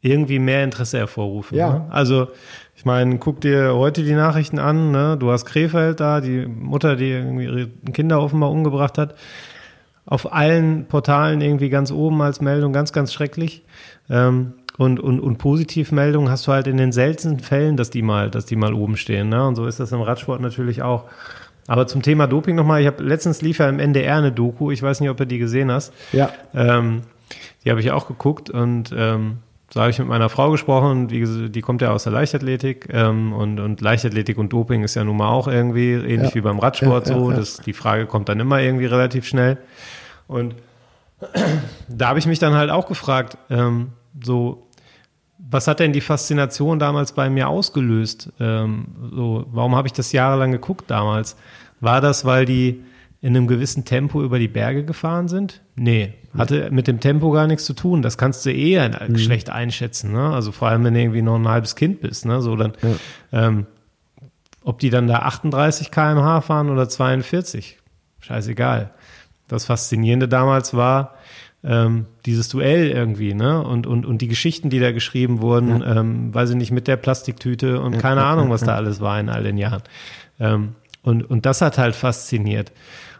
irgendwie 0.00 0.38
mehr 0.38 0.64
Interesse 0.64 0.96
hervorrufen. 0.96 1.58
Ja. 1.58 1.72
Ne? 1.72 1.86
Also, 1.90 2.28
ich 2.74 2.86
meine, 2.86 3.18
guck 3.18 3.42
dir 3.42 3.74
heute 3.74 4.02
die 4.02 4.14
Nachrichten 4.14 4.58
an, 4.58 4.90
ne? 4.90 5.18
Du 5.18 5.30
hast 5.30 5.44
Krefeld 5.44 6.00
da, 6.00 6.22
die 6.22 6.46
Mutter, 6.46 6.96
die 6.96 7.10
irgendwie 7.10 7.44
ihre 7.44 7.68
Kinder 7.92 8.22
offenbar 8.22 8.50
umgebracht 8.50 8.96
hat 8.96 9.14
auf 10.10 10.32
allen 10.32 10.84
Portalen 10.86 11.40
irgendwie 11.40 11.70
ganz 11.70 11.90
oben 11.90 12.20
als 12.20 12.42
Meldung, 12.42 12.74
ganz, 12.74 12.92
ganz 12.92 13.14
schrecklich. 13.14 13.62
Ähm, 14.10 14.52
und, 14.76 14.98
und, 14.98 15.20
und 15.20 15.38
Positivmeldungen 15.38 16.30
hast 16.30 16.46
du 16.46 16.52
halt 16.52 16.66
in 16.66 16.76
den 16.76 16.92
seltensten 16.92 17.38
Fällen, 17.40 17.76
dass 17.76 17.90
die 17.90 18.02
mal, 18.02 18.30
dass 18.30 18.44
die 18.44 18.56
mal 18.56 18.74
oben 18.74 18.96
stehen. 18.96 19.28
Ne? 19.28 19.46
Und 19.46 19.54
so 19.54 19.66
ist 19.66 19.78
das 19.80 19.92
im 19.92 20.00
Radsport 20.00 20.40
natürlich 20.40 20.82
auch. 20.82 21.04
Aber 21.66 21.86
zum 21.86 22.02
Thema 22.02 22.26
Doping 22.26 22.56
nochmal, 22.56 22.80
ich 22.80 22.86
habe 22.86 23.02
letztens 23.04 23.40
lief 23.42 23.58
ja 23.58 23.68
im 23.68 23.78
NDR 23.78 24.16
eine 24.16 24.32
Doku, 24.32 24.70
ich 24.72 24.82
weiß 24.82 25.00
nicht, 25.00 25.10
ob 25.10 25.16
du 25.16 25.26
die 25.26 25.38
gesehen 25.38 25.70
hast. 25.70 25.92
Ja. 26.12 26.30
Ähm, 26.54 27.02
die 27.64 27.70
habe 27.70 27.80
ich 27.80 27.92
auch 27.92 28.08
geguckt 28.08 28.50
und 28.50 28.92
ähm, 28.96 29.38
so 29.72 29.80
habe 29.80 29.90
ich 29.90 29.98
mit 30.00 30.08
meiner 30.08 30.28
Frau 30.30 30.50
gesprochen, 30.50 31.06
die, 31.06 31.48
die 31.50 31.60
kommt 31.60 31.82
ja 31.82 31.92
aus 31.92 32.02
der 32.02 32.12
Leichtathletik 32.12 32.88
ähm, 32.92 33.32
und, 33.32 33.60
und 33.60 33.80
Leichtathletik 33.80 34.36
und 34.38 34.52
Doping 34.52 34.82
ist 34.82 34.96
ja 34.96 35.04
nun 35.04 35.18
mal 35.18 35.28
auch 35.28 35.46
irgendwie 35.46 35.92
ähnlich 35.92 36.30
Ja. 36.30 36.34
wie 36.34 36.40
beim 36.40 36.58
Radsport 36.58 37.06
Ja, 37.08 37.14
ja, 37.14 37.20
so. 37.20 37.30
Das, 37.30 37.58
die 37.58 37.72
Frage 37.72 38.06
kommt 38.06 38.28
dann 38.28 38.40
immer 38.40 38.60
irgendwie 38.60 38.86
relativ 38.86 39.26
schnell. 39.28 39.58
Und 40.30 40.54
da 41.88 42.08
habe 42.08 42.18
ich 42.18 42.26
mich 42.26 42.38
dann 42.38 42.54
halt 42.54 42.70
auch 42.70 42.86
gefragt, 42.86 43.36
ähm, 43.50 43.88
so, 44.24 44.66
was 45.38 45.66
hat 45.66 45.80
denn 45.80 45.92
die 45.92 46.00
Faszination 46.00 46.78
damals 46.78 47.12
bei 47.12 47.28
mir 47.28 47.48
ausgelöst? 47.48 48.30
Ähm, 48.40 48.86
so, 49.12 49.44
warum 49.50 49.74
habe 49.74 49.88
ich 49.88 49.92
das 49.92 50.12
jahrelang 50.12 50.52
geguckt 50.52 50.90
damals? 50.90 51.36
War 51.80 52.00
das, 52.00 52.24
weil 52.24 52.44
die 52.44 52.82
in 53.22 53.36
einem 53.36 53.46
gewissen 53.46 53.84
Tempo 53.84 54.22
über 54.22 54.38
die 54.38 54.48
Berge 54.48 54.84
gefahren 54.84 55.28
sind? 55.28 55.60
Nee, 55.76 56.14
hatte 56.38 56.70
mit 56.70 56.86
dem 56.86 57.00
Tempo 57.00 57.30
gar 57.32 57.46
nichts 57.46 57.64
zu 57.64 57.74
tun. 57.74 58.00
Das 58.02 58.16
kannst 58.16 58.46
du 58.46 58.52
eh 58.52 58.78
ein- 58.78 59.18
schlecht 59.18 59.50
einschätzen. 59.50 60.12
Ne? 60.12 60.30
Also 60.32 60.52
vor 60.52 60.68
allem, 60.68 60.84
wenn 60.84 60.94
du 60.94 61.00
irgendwie 61.00 61.22
noch 61.22 61.36
ein 61.36 61.48
halbes 61.48 61.74
Kind 61.76 62.00
bist. 62.00 62.24
Ne? 62.24 62.40
So 62.40 62.56
dann, 62.56 62.72
ähm, 63.32 63.66
ob 64.62 64.78
die 64.78 64.90
dann 64.90 65.06
da 65.06 65.16
38 65.20 65.90
km/h 65.90 66.40
fahren 66.42 66.70
oder 66.70 66.88
42, 66.88 67.78
scheißegal. 68.20 68.90
Das 69.50 69.66
Faszinierende 69.66 70.28
damals 70.28 70.74
war 70.74 71.14
ähm, 71.62 72.06
dieses 72.24 72.48
Duell 72.48 72.88
irgendwie, 72.90 73.34
ne? 73.34 73.62
Und, 73.62 73.86
und, 73.86 74.06
und 74.06 74.22
die 74.22 74.28
Geschichten, 74.28 74.70
die 74.70 74.80
da 74.80 74.92
geschrieben 74.92 75.42
wurden, 75.42 75.82
ähm, 75.86 76.34
weiß 76.34 76.50
ich 76.50 76.56
nicht, 76.56 76.70
mit 76.70 76.88
der 76.88 76.96
Plastiktüte 76.96 77.80
und 77.80 77.98
keine 77.98 78.24
Ahnung, 78.24 78.50
was 78.50 78.62
da 78.62 78.74
alles 78.74 79.00
war 79.00 79.20
in 79.20 79.28
all 79.28 79.42
den 79.42 79.58
Jahren. 79.58 79.82
Ähm, 80.38 80.74
und, 81.02 81.28
und 81.28 81.46
das 81.46 81.60
hat 81.60 81.78
halt 81.78 81.94
fasziniert. 81.94 82.72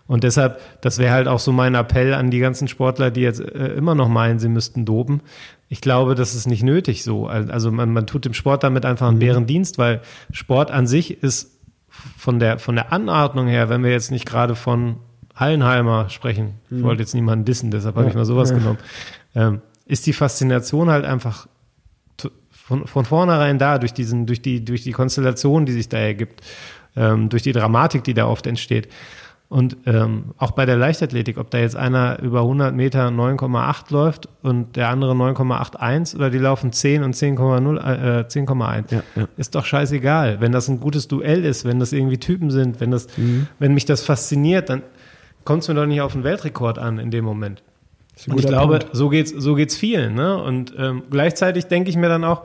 Und 0.07 0.25
deshalb, 0.25 0.61
das 0.81 0.99
wäre 0.99 1.13
halt 1.13 1.29
auch 1.29 1.39
so 1.39 1.53
mein 1.53 1.75
Appell 1.75 2.15
an 2.15 2.31
die 2.31 2.41
ganzen 2.41 2.67
Sportler, 2.67 3.11
die 3.11 3.21
jetzt 3.21 3.41
äh, 3.41 3.75
immer 3.75 3.95
noch 3.95 4.09
meinen, 4.09 4.39
sie 4.39 4.49
müssten 4.49 4.85
dopen. 4.85 5.21
Ich 5.69 5.81
glaube, 5.81 6.15
das 6.15 6.35
ist 6.35 6.47
nicht 6.47 6.65
nötig 6.65 7.05
so. 7.05 7.29
Also 7.29 7.71
man, 7.71 7.93
man 7.93 8.07
tut 8.09 8.25
dem 8.25 8.35
Sport 8.35 8.65
damit 8.65 8.85
einfach 8.85 9.07
einen 9.07 9.21
Bärendienst, 9.21 9.79
weil 9.79 10.01
Sport 10.33 10.73
an 10.73 10.89
sich 10.89 11.23
ist 11.23 11.61
von 11.89 12.41
der, 12.41 12.59
von 12.59 12.75
der 12.75 12.93
Anordnung 12.93 13.47
her, 13.47 13.69
wenn 13.69 13.85
wir 13.85 13.93
jetzt 13.93 14.11
nicht 14.11 14.27
gerade 14.27 14.57
von 14.57 14.97
Hallenheimer 15.37 16.09
sprechen, 16.11 16.55
ich 16.71 16.83
wollte 16.83 17.03
jetzt 17.03 17.15
niemanden 17.15 17.45
dissen, 17.45 17.71
deshalb 17.71 17.97
habe 17.97 18.09
ich 18.09 18.15
mal 18.15 18.25
sowas 18.25 18.53
genommen, 18.53 18.79
ähm, 19.35 19.61
ist 19.87 20.07
die 20.07 20.13
Faszination 20.13 20.91
halt 20.91 21.05
einfach 21.05 21.47
von, 22.51 22.87
von 22.87 23.05
vornherein 23.05 23.59
da, 23.59 23.79
durch, 23.79 23.93
diesen, 23.93 24.27
durch, 24.27 24.43
die, 24.43 24.65
durch 24.65 24.83
die 24.83 24.93
Konstellation, 24.93 25.67
die 25.67 25.73
sich 25.73 25.89
da 25.89 25.99
ergibt, 25.99 26.41
ähm, 26.97 27.29
durch 27.29 27.43
die 27.43 27.53
Dramatik, 27.53 28.05
die 28.05 28.15
da 28.15 28.27
oft 28.27 28.47
entsteht. 28.47 28.89
Und 29.49 29.77
ähm, 29.87 30.27
auch 30.39 30.53
bei 30.53 30.65
der 30.65 30.77
Leichtathletik, 30.77 31.37
ob 31.37 31.51
da 31.51 31.59
jetzt 31.59 31.75
einer 31.75 32.21
über 32.21 32.43
100 32.43 32.73
Meter 32.73 33.09
9,8 33.09 33.93
läuft 33.93 34.29
und 34.43 34.77
der 34.77 34.89
andere 34.91 35.15
9,81 35.15 36.15
oder 36.15 36.31
die 36.31 36.39
laufen 36.39 36.73
10 36.73 37.03
und 37.03 37.17
10,0, 37.17 37.79
äh, 38.21 38.25
10,1, 38.29 38.85
Ja, 38.95 39.03
ja. 39.17 39.27
ist 39.37 39.57
doch 39.57 39.65
scheißegal. 39.65 40.41
Wenn 40.41 40.53
das 40.53 40.69
ein 40.69 40.79
gutes 40.79 41.09
Duell 41.09 41.45
ist, 41.45 41.65
wenn 41.65 41.81
das 41.81 41.93
irgendwie 41.93 42.19
Typen 42.19 42.53
sind, 42.53 42.79
wenn 42.79 42.93
das, 42.93 43.09
Mhm. 43.19 43.49
wenn 43.59 43.75
mich 43.75 43.87
das 43.87 44.03
fasziniert, 44.05 44.69
dann 44.71 44.83
kommt 45.45 45.63
es 45.63 45.69
mir 45.69 45.75
doch 45.75 45.87
nicht 45.87 46.01
auf 46.01 46.13
den 46.13 46.25
Weltrekord 46.25 46.79
an 46.79 46.99
in 46.99 47.11
dem 47.11 47.25
Moment. 47.25 47.63
Und 48.27 48.39
ich 48.39 48.47
glaube, 48.47 48.81
Punkt. 48.81 48.97
so 48.97 49.09
geht's, 49.09 49.31
so 49.31 49.55
geht's 49.55 49.77
vielen. 49.77 50.15
Ne? 50.15 50.43
Und 50.43 50.75
ähm, 50.77 51.05
gleichzeitig 51.11 51.67
denke 51.67 51.91
ich 51.91 51.97
mir 51.97 52.09
dann 52.09 52.25
auch, 52.25 52.45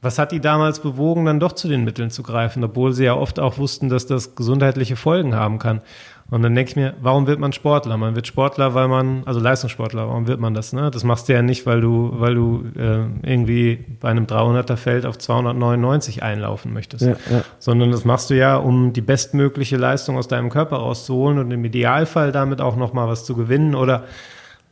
was 0.00 0.18
hat 0.18 0.32
die 0.32 0.40
damals 0.40 0.80
bewogen, 0.80 1.24
dann 1.24 1.40
doch 1.40 1.52
zu 1.52 1.68
den 1.68 1.84
Mitteln 1.84 2.10
zu 2.10 2.22
greifen, 2.22 2.62
obwohl 2.62 2.92
sie 2.92 3.04
ja 3.04 3.14
oft 3.14 3.40
auch 3.40 3.58
wussten, 3.58 3.88
dass 3.88 4.06
das 4.06 4.36
gesundheitliche 4.36 4.96
Folgen 4.96 5.34
haben 5.34 5.58
kann. 5.58 5.82
Und 6.30 6.42
dann 6.42 6.54
denke 6.54 6.70
ich 6.70 6.76
mir, 6.76 6.94
warum 7.00 7.26
wird 7.26 7.40
man 7.40 7.54
Sportler? 7.54 7.96
Man 7.96 8.14
wird 8.14 8.26
Sportler, 8.26 8.74
weil 8.74 8.86
man, 8.86 9.22
also 9.24 9.40
Leistungssportler, 9.40 10.08
warum 10.08 10.26
wird 10.26 10.40
man 10.40 10.52
das? 10.52 10.74
Ne? 10.74 10.90
Das 10.90 11.02
machst 11.02 11.28
du 11.28 11.32
ja 11.32 11.40
nicht, 11.40 11.64
weil 11.64 11.80
du, 11.80 12.10
weil 12.16 12.34
du 12.34 12.64
äh, 12.76 13.06
irgendwie 13.22 13.82
bei 13.98 14.10
einem 14.10 14.26
300er 14.26 14.76
Feld 14.76 15.06
auf 15.06 15.16
299 15.16 16.22
einlaufen 16.22 16.74
möchtest, 16.74 17.06
Ja, 17.06 17.16
ja. 17.30 17.44
sondern 17.58 17.90
das 17.90 18.04
machst 18.04 18.28
du 18.28 18.34
ja, 18.34 18.56
um 18.56 18.92
die 18.92 19.00
bestmögliche 19.00 19.78
Leistung 19.78 20.18
aus 20.18 20.28
deinem 20.28 20.50
Körper 20.50 20.76
rauszuholen 20.76 21.38
und 21.38 21.50
im 21.50 21.64
Idealfall 21.64 22.30
damit 22.30 22.60
auch 22.60 22.76
nochmal 22.76 23.08
was 23.08 23.24
zu 23.24 23.34
gewinnen 23.34 23.74
oder 23.74 24.04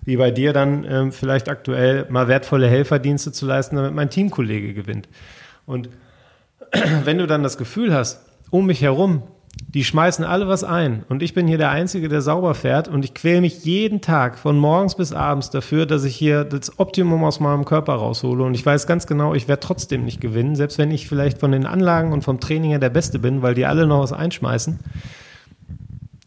wie 0.05 0.19
bei 0.19 0.31
dir 0.31 0.53
dann 0.53 0.85
ähm, 0.89 1.11
vielleicht 1.11 1.49
aktuell 1.49 2.07
mal 2.11 2.29
wertvolle 2.29 2.69
Helferdienste 2.69 3.33
zu 3.33 3.47
leisten, 3.47 3.77
damit 3.77 3.95
mein 3.95 4.11
Teamkollege 4.11 4.75
gewinnt. 4.75 5.09
Und 5.65 5.89
wenn 7.05 7.17
du 7.17 7.27
dann 7.27 7.43
das 7.43 7.57
Gefühl 7.57 7.95
hast, 7.95 8.27
um 8.51 8.67
mich 8.67 8.83
herum, 8.83 9.23
die 9.63 9.85
schmeißen 9.85 10.25
alle 10.25 10.49
was 10.49 10.65
ein 10.65 11.05
und 11.09 11.23
ich 11.23 11.35
bin 11.35 11.49
hier 11.49 11.59
der 11.59 11.71
Einzige, 11.71 12.09
der 12.09 12.21
sauber 12.21 12.55
fährt 12.55 12.89
und 12.89 13.05
ich 13.05 13.15
quäle 13.15 13.41
mich 13.41 13.65
jeden 13.65 14.01
Tag 14.01 14.39
von 14.39 14.59
morgens 14.59 14.95
bis 14.95 15.13
abends 15.13 15.51
dafür, 15.51 15.87
dass 15.87 16.05
ich 16.05 16.15
hier 16.15 16.45
das 16.45 16.79
Optimum 16.79 17.25
aus 17.25 17.41
meinem 17.41 17.65
Körper 17.65 17.95
raushole 17.95 18.45
und 18.45 18.55
ich 18.55 18.65
weiß 18.65 18.87
ganz 18.87 19.07
genau, 19.07 19.35
ich 19.35 19.49
werde 19.49 19.61
trotzdem 19.61 20.05
nicht 20.05 20.21
gewinnen, 20.21 20.57
selbst 20.57 20.79
wenn 20.79 20.91
ich 20.91 21.09
vielleicht 21.09 21.39
von 21.39 21.53
den 21.53 21.67
Anlagen 21.67 22.13
und 22.13 22.23
vom 22.23 22.41
Training 22.41 22.71
her 22.71 22.79
der 22.79 22.91
Beste 22.91 23.19
bin, 23.19 23.43
weil 23.43 23.55
die 23.55 23.67
alle 23.67 23.87
noch 23.87 24.01
was 24.01 24.13
einschmeißen, 24.13 24.79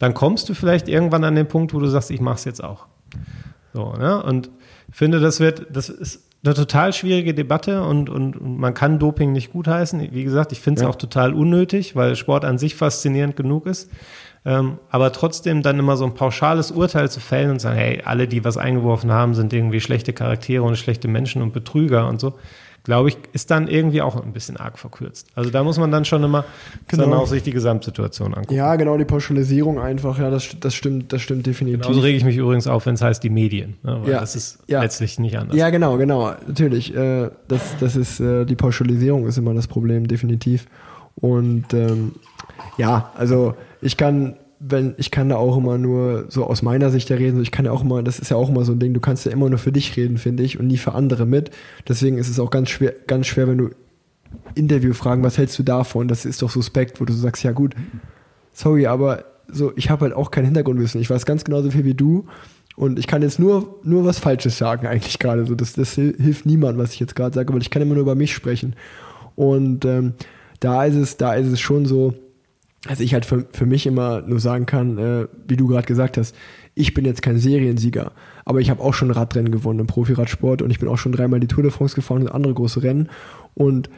dann 0.00 0.14
kommst 0.14 0.48
du 0.48 0.54
vielleicht 0.54 0.88
irgendwann 0.88 1.24
an 1.24 1.34
den 1.34 1.46
Punkt, 1.46 1.74
wo 1.74 1.78
du 1.78 1.86
sagst, 1.86 2.10
ich 2.10 2.20
mach's 2.20 2.44
jetzt 2.44 2.64
auch. 2.64 2.86
So, 3.72 3.92
ne? 3.92 4.22
Und 4.22 4.50
finde, 4.90 5.20
das 5.20 5.40
wird, 5.40 5.66
das 5.70 5.88
ist 5.88 6.29
eine 6.42 6.54
total 6.54 6.92
schwierige 6.92 7.34
Debatte 7.34 7.82
und, 7.82 8.08
und, 8.08 8.36
und 8.36 8.58
man 8.58 8.72
kann 8.72 8.98
Doping 8.98 9.32
nicht 9.32 9.52
gutheißen. 9.52 10.08
Wie 10.12 10.24
gesagt, 10.24 10.52
ich 10.52 10.60
finde 10.60 10.80
es 10.80 10.82
Ja. 10.82 10.88
auch 10.88 10.96
total 10.96 11.34
unnötig, 11.34 11.96
weil 11.96 12.16
Sport 12.16 12.44
an 12.44 12.56
sich 12.56 12.74
faszinierend 12.74 13.36
genug 13.36 13.66
ist. 13.66 13.90
Ähm, 14.46 14.78
aber 14.88 15.12
trotzdem 15.12 15.60
dann 15.62 15.78
immer 15.78 15.98
so 15.98 16.06
ein 16.06 16.14
pauschales 16.14 16.70
Urteil 16.70 17.10
zu 17.10 17.20
fällen 17.20 17.50
und 17.50 17.60
sagen, 17.60 17.76
hey, 17.76 18.00
alle, 18.04 18.26
die 18.26 18.42
was 18.42 18.56
eingeworfen 18.56 19.12
haben, 19.12 19.34
sind 19.34 19.52
irgendwie 19.52 19.80
schlechte 19.82 20.14
Charaktere 20.14 20.62
und 20.62 20.76
schlechte 20.78 21.08
Menschen 21.08 21.42
und 21.42 21.52
Betrüger 21.52 22.08
und 22.08 22.20
so, 22.20 22.34
glaube 22.84 23.10
ich, 23.10 23.18
ist 23.32 23.50
dann 23.50 23.68
irgendwie 23.68 24.02
auch 24.02 24.22
ein 24.22 24.32
bisschen 24.32 24.56
arg 24.56 24.78
verkürzt. 24.78 25.26
Also 25.34 25.50
da 25.50 25.62
muss 25.62 25.78
man 25.78 25.90
dann 25.90 26.04
schon 26.04 26.22
immer 26.22 26.44
genau. 26.88 27.04
dann 27.04 27.12
auch 27.14 27.26
sich 27.26 27.42
die 27.42 27.50
Gesamtsituation 27.50 28.34
angucken. 28.34 28.54
Ja, 28.54 28.76
genau, 28.76 28.96
die 28.96 29.04
Pauschalisierung 29.04 29.78
einfach, 29.78 30.18
ja, 30.18 30.30
das, 30.30 30.56
das 30.58 30.74
stimmt, 30.74 31.12
das 31.12 31.22
stimmt 31.22 31.46
definitiv. 31.46 31.82
Genauso 31.82 32.00
rege 32.00 32.16
ich 32.16 32.24
mich 32.24 32.36
übrigens 32.36 32.66
auf, 32.66 32.86
wenn 32.86 32.94
es 32.94 33.02
heißt 33.02 33.22
die 33.22 33.30
Medien, 33.30 33.76
ne, 33.82 34.00
weil 34.02 34.10
Ja, 34.10 34.20
das 34.20 34.34
ist 34.36 34.58
ja. 34.66 34.82
letztlich 34.82 35.18
nicht 35.18 35.36
anders. 35.38 35.56
Ja, 35.56 35.70
genau, 35.70 35.98
genau, 35.98 36.32
natürlich. 36.46 36.94
Äh, 36.94 37.30
das, 37.48 37.76
das 37.80 37.96
ist, 37.96 38.20
äh, 38.20 38.44
die 38.44 38.56
Pauschalisierung 38.56 39.26
ist 39.26 39.36
immer 39.36 39.54
das 39.54 39.66
Problem, 39.66 40.08
definitiv. 40.08 40.66
Und 41.16 41.74
ähm, 41.74 42.12
ja, 42.78 43.12
also 43.16 43.54
ich 43.82 43.96
kann, 43.96 44.36
wenn, 44.62 44.94
ich 44.98 45.10
kann 45.10 45.30
da 45.30 45.36
auch 45.36 45.56
immer 45.56 45.78
nur 45.78 46.26
so 46.28 46.44
aus 46.44 46.60
meiner 46.60 46.90
Sicht 46.90 47.08
ja 47.08 47.16
reden, 47.16 47.40
ich 47.40 47.50
kann 47.50 47.64
ja 47.64 47.72
auch 47.72 47.82
immer, 47.82 48.02
das 48.02 48.18
ist 48.18 48.30
ja 48.30 48.36
auch 48.36 48.50
immer 48.50 48.64
so 48.64 48.72
ein 48.72 48.78
Ding, 48.78 48.92
du 48.92 49.00
kannst 49.00 49.24
ja 49.24 49.32
immer 49.32 49.48
nur 49.48 49.58
für 49.58 49.72
dich 49.72 49.96
reden, 49.96 50.18
finde 50.18 50.42
ich, 50.42 50.60
und 50.60 50.66
nie 50.66 50.76
für 50.76 50.92
andere 50.92 51.24
mit. 51.24 51.50
Deswegen 51.88 52.18
ist 52.18 52.28
es 52.28 52.38
auch 52.38 52.50
ganz 52.50 52.68
schwer, 52.68 52.94
ganz 53.06 53.26
schwer, 53.26 53.48
wenn 53.48 53.58
du 53.58 53.70
Interview 54.54 54.92
fragen, 54.92 55.22
was 55.22 55.38
hältst 55.38 55.58
du 55.58 55.62
davon? 55.62 56.08
Das 56.08 56.26
ist 56.26 56.42
doch 56.42 56.50
suspekt, 56.50 57.00
wo 57.00 57.06
du 57.06 57.12
so 57.12 57.20
sagst, 57.20 57.42
ja 57.42 57.52
gut, 57.52 57.74
sorry, 58.52 58.86
aber 58.86 59.24
so, 59.48 59.72
ich 59.76 59.90
habe 59.90 60.02
halt 60.02 60.14
auch 60.14 60.30
kein 60.30 60.44
Hintergrundwissen. 60.44 61.00
Ich 61.00 61.10
weiß 61.10 61.26
ganz 61.26 61.42
genauso 61.42 61.70
viel 61.70 61.84
wie 61.84 61.94
du. 61.94 62.26
Und 62.76 62.98
ich 62.98 63.06
kann 63.06 63.22
jetzt 63.22 63.38
nur, 63.38 63.80
nur 63.82 64.04
was 64.04 64.18
Falsches 64.18 64.56
sagen, 64.58 64.86
eigentlich 64.86 65.18
gerade. 65.18 65.44
So, 65.46 65.54
das, 65.54 65.72
das 65.72 65.94
hil- 65.94 66.16
hilft 66.16 66.46
niemand, 66.46 66.78
was 66.78 66.92
ich 66.92 67.00
jetzt 67.00 67.16
gerade 67.16 67.34
sage, 67.34 67.52
weil 67.52 67.62
ich 67.62 67.70
kann 67.70 67.82
immer 67.82 67.94
nur 67.94 68.02
über 68.02 68.14
mich 68.14 68.32
sprechen. 68.32 68.74
Und 69.34 69.84
ähm, 69.84 70.12
da 70.60 70.84
ist 70.84 70.94
es, 70.96 71.16
da 71.16 71.34
ist 71.34 71.48
es 71.48 71.60
schon 71.60 71.86
so, 71.86 72.14
dass 72.84 73.00
ich 73.00 73.12
halt 73.12 73.26
für, 73.26 73.46
für 73.52 73.66
mich 73.66 73.86
immer 73.86 74.22
nur 74.22 74.40
sagen 74.40 74.66
kann, 74.66 74.98
äh, 74.98 75.26
wie 75.46 75.56
du 75.56 75.66
gerade 75.66 75.86
gesagt 75.86 76.16
hast, 76.16 76.34
ich 76.74 76.94
bin 76.94 77.04
jetzt 77.04 77.22
kein 77.22 77.38
Seriensieger, 77.38 78.12
aber 78.44 78.60
ich 78.60 78.70
habe 78.70 78.82
auch 78.82 78.94
schon 78.94 79.10
Radrennen 79.10 79.52
gewonnen 79.52 79.80
im 79.80 79.86
Profiradsport 79.86 80.62
und 80.62 80.70
ich 80.70 80.78
bin 80.78 80.88
auch 80.88 80.96
schon 80.96 81.12
dreimal 81.12 81.40
die 81.40 81.46
Tour 81.46 81.62
de 81.62 81.72
France 81.72 81.94
gefahren 81.94 82.22
und 82.22 82.28
andere 82.28 82.54
große 82.54 82.82
Rennen. 82.82 83.10
Und 83.54 83.90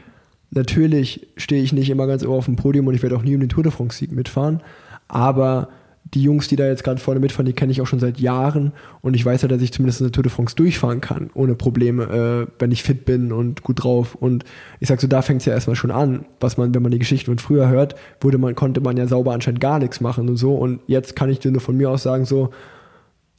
natürlich 0.50 1.28
stehe 1.36 1.62
ich 1.62 1.72
nicht 1.72 1.90
immer 1.90 2.06
ganz 2.06 2.24
oben 2.24 2.34
auf 2.34 2.46
dem 2.46 2.56
Podium 2.56 2.86
und 2.88 2.94
ich 2.94 3.02
werde 3.02 3.16
auch 3.16 3.22
nie 3.22 3.34
um 3.34 3.40
den 3.40 3.48
Tour 3.48 3.62
de 3.62 3.72
France-Sieg 3.72 4.10
mitfahren, 4.12 4.62
aber 5.06 5.68
die 6.14 6.22
Jungs, 6.22 6.48
die 6.48 6.56
da 6.56 6.66
jetzt 6.66 6.84
gerade 6.84 7.00
vorne 7.00 7.20
mitfahren, 7.20 7.46
die 7.46 7.54
kenne 7.54 7.72
ich 7.72 7.80
auch 7.80 7.86
schon 7.86 7.98
seit 7.98 8.20
Jahren 8.20 8.72
und 9.00 9.14
ich 9.14 9.24
weiß 9.24 9.42
ja, 9.42 9.48
dass 9.48 9.62
ich 9.62 9.72
zumindest 9.72 10.02
eine 10.02 10.12
Tour 10.12 10.22
de 10.22 10.30
France 10.30 10.54
durchfahren 10.54 11.00
kann, 11.00 11.30
ohne 11.34 11.54
Probleme, 11.54 12.04
äh, 12.48 12.52
wenn 12.58 12.70
ich 12.70 12.82
fit 12.82 13.04
bin 13.04 13.32
und 13.32 13.62
gut 13.62 13.82
drauf. 13.82 14.14
Und 14.14 14.44
ich 14.78 14.88
sag 14.88 15.00
so, 15.00 15.06
da 15.06 15.22
fängt 15.22 15.40
es 15.40 15.46
ja 15.46 15.54
erstmal 15.54 15.76
schon 15.76 15.90
an, 15.90 16.26
was 16.38 16.58
man, 16.58 16.74
wenn 16.74 16.82
man 16.82 16.92
die 16.92 16.98
Geschichten 16.98 17.30
von 17.30 17.38
früher 17.38 17.68
hört, 17.68 17.94
wurde 18.20 18.38
man, 18.38 18.54
konnte 18.54 18.80
man 18.82 18.96
ja 18.96 19.06
sauber 19.06 19.32
anscheinend 19.32 19.60
gar 19.60 19.78
nichts 19.78 20.00
machen 20.00 20.28
und 20.28 20.36
so. 20.36 20.54
Und 20.54 20.80
jetzt 20.86 21.16
kann 21.16 21.30
ich 21.30 21.38
dir 21.38 21.50
nur 21.50 21.62
von 21.62 21.76
mir 21.76 21.90
aus 21.90 22.02
sagen, 22.02 22.26
so, 22.26 22.50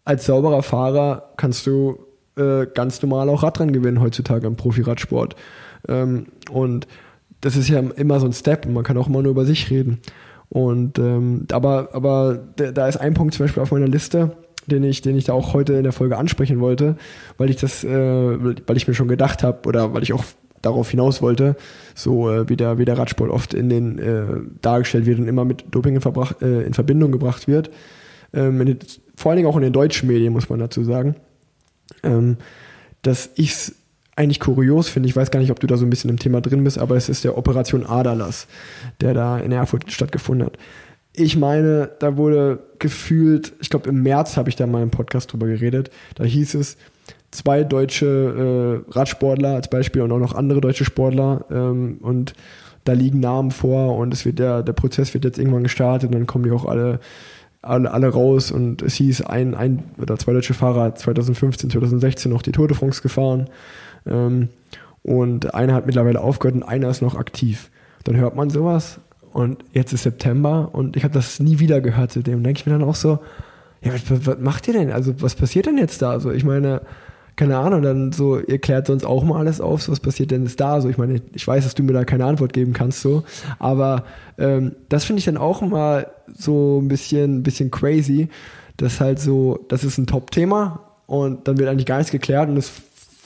als 0.04 0.26
sauberer 0.26 0.64
Fahrer 0.64 1.34
kannst 1.38 1.68
du 1.68 2.00
äh, 2.36 2.66
ganz 2.74 3.02
normal 3.02 3.30
auch 3.30 3.44
Radrennen 3.44 3.74
gewinnen 3.74 4.02
heutzutage 4.02 4.48
im 4.48 4.56
Profiradsport. 4.56 5.36
Ähm, 5.88 6.28
und 6.52 6.88
das 7.42 7.56
ist 7.56 7.70
ja 7.70 7.80
immer 7.80 8.20
so 8.20 8.26
ein 8.26 8.34
Step 8.34 8.66
und 8.66 8.74
man 8.74 8.84
kann 8.84 8.98
auch 8.98 9.08
immer 9.08 9.22
nur 9.22 9.32
über 9.32 9.46
sich 9.46 9.70
reden. 9.70 10.00
Und 10.54 11.00
ähm, 11.00 11.48
aber, 11.52 11.90
aber 11.94 12.38
da 12.56 12.88
ist 12.88 12.98
ein 12.98 13.16
Punkt 13.16 13.34
zum 13.34 13.46
Beispiel 13.46 13.64
auf 13.64 13.72
meiner 13.72 13.88
Liste, 13.88 14.38
den 14.68 14.84
ich, 14.84 15.02
den 15.02 15.18
ich 15.18 15.24
da 15.24 15.34
auch 15.34 15.56
heute 15.56 15.74
in 15.74 15.84
der 15.84 15.94
Folge 15.94 16.16
ansprechen 16.16 16.60
wollte, 16.60 16.96
weil 17.40 17.50
ich 17.50 17.56
das, 17.56 17.84
äh, 17.84 17.90
weil 17.90 18.78
ich 18.78 18.88
mir 18.88 18.94
schon 18.94 19.08
gedacht 19.08 19.42
habe 19.42 19.68
oder 19.68 19.96
weil 19.96 20.04
ich 20.04 20.14
auch 20.14 20.24
darauf 20.62 20.92
hinaus 20.92 21.24
wollte, 21.24 21.56
so 21.96 22.30
äh, 22.30 22.48
wie, 22.50 22.56
der, 22.56 22.78
wie 22.78 22.86
der 22.86 23.00
Radsport 23.00 23.32
oft 23.32 23.56
in 23.56 23.68
den 23.68 23.98
äh, 23.98 24.26
dargestellt 24.62 25.08
wird 25.08 25.18
und 25.18 25.28
immer 25.28 25.44
mit 25.44 25.66
Doping 25.72 25.96
in, 25.96 26.02
verbrach, 26.02 26.40
äh, 26.40 26.62
in 26.62 26.76
Verbindung 26.76 27.12
gebracht 27.12 27.48
wird. 27.48 27.72
Ähm, 28.32 28.64
den, 28.64 28.78
vor 29.16 29.32
allen 29.32 29.38
Dingen 29.38 29.50
auch 29.50 29.58
in 29.58 29.64
den 29.64 29.74
deutschen 29.74 30.08
Medien, 30.08 30.34
muss 30.34 30.50
man 30.50 30.60
dazu 30.60 30.84
sagen. 30.84 31.16
Ähm, 32.04 32.38
dass 33.02 33.32
ich 33.38 33.54
es 33.54 33.76
eigentlich 34.16 34.40
kurios 34.40 34.90
finde, 34.90 35.10
ich 35.10 35.16
weiß 35.16 35.32
gar 35.32 35.40
nicht, 35.40 35.52
ob 35.52 35.60
du 35.60 35.68
da 35.68 35.78
so 35.78 35.86
ein 35.86 35.90
bisschen 35.90 36.10
im 36.10 36.20
Thema 36.20 36.42
drin 36.42 36.64
bist, 36.64 36.78
aber 36.78 36.96
es 36.96 37.10
ist 37.10 37.24
der 37.24 37.38
Operation 37.38 37.86
Aderlass, 37.86 38.48
der 39.02 39.14
da 39.14 39.40
in 39.40 39.52
Erfurt 39.52 39.92
stattgefunden 39.92 40.46
hat. 40.46 40.58
Ich 41.16 41.38
meine, 41.38 41.92
da 42.00 42.18
wurde 42.18 42.60
gefühlt, 42.80 43.54
ich 43.62 43.70
glaube 43.70 43.90
im 43.90 44.02
März 44.02 44.38
habe 44.38 44.50
ich 44.50 44.56
da 44.56 44.68
mal 44.68 44.84
im 44.84 44.92
Podcast 44.92 45.32
drüber 45.32 45.48
geredet, 45.48 45.90
da 46.16 46.24
hieß 46.24 46.56
es, 46.56 46.78
zwei 47.32 47.64
deutsche 47.64 48.84
äh, 48.88 48.92
Radsportler 48.92 49.56
als 49.56 49.70
Beispiel 49.70 50.02
und 50.02 50.12
auch 50.12 50.20
noch 50.20 50.36
andere 50.36 50.62
deutsche 50.62 50.86
Sportler 50.86 51.46
ähm, 51.52 51.98
und 52.02 52.34
da 52.84 52.94
liegen 52.94 53.20
Namen 53.20 53.52
vor 53.52 53.98
und 53.98 54.14
es 54.14 54.26
wird 54.26 54.40
der, 54.40 54.62
der 54.62 54.74
Prozess 54.74 55.14
wird 55.14 55.26
jetzt 55.26 55.40
irgendwann 55.40 55.64
gestartet 55.64 56.10
und 56.10 56.16
dann 56.16 56.28
kommen 56.28 56.44
die 56.44 56.52
auch 56.52 56.66
alle 56.66 57.00
alle, 57.62 57.92
alle 57.92 58.10
raus 58.10 58.52
und 58.52 58.82
es 58.82 58.96
hieß, 58.96 59.22
ein, 59.22 59.56
ein 59.56 59.84
oder 59.98 60.18
zwei 60.18 60.34
deutsche 60.34 60.54
Fahrer 60.54 60.84
hat 60.84 61.00
2015, 61.00 61.70
2016 61.70 62.30
noch 62.30 62.42
die 62.42 62.52
Tour 62.52 62.68
de 62.68 62.76
France 62.76 63.02
gefahren 63.02 63.48
ähm, 64.06 64.50
und 65.04 65.54
einer 65.54 65.74
hat 65.74 65.86
mittlerweile 65.86 66.22
aufgehört 66.22 66.56
und 66.56 66.64
einer 66.64 66.90
ist 66.90 67.02
noch 67.02 67.16
aktiv. 67.16 67.70
Dann 68.04 68.16
hört 68.18 68.36
man 68.36 68.50
sowas 68.50 69.00
und 69.32 69.64
jetzt 69.74 69.94
ist 69.94 70.04
September 70.04 70.70
und 70.74 70.96
ich 70.96 71.04
habe 71.04 71.14
das 71.14 71.40
nie 71.40 71.60
wieder 71.60 71.82
gehört 71.82 72.14
seitdem. 72.14 72.44
denke 72.44 72.60
ich 72.60 72.66
mir 72.66 72.74
dann 72.74 72.88
auch 72.88 72.96
so, 72.96 73.20
ja, 73.82 73.94
was, 73.94 74.26
was 74.26 74.40
macht 74.40 74.68
ihr 74.68 74.74
denn? 74.74 74.92
Also 74.92 75.22
was 75.22 75.36
passiert 75.36 75.66
denn 75.66 75.78
jetzt 75.78 76.02
da? 76.02 76.12
Also 76.12 76.32
ich 76.32 76.44
meine, 76.44 76.82
keine 77.36 77.58
Ahnung, 77.58 77.82
dann 77.82 78.12
so, 78.12 78.40
ihr 78.40 78.60
klärt 78.60 78.88
sonst 78.88 79.06
auch 79.06 79.24
mal 79.24 79.40
alles 79.40 79.60
auf, 79.60 79.82
so, 79.82 79.92
was 79.92 80.00
passiert 80.00 80.32
denn 80.32 80.44
jetzt 80.44 80.60
da? 80.60 80.80
So, 80.82 80.90
ich 80.90 80.98
meine, 80.98 81.22
ich 81.34 81.48
weiß, 81.48 81.64
dass 81.64 81.76
du 81.76 81.84
mir 81.84 81.94
da 81.94 82.06
keine 82.06 82.26
Antwort 82.26 82.54
geben 82.54 82.74
kannst, 82.74 83.02
so, 83.02 83.24
aber 83.60 84.04
ähm, 84.38 84.76
das 84.90 85.06
finde 85.06 85.20
ich 85.20 85.26
dann 85.26 85.38
auch 85.38 85.62
mal 85.62 86.08
so 86.34 86.80
ein 86.80 86.88
bisschen, 86.88 87.44
bisschen 87.44 87.72
crazy, 87.72 88.30
dass 88.78 89.02
halt 89.02 89.20
so, 89.20 89.66
das 89.68 89.84
ist 89.84 89.98
ein 89.98 90.08
Top-Thema 90.08 90.80
und 91.08 91.48
dann 91.48 91.58
wird 91.58 91.70
eigentlich 91.70 91.86
gar 91.86 91.98
nichts 91.98 92.12
geklärt 92.12 92.50
und 92.50 92.58
es 92.58 92.72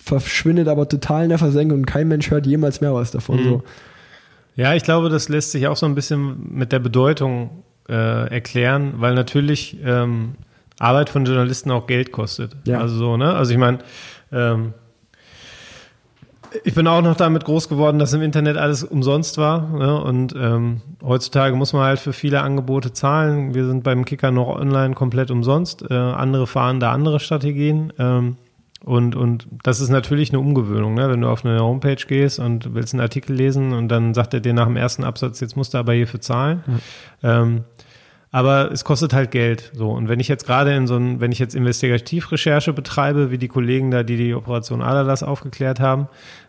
verschwindet 0.08 0.68
aber 0.68 0.88
total 0.89 1.24
in 1.24 1.30
der 1.30 1.38
Versenkung 1.38 1.80
und 1.80 1.86
kein 1.86 2.08
Mensch 2.08 2.32
hört 2.32 2.45
jemals 2.45 2.82
mehr 2.82 2.93
was 2.93 3.12
davon. 3.12 3.43
So. 3.43 3.64
Ja, 4.55 4.74
ich 4.74 4.84
glaube, 4.84 5.10
das 5.10 5.30
lässt 5.30 5.51
sich 5.51 5.68
auch 5.68 5.78
so 5.78 5.86
ein 5.86 5.95
bisschen 5.95 6.47
mit 6.51 6.72
der 6.72 6.80
Bedeutung 6.80 7.64
äh, 7.88 8.30
erklären, 8.30 8.95
weil 8.97 9.14
natürlich 9.14 9.78
ähm, 9.86 10.36
Arbeit 10.80 11.10
von 11.10 11.26
Journalisten 11.26 11.72
auch 11.72 11.88
Geld 11.88 12.12
kostet. 12.12 12.55
Ja. 12.66 12.80
Also 12.80 12.97
so, 12.97 13.18
ne? 13.18 13.34
Also 13.34 13.51
ich 13.51 13.58
meine, 13.58 13.80
ähm, 14.32 14.74
ich 16.64 16.74
bin 16.74 16.88
auch 16.88 17.01
noch 17.01 17.16
damit 17.16 17.45
groß 17.45 17.70
geworden, 17.70 17.99
dass 17.99 18.14
im 18.14 18.22
Internet 18.22 18.58
alles 18.58 18.84
umsonst 18.84 19.38
war. 19.38 19.70
Ne? 19.70 20.01
Und 20.01 20.34
ähm, 20.36 20.82
heutzutage 21.03 21.55
muss 21.55 21.74
man 21.74 21.84
halt 21.84 21.99
für 21.99 22.14
viele 22.14 22.41
Angebote 22.41 22.93
zahlen. 22.93 23.53
Wir 23.53 23.66
sind 23.66 23.84
beim 23.84 24.05
Kicker 24.05 24.32
noch 24.32 24.47
online 24.47 24.95
komplett 24.95 25.30
umsonst. 25.30 25.84
Äh, 25.89 25.93
andere 25.93 26.47
fahren 26.47 26.80
da 26.80 26.91
andere 26.91 27.20
Strategien. 27.20 27.93
Ähm, 27.99 28.38
und, 28.88 29.17
und 29.17 29.49
das 29.63 29.81
ist 29.81 29.89
natürlich 29.89 30.29
eine 30.29 30.39
Umgewöhnung, 30.39 30.93
ne? 30.93 31.09
wenn 31.09 31.19
du 31.19 31.27
auf 31.27 31.43
eine 31.43 31.59
Homepage 31.59 32.01
gehst 32.07 32.39
und 32.39 32.73
willst 32.73 32.93
einen 32.93 33.01
Artikel 33.01 33.35
lesen 33.35 33.73
und 33.73 33.89
dann 33.89 34.13
sagt 34.13 34.33
er 34.33 34.39
dir 34.39 34.53
nach 34.53 34.65
dem 34.65 34.77
ersten 34.77 35.03
Absatz, 35.03 35.41
jetzt 35.41 35.57
musst 35.57 35.73
du 35.73 35.77
aber 35.77 35.91
hierfür 35.91 36.21
zahlen. 36.21 36.63
Ähm, 37.21 37.65
aber 38.31 38.71
es 38.71 38.85
kostet 38.85 39.11
halt 39.11 39.31
Geld. 39.31 39.71
So. 39.73 39.89
Und 39.91 40.07
wenn 40.07 40.21
ich 40.21 40.29
jetzt 40.29 40.45
gerade 40.45 40.73
in 40.73 40.88
so 40.88 40.95
ein, 40.95 41.19
wenn 41.19 41.33
ich 41.33 41.39
jetzt 41.39 41.53
Investigativrecherche 41.53 42.71
betreibe, 42.71 43.29
wie 43.29 43.38
die 43.38 43.49
Kollegen 43.49 43.91
da, 43.91 44.03
die 44.03 44.15
die 44.15 44.33
Operation 44.33 44.81
Adalas 44.81 45.21
aufgeklärt 45.21 45.81
haben, 45.81 46.07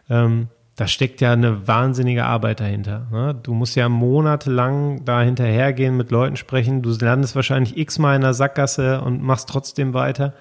ähm, 0.09 0.47
da 0.77 0.87
steckt 0.87 1.21
ja 1.21 1.33
eine 1.33 1.67
wahnsinnige 1.67 2.25
Arbeit 2.25 2.61
dahinter. 2.61 3.09
Ne? 3.11 3.37
Du 3.43 3.53
musst 3.53 3.75
ja 3.75 3.89
monatelang 3.89 5.05
da 5.05 5.23
hinterhergehen, 5.23 5.97
mit 5.97 6.13
Leuten 6.13 6.37
sprechen. 6.37 6.83
Du 6.83 6.91
landest 7.01 7.35
wahrscheinlich 7.35 7.77
x-mal 7.77 8.15
in 8.15 8.23
der 8.23 8.33
Sackgasse 8.33 9.01
und 9.01 9.25
machst 9.25 9.49
trotzdem 9.49 9.93
weiter. 9.93 10.35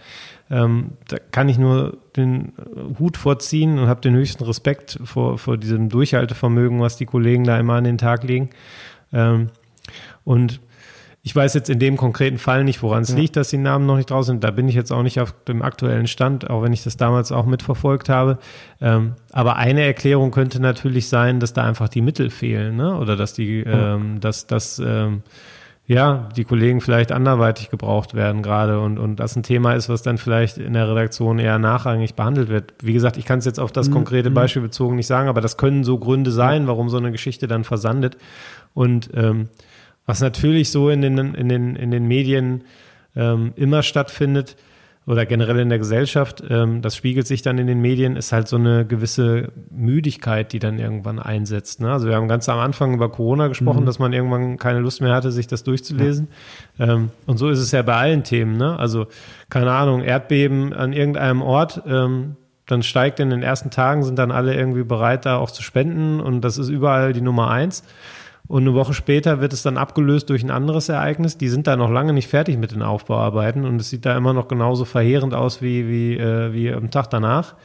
Ähm, 0.50 0.92
da 1.08 1.18
kann 1.32 1.50
ich 1.50 1.58
nur 1.58 1.98
den 2.16 2.54
Hut 3.00 3.18
vorziehen 3.18 3.80
und 3.80 3.88
habe 3.88 4.02
den 4.02 4.16
höchsten 4.16 4.44
Respekt 4.44 5.00
vor, 5.04 5.38
vor 5.38 5.58
diesem 5.58 5.90
Durchhaltevermögen, 5.90 6.80
was 6.80 6.98
die 6.98 7.06
Kollegen 7.06 7.44
da 7.44 7.60
immer 7.60 7.74
an 7.74 7.84
den 7.84 7.98
Tag 7.98 8.24
legen. 8.24 8.50
Ähm, 9.12 9.50
und 10.24 10.62
ich 11.28 11.36
weiß 11.36 11.56
jetzt 11.56 11.70
in 11.70 11.80
dem 11.80 11.98
konkreten 11.98 12.38
Fall 12.38 12.64
nicht, 12.64 12.82
woran 12.82 13.04
es 13.04 13.14
liegt, 13.14 13.36
dass 13.36 13.50
die 13.50 13.58
Namen 13.58 13.86
noch 13.86 13.98
nicht 13.98 14.10
draußen 14.10 14.36
sind. 14.36 14.46
Da 14.46 14.52
bin 14.52 14.70
ich 14.70 14.76
jetzt 14.76 14.92
auch 14.92 15.04
nicht 15.04 15.20
auf 15.20 15.36
dem 15.46 15.62
aktuellen 15.62 16.08
Stand, 16.08 16.50
auch 16.50 16.64
wenn 16.64 16.72
ich 16.72 16.86
das 16.86 16.96
damals 16.96 17.34
auch 17.34 17.46
mitverfolgt 17.46 18.08
habe. 18.08 18.38
Ähm, 18.80 19.16
aber 19.34 19.58
eine 19.58 19.82
Erklärung 19.82 20.32
könnte 20.32 20.62
natürlich 20.62 21.10
sein, 21.10 21.42
dass 21.42 21.52
da 21.52 21.66
einfach 21.66 21.90
die 21.90 22.02
Mittel 22.02 22.30
fehlen, 22.30 22.78
ne? 22.78 22.98
Oder 22.98 23.18
dass 23.18 23.34
die, 23.34 23.60
ähm, 23.60 24.22
dass, 24.22 24.48
dass 24.48 24.80
ähm, 24.80 25.22
ja, 25.90 26.28
die 26.36 26.44
Kollegen 26.44 26.82
vielleicht 26.82 27.14
anderweitig 27.14 27.70
gebraucht 27.70 28.14
werden 28.14 28.44
gerade 28.44 28.82
und, 28.82 29.00
und 29.00 29.16
das 29.22 29.38
ein 29.38 29.44
Thema 29.44 29.74
ist, 29.74 29.88
was 29.88 30.02
dann 30.02 30.18
vielleicht 30.18 30.58
in 30.58 30.74
der 30.74 30.90
Redaktion 30.90 31.40
eher 31.40 31.60
nachrangig 31.60 32.14
behandelt 32.14 32.50
wird. 32.50 32.74
Wie 32.84 32.92
gesagt, 32.92 33.16
ich 33.16 33.24
kann 33.24 33.40
es 33.40 33.46
jetzt 33.46 33.60
auf 33.60 33.72
das 33.72 33.90
konkrete 33.90 34.30
Beispiel 34.30 34.62
bezogen 34.62 34.98
nicht 34.98 35.08
sagen, 35.08 35.30
aber 35.30 35.40
das 35.40 35.56
können 35.56 35.86
so 35.86 35.98
Gründe 35.98 36.32
sein, 36.32 36.68
warum 36.68 36.90
so 36.90 36.98
eine 36.98 37.14
Geschichte 37.14 37.48
dann 37.48 37.64
versandet. 37.64 38.18
Und 38.74 39.10
ähm, 39.14 39.48
was 40.06 40.20
natürlich 40.20 40.72
so 40.72 40.90
in 40.90 41.02
den, 41.02 41.18
in 41.18 41.48
den, 41.48 41.78
in 41.78 41.90
den 41.90 42.06
Medien 42.06 42.66
ähm, 43.16 43.54
immer 43.56 43.82
stattfindet 43.82 44.58
oder 45.08 45.26
generell 45.26 45.60
in 45.60 45.70
der 45.70 45.80
Gesellschaft, 45.80 46.44
ähm, 46.50 46.82
das 46.82 46.96
spiegelt 46.96 47.26
sich 47.26 47.42
dann 47.42 47.58
in 47.58 47.66
den 47.66 47.80
Medien, 47.80 48.18
ist 48.18 48.34
halt 48.34 48.50
so 48.50 48.58
eine 48.58 48.86
gewisse 48.86 49.54
Müdigkeit, 49.72 50.52
die 50.52 50.60
dann 50.60 50.80
irgendwann 50.80 51.18
einsetzt. 51.18 51.80
Ne? 51.80 51.90
Also 51.90 52.08
wir 52.08 52.16
haben 52.16 52.28
ganz 52.28 52.50
am 52.50 52.60
Anfang 52.60 52.94
über 52.94 53.10
Corona 53.10 53.48
gesprochen, 53.48 53.86
dass 53.86 54.00
man 54.00 54.12
irgendwann 54.12 54.58
keine 54.58 54.80
Lust 54.80 55.02
mehr 55.02 55.16
hatte, 55.16 55.32
sich 55.32 55.48
das 55.48 55.64
durchzulesen. 55.64 56.28
Ähm, 56.78 57.10
und 57.26 57.38
so 57.38 57.48
ist 57.48 57.60
es 57.60 57.72
ja 57.72 57.82
bei 57.84 57.96
allen 57.96 58.24
Themen. 58.24 58.58
Ne? 58.58 58.78
Also 58.78 59.08
keine 59.50 59.72
Ahnung, 59.72 60.02
Erdbeben 60.02 60.74
an 60.74 60.92
irgendeinem 60.92 61.42
Ort. 61.42 61.82
Ähm, 61.88 62.36
dann 62.66 62.84
steigt 62.84 63.22
in 63.22 63.30
den 63.30 63.44
ersten 63.44 63.70
Tagen, 63.70 64.04
sind 64.04 64.20
dann 64.20 64.30
alle 64.30 64.54
irgendwie 64.56 64.84
bereit, 64.84 65.26
da 65.26 65.38
auch 65.38 65.52
zu 65.52 65.64
spenden 65.64 66.20
und 66.20 66.42
das 66.42 66.58
ist 66.58 66.68
überall 66.68 67.14
die 67.14 67.22
Nummer 67.22 67.50
eins. 67.50 67.84
Und 68.48 68.64
eine 68.64 68.74
Woche 68.74 68.94
später 68.94 69.42
wird 69.42 69.52
es 69.52 69.62
dann 69.62 69.78
abgelöst 69.78 70.30
durch 70.30 70.44
ein 70.44 70.52
anderes 70.52 70.88
Ereignis. 70.88 71.38
Die 71.38 71.50
sind 71.50 71.68
da 71.68 71.76
noch 71.76 71.92
lange 71.92 72.14
nicht 72.14 72.28
fertig 72.28 72.58
mit 72.58 72.72
den 72.72 72.82
Aufbauarbeiten 72.82 73.66
und 73.66 73.82
es 73.82 73.90
sieht 73.90 74.06
da 74.06 74.16
immer 74.16 74.34
noch 74.34 74.48
genauso 74.48 74.86
verheerend 74.86 75.34
aus 75.34 75.62
wie, 75.62 75.88
wie, 75.90 76.18
äh, 76.18 76.54
wie 76.54 76.72
am 76.72 76.90
Tag 76.90 77.10
danach. 77.10 77.56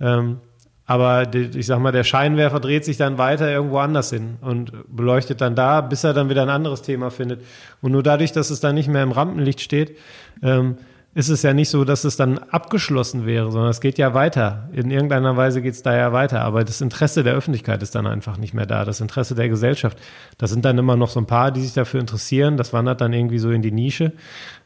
Ähm, 0.00 0.38
aber 0.86 1.24
die, 1.24 1.56
ich 1.56 1.66
sag 1.66 1.78
mal, 1.80 1.92
der 1.92 2.02
Scheinwerfer 2.02 2.58
dreht 2.58 2.84
sich 2.84 2.96
dann 2.96 3.16
weiter 3.16 3.50
irgendwo 3.50 3.78
anders 3.78 4.10
hin 4.10 4.38
und 4.40 4.72
beleuchtet 4.88 5.40
dann 5.40 5.54
da, 5.54 5.80
bis 5.82 6.02
er 6.02 6.14
dann 6.14 6.28
wieder 6.30 6.42
ein 6.42 6.48
anderes 6.48 6.82
Thema 6.82 7.10
findet. 7.10 7.42
Und 7.80 7.92
nur 7.92 8.02
dadurch, 8.02 8.32
dass 8.32 8.50
es 8.50 8.58
dann 8.58 8.74
nicht 8.74 8.88
mehr 8.88 9.02
im 9.02 9.12
Rampenlicht 9.12 9.60
steht, 9.60 9.96
ähm, 10.42 10.78
ist 11.12 11.28
es 11.28 11.42
ja 11.42 11.52
nicht 11.52 11.70
so, 11.70 11.84
dass 11.84 12.04
es 12.04 12.16
dann 12.16 12.38
abgeschlossen 12.38 13.26
wäre, 13.26 13.50
sondern 13.50 13.70
es 13.70 13.80
geht 13.80 13.98
ja 13.98 14.14
weiter. 14.14 14.68
In 14.72 14.92
irgendeiner 14.92 15.36
Weise 15.36 15.60
geht 15.60 15.74
es 15.74 15.82
da 15.82 15.96
ja 15.96 16.12
weiter. 16.12 16.42
Aber 16.42 16.62
das 16.62 16.80
Interesse 16.80 17.24
der 17.24 17.34
Öffentlichkeit 17.34 17.82
ist 17.82 17.96
dann 17.96 18.06
einfach 18.06 18.36
nicht 18.36 18.54
mehr 18.54 18.66
da. 18.66 18.84
Das 18.84 19.00
Interesse 19.00 19.34
der 19.34 19.48
Gesellschaft. 19.48 19.98
Das 20.38 20.50
sind 20.50 20.64
dann 20.64 20.78
immer 20.78 20.96
noch 20.96 21.08
so 21.08 21.18
ein 21.18 21.26
paar, 21.26 21.50
die 21.50 21.62
sich 21.62 21.72
dafür 21.72 21.98
interessieren. 21.98 22.56
Das 22.56 22.72
wandert 22.72 23.00
dann 23.00 23.12
irgendwie 23.12 23.40
so 23.40 23.50
in 23.50 23.60
die 23.60 23.72
Nische. 23.72 24.12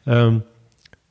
Ähm, 0.05 0.43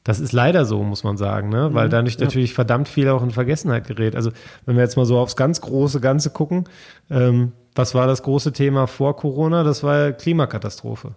das 0.05 0.21
ist 0.21 0.33
leider 0.33 0.67
so, 0.67 0.83
muss 0.83 1.03
man 1.03 1.17
sagen, 1.17 1.49
ne? 1.49 1.71
weil 1.73 1.87
mhm, 1.87 1.91
dadurch 1.91 2.15
ja. 2.15 2.25
natürlich 2.25 2.55
verdammt 2.55 2.89
viel 2.89 3.09
auch 3.09 3.23
in 3.23 3.31
Vergessenheit 3.31 3.89
gerät. 3.89 4.15
Also 4.15 4.31
wenn 4.67 4.77
wir 4.77 4.83
jetzt 4.83 4.97
mal 4.97 5.07
so 5.07 5.19
aufs 5.19 5.35
ganz 5.35 5.63
große 5.63 6.01
Ganze 6.01 6.31
gucken, 6.31 6.65
ähm, 7.11 7.53
was 7.75 7.95
war 7.95 8.07
das 8.07 8.23
große 8.23 8.53
Thema 8.53 8.87
vor 8.87 9.17
Corona? 9.17 9.65
Das 9.65 9.83
war 9.83 10.13
Klimakatastrophe. 10.13 11.17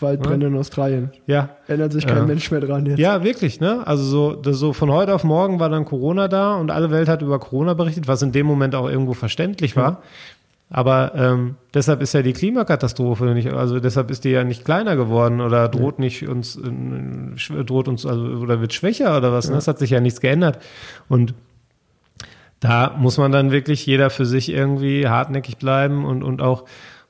Waldbrände 0.00 0.46
ja. 0.46 0.52
in 0.52 0.58
Australien. 0.58 1.10
Ja. 1.26 1.50
Erinnert 1.66 1.92
sich 1.92 2.06
kein 2.06 2.18
ja. 2.18 2.24
Mensch 2.24 2.50
mehr 2.50 2.60
dran 2.60 2.86
jetzt. 2.86 2.98
Ja, 2.98 3.24
wirklich, 3.24 3.60
ne? 3.60 3.86
Also 3.86 4.04
so, 4.04 4.34
das 4.34 4.58
so 4.58 4.72
von 4.72 4.90
heute 4.90 5.14
auf 5.14 5.24
morgen 5.24 5.60
war 5.60 5.68
dann 5.68 5.84
Corona 5.84 6.28
da 6.28 6.56
und 6.56 6.70
alle 6.70 6.90
Welt 6.90 7.08
hat 7.08 7.22
über 7.22 7.38
Corona 7.38 7.74
berichtet, 7.74 8.08
was 8.08 8.22
in 8.22 8.32
dem 8.32 8.46
Moment 8.46 8.74
auch 8.74 8.88
irgendwo 8.88 9.14
verständlich 9.14 9.76
war. 9.76 10.02
Aber 10.68 11.12
ähm, 11.14 11.54
deshalb 11.74 12.02
ist 12.02 12.12
ja 12.12 12.22
die 12.22 12.32
Klimakatastrophe 12.32 13.24
nicht, 13.26 13.52
also 13.52 13.78
deshalb 13.78 14.10
ist 14.10 14.24
die 14.24 14.30
ja 14.30 14.42
nicht 14.42 14.64
kleiner 14.64 14.96
geworden 14.96 15.40
oder 15.40 15.68
droht 15.68 16.00
nicht 16.00 16.26
uns, 16.26 16.56
äh, 16.56 17.64
droht 17.64 17.86
uns, 17.86 18.04
also 18.04 18.22
oder 18.22 18.60
wird 18.60 18.72
schwächer 18.72 19.16
oder 19.16 19.32
was. 19.32 19.48
Ne? 19.48 19.56
Es 19.56 19.68
hat 19.68 19.78
sich 19.78 19.90
ja 19.90 20.00
nichts 20.00 20.20
geändert. 20.20 20.58
Und 21.08 21.34
da 22.58 22.96
muss 22.98 23.16
man 23.16 23.30
dann 23.30 23.52
wirklich 23.52 23.86
jeder 23.86 24.10
für 24.10 24.26
sich 24.26 24.48
irgendwie 24.48 25.06
hartnäckig 25.06 25.56
bleiben 25.58 26.04
und, 26.04 26.24
und 26.24 26.42
auch 26.42 26.64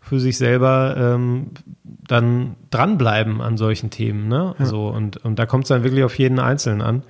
für 0.08 0.20
sich 0.20 0.38
selber 0.38 0.94
ähm, 0.96 1.48
dann 1.82 2.54
dranbleiben 2.70 3.40
an 3.40 3.56
solchen 3.56 3.90
Themen. 3.90 4.28
Ne? 4.28 4.54
Ja. 4.58 4.64
So, 4.64 4.86
und, 4.86 5.24
und 5.24 5.38
da 5.38 5.46
kommt 5.46 5.64
es 5.64 5.68
dann 5.68 5.82
wirklich 5.82 6.04
auf 6.04 6.16
jeden 6.18 6.38
Einzelnen 6.38 6.80
an. 6.80 7.02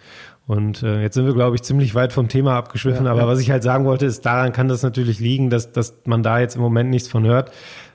Und 0.46 0.82
äh, 0.82 1.02
jetzt 1.02 1.14
sind 1.14 1.26
wir, 1.26 1.34
glaube 1.34 1.56
ich, 1.56 1.62
ziemlich 1.62 1.94
weit 1.94 2.12
vom 2.12 2.28
Thema 2.28 2.56
abgeschwiffen. 2.56 3.04
Ja, 3.04 3.10
aber 3.10 3.22
ja. 3.22 3.26
was 3.26 3.40
ich 3.40 3.50
halt 3.50 3.64
sagen 3.64 3.84
wollte, 3.84 4.06
ist, 4.06 4.24
daran 4.24 4.52
kann 4.52 4.68
das 4.68 4.82
natürlich 4.82 5.18
liegen, 5.18 5.50
dass, 5.50 5.72
dass 5.72 5.94
man 6.04 6.22
da 6.22 6.38
jetzt 6.38 6.54
im 6.54 6.62
Moment 6.62 6.88
nichts 6.88 7.08
von 7.08 7.24
hört. 7.26 7.50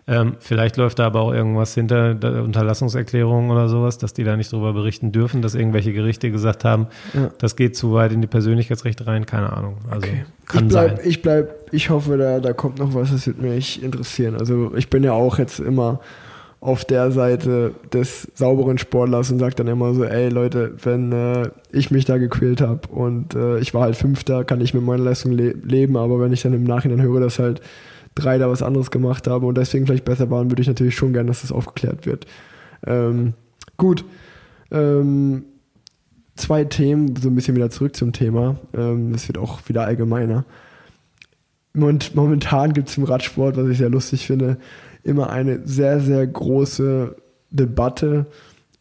Ähm, 0.08 0.36
vielleicht 0.40 0.78
läuft 0.78 1.00
da 1.00 1.06
aber 1.06 1.22
auch 1.22 1.34
irgendwas 1.34 1.74
hinter 1.76 2.16
der 2.16 2.44
Unterlassungserklärung 2.44 3.50
oder 3.52 3.70
sowas, 3.70 3.98
dass 3.98 4.14
die 4.14 4.24
da 4.24 4.36
nicht 4.36 4.52
drüber 4.52 4.74
berichten 4.74 5.12
dürfen, 5.12 5.42
dass 5.42 5.54
irgendwelche 5.54 5.94
Gerichte 5.94 6.32
gesagt 6.32 6.66
haben, 6.66 6.88
ja. 7.14 7.30
das 7.38 7.56
geht 7.56 7.76
zu 7.76 7.94
weit 7.94 8.12
in 8.12 8.22
die 8.22 8.28
Persönlichkeitsrechte 8.28 9.06
rein, 9.06 9.26
keine 9.26 9.54
Ahnung. 9.54 9.78
Also 9.90 10.08
okay. 10.08 10.26
kann 10.48 10.66
ich 10.66 10.70
bleib, 10.72 10.98
sein. 10.98 11.08
Ich 11.08 11.22
bleib, 11.22 11.70
ich 11.72 11.90
hoffe, 11.90 12.18
da, 12.18 12.40
da 12.40 12.54
kommt 12.54 12.80
noch 12.80 12.94
was, 12.96 13.12
das 13.12 13.28
wird 13.28 13.42
mich 13.42 13.84
interessieren. 13.84 14.36
Also 14.36 14.74
ich 14.76 14.90
bin 14.90 15.04
ja 15.04 15.14
auch 15.14 15.38
jetzt 15.38 15.60
immer 15.60 16.00
auf 16.62 16.86
der 16.86 17.12
Seite 17.12 17.74
des 17.92 18.28
sauberen 18.36 18.78
Sportlers 18.78 19.32
und 19.32 19.40
sage 19.40 19.56
dann 19.56 19.68
immer 19.68 19.94
so, 19.96 20.04
ey 20.04 20.30
Leute, 20.30 20.74
wenn 20.84 21.12
äh, 21.12 21.50
ich 21.72 21.90
mich 21.90 22.06
da 22.06 22.18
gequält 22.18 22.62
habe 22.62 22.88
und 22.90 23.34
äh, 23.34 23.58
ich 23.58 23.74
war 23.74 23.82
halt 23.82 23.96
Fünfter, 23.96 24.44
kann 24.44 24.62
ich 24.62 24.74
mit 24.74 24.84
meiner 24.84 25.04
Leistung 25.04 25.32
le 25.32 25.56
leben, 25.64 25.98
aber 25.98 26.20
wenn 26.20 26.32
ich 26.32 26.44
dann 26.44 26.54
im 26.54 26.64
Nachhinein 26.64 27.02
höre, 27.02 27.20
dass 27.20 27.40
halt 27.40 27.62
drei 28.16 28.38
da 28.38 28.50
was 28.50 28.62
anderes 28.62 28.92
gemacht 28.92 29.28
haben 29.28 29.46
und 29.46 29.58
deswegen 29.58 29.86
vielleicht 29.86 30.06
besser 30.06 30.30
waren, 30.30 30.52
würde 30.52 30.62
ich 30.62 30.68
natürlich 30.68 30.96
schon 30.96 31.14
gerne, 31.14 31.28
dass 31.28 31.42
das 31.42 31.52
aufgeklärt 31.52 32.06
wird. 32.06 32.26
Ähm, 32.86 33.34
gut. 33.78 34.04
Ähm, 34.72 35.44
zwei 36.36 36.64
Themen, 36.64 37.16
so 37.16 37.30
ein 37.30 37.36
bisschen 37.36 37.56
wieder 37.56 37.70
zurück 37.70 37.96
zum 37.96 38.14
Thema. 38.14 38.58
Ähm, 38.76 39.12
das 39.14 39.28
wird 39.28 39.38
auch 39.38 39.68
wieder 39.68 39.86
allgemeiner. 39.86 40.46
Und 41.74 42.16
momentan 42.16 42.74
gibt 42.74 42.90
es 42.90 42.98
im 42.98 43.04
Radsport, 43.06 43.56
was 43.56 43.68
ich 43.70 43.78
sehr 43.78 43.90
lustig 43.90 44.28
finde, 44.28 44.58
immer 45.04 45.30
eine 45.30 45.66
sehr, 45.66 46.00
sehr 46.00 46.26
große 46.28 47.16
Debatte 47.50 48.26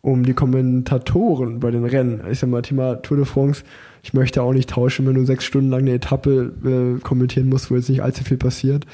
um 0.03 0.25
die 0.25 0.35
Kommentatoren 0.35 1.61
bei 1.61 1.71
den 1.71 1.85
Rennen. 1.85 2.23
Ich 2.31 2.39
sag 2.39 2.49
mal, 2.49 2.63
Thema 2.63 2.97
Tour 2.97 3.19
de 3.19 3.27
France, 3.27 3.65
ich 4.03 4.15
möchte 4.15 4.43
auch 4.43 4.53
nicht 4.53 4.71
tauschen, 4.71 5.07
wenn 5.07 5.15
du 5.15 5.25
sechs 5.27 5.45
Stunden 5.45 5.71
lang 5.71 5.81
eine 5.81 5.93
Etappe 5.93 6.53
äh, 6.65 7.01
kommentieren 7.01 7.49
musst, 7.49 7.71
wo 7.71 7.77
jetzt 7.77 7.91
nicht 7.91 8.03
allzu 8.03 8.25
viel 8.25 8.39
passiert. 8.39 8.87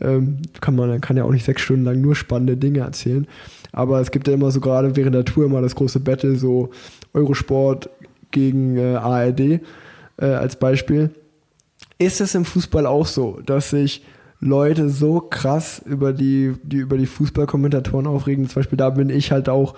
Ähm, 0.00 0.38
kann 0.60 0.76
man 0.76 1.00
kann 1.00 1.16
ja 1.16 1.24
auch 1.24 1.32
nicht 1.32 1.44
sechs 1.44 1.62
Stunden 1.62 1.84
lang 1.84 2.00
nur 2.00 2.16
spannende 2.16 2.56
Dinge 2.56 2.80
erzählen. 2.80 3.26
Aber 3.72 4.00
es 4.00 4.10
gibt 4.10 4.28
ja 4.28 4.34
immer 4.34 4.50
so 4.50 4.60
gerade 4.60 4.96
während 4.96 5.14
der 5.14 5.24
Tour 5.24 5.44
immer 5.44 5.60
das 5.60 5.74
große 5.74 6.00
Battle, 6.00 6.36
so 6.36 6.70
Eurosport 7.14 7.90
gegen 8.30 8.76
äh, 8.76 8.96
ARD 8.96 9.40
äh, 9.40 9.60
als 10.18 10.56
Beispiel. 10.56 11.10
Ist 11.98 12.20
es 12.20 12.34
im 12.34 12.44
Fußball 12.44 12.86
auch 12.86 13.06
so, 13.06 13.40
dass 13.44 13.70
sich 13.70 14.04
Leute 14.40 14.88
so 14.88 15.20
krass 15.20 15.82
über 15.84 16.12
die, 16.12 16.54
die 16.62 16.78
über 16.78 16.96
die 16.96 17.06
Fußballkommentatoren 17.06 18.06
aufregen? 18.06 18.48
Zum 18.48 18.60
Beispiel 18.60 18.78
da 18.78 18.90
bin 18.90 19.10
ich 19.10 19.32
halt 19.32 19.48
auch 19.48 19.74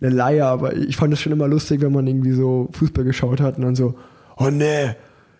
eine 0.00 0.10
Laie, 0.10 0.44
aber 0.44 0.74
ich 0.74 0.96
fand 0.96 1.12
es 1.12 1.20
schon 1.20 1.32
immer 1.32 1.48
lustig, 1.48 1.80
wenn 1.80 1.92
man 1.92 2.06
irgendwie 2.06 2.32
so 2.32 2.68
Fußball 2.72 3.04
geschaut 3.04 3.40
hat 3.40 3.56
und 3.56 3.64
dann 3.64 3.76
so, 3.76 3.94
oh 4.36 4.50
nee, 4.50 4.94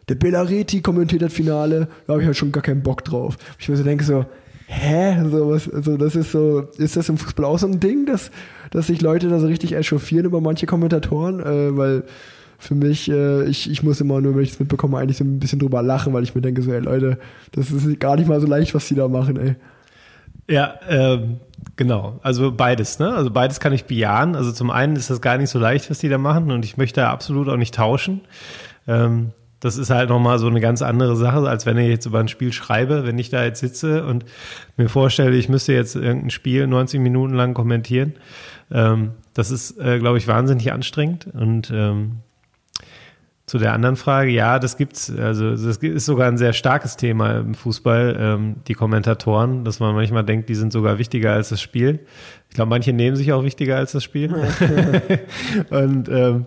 der 0.09 0.15
Bellareti 0.15 0.83
kommentiert 0.83 1.23
das 1.23 1.33
Finale, 1.33 1.89
da 2.07 2.13
habe 2.13 2.23
ich 2.23 2.27
halt 2.27 2.37
schon 2.37 2.53
gar 2.53 2.63
keinen 2.63 2.83
Bock 2.83 3.05
drauf. 3.05 3.37
Ich 3.59 3.69
mir 3.69 3.77
so 3.77 3.85
denke 3.85 4.05
so, 4.05 4.25
hä? 4.67 5.17
So, 5.31 5.51
was, 5.51 5.69
also 5.69 5.97
das 5.97 6.17
ist 6.17 6.33
so, 6.33 6.61
ist 6.79 6.97
das 6.97 7.09
im 7.09 7.19
Fußball 7.19 7.45
auch 7.45 7.59
so 7.59 7.67
ein 7.67 7.81
Ding, 7.81 8.07
dass, 8.07 8.31
dass 8.71 8.87
sich 8.89 9.01
Leute 9.01 9.29
da 9.29 9.39
so 9.41 9.47
richtig 9.47 9.73
echauffieren 9.75 10.27
über 10.27 10.41
manche 10.41 10.67
Kommentatoren? 10.67 11.41
Äh, 11.41 11.77
weil 11.77 12.05
für 12.59 12.75
mich, 12.75 13.11
äh, 13.11 13.45
ich, 13.45 13.71
ich 13.71 13.83
muss 13.83 14.01
immer 14.01 14.21
nur, 14.21 14.35
wenn 14.35 14.43
ich 14.43 14.53
es 14.53 14.61
mitbekomme, 14.61 14.99
eigentlich 14.99 15.19
so 15.19 15.25
ein 15.25 15.39
bisschen 15.39 15.59
drüber 15.59 15.83
lachen, 15.83 16.13
weil 16.13 16.23
ich 16.23 16.35
mir 16.35 16.41
denke 16.41 16.63
so, 16.63 16.73
ey 16.73 16.81
Leute, 16.81 17.19
das 17.53 17.71
ist 17.71 18.01
gar 18.01 18.17
nicht 18.17 18.29
mal 18.29 18.41
so 18.41 18.47
leicht, 18.47 18.75
was 18.75 18.89
die 18.89 18.95
da 18.95 19.09
machen, 19.09 19.37
ey. 19.37 19.57
Ja, 20.49 20.75
ähm, 20.89 21.41
genau. 21.75 22.21
Also 22.23 22.53
beides, 22.53 23.01
ne? 23.01 23.13
Also 23.13 23.31
beides 23.31 23.59
kann 23.59 23.73
ich 23.73 23.87
bejahen. 23.87 24.37
Also 24.37 24.53
zum 24.53 24.71
einen 24.71 24.95
ist 24.95 25.11
das 25.11 25.21
gar 25.21 25.39
nicht 25.39 25.51
so 25.51 25.59
leicht, 25.59 25.91
was 25.91 25.99
die 25.99 26.09
da 26.09 26.19
machen 26.19 26.53
und 26.53 26.65
ich 26.65 26.77
möchte 26.77 27.07
absolut 27.09 27.49
auch 27.49 27.57
nicht 27.57 27.75
tauschen. 27.75 28.21
Ähm, 28.87 29.33
das 29.61 29.79
ist 29.79 29.91
halt 29.91 30.11
nochmal 30.11 30.39
so 30.39 30.47
eine 30.47 30.61
ganz 30.61 30.83
andere 30.83 31.17
Sache, 31.17 31.49
als 31.49 31.65
wenn 31.67 31.79
ich 31.79 31.89
jetzt 31.89 32.07
über 32.07 32.21
ein 32.21 32.29
Spiel 32.29 32.53
schreibe, 32.53 33.07
wenn 33.07 33.19
ich 33.19 33.31
da 33.31 33.45
jetzt 33.45 33.61
sitze 33.61 34.05
und 34.05 34.25
mir 34.77 34.89
vorstelle, 34.89 35.37
ich 35.37 35.49
müsste 35.49 35.73
jetzt 35.73 35.97
irgendein 35.97 36.31
Spiel 36.31 36.67
90 36.67 37.01
Minuten 37.01 37.35
lang 37.35 37.55
kommentieren. 37.55 38.15
Ähm, 38.71 39.13
das 39.35 39.51
ist, 39.51 39.79
äh, 39.79 39.99
glaube 39.99 40.19
ich, 40.19 40.29
wahnsinnig 40.29 40.73
anstrengend. 40.73 41.29
Und 41.33 41.71
ähm, 41.75 42.19
zu 43.47 43.59
der 43.59 43.73
anderen 43.73 43.97
Frage, 43.97 44.31
ja, 44.31 44.59
das 44.59 44.77
gibt's. 44.77 45.11
Also 45.11 45.53
das 45.53 45.77
ist 45.77 46.05
sogar 46.05 46.27
ein 46.29 46.37
sehr 46.37 46.53
starkes 46.53 46.97
Thema 46.97 47.39
im 47.39 47.55
Fußball, 47.55 48.17
ähm, 48.19 48.57
die 48.67 48.75
Kommentatoren, 48.75 49.65
dass 49.65 49.79
man 49.79 49.95
manchmal 49.95 50.25
denkt, 50.25 50.49
die 50.49 50.55
sind 50.55 50.73
sogar 50.73 50.99
wichtiger 50.99 51.33
als 51.33 51.51
das 51.51 51.63
Spiel. 51.63 52.01
Ich 52.51 52.57
glaube, 52.57 52.71
manche 52.71 52.93
nehmen 52.93 53.17
sich 53.17 53.33
auch 53.33 53.45
wichtiger 53.45 53.77
als 53.77 53.93
das 53.93 54.03
Spiel. 54.03 54.35
und 55.71 56.09
ähm, 56.09 56.47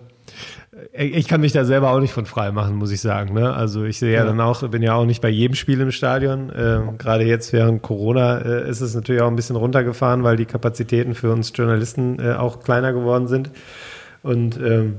ich 0.92 1.28
kann 1.28 1.40
mich 1.40 1.52
da 1.52 1.64
selber 1.64 1.90
auch 1.90 2.00
nicht 2.00 2.12
von 2.12 2.26
frei 2.26 2.52
machen, 2.52 2.76
muss 2.76 2.90
ich 2.90 3.00
sagen. 3.00 3.34
Ne? 3.34 3.52
Also 3.52 3.84
ich 3.84 3.98
sehe 3.98 4.12
ja, 4.12 4.20
ja, 4.20 4.24
dann 4.26 4.40
auch, 4.40 4.66
bin 4.68 4.82
ja 4.82 4.94
auch 4.94 5.04
nicht 5.04 5.20
bei 5.20 5.28
jedem 5.28 5.54
Spiel 5.54 5.80
im 5.80 5.92
Stadion. 5.92 6.52
Ähm, 6.56 6.98
Gerade 6.98 7.24
jetzt 7.24 7.52
während 7.52 7.82
Corona 7.82 8.38
äh, 8.38 8.68
ist 8.68 8.80
es 8.80 8.94
natürlich 8.94 9.22
auch 9.22 9.28
ein 9.28 9.36
bisschen 9.36 9.56
runtergefahren, 9.56 10.22
weil 10.22 10.36
die 10.36 10.46
Kapazitäten 10.46 11.14
für 11.14 11.32
uns 11.32 11.52
Journalisten 11.54 12.18
äh, 12.18 12.32
auch 12.32 12.60
kleiner 12.60 12.92
geworden 12.92 13.26
sind. 13.26 13.50
Und 14.22 14.58
ähm, 14.60 14.96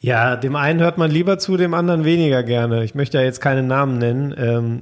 ja, 0.00 0.36
dem 0.36 0.56
einen 0.56 0.80
hört 0.80 0.98
man 0.98 1.10
lieber 1.10 1.38
zu, 1.38 1.56
dem 1.56 1.74
anderen 1.74 2.04
weniger 2.04 2.42
gerne. 2.42 2.84
Ich 2.84 2.94
möchte 2.94 3.18
ja 3.18 3.24
jetzt 3.24 3.40
keine 3.40 3.62
Namen 3.62 3.98
nennen. 3.98 4.34
Ähm, 4.36 4.80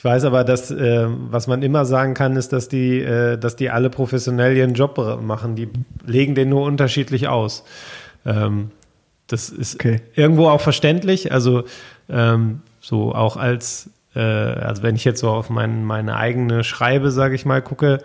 ich 0.00 0.04
weiß 0.04 0.24
aber, 0.24 0.44
dass 0.44 0.70
äh, 0.70 1.06
was 1.08 1.46
man 1.46 1.62
immer 1.62 1.84
sagen 1.84 2.14
kann, 2.14 2.36
ist, 2.36 2.54
dass 2.54 2.68
die, 2.68 3.00
äh, 3.00 3.36
dass 3.36 3.56
die 3.56 3.68
alle 3.68 3.90
professionell 3.90 4.56
ihren 4.56 4.72
Job 4.72 4.96
machen. 5.20 5.56
Die 5.56 5.68
legen 6.06 6.34
den 6.34 6.48
nur 6.48 6.62
unterschiedlich 6.62 7.28
aus. 7.28 7.64
Ähm, 8.24 8.70
das 9.26 9.48
ist 9.48 9.76
okay. 9.76 10.00
irgendwo 10.14 10.48
auch 10.48 10.60
verständlich. 10.60 11.32
Also 11.32 11.64
ähm, 12.08 12.62
so 12.80 13.14
auch 13.14 13.36
als, 13.36 13.90
äh, 14.14 14.20
also 14.20 14.82
wenn 14.82 14.96
ich 14.96 15.04
jetzt 15.04 15.20
so 15.20 15.28
auf 15.30 15.50
mein, 15.50 15.84
meine 15.84 16.16
eigene 16.16 16.64
Schreibe, 16.64 17.10
sage 17.10 17.34
ich 17.34 17.44
mal, 17.44 17.62
gucke, 17.62 17.98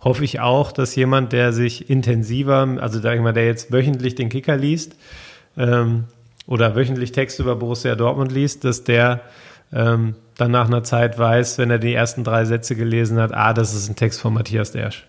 hoffe 0.00 0.24
ich 0.24 0.40
auch, 0.40 0.72
dass 0.72 0.94
jemand, 0.94 1.32
der 1.32 1.52
sich 1.52 1.88
intensiver, 1.88 2.68
also 2.80 3.00
sag 3.00 3.16
ich 3.16 3.22
mal, 3.22 3.32
der 3.32 3.46
jetzt 3.46 3.72
wöchentlich 3.72 4.14
den 4.14 4.28
Kicker 4.28 4.56
liest 4.56 4.96
ähm, 5.56 6.04
oder 6.46 6.76
wöchentlich 6.76 7.12
Text 7.12 7.40
über 7.40 7.56
Borussia 7.56 7.94
Dortmund 7.94 8.32
liest, 8.32 8.64
dass 8.64 8.84
der 8.84 9.22
ähm, 9.72 10.14
dann 10.36 10.50
nach 10.50 10.66
einer 10.66 10.84
Zeit 10.84 11.18
weiß, 11.18 11.58
wenn 11.58 11.70
er 11.70 11.78
die 11.78 11.94
ersten 11.94 12.22
drei 12.22 12.44
Sätze 12.44 12.76
gelesen 12.76 13.18
hat, 13.18 13.32
ah, 13.32 13.54
das 13.54 13.74
ist 13.74 13.88
ein 13.88 13.96
Text 13.96 14.20
von 14.20 14.34
Matthias 14.34 14.72
Dersch. 14.72 15.06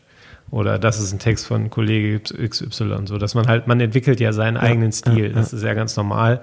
Oder 0.49 0.79
das 0.79 0.99
ist 0.99 1.11
ein 1.11 1.19
Text 1.19 1.45
von 1.45 1.69
Kollege 1.69 2.19
XY, 2.19 3.05
so 3.05 3.17
dass 3.17 3.35
man 3.35 3.47
halt, 3.47 3.67
man 3.67 3.79
entwickelt 3.79 4.19
ja 4.19 4.31
seinen 4.33 4.55
ja, 4.55 4.61
eigenen 4.61 4.91
Stil. 4.91 5.29
Ja, 5.29 5.33
das 5.33 5.53
ist 5.53 5.63
ja 5.63 5.73
ganz 5.73 5.95
normal. 5.97 6.41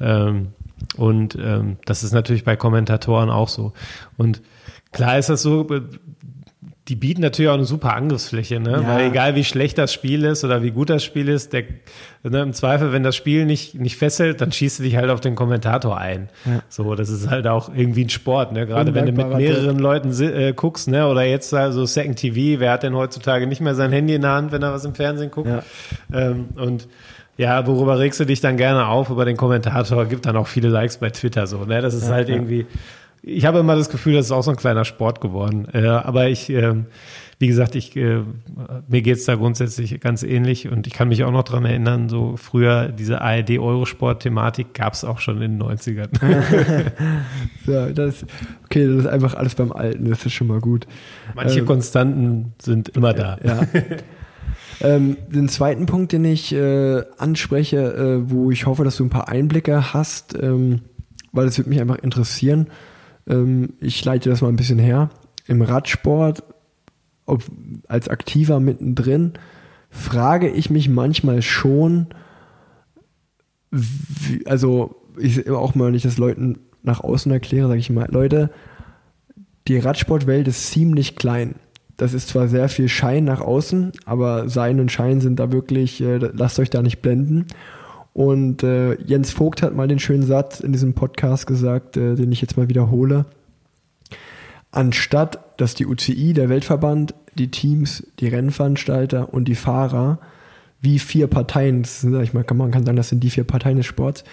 Ähm, 0.00 0.48
Und 0.96 1.36
ähm, 1.40 1.76
das 1.84 2.02
ist 2.02 2.12
natürlich 2.12 2.44
bei 2.44 2.56
Kommentatoren 2.56 3.30
auch 3.30 3.48
so. 3.48 3.72
Und 4.16 4.42
klar 4.90 5.18
ist 5.18 5.28
das 5.28 5.42
so, 5.42 5.66
die 6.88 6.96
bieten 6.96 7.20
natürlich 7.20 7.48
auch 7.48 7.54
eine 7.54 7.64
super 7.64 7.94
Angriffsfläche, 7.94 8.58
ne? 8.58 8.72
Ja. 8.72 8.86
Weil 8.86 9.10
egal 9.10 9.36
wie 9.36 9.44
schlecht 9.44 9.78
das 9.78 9.92
Spiel 9.92 10.24
ist 10.24 10.44
oder 10.44 10.62
wie 10.64 10.72
gut 10.72 10.90
das 10.90 11.04
Spiel 11.04 11.28
ist, 11.28 11.52
der, 11.52 11.62
ne, 12.24 12.42
im 12.42 12.52
Zweifel, 12.52 12.92
wenn 12.92 13.04
das 13.04 13.14
Spiel 13.14 13.46
nicht, 13.46 13.76
nicht 13.76 13.96
fesselt, 13.96 14.40
dann 14.40 14.50
schießt 14.50 14.80
du 14.80 14.82
dich 14.82 14.96
halt 14.96 15.08
auf 15.08 15.20
den 15.20 15.36
Kommentator 15.36 15.96
ein. 15.96 16.28
Ja. 16.44 16.62
So, 16.68 16.96
das 16.96 17.08
ist 17.08 17.30
halt 17.30 17.46
auch 17.46 17.72
irgendwie 17.72 18.04
ein 18.04 18.08
Sport, 18.08 18.52
ne? 18.52 18.66
Gerade 18.66 18.94
wenn 18.94 19.06
du 19.06 19.12
mit 19.12 19.28
mehreren 19.28 19.78
Leuten 19.78 20.10
äh, 20.22 20.52
guckst, 20.54 20.88
ne? 20.88 21.06
Oder 21.06 21.22
jetzt 21.22 21.54
also 21.54 21.86
Second 21.86 22.18
TV, 22.18 22.58
wer 22.58 22.72
hat 22.72 22.82
denn 22.82 22.96
heutzutage 22.96 23.46
nicht 23.46 23.60
mehr 23.60 23.76
sein 23.76 23.92
Handy 23.92 24.14
in 24.14 24.22
der 24.22 24.32
Hand, 24.32 24.50
wenn 24.50 24.62
er 24.62 24.72
was 24.72 24.84
im 24.84 24.96
Fernsehen 24.96 25.30
guckt? 25.30 25.48
Ja. 25.48 25.62
Ähm, 26.12 26.48
und 26.56 26.88
ja, 27.36 27.64
worüber 27.66 28.00
regst 28.00 28.18
du 28.18 28.24
dich 28.24 28.40
dann 28.40 28.56
gerne 28.56 28.88
auf? 28.88 29.08
Über 29.08 29.24
den 29.24 29.36
Kommentator, 29.36 30.04
gibt 30.06 30.26
dann 30.26 30.36
auch 30.36 30.48
viele 30.48 30.68
Likes 30.68 30.98
bei 30.98 31.10
Twitter 31.10 31.46
so, 31.46 31.64
ne? 31.64 31.80
Das 31.80 31.94
ist 31.94 32.10
halt 32.10 32.28
irgendwie 32.28 32.66
ich 33.22 33.46
habe 33.46 33.60
immer 33.60 33.76
das 33.76 33.88
Gefühl, 33.88 34.14
das 34.14 34.26
ist 34.26 34.32
auch 34.32 34.42
so 34.42 34.50
ein 34.50 34.56
kleiner 34.56 34.84
Sport 34.84 35.20
geworden. 35.20 35.68
Äh, 35.72 35.86
aber 35.86 36.28
ich, 36.28 36.50
äh, 36.50 36.74
wie 37.38 37.46
gesagt, 37.46 37.76
ich, 37.76 37.96
äh, 37.96 38.22
mir 38.88 39.02
geht's 39.02 39.24
da 39.24 39.36
grundsätzlich 39.36 40.00
ganz 40.00 40.24
ähnlich 40.24 40.68
und 40.68 40.86
ich 40.88 40.92
kann 40.92 41.08
mich 41.08 41.22
auch 41.22 41.30
noch 41.30 41.44
dran 41.44 41.64
erinnern, 41.64 42.08
so 42.08 42.36
früher 42.36 42.88
diese 42.88 43.20
ARD-Eurosport-Thematik 43.20 44.74
gab's 44.74 45.04
auch 45.04 45.20
schon 45.20 45.40
in 45.40 45.58
den 45.58 45.62
90ern. 45.62 46.08
ja, 47.66 47.86
das, 47.90 48.26
okay, 48.64 48.86
das 48.86 49.04
ist 49.04 49.06
einfach 49.06 49.34
alles 49.34 49.54
beim 49.54 49.72
Alten, 49.72 50.10
das 50.10 50.26
ist 50.26 50.32
schon 50.32 50.48
mal 50.48 50.60
gut. 50.60 50.86
Manche 51.34 51.60
ähm, 51.60 51.66
Konstanten 51.66 52.52
sind 52.60 52.88
immer 52.90 53.12
da. 53.12 53.38
Ja. 53.44 53.62
Ähm, 54.80 55.16
den 55.28 55.48
zweiten 55.48 55.86
Punkt, 55.86 56.10
den 56.10 56.24
ich 56.24 56.52
äh, 56.52 57.02
anspreche, 57.16 57.76
äh, 57.94 58.30
wo 58.30 58.50
ich 58.50 58.66
hoffe, 58.66 58.82
dass 58.82 58.96
du 58.96 59.04
ein 59.04 59.10
paar 59.10 59.28
Einblicke 59.28 59.94
hast, 59.94 60.34
ähm, 60.34 60.80
weil 61.30 61.46
es 61.46 61.56
würde 61.56 61.70
mich 61.70 61.80
einfach 61.80 61.98
interessieren, 61.98 62.66
ich 63.80 64.04
leite 64.04 64.30
das 64.30 64.40
mal 64.40 64.48
ein 64.48 64.56
bisschen 64.56 64.78
her. 64.78 65.10
Im 65.46 65.62
Radsport, 65.62 66.42
ob, 67.26 67.44
als 67.88 68.08
Aktiver 68.08 68.60
mittendrin, 68.60 69.34
frage 69.90 70.48
ich 70.48 70.70
mich 70.70 70.88
manchmal 70.88 71.42
schon, 71.42 72.08
wie, 73.70 74.46
also 74.46 74.96
ich 75.18 75.48
auch 75.50 75.74
mal 75.74 75.90
nicht 75.90 76.04
das 76.04 76.18
Leuten 76.18 76.58
nach 76.82 77.00
außen 77.00 77.30
erkläre, 77.30 77.68
sage 77.68 77.80
ich 77.80 77.90
mal, 77.90 78.08
Leute, 78.10 78.50
die 79.68 79.78
Radsportwelt 79.78 80.48
ist 80.48 80.70
ziemlich 80.70 81.16
klein. 81.16 81.56
Das 81.96 82.14
ist 82.14 82.28
zwar 82.28 82.48
sehr 82.48 82.68
viel 82.68 82.88
Schein 82.88 83.24
nach 83.24 83.40
außen, 83.40 83.92
aber 84.06 84.48
Sein 84.48 84.80
und 84.80 84.90
Schein 84.90 85.20
sind 85.20 85.38
da 85.38 85.52
wirklich, 85.52 86.00
äh, 86.00 86.16
lasst 86.16 86.58
euch 86.58 86.70
da 86.70 86.82
nicht 86.82 87.02
blenden. 87.02 87.46
Und 88.12 88.62
äh, 88.62 89.00
Jens 89.02 89.32
Vogt 89.32 89.62
hat 89.62 89.74
mal 89.74 89.88
den 89.88 89.98
schönen 89.98 90.24
Satz 90.24 90.60
in 90.60 90.72
diesem 90.72 90.92
Podcast 90.94 91.46
gesagt, 91.46 91.96
äh, 91.96 92.14
den 92.14 92.30
ich 92.30 92.40
jetzt 92.40 92.56
mal 92.56 92.68
wiederhole. 92.68 93.24
Anstatt 94.70 95.38
dass 95.62 95.74
die 95.74 95.86
UCI, 95.86 96.32
der 96.32 96.48
Weltverband, 96.48 97.14
die 97.36 97.50
Teams, 97.50 98.06
die 98.18 98.26
Rennveranstalter 98.28 99.32
und 99.32 99.46
die 99.46 99.54
Fahrer 99.54 100.18
wie 100.80 100.98
vier 100.98 101.28
Parteien, 101.28 101.84
sag 101.84 102.24
ich 102.24 102.34
mal, 102.34 102.42
kann, 102.42 102.56
man 102.56 102.72
kann 102.72 102.84
sagen, 102.84 102.96
das 102.96 103.08
sind 103.08 103.22
die 103.22 103.30
vier 103.30 103.44
Parteien 103.44 103.76
des 103.76 103.86
Sports, 103.86 104.24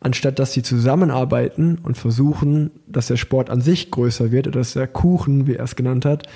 anstatt 0.00 0.38
dass 0.38 0.54
sie 0.54 0.62
zusammenarbeiten 0.62 1.78
und 1.82 1.98
versuchen, 1.98 2.70
dass 2.86 3.08
der 3.08 3.18
Sport 3.18 3.50
an 3.50 3.60
sich 3.60 3.90
größer 3.90 4.32
wird 4.32 4.46
oder 4.46 4.60
dass 4.60 4.72
der 4.72 4.86
Kuchen, 4.86 5.46
wie 5.46 5.56
er 5.56 5.64
es 5.64 5.76
genannt 5.76 6.06
hat, 6.06 6.26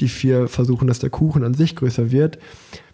die 0.00 0.08
vier 0.08 0.48
versuchen, 0.48 0.88
dass 0.88 0.98
der 0.98 1.10
Kuchen 1.10 1.44
an 1.44 1.52
sich 1.52 1.76
größer 1.76 2.10
wird, 2.10 2.38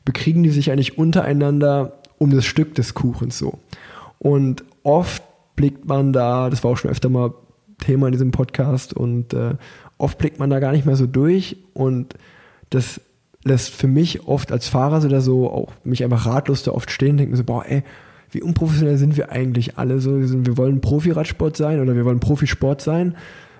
bekriegen 0.04 0.42
die 0.42 0.50
sich 0.50 0.72
eigentlich 0.72 0.98
untereinander 0.98 2.01
um 2.22 2.30
das 2.30 2.44
Stück 2.44 2.74
des 2.76 2.94
Kuchens 2.94 3.36
so. 3.36 3.58
Und 4.18 4.64
oft 4.84 5.22
blickt 5.56 5.86
man 5.86 6.12
da, 6.12 6.48
das 6.50 6.62
war 6.62 6.70
auch 6.70 6.76
schon 6.76 6.90
öfter 6.90 7.08
mal 7.08 7.34
Thema 7.78 8.06
in 8.06 8.12
diesem 8.12 8.30
Podcast 8.30 8.94
und 8.94 9.34
äh, 9.34 9.54
oft 9.98 10.18
blickt 10.18 10.38
man 10.38 10.48
da 10.48 10.60
gar 10.60 10.70
nicht 10.70 10.86
mehr 10.86 10.94
so 10.94 11.06
durch 11.06 11.56
und 11.74 12.14
das 12.70 13.00
lässt 13.44 13.74
für 13.74 13.88
mich 13.88 14.28
oft 14.28 14.52
als 14.52 14.68
Fahrer 14.68 15.04
oder 15.04 15.20
so 15.20 15.50
auch 15.50 15.72
mich 15.82 16.04
einfach 16.04 16.26
ratlos 16.26 16.62
da 16.62 16.70
oft 16.70 16.92
stehen 16.92 17.16
denken 17.16 17.34
so, 17.34 17.42
boah, 17.42 17.64
ey, 17.66 17.82
wie 18.30 18.40
unprofessionell 18.40 18.98
sind 18.98 19.16
wir 19.16 19.32
eigentlich 19.32 19.78
alle 19.78 20.00
so, 20.00 20.20
wir, 20.20 20.28
sind, 20.28 20.46
wir 20.46 20.56
wollen 20.56 20.80
Profi-Radsport 20.80 21.56
sein 21.56 21.80
oder 21.80 21.96
wir 21.96 22.04
wollen 22.04 22.20
Profisport 22.20 22.80
sein. 22.80 23.16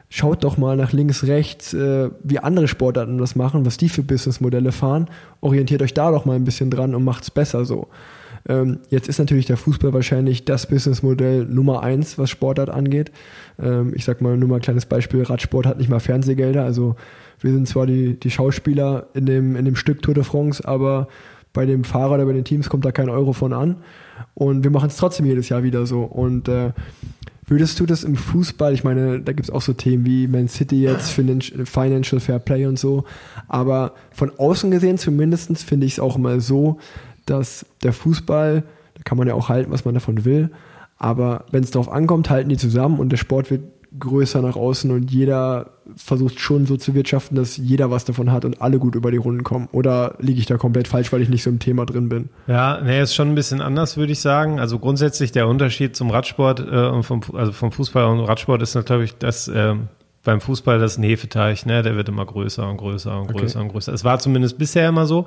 Schaut 0.09 0.45
doch 0.45 0.57
mal 0.57 0.77
nach 0.77 0.93
links, 0.93 1.25
rechts, 1.25 1.75
äh, 1.75 2.11
wie 2.23 2.39
andere 2.39 2.69
Sportarten 2.69 3.19
das 3.19 3.35
machen, 3.35 3.67
was 3.67 3.77
die 3.77 3.89
für 3.89 4.03
Businessmodelle 4.03 4.71
fahren. 4.71 5.09
Orientiert 5.41 5.83
euch 5.83 5.95
da 5.95 6.11
doch 6.11 6.27
mal 6.27 6.37
ein 6.37 6.45
bisschen 6.45 6.71
dran 6.71 6.95
und 6.95 7.03
macht's 7.03 7.31
besser 7.31 7.65
so. 7.65 7.89
Ähm, 8.49 8.81
jetzt 8.89 9.09
ist 9.09 9.19
natürlich 9.19 9.47
der 9.47 9.57
Fußball 9.57 9.93
wahrscheinlich 9.93 10.45
das 10.45 10.67
Businessmodell 10.67 11.45
Nummer 11.45 11.83
eins, 11.83 12.19
was 12.19 12.31
Sportart 12.31 12.71
angeht. 12.71 13.13
Ähm, 13.61 13.93
ich 13.95 14.05
sag 14.05 14.21
mal 14.21 14.37
nur 14.37 14.49
mal 14.49 14.57
ein 14.57 14.63
kleines 14.63 14.87
Beispiel, 14.87 15.23
Radsport 15.23 15.67
hat 15.67 15.79
nicht 15.79 15.91
mal 15.91 16.01
Fernsehgelder, 16.01 16.65
also 16.65 16.97
wir 17.41 17.53
sind 17.53 17.69
zwar 17.69 17.87
die, 17.87 18.19
die 18.19 18.31
Schauspieler 18.31 19.09
in 19.15 19.27
dem, 19.27 19.57
in 19.57 19.65
dem 19.65 19.77
Stück 19.77 20.03
Tour 20.03 20.15
de 20.15 20.25
France, 20.25 20.67
aber 20.67 21.09
bei 21.53 21.67
dem 21.67 21.85
Fahrer 21.85 22.15
oder 22.15 22.27
bei 22.27 22.33
den 22.33 22.45
Teams 22.45 22.69
kommt 22.69 22.85
da 22.85 22.93
kein 22.93 23.11
Euro 23.11 23.33
von 23.33 23.53
an. 23.53 23.77
Und 24.35 24.65
wir 24.65 24.71
machen 24.71 24.89
es 24.89 24.97
trotzdem 24.97 25.27
jedes 25.27 25.49
Jahr 25.49 25.63
wieder 25.63 25.85
so. 25.87 26.03
Und 26.03 26.49
äh, 26.49 26.71
würdest 27.47 27.79
du 27.81 27.87
das 27.87 28.05
im 28.05 28.17
Fußball, 28.17 28.73
ich 28.73 28.85
meine, 28.85 29.21
da 29.21 29.33
gibt 29.33 29.49
es 29.49 29.51
auch 29.51 29.61
so 29.61 29.73
Themen 29.73 30.07
wie 30.07 30.29
Man 30.29 30.49
City 30.49 30.83
jetzt, 30.83 31.11
Financial 31.11 32.21
Fair 32.21 32.39
Play 32.39 32.67
und 32.67 32.79
so, 32.79 33.05
aber 33.49 33.95
von 34.13 34.31
außen 34.39 34.71
gesehen 34.71 34.97
zumindest 34.99 35.63
finde 35.63 35.87
ich 35.87 35.95
es 35.95 36.01
auch 36.01 36.17
mal 36.17 36.41
so, 36.41 36.79
dass 37.27 37.67
der 37.83 37.93
Fußball, 37.93 38.63
da 38.95 39.03
kann 39.05 39.19
man 39.19 39.29
ja 39.29 39.35
auch 39.35 39.49
halten, 39.49 39.71
was 39.73 39.85
man 39.85 39.95
davon 39.95 40.25
will, 40.25 40.51
aber 40.99 41.47
wenn 41.51 41.65
es 41.65 41.71
darauf 41.71 41.91
ankommt, 41.91 42.31
halten 42.31 42.49
die 42.49 42.57
zusammen 42.57 42.99
und 42.99 43.11
der 43.11 43.17
Sport 43.17 43.51
wird 43.51 43.63
größer 43.99 44.41
nach 44.41 44.57
außen 44.57 44.91
und 44.91 45.11
jeder 45.11 45.71
versucht 45.97 46.41
schon 46.41 46.67
so 46.67 46.77
zu 46.77 46.95
wirtschaften, 46.95 47.37
dass 47.37 47.57
jeder 47.57 47.91
was 47.91 48.05
davon 48.05 48.33
hat 48.33 48.45
und 48.45 48.63
alle 48.63 48.79
gut 48.79 48.95
über 48.95 49.11
die 49.11 49.17
Runden 49.19 49.43
kommen. 49.43 49.69
Oder 49.73 50.15
liege 50.19 50.39
ich 50.39 50.47
da 50.47 50.57
komplett 50.57 50.89
falsch, 50.89 51.13
weil 51.13 51.21
ich 51.21 51.29
nicht 51.29 51.43
so 51.43 51.51
im 51.51 51.59
Thema 51.59 51.85
drin 51.85 52.09
bin? 52.09 52.31
Ja, 52.47 52.81
nee, 52.83 53.03
ist 53.03 53.15
schon 53.15 53.29
ein 53.29 53.35
bisschen 53.35 53.61
anders, 53.61 53.97
würde 53.97 54.13
ich 54.13 54.21
sagen. 54.21 54.61
Also 54.61 54.79
grundsätzlich 54.79 55.33
der 55.33 55.49
Unterschied 55.49 55.95
zum 55.97 56.11
Radsport 56.11 56.61
äh, 56.61 56.89
und 56.89 57.03
vom, 57.03 57.21
also 57.35 57.53
vom 57.53 57.73
Fußball 57.73 58.05
und 58.07 58.21
Radsport 58.21 58.63
ist 58.63 58.75
natürlich, 58.75 59.17
dass 59.17 59.49
äh, 59.49 59.75
beim 60.25 60.41
Fußball 60.41 60.79
das 60.79 60.93
ist 60.93 60.99
ein 60.99 61.03
Hefeteich, 61.03 61.67
ne? 61.67 61.83
Der 61.83 61.97
wird 61.97 62.09
immer 62.09 62.25
größer 62.25 62.69
und 62.69 62.77
größer 62.77 63.21
und 63.21 63.29
größer 63.29 63.59
okay. 63.59 63.67
und 63.67 63.73
größer. 63.73 63.93
Es 63.93 64.05
war 64.05 64.19
zumindest 64.19 64.57
bisher 64.57 64.89
immer 64.89 65.07
so. 65.07 65.27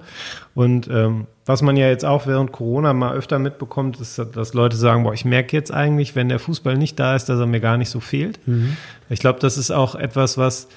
Und 0.53 0.88
ähm, 0.88 1.27
was 1.45 1.61
man 1.61 1.76
ja 1.76 1.88
jetzt 1.88 2.05
auch 2.05 2.27
während 2.27 2.51
Corona 2.53 2.93
mal 2.93 3.13
öfter 3.13 3.38
mitbekommt, 3.38 3.99
ist, 3.99 4.17
dass 4.17 4.53
Leute 4.53 4.77
sagen, 4.77 5.03
boah, 5.03 5.13
ich 5.13 5.26
merke 5.26 5.55
jetzt 5.55 5.72
eigentlich, 5.73 6.15
wenn 6.15 6.30
der 6.30 6.39
Fußball 6.39 6.77
nicht 6.77 6.97
da 6.97 7.15
ist, 7.15 7.26
dass 7.26 7.39
er 7.39 7.45
mir 7.45 7.59
gar 7.59 7.77
nicht 7.77 7.89
so 7.89 7.99
fehlt. 7.99 8.39
Mhm. 8.47 8.77
Ich 9.09 9.19
glaube, 9.19 9.39
das 9.39 9.57
ist 9.57 9.72
auch 9.72 9.95
etwas, 9.95 10.38
was 10.38 10.69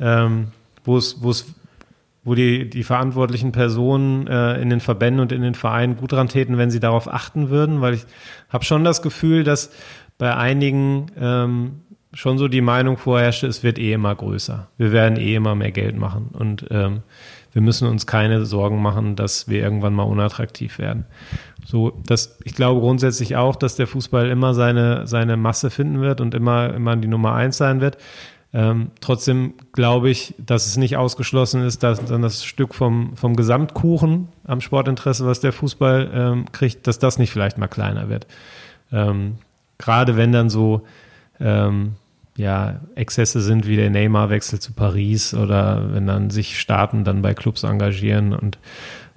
ähm, 0.00 0.48
wo 0.84 0.96
es, 0.98 1.22
wo 1.22 1.30
es 1.30 1.46
wo 2.24 2.34
die, 2.34 2.70
die 2.70 2.84
verantwortlichen 2.84 3.50
Personen 3.50 4.28
äh, 4.28 4.60
in 4.60 4.70
den 4.70 4.78
Verbänden 4.80 5.20
und 5.20 5.32
in 5.32 5.42
den 5.42 5.54
Vereinen 5.54 5.96
gut 5.96 6.12
dran 6.12 6.28
täten, 6.28 6.56
wenn 6.56 6.70
sie 6.70 6.78
darauf 6.78 7.12
achten 7.12 7.50
würden, 7.50 7.80
weil 7.80 7.94
ich 7.94 8.06
habe 8.48 8.64
schon 8.64 8.84
das 8.84 9.02
Gefühl, 9.02 9.42
dass 9.42 9.72
bei 10.18 10.36
einigen 10.36 11.06
ähm, 11.18 11.80
schon 12.14 12.38
so 12.38 12.48
die 12.48 12.60
Meinung 12.60 12.96
vorherrschte, 12.96 13.46
es 13.46 13.62
wird 13.62 13.78
eh 13.78 13.92
immer 13.92 14.14
größer. 14.14 14.68
Wir 14.76 14.92
werden 14.92 15.18
eh 15.18 15.34
immer 15.34 15.54
mehr 15.54 15.72
Geld 15.72 15.96
machen 15.96 16.30
und 16.32 16.66
ähm, 16.70 17.02
wir 17.52 17.62
müssen 17.62 17.88
uns 17.88 18.06
keine 18.06 18.44
Sorgen 18.46 18.80
machen, 18.80 19.16
dass 19.16 19.48
wir 19.48 19.62
irgendwann 19.62 19.94
mal 19.94 20.04
unattraktiv 20.04 20.78
werden. 20.78 21.04
So, 21.64 21.92
das, 22.06 22.38
ich 22.44 22.54
glaube 22.54 22.80
grundsätzlich 22.80 23.36
auch, 23.36 23.56
dass 23.56 23.76
der 23.76 23.86
Fußball 23.86 24.28
immer 24.30 24.54
seine, 24.54 25.06
seine 25.06 25.36
Masse 25.36 25.70
finden 25.70 26.00
wird 26.00 26.20
und 26.20 26.34
immer, 26.34 26.74
immer 26.74 26.96
die 26.96 27.08
Nummer 27.08 27.34
eins 27.34 27.56
sein 27.58 27.80
wird. 27.80 27.98
Ähm, 28.54 28.90
trotzdem 29.00 29.54
glaube 29.72 30.10
ich, 30.10 30.34
dass 30.38 30.66
es 30.66 30.76
nicht 30.76 30.96
ausgeschlossen 30.96 31.62
ist, 31.62 31.82
dass 31.82 32.04
dann 32.04 32.20
das 32.20 32.44
Stück 32.44 32.74
vom, 32.74 33.16
vom 33.16 33.36
Gesamtkuchen 33.36 34.28
am 34.44 34.60
Sportinteresse, 34.60 35.26
was 35.26 35.40
der 35.40 35.52
Fußball 35.52 36.10
ähm, 36.12 36.44
kriegt, 36.52 36.86
dass 36.86 36.98
das 36.98 37.18
nicht 37.18 37.30
vielleicht 37.30 37.56
mal 37.56 37.68
kleiner 37.68 38.08
wird. 38.08 38.26
Ähm, 38.92 39.36
gerade 39.78 40.16
wenn 40.16 40.32
dann 40.32 40.50
so 40.50 40.82
ähm, 41.40 41.96
ja, 42.42 42.80
Exzesse 42.96 43.40
sind 43.40 43.66
wie 43.66 43.76
der 43.76 43.88
Neymar-Wechsel 43.90 44.58
zu 44.58 44.72
Paris 44.72 45.32
oder 45.32 45.94
wenn 45.94 46.06
dann 46.06 46.30
sich 46.30 46.58
Staaten 46.58 47.04
dann 47.04 47.22
bei 47.22 47.34
Clubs 47.34 47.62
engagieren 47.62 48.34
und 48.34 48.58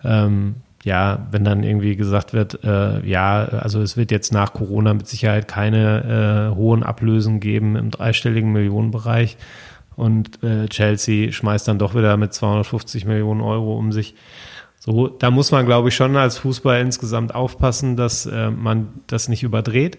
ähm, 0.03 0.55
ja, 0.83 1.25
wenn 1.31 1.43
dann 1.43 1.63
irgendwie 1.63 1.95
gesagt 1.95 2.33
wird, 2.33 2.63
äh, 2.63 3.03
ja, 3.03 3.45
also 3.45 3.81
es 3.81 3.97
wird 3.97 4.11
jetzt 4.11 4.31
nach 4.31 4.53
Corona 4.53 4.93
mit 4.93 5.07
Sicherheit 5.07 5.47
keine 5.47 6.51
äh, 6.51 6.55
hohen 6.55 6.83
Ablösen 6.83 7.39
geben 7.39 7.75
im 7.75 7.89
dreistelligen 7.89 8.51
Millionenbereich 8.51 9.37
und 9.95 10.43
äh, 10.43 10.67
Chelsea 10.67 11.31
schmeißt 11.31 11.67
dann 11.67 11.79
doch 11.79 11.95
wieder 11.95 12.17
mit 12.17 12.33
250 12.33 13.05
Millionen 13.05 13.41
Euro 13.41 13.75
um 13.75 13.91
sich. 13.91 14.13
So, 14.77 15.07
da 15.07 15.31
muss 15.31 15.51
man, 15.51 15.65
glaube 15.65 15.89
ich, 15.89 15.95
schon 15.95 16.15
als 16.15 16.37
Fußball 16.37 16.79
insgesamt 16.79 17.33
aufpassen, 17.33 17.95
dass 17.95 18.27
äh, 18.27 18.51
man 18.51 18.89
das 19.07 19.27
nicht 19.29 19.41
überdreht. 19.41 19.97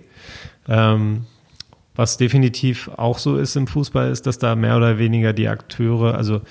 Ähm, 0.69 1.25
was 1.97 2.17
definitiv 2.19 2.91
auch 2.97 3.19
so 3.19 3.37
ist 3.37 3.57
im 3.57 3.67
Fußball, 3.67 4.11
ist, 4.11 4.27
dass 4.27 4.39
da 4.39 4.55
mehr 4.55 4.77
oder 4.77 4.99
weniger 4.99 5.33
die 5.33 5.49
Akteure, 5.49 6.15
also 6.15 6.43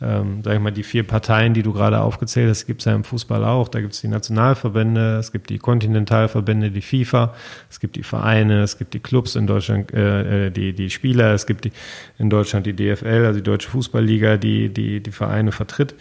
ähm, 0.00 0.42
sag 0.42 0.54
ich 0.54 0.60
mal, 0.60 0.70
die 0.72 0.82
vier 0.82 1.04
Parteien, 1.04 1.54
die 1.54 1.62
du 1.62 1.72
gerade 1.72 2.00
aufgezählt 2.00 2.50
hast, 2.50 2.66
gibt 2.66 2.80
es 2.80 2.86
ja 2.86 2.94
im 2.94 3.04
Fußball 3.04 3.44
auch. 3.44 3.68
Da 3.68 3.80
gibt 3.80 3.94
es 3.94 4.00
die 4.00 4.08
Nationalverbände, 4.08 5.18
es 5.18 5.30
gibt 5.32 5.50
die 5.50 5.58
Kontinentalverbände, 5.58 6.70
die 6.70 6.82
FIFA, 6.82 7.34
es 7.70 7.78
gibt 7.78 7.96
die 7.96 8.02
Vereine, 8.02 8.62
es 8.62 8.78
gibt 8.78 8.94
die 8.94 9.00
Clubs 9.00 9.36
in 9.36 9.46
Deutschland, 9.46 9.92
äh, 9.92 10.46
äh 10.46 10.50
die, 10.50 10.72
die 10.72 10.90
Spieler, 10.90 11.34
es 11.34 11.46
gibt 11.46 11.64
die, 11.64 11.72
in 12.18 12.30
Deutschland 12.30 12.66
die 12.66 12.74
DFL, 12.74 13.24
also 13.26 13.40
die 13.40 13.44
Deutsche 13.44 13.70
Fußballliga, 13.70 14.36
die 14.36 14.68
die, 14.70 15.02
die 15.02 15.12
Vereine 15.12 15.52
vertritt. 15.52 15.94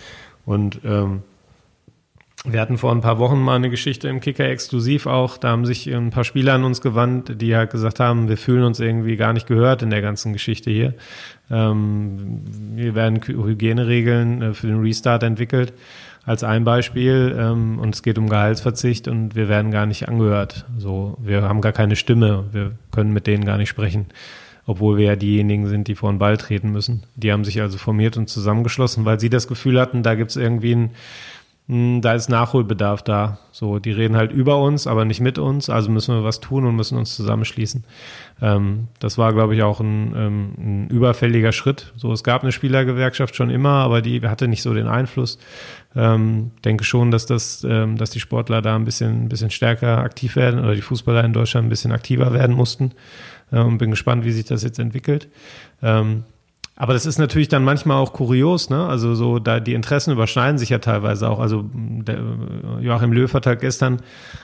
Und 0.45 0.79
ähm, 0.83 1.21
wir 2.43 2.59
hatten 2.59 2.79
vor 2.79 2.91
ein 2.91 3.01
paar 3.01 3.19
Wochen 3.19 3.39
mal 3.39 3.55
eine 3.55 3.69
Geschichte 3.69 4.07
im 4.07 4.19
Kicker 4.19 4.45
exklusiv 4.49 5.05
auch. 5.05 5.37
Da 5.37 5.49
haben 5.49 5.65
sich 5.65 5.87
ein 5.87 6.09
paar 6.09 6.23
Spieler 6.23 6.53
an 6.53 6.63
uns 6.63 6.81
gewandt, 6.81 7.39
die 7.39 7.55
halt 7.55 7.69
gesagt 7.69 7.99
haben, 7.99 8.29
wir 8.29 8.37
fühlen 8.37 8.63
uns 8.63 8.79
irgendwie 8.79 9.15
gar 9.15 9.33
nicht 9.33 9.45
gehört 9.45 9.83
in 9.83 9.91
der 9.91 10.01
ganzen 10.01 10.33
Geschichte 10.33 10.71
hier. 10.71 10.95
Ähm, 11.51 12.41
hier 12.75 12.95
werden 12.95 13.21
Hygieneregeln 13.23 14.41
äh, 14.41 14.53
für 14.55 14.67
den 14.67 14.81
Restart 14.81 15.21
entwickelt 15.21 15.73
als 16.25 16.43
ein 16.43 16.63
Beispiel 16.63 17.35
ähm, 17.37 17.79
und 17.79 17.93
es 17.95 18.03
geht 18.03 18.17
um 18.17 18.29
Gehaltsverzicht 18.29 19.07
und 19.07 19.35
wir 19.35 19.47
werden 19.47 19.71
gar 19.71 19.85
nicht 19.85 20.07
angehört. 20.07 20.65
So, 20.77 21.17
wir 21.21 21.43
haben 21.43 21.61
gar 21.61 21.71
keine 21.71 21.95
Stimme, 21.95 22.45
wir 22.51 22.71
können 22.91 23.13
mit 23.13 23.27
denen 23.27 23.45
gar 23.45 23.57
nicht 23.57 23.69
sprechen, 23.69 24.07
obwohl 24.65 24.97
wir 24.97 25.05
ja 25.05 25.15
diejenigen 25.15 25.67
sind, 25.67 25.87
die 25.87 25.95
vor 25.95 26.11
den 26.11 26.19
Ball 26.19 26.37
treten 26.37 26.71
müssen. 26.71 27.03
Die 27.15 27.31
haben 27.31 27.43
sich 27.43 27.61
also 27.61 27.77
formiert 27.77 28.17
und 28.17 28.29
zusammengeschlossen, 28.29 29.05
weil 29.05 29.19
sie 29.19 29.29
das 29.29 29.47
Gefühl 29.47 29.79
hatten, 29.79 30.03
da 30.03 30.15
gibt 30.15 30.31
es 30.31 30.37
irgendwie 30.37 30.75
ein 30.75 30.91
da 31.71 32.13
ist 32.13 32.27
Nachholbedarf 32.27 33.01
da. 33.01 33.37
So, 33.53 33.79
die 33.79 33.91
reden 33.91 34.17
halt 34.17 34.33
über 34.33 34.61
uns, 34.61 34.87
aber 34.87 35.05
nicht 35.05 35.21
mit 35.21 35.37
uns, 35.37 35.69
also 35.69 35.89
müssen 35.89 36.13
wir 36.13 36.21
was 36.21 36.41
tun 36.41 36.65
und 36.65 36.75
müssen 36.75 36.97
uns 36.97 37.15
zusammenschließen. 37.15 37.85
Ähm, 38.41 38.89
das 38.99 39.17
war, 39.17 39.31
glaube 39.31 39.55
ich, 39.55 39.63
auch 39.63 39.79
ein, 39.79 40.13
ähm, 40.13 40.53
ein, 40.57 40.89
überfälliger 40.89 41.53
Schritt. 41.53 41.93
So, 41.95 42.11
es 42.11 42.25
gab 42.25 42.43
eine 42.43 42.51
Spielergewerkschaft 42.51 43.37
schon 43.37 43.49
immer, 43.49 43.69
aber 43.69 44.01
die 44.01 44.19
hatte 44.27 44.49
nicht 44.49 44.63
so 44.63 44.73
den 44.73 44.89
Einfluss. 44.89 45.39
Ähm, 45.95 46.51
denke 46.65 46.83
schon, 46.83 47.09
dass 47.09 47.25
das, 47.25 47.65
ähm, 47.65 47.97
dass 47.97 48.09
die 48.09 48.19
Sportler 48.19 48.61
da 48.61 48.75
ein 48.75 48.83
bisschen, 48.83 49.23
ein 49.23 49.29
bisschen 49.29 49.49
stärker 49.49 49.99
aktiv 49.99 50.35
werden 50.35 50.59
oder 50.59 50.75
die 50.75 50.81
Fußballer 50.81 51.23
in 51.23 51.31
Deutschland 51.31 51.67
ein 51.67 51.69
bisschen 51.69 51.93
aktiver 51.93 52.33
werden 52.33 52.53
mussten. 52.53 52.91
Ähm, 53.53 53.77
bin 53.77 53.91
gespannt, 53.91 54.25
wie 54.25 54.31
sich 54.33 54.45
das 54.45 54.63
jetzt 54.63 54.79
entwickelt. 54.79 55.29
Ähm, 55.81 56.23
aber 56.75 56.93
das 56.93 57.05
ist 57.05 57.19
natürlich 57.19 57.47
dann 57.47 57.63
manchmal 57.63 57.97
auch 57.97 58.13
kurios, 58.13 58.69
ne? 58.69 58.87
Also 58.87 59.13
so, 59.13 59.39
da 59.39 59.59
die 59.59 59.73
Interessen 59.73 60.11
überschneiden 60.11 60.57
sich 60.57 60.69
ja 60.69 60.79
teilweise 60.79 61.29
auch. 61.29 61.39
Also 61.39 61.69
der, 61.73 62.19
Joachim 62.79 63.11
Löw 63.11 63.31
hat 63.33 63.45
halt 63.45 63.59
gestern 63.59 64.01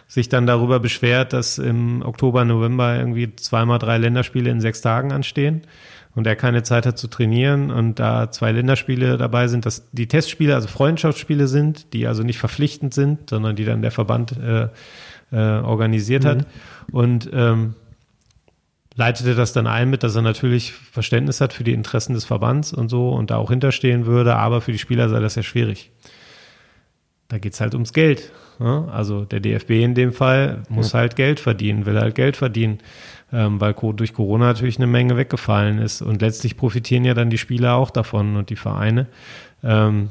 sich 0.07 0.29
dann 0.29 0.45
darüber 0.45 0.79
beschwert, 0.79 1.33
dass 1.33 1.57
im 1.57 2.03
Oktober, 2.03 2.45
November 2.45 2.95
irgendwie 2.95 3.35
zweimal 3.35 3.79
drei 3.79 3.97
Länderspiele 3.97 4.49
in 4.49 4.61
sechs 4.61 4.81
Tagen 4.81 5.11
anstehen 5.11 5.61
und 6.17 6.27
er 6.27 6.35
keine 6.35 6.63
Zeit 6.63 6.85
hat 6.85 6.97
zu 6.97 7.07
trainieren 7.07 7.69
und 7.71 7.99
da 7.99 8.31
zwei 8.31 8.51
Länderspiele 8.51 9.17
dabei 9.17 9.47
sind, 9.47 9.65
dass 9.65 9.87
die 9.91 10.07
Testspiele, 10.07 10.55
also 10.55 10.67
Freundschaftsspiele 10.67 11.47
sind, 11.47 11.93
die 11.93 12.07
also 12.07 12.23
nicht 12.23 12.39
verpflichtend 12.39 12.93
sind, 12.93 13.29
sondern 13.29 13.55
die 13.55 13.65
dann 13.65 13.81
der 13.81 13.91
Verband 13.91 14.35
äh, 14.37 14.67
äh, 15.31 15.61
organisiert 15.61 16.23
mhm. 16.23 16.27
hat. 16.27 16.47
Und 16.91 17.29
ähm, 17.31 17.75
leitete 18.97 19.35
das 19.35 19.53
dann 19.53 19.67
ein 19.67 19.89
mit, 19.89 20.03
dass 20.03 20.15
er 20.15 20.23
natürlich 20.23 20.73
Verständnis 20.73 21.39
hat 21.39 21.53
für 21.53 21.63
die 21.63 21.71
Interessen 21.73 22.13
des 22.13 22.25
Verbands 22.25 22.73
und 22.73 22.89
so 22.89 23.09
und 23.09 23.31
da 23.31 23.37
auch 23.37 23.49
hinterstehen 23.49 24.05
würde, 24.05 24.35
aber 24.35 24.59
für 24.59 24.71
die 24.71 24.79
Spieler 24.79 25.07
sei 25.07 25.19
das 25.19 25.35
ja 25.35 25.43
schwierig. 25.43 25.91
Da 27.29 27.37
geht's 27.37 27.61
halt 27.61 27.73
ums 27.73 27.93
Geld. 27.93 28.31
Ne? 28.59 28.87
Also 28.91 29.23
der 29.23 29.39
DFB 29.39 29.71
in 29.71 29.93
dem 29.93 30.13
Fall 30.13 30.63
muss 30.69 30.93
ja. 30.93 30.99
halt 30.99 31.15
Geld 31.15 31.39
verdienen, 31.39 31.85
will 31.85 31.99
halt 31.99 32.15
Geld 32.15 32.37
verdienen, 32.37 32.79
ähm, 33.31 33.61
weil 33.61 33.73
durch 33.73 34.13
Corona 34.13 34.45
natürlich 34.45 34.77
eine 34.77 34.87
Menge 34.87 35.15
weggefallen 35.15 35.77
ist. 35.77 36.01
Und 36.01 36.21
letztlich 36.21 36.57
profitieren 36.57 37.05
ja 37.05 37.13
dann 37.13 37.29
die 37.29 37.37
Spieler 37.37 37.75
auch 37.75 37.91
davon 37.91 38.35
und 38.35 38.49
die 38.49 38.55
Vereine. 38.55 39.07
Ähm, 39.63 40.09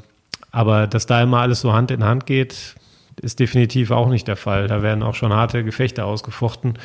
aber 0.51 0.87
dass 0.87 1.07
da 1.07 1.21
immer 1.21 1.39
alles 1.39 1.59
so 1.59 1.73
Hand 1.73 1.91
in 1.91 2.05
Hand 2.05 2.25
geht, 2.25 2.75
ist 3.19 3.39
definitiv 3.39 3.91
auch 3.91 4.09
nicht 4.09 4.27
der 4.27 4.37
Fall. 4.37 4.67
Da 4.67 4.81
werden 4.81 5.03
auch 5.03 5.15
schon 5.15 5.33
harte 5.33 5.63
Gefechte 5.63 6.05
ausgefochten. 6.05 6.77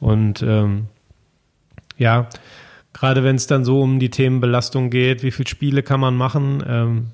Und 0.00 0.42
ähm, 0.42 0.88
ja, 1.96 2.28
gerade 2.92 3.24
wenn 3.24 3.36
es 3.36 3.46
dann 3.46 3.64
so 3.64 3.82
um 3.82 3.98
die 3.98 4.10
Themenbelastung 4.10 4.90
geht, 4.90 5.22
wie 5.22 5.30
viele 5.30 5.48
Spiele 5.48 5.82
kann 5.82 6.00
man 6.00 6.16
machen, 6.16 6.62
ähm, 6.66 7.06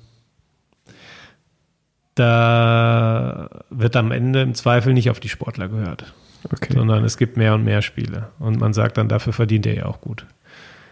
da 2.15 3.49
wird 3.69 3.95
am 3.95 4.11
Ende 4.11 4.41
im 4.41 4.53
Zweifel 4.53 4.93
nicht 4.93 5.09
auf 5.09 5.19
die 5.19 5.29
Sportler 5.29 5.67
gehört. 5.67 6.13
Okay. 6.45 6.73
Sondern 6.73 7.03
es 7.05 7.17
gibt 7.17 7.37
mehr 7.37 7.53
und 7.53 7.63
mehr 7.63 7.81
Spiele. 7.81 8.29
Und 8.39 8.59
man 8.59 8.73
sagt 8.73 8.97
dann, 8.97 9.07
dafür 9.07 9.33
verdient 9.33 9.65
er 9.65 9.75
ja 9.75 9.85
auch 9.85 10.01
gut. 10.01 10.25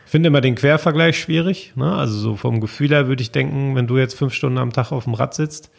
Ich 0.06 0.12
finde 0.12 0.28
immer 0.28 0.42
den 0.42 0.56
Quervergleich 0.56 1.20
schwierig. 1.20 1.74
Ne? 1.76 1.94
Also 1.94 2.18
so 2.18 2.36
vom 2.36 2.60
Gefühl 2.60 2.90
her 2.90 3.08
würde 3.08 3.22
ich 3.22 3.32
denken, 3.32 3.76
wenn 3.76 3.88
du 3.88 3.98
jetzt 3.98 4.18
fünf 4.18 4.34
Stunden 4.34 4.58
am 4.58 4.74
Tag 4.74 4.92
auf 4.92 5.06
dem 5.06 5.14
Rad 5.14 5.34
sitzt 5.34 5.72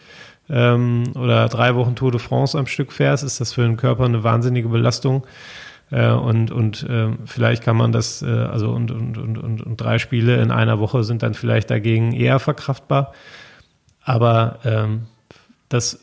ähm, 0.49 1.05
oder 1.15 1.49
drei 1.49 1.75
Wochen 1.75 1.97
Tour 1.97 2.13
de 2.13 2.21
France 2.21 2.59
am 2.59 2.67
Stück 2.67 2.93
fährst, 2.93 3.25
ist 3.25 3.41
das 3.41 3.55
für 3.55 3.63
den 3.63 3.77
Körper 3.77 4.05
eine 4.05 4.25
wahnsinnige 4.25 4.69
Belastung. 4.69 5.27
Äh, 5.93 6.11
und 6.11 6.51
und 6.51 6.83
äh, 6.85 7.11
vielleicht 7.27 7.63
kann 7.63 7.77
man 7.77 7.93
das, 7.93 8.23
äh, 8.23 8.27
also 8.27 8.71
und, 8.71 8.91
und, 8.91 9.19
und, 9.19 9.39
und, 9.39 9.63
und 9.63 9.77
drei 9.81 9.99
Spiele 9.99 10.41
in 10.41 10.51
einer 10.51 10.81
Woche 10.81 11.05
sind 11.05 11.23
dann 11.23 11.35
vielleicht 11.35 11.71
dagegen 11.71 12.13
eher 12.13 12.39
verkraftbar. 12.39 13.13
Aber 14.03 14.59
ähm, 14.65 15.03
das 15.69 16.01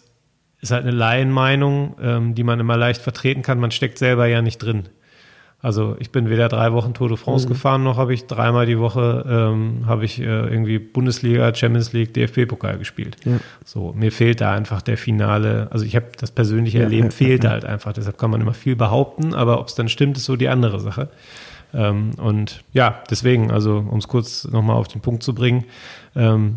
ist 0.62 0.72
halt 0.72 0.84
eine 0.84 0.96
Laienmeinung, 0.96 1.96
ähm, 2.02 2.36
die 2.36 2.44
man 2.44 2.60
immer 2.60 2.78
leicht 2.78 3.02
vertreten 3.02 3.42
kann. 3.42 3.60
Man 3.60 3.72
steckt 3.72 3.98
selber 3.98 4.28
ja 4.28 4.42
nicht 4.42 4.60
drin. 4.60 4.90
Also 5.62 5.98
ich 6.00 6.12
bin 6.12 6.30
weder 6.30 6.48
drei 6.48 6.72
Wochen 6.72 6.94
Tour 6.94 7.10
de 7.10 7.18
France 7.18 7.46
mhm. 7.46 7.50
gefahren, 7.50 7.84
noch 7.84 7.98
habe 7.98 8.14
ich 8.14 8.28
dreimal 8.28 8.66
die 8.66 8.80
Woche 8.80 9.26
ähm, 9.28 9.88
habe 9.88 10.06
ich 10.06 10.20
äh, 10.20 10.24
irgendwie 10.24 10.80
Bundesliga, 10.80 11.54
Champions 11.54 11.92
League, 11.92 12.14
DFB-Pokal 12.14 12.78
gespielt. 12.78 13.18
Ja. 13.26 13.40
So, 13.66 13.92
mir 13.92 14.14
fehlt 14.14 14.40
da 14.40 14.54
einfach 14.54 14.82
der 14.82 14.98
Finale, 14.98 15.68
also 15.72 15.84
ich 15.84 15.98
habe 15.98 16.08
das 16.18 16.32
persönliche 16.32 16.78
ja, 16.78 16.86
Erleben 16.86 17.08
ja, 17.08 17.12
fehlt 17.12 17.46
halt 17.46 17.66
einfach. 17.66 17.92
Deshalb 17.92 18.18
kann 18.18 18.32
man 18.32 18.40
immer 18.40 18.54
viel 18.54 18.78
behaupten, 18.78 19.34
aber 19.34 19.60
ob 19.60 19.68
es 19.68 19.76
dann 19.76 19.90
stimmt, 19.90 20.16
ist 20.16 20.26
so 20.26 20.38
die 20.38 20.48
andere 20.48 20.80
Sache. 20.80 21.10
Ähm, 21.74 22.12
und 22.18 22.64
ja, 22.72 23.04
deswegen, 23.10 23.52
also 23.52 23.80
um 23.80 24.00
es 24.00 24.08
kurz 24.08 24.46
nochmal 24.46 24.78
auf 24.78 24.88
den 24.88 25.02
Punkt 25.02 25.24
zu 25.24 25.36
bringen, 25.36 25.66
ähm, 26.16 26.56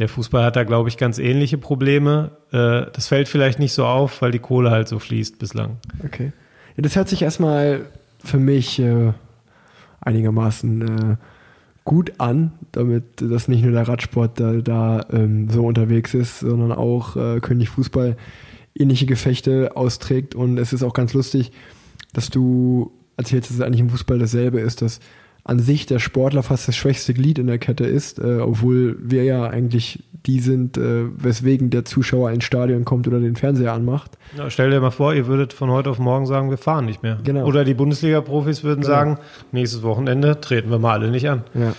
der 0.00 0.08
Fußball 0.08 0.44
hat 0.44 0.56
da, 0.56 0.64
glaube 0.64 0.88
ich, 0.88 0.96
ganz 0.96 1.20
ähnliche 1.20 1.58
Probleme. 1.58 2.32
Äh, 2.50 2.90
das 2.92 3.06
fällt 3.06 3.28
vielleicht 3.28 3.60
nicht 3.60 3.72
so 3.72 3.86
auf, 3.86 4.20
weil 4.20 4.32
die 4.32 4.40
Kohle 4.40 4.72
halt 4.72 4.88
so 4.88 4.98
fließt 4.98 5.38
bislang. 5.38 5.76
Okay. 6.04 6.32
Ja, 6.76 6.82
das 6.82 6.96
hört 6.96 7.08
sich 7.08 7.22
erstmal 7.22 7.86
für 8.24 8.38
mich 8.38 8.78
äh, 8.78 9.12
einigermaßen 10.00 10.82
äh, 10.82 11.16
gut 11.84 12.12
an, 12.18 12.52
damit 12.72 13.04
das 13.20 13.48
nicht 13.48 13.62
nur 13.62 13.72
der 13.72 13.88
Radsport 13.88 14.38
da, 14.38 14.52
da 14.54 15.06
ähm, 15.10 15.48
so 15.50 15.64
unterwegs 15.64 16.14
ist, 16.14 16.40
sondern 16.40 16.72
auch 16.72 17.16
äh, 17.16 17.40
König 17.40 17.70
Fußball 17.70 18.16
ähnliche 18.74 19.06
Gefechte 19.06 19.76
austrägt. 19.76 20.34
Und 20.34 20.58
es 20.58 20.72
ist 20.72 20.82
auch 20.82 20.94
ganz 20.94 21.12
lustig, 21.14 21.52
dass 22.12 22.30
du 22.30 22.92
erzählst, 23.16 23.50
dass 23.50 23.56
es 23.56 23.62
eigentlich 23.62 23.80
im 23.80 23.90
Fußball 23.90 24.18
dasselbe 24.18 24.60
ist, 24.60 24.82
dass 24.82 25.00
an 25.44 25.58
sich 25.58 25.86
der 25.86 25.98
Sportler 25.98 26.42
fast 26.42 26.68
das 26.68 26.76
schwächste 26.76 27.14
Glied 27.14 27.38
in 27.38 27.48
der 27.48 27.58
Kette 27.58 27.84
ist, 27.84 28.18
äh, 28.18 28.38
obwohl 28.38 28.96
wir 29.00 29.24
ja 29.24 29.48
eigentlich 29.48 30.04
die 30.24 30.38
sind, 30.38 30.76
äh, 30.76 31.04
weswegen 31.16 31.70
der 31.70 31.84
Zuschauer 31.84 32.30
ins 32.30 32.44
Stadion 32.44 32.84
kommt 32.84 33.08
oder 33.08 33.18
den 33.18 33.34
Fernseher 33.34 33.72
anmacht. 33.72 34.12
Ja, 34.36 34.48
stell 34.50 34.70
dir 34.70 34.80
mal 34.80 34.92
vor, 34.92 35.14
ihr 35.14 35.26
würdet 35.26 35.52
von 35.52 35.70
heute 35.70 35.90
auf 35.90 35.98
morgen 35.98 36.26
sagen, 36.26 36.50
wir 36.50 36.58
fahren 36.58 36.84
nicht 36.84 37.02
mehr. 37.02 37.18
Genau. 37.24 37.44
Oder 37.44 37.64
die 37.64 37.74
Bundesliga-Profis 37.74 38.62
würden 38.62 38.82
genau. 38.82 38.94
sagen, 38.94 39.18
nächstes 39.50 39.82
Wochenende 39.82 40.40
treten 40.40 40.70
wir 40.70 40.78
mal 40.78 40.92
alle 40.92 41.10
nicht 41.10 41.28
an. 41.28 41.42
Ja, 41.54 41.74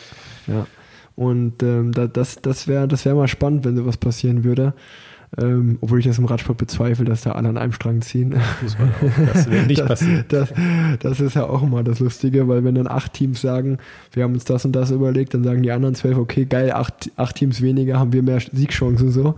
ja. 0.48 0.68
Und 1.16 1.62
ähm, 1.64 1.92
das, 1.92 2.42
das 2.42 2.68
wäre 2.68 2.88
das 2.88 3.06
wär 3.06 3.16
mal 3.16 3.28
spannend, 3.28 3.64
wenn 3.66 3.78
sowas 3.78 3.98
passieren 3.98 4.44
würde. 4.44 4.74
Ähm, 5.42 5.80
obwohl 5.82 6.00
ich 6.00 6.06
das 6.06 6.20
im 6.20 6.26
Radsport 6.26 6.60
bezweifle, 6.60 7.06
dass 7.06 7.22
da 7.22 7.32
alle 7.32 7.50
an 7.50 7.58
einem 7.58 7.72
Strang 7.72 8.02
ziehen. 8.02 8.36
Fußball 8.60 8.88
auch. 8.88 9.34
Das 9.34 9.50
wäre 9.50 9.66
nicht 9.66 9.80
das, 9.80 9.88
passiert. 9.88 10.32
Das, 10.32 10.54
das, 11.00 11.20
ist 11.20 11.36
ja 11.36 11.46
auch 11.46 11.64
immer 11.64 11.84
das 11.84 12.00
Lustige, 12.00 12.48
weil 12.48 12.64
wenn 12.64 12.76
dann 12.76 12.88
acht 12.88 13.14
Teams 13.14 13.42
sagen, 13.42 13.80
wir 14.12 14.24
haben 14.24 14.34
uns 14.34 14.46
das 14.46 14.64
und 14.64 14.74
das 14.74 14.92
überlegt, 14.92 15.34
dann 15.34 15.44
sagen 15.44 15.64
die 15.64 15.72
anderen 15.72 15.96
zwölf, 15.96 16.18
okay, 16.18 16.46
geil, 16.46 16.72
acht, 16.72 17.12
acht 17.16 17.36
Teams 17.36 17.62
weniger, 17.62 18.00
haben 18.00 18.14
wir 18.14 18.22
mehr 18.22 18.40
Siegchancen 18.40 19.12
so. 19.12 19.34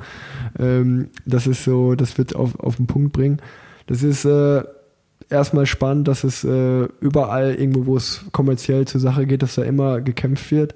Ähm, 0.60 1.08
das 1.26 1.48
ist 1.48 1.64
so, 1.64 1.96
das 1.96 2.18
wird 2.18 2.36
auf, 2.36 2.60
auf 2.60 2.76
den 2.76 2.88
Punkt 2.88 3.14
bringen. 3.14 3.38
Das 3.88 4.04
ist 4.04 4.26
äh, 4.26 4.64
erstmal 5.30 5.66
spannend, 5.66 6.10
dass 6.10 6.26
es 6.26 6.44
äh, 6.44 6.88
überall 7.00 7.56
irgendwo, 7.56 7.86
wo 7.86 7.96
es 7.96 8.26
kommerziell 8.34 8.86
zur 8.86 9.00
Sache 9.00 9.26
geht, 9.26 9.44
dass 9.44 9.56
da 9.56 9.64
immer 9.64 10.02
gekämpft 10.02 10.52
wird. 10.52 10.76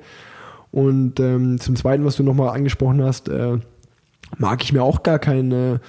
Und 0.71 1.19
ähm, 1.19 1.59
zum 1.59 1.75
Zweiten, 1.75 2.05
was 2.05 2.15
du 2.15 2.23
nochmal 2.23 2.55
angesprochen 2.55 3.03
hast, 3.03 3.27
äh, 3.27 3.57
mag 4.37 4.63
ich 4.63 4.73
mir 4.73 4.83
auch 4.83 5.03
gar 5.03 5.19
keine, 5.19 5.81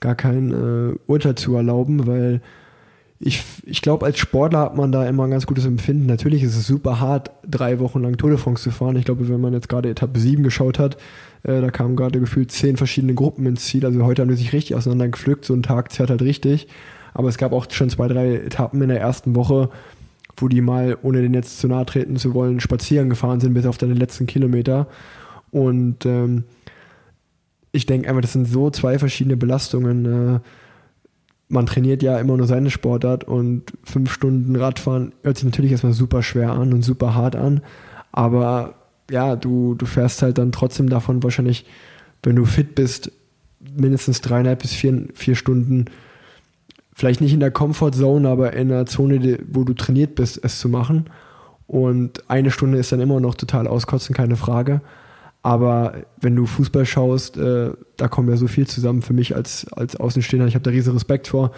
gar 0.00 0.14
kein 0.14 0.50
äh, 0.52 0.96
Urteil 1.06 1.34
zu 1.34 1.54
erlauben, 1.54 2.06
weil 2.06 2.40
ich, 3.20 3.42
ich 3.64 3.80
glaube, 3.80 4.06
als 4.06 4.18
Sportler 4.18 4.60
hat 4.60 4.76
man 4.76 4.92
da 4.92 5.06
immer 5.08 5.24
ein 5.24 5.30
ganz 5.30 5.46
gutes 5.46 5.64
Empfinden. 5.64 6.06
Natürlich 6.06 6.42
ist 6.42 6.56
es 6.56 6.66
super 6.66 7.00
hart, 7.00 7.30
drei 7.48 7.78
Wochen 7.78 8.02
lang 8.02 8.16
Tour 8.16 8.30
de 8.30 8.38
France 8.38 8.62
zu 8.62 8.70
fahren. 8.70 8.96
Ich 8.96 9.04
glaube, 9.04 9.28
wenn 9.28 9.40
man 9.40 9.52
jetzt 9.52 9.68
gerade 9.68 9.88
Etappe 9.88 10.18
7 10.18 10.42
geschaut 10.42 10.78
hat, 10.78 10.96
äh, 11.42 11.60
da 11.60 11.70
kamen 11.70 11.96
gerade 11.96 12.20
gefühlt 12.20 12.50
zehn 12.50 12.76
verschiedene 12.76 13.14
Gruppen 13.14 13.46
ins 13.46 13.64
Ziel. 13.64 13.86
Also 13.86 14.04
heute 14.04 14.22
haben 14.22 14.28
die 14.28 14.36
sich 14.36 14.52
richtig 14.52 14.76
auseinander 14.76 15.08
gepflückt. 15.08 15.44
So 15.44 15.54
ein 15.54 15.62
Tag 15.62 15.92
zerrt 15.92 16.10
halt 16.10 16.22
richtig. 16.22 16.66
Aber 17.14 17.28
es 17.28 17.38
gab 17.38 17.52
auch 17.52 17.66
schon 17.70 17.88
zwei, 17.88 18.08
drei 18.08 18.34
Etappen 18.34 18.82
in 18.82 18.88
der 18.88 19.00
ersten 19.00 19.36
Woche, 19.36 19.70
wo 20.36 20.48
die 20.48 20.60
mal, 20.60 20.98
ohne 21.02 21.22
den 21.22 21.32
jetzt 21.32 21.60
zu 21.60 21.68
nahe 21.68 21.86
treten 21.86 22.16
zu 22.16 22.34
wollen, 22.34 22.60
spazieren 22.60 23.08
gefahren 23.08 23.40
sind 23.40 23.54
bis 23.54 23.66
auf 23.66 23.78
deine 23.78 23.94
letzten 23.94 24.26
Kilometer. 24.26 24.88
Und 25.50 26.04
ähm, 26.04 26.44
ich 27.74 27.86
denke 27.86 28.08
einfach, 28.08 28.22
das 28.22 28.32
sind 28.32 28.46
so 28.46 28.70
zwei 28.70 28.98
verschiedene 28.98 29.36
Belastungen. 29.36 30.36
Äh, 30.36 30.40
man 31.48 31.66
trainiert 31.66 32.02
ja 32.02 32.18
immer 32.18 32.36
nur 32.36 32.46
seine 32.46 32.70
Sportart 32.70 33.24
und 33.24 33.64
fünf 33.82 34.12
Stunden 34.12 34.56
Radfahren 34.56 35.12
hört 35.22 35.36
sich 35.36 35.44
natürlich 35.44 35.72
erstmal 35.72 35.92
super 35.92 36.22
schwer 36.22 36.52
an 36.52 36.72
und 36.72 36.82
super 36.82 37.14
hart 37.14 37.36
an. 37.36 37.62
Aber 38.12 38.74
ja, 39.10 39.36
du, 39.36 39.74
du 39.74 39.86
fährst 39.86 40.22
halt 40.22 40.38
dann 40.38 40.52
trotzdem 40.52 40.88
davon 40.88 41.22
wahrscheinlich, 41.22 41.66
wenn 42.22 42.36
du 42.36 42.44
fit 42.44 42.74
bist, 42.74 43.12
mindestens 43.76 44.20
dreieinhalb 44.20 44.62
bis 44.62 44.72
vier, 44.72 45.08
vier 45.14 45.34
Stunden, 45.34 45.86
vielleicht 46.94 47.20
nicht 47.20 47.34
in 47.34 47.40
der 47.40 47.50
Comfort-Zone, 47.50 48.28
aber 48.28 48.52
in 48.52 48.70
einer 48.70 48.86
Zone, 48.86 49.38
wo 49.50 49.64
du 49.64 49.74
trainiert 49.74 50.14
bist, 50.14 50.40
es 50.42 50.60
zu 50.60 50.68
machen. 50.68 51.10
Und 51.66 52.30
eine 52.30 52.50
Stunde 52.50 52.78
ist 52.78 52.92
dann 52.92 53.00
immer 53.00 53.20
noch 53.20 53.34
total 53.34 53.66
auskotzen, 53.66 54.14
keine 54.14 54.36
Frage. 54.36 54.80
Aber 55.44 56.06
wenn 56.22 56.34
du 56.34 56.46
Fußball 56.46 56.86
schaust, 56.86 57.36
äh, 57.36 57.70
da 57.98 58.08
kommt 58.08 58.30
ja 58.30 58.36
so 58.38 58.46
viel 58.46 58.66
zusammen 58.66 59.02
für 59.02 59.12
mich 59.12 59.36
als, 59.36 59.70
als 59.74 59.94
Außenstehender. 59.94 60.48
Ich 60.48 60.54
habe 60.54 60.62
da 60.62 60.70
riesen 60.70 60.94
Respekt 60.94 61.28
vor. 61.28 61.52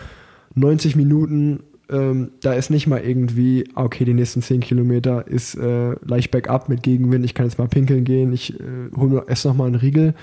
90 0.57 0.97
Minuten, 0.97 1.61
ähm, 1.89 2.33
da 2.43 2.55
ist 2.55 2.69
nicht 2.69 2.89
mal 2.89 3.01
irgendwie, 3.01 3.63
ah, 3.77 3.85
okay, 3.85 4.05
die 4.05 4.13
nächsten 4.13 4.43
10 4.43 4.59
Kilometer 4.59 5.29
ist 5.29 5.55
äh, 5.55 5.95
leicht 6.05 6.33
bergab 6.33 6.69
mit 6.69 6.83
Gegenwind, 6.83 7.25
ich 7.25 7.35
kann 7.35 7.47
jetzt 7.47 7.59
mal 7.59 7.69
pinkeln 7.69 8.03
gehen, 8.03 8.33
ich 8.33 8.59
äh, 8.59 8.91
hol 8.97 9.09
mir, 9.09 9.29
esse 9.29 9.47
noch 9.47 9.55
mal 9.55 9.67
einen 9.67 9.77
Riegel. 9.77 10.15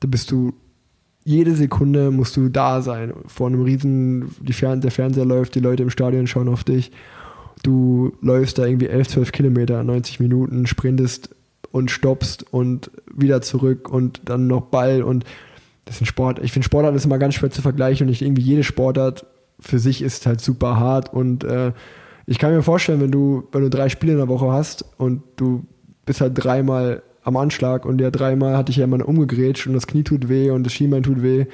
Da 0.00 0.08
bist 0.08 0.30
du, 0.30 0.54
jede 1.22 1.54
Sekunde 1.54 2.10
musst 2.10 2.34
du 2.38 2.48
da 2.48 2.80
sein. 2.80 3.12
Vor 3.26 3.48
einem 3.48 3.60
riesen, 3.60 4.30
Fern 4.52 4.80
der 4.80 4.90
Fernseher 4.90 5.26
läuft, 5.26 5.54
die 5.54 5.60
Leute 5.60 5.82
im 5.82 5.90
Stadion 5.90 6.26
schauen 6.26 6.48
auf 6.48 6.64
dich. 6.64 6.92
Du 7.62 8.12
läufst 8.22 8.56
da 8.56 8.64
irgendwie 8.64 8.88
11, 8.88 9.08
12 9.08 9.32
Kilometer, 9.32 9.84
90 9.84 10.18
Minuten, 10.18 10.66
sprintest 10.66 11.35
und 11.72 11.90
stoppst 11.90 12.52
und 12.52 12.90
wieder 13.14 13.42
zurück 13.42 13.88
und 13.88 14.22
dann 14.24 14.46
noch 14.46 14.62
Ball 14.62 15.02
und 15.02 15.24
das 15.84 15.96
ist 15.96 16.02
ein 16.02 16.06
Sport. 16.06 16.40
Ich 16.42 16.52
finde 16.52 16.66
Sportart 16.66 16.94
ist 16.96 17.04
immer 17.04 17.18
ganz 17.18 17.34
schwer 17.34 17.50
zu 17.50 17.62
vergleichen 17.62 18.06
und 18.06 18.10
nicht 18.10 18.22
irgendwie 18.22 18.42
jede 18.42 18.64
Sportart 18.64 19.26
für 19.60 19.78
sich 19.78 20.02
ist 20.02 20.26
halt 20.26 20.40
super 20.40 20.78
hart 20.78 21.12
und 21.12 21.44
äh, 21.44 21.72
ich 22.26 22.38
kann 22.38 22.52
mir 22.52 22.62
vorstellen, 22.62 23.00
wenn 23.00 23.12
du, 23.12 23.48
wenn 23.52 23.62
du 23.62 23.70
drei 23.70 23.88
Spiele 23.88 24.12
in 24.12 24.18
der 24.18 24.28
Woche 24.28 24.50
hast 24.50 24.84
und 24.98 25.22
du 25.36 25.64
bist 26.04 26.20
halt 26.20 26.32
dreimal 26.34 27.02
am 27.22 27.36
Anschlag 27.36 27.84
und 27.84 28.00
ja 28.00 28.10
dreimal 28.10 28.56
hatte 28.56 28.70
ich 28.70 28.76
ja 28.76 28.86
mal 28.86 29.02
umgegrätscht 29.02 29.66
und 29.66 29.74
das 29.74 29.86
Knie 29.86 30.02
tut 30.02 30.28
weh 30.28 30.50
und 30.50 30.64
das 30.64 30.72
Schienbein 30.72 31.02
tut 31.02 31.22
weh. 31.22 31.46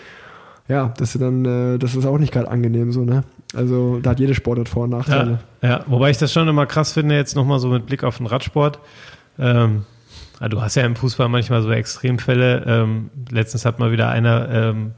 Ja, 0.68 0.94
das 0.96 1.14
ist 1.14 1.20
dann, 1.20 1.44
äh, 1.44 1.78
das 1.78 1.94
ist 1.94 2.06
auch 2.06 2.18
nicht 2.18 2.32
gerade 2.32 2.48
angenehm 2.50 2.92
so, 2.92 3.04
ne? 3.04 3.24
Also 3.54 3.98
da 4.00 4.10
hat 4.10 4.20
jede 4.20 4.34
Sportart 4.34 4.68
Vor- 4.68 4.84
und 4.84 4.90
Nachteile. 4.90 5.40
Ja, 5.60 5.68
ja, 5.68 5.84
wobei 5.86 6.10
ich 6.10 6.18
das 6.18 6.32
schon 6.32 6.48
immer 6.48 6.66
krass 6.66 6.92
finde, 6.92 7.16
jetzt 7.16 7.36
nochmal 7.36 7.58
so 7.58 7.68
mit 7.68 7.86
Blick 7.86 8.04
auf 8.04 8.18
den 8.18 8.26
Radsport. 8.26 8.78
Ähm, 9.38 9.84
du 10.48 10.60
hast 10.60 10.74
ja 10.74 10.84
im 10.84 10.96
Fußball 10.96 11.28
manchmal 11.28 11.62
so 11.62 11.70
Extremfälle. 11.70 12.64
Ähm, 12.66 13.10
letztens 13.30 13.64
hat 13.64 13.78
mal 13.78 13.92
wieder 13.92 14.08
einer 14.08 14.48
ähm, 14.50 14.92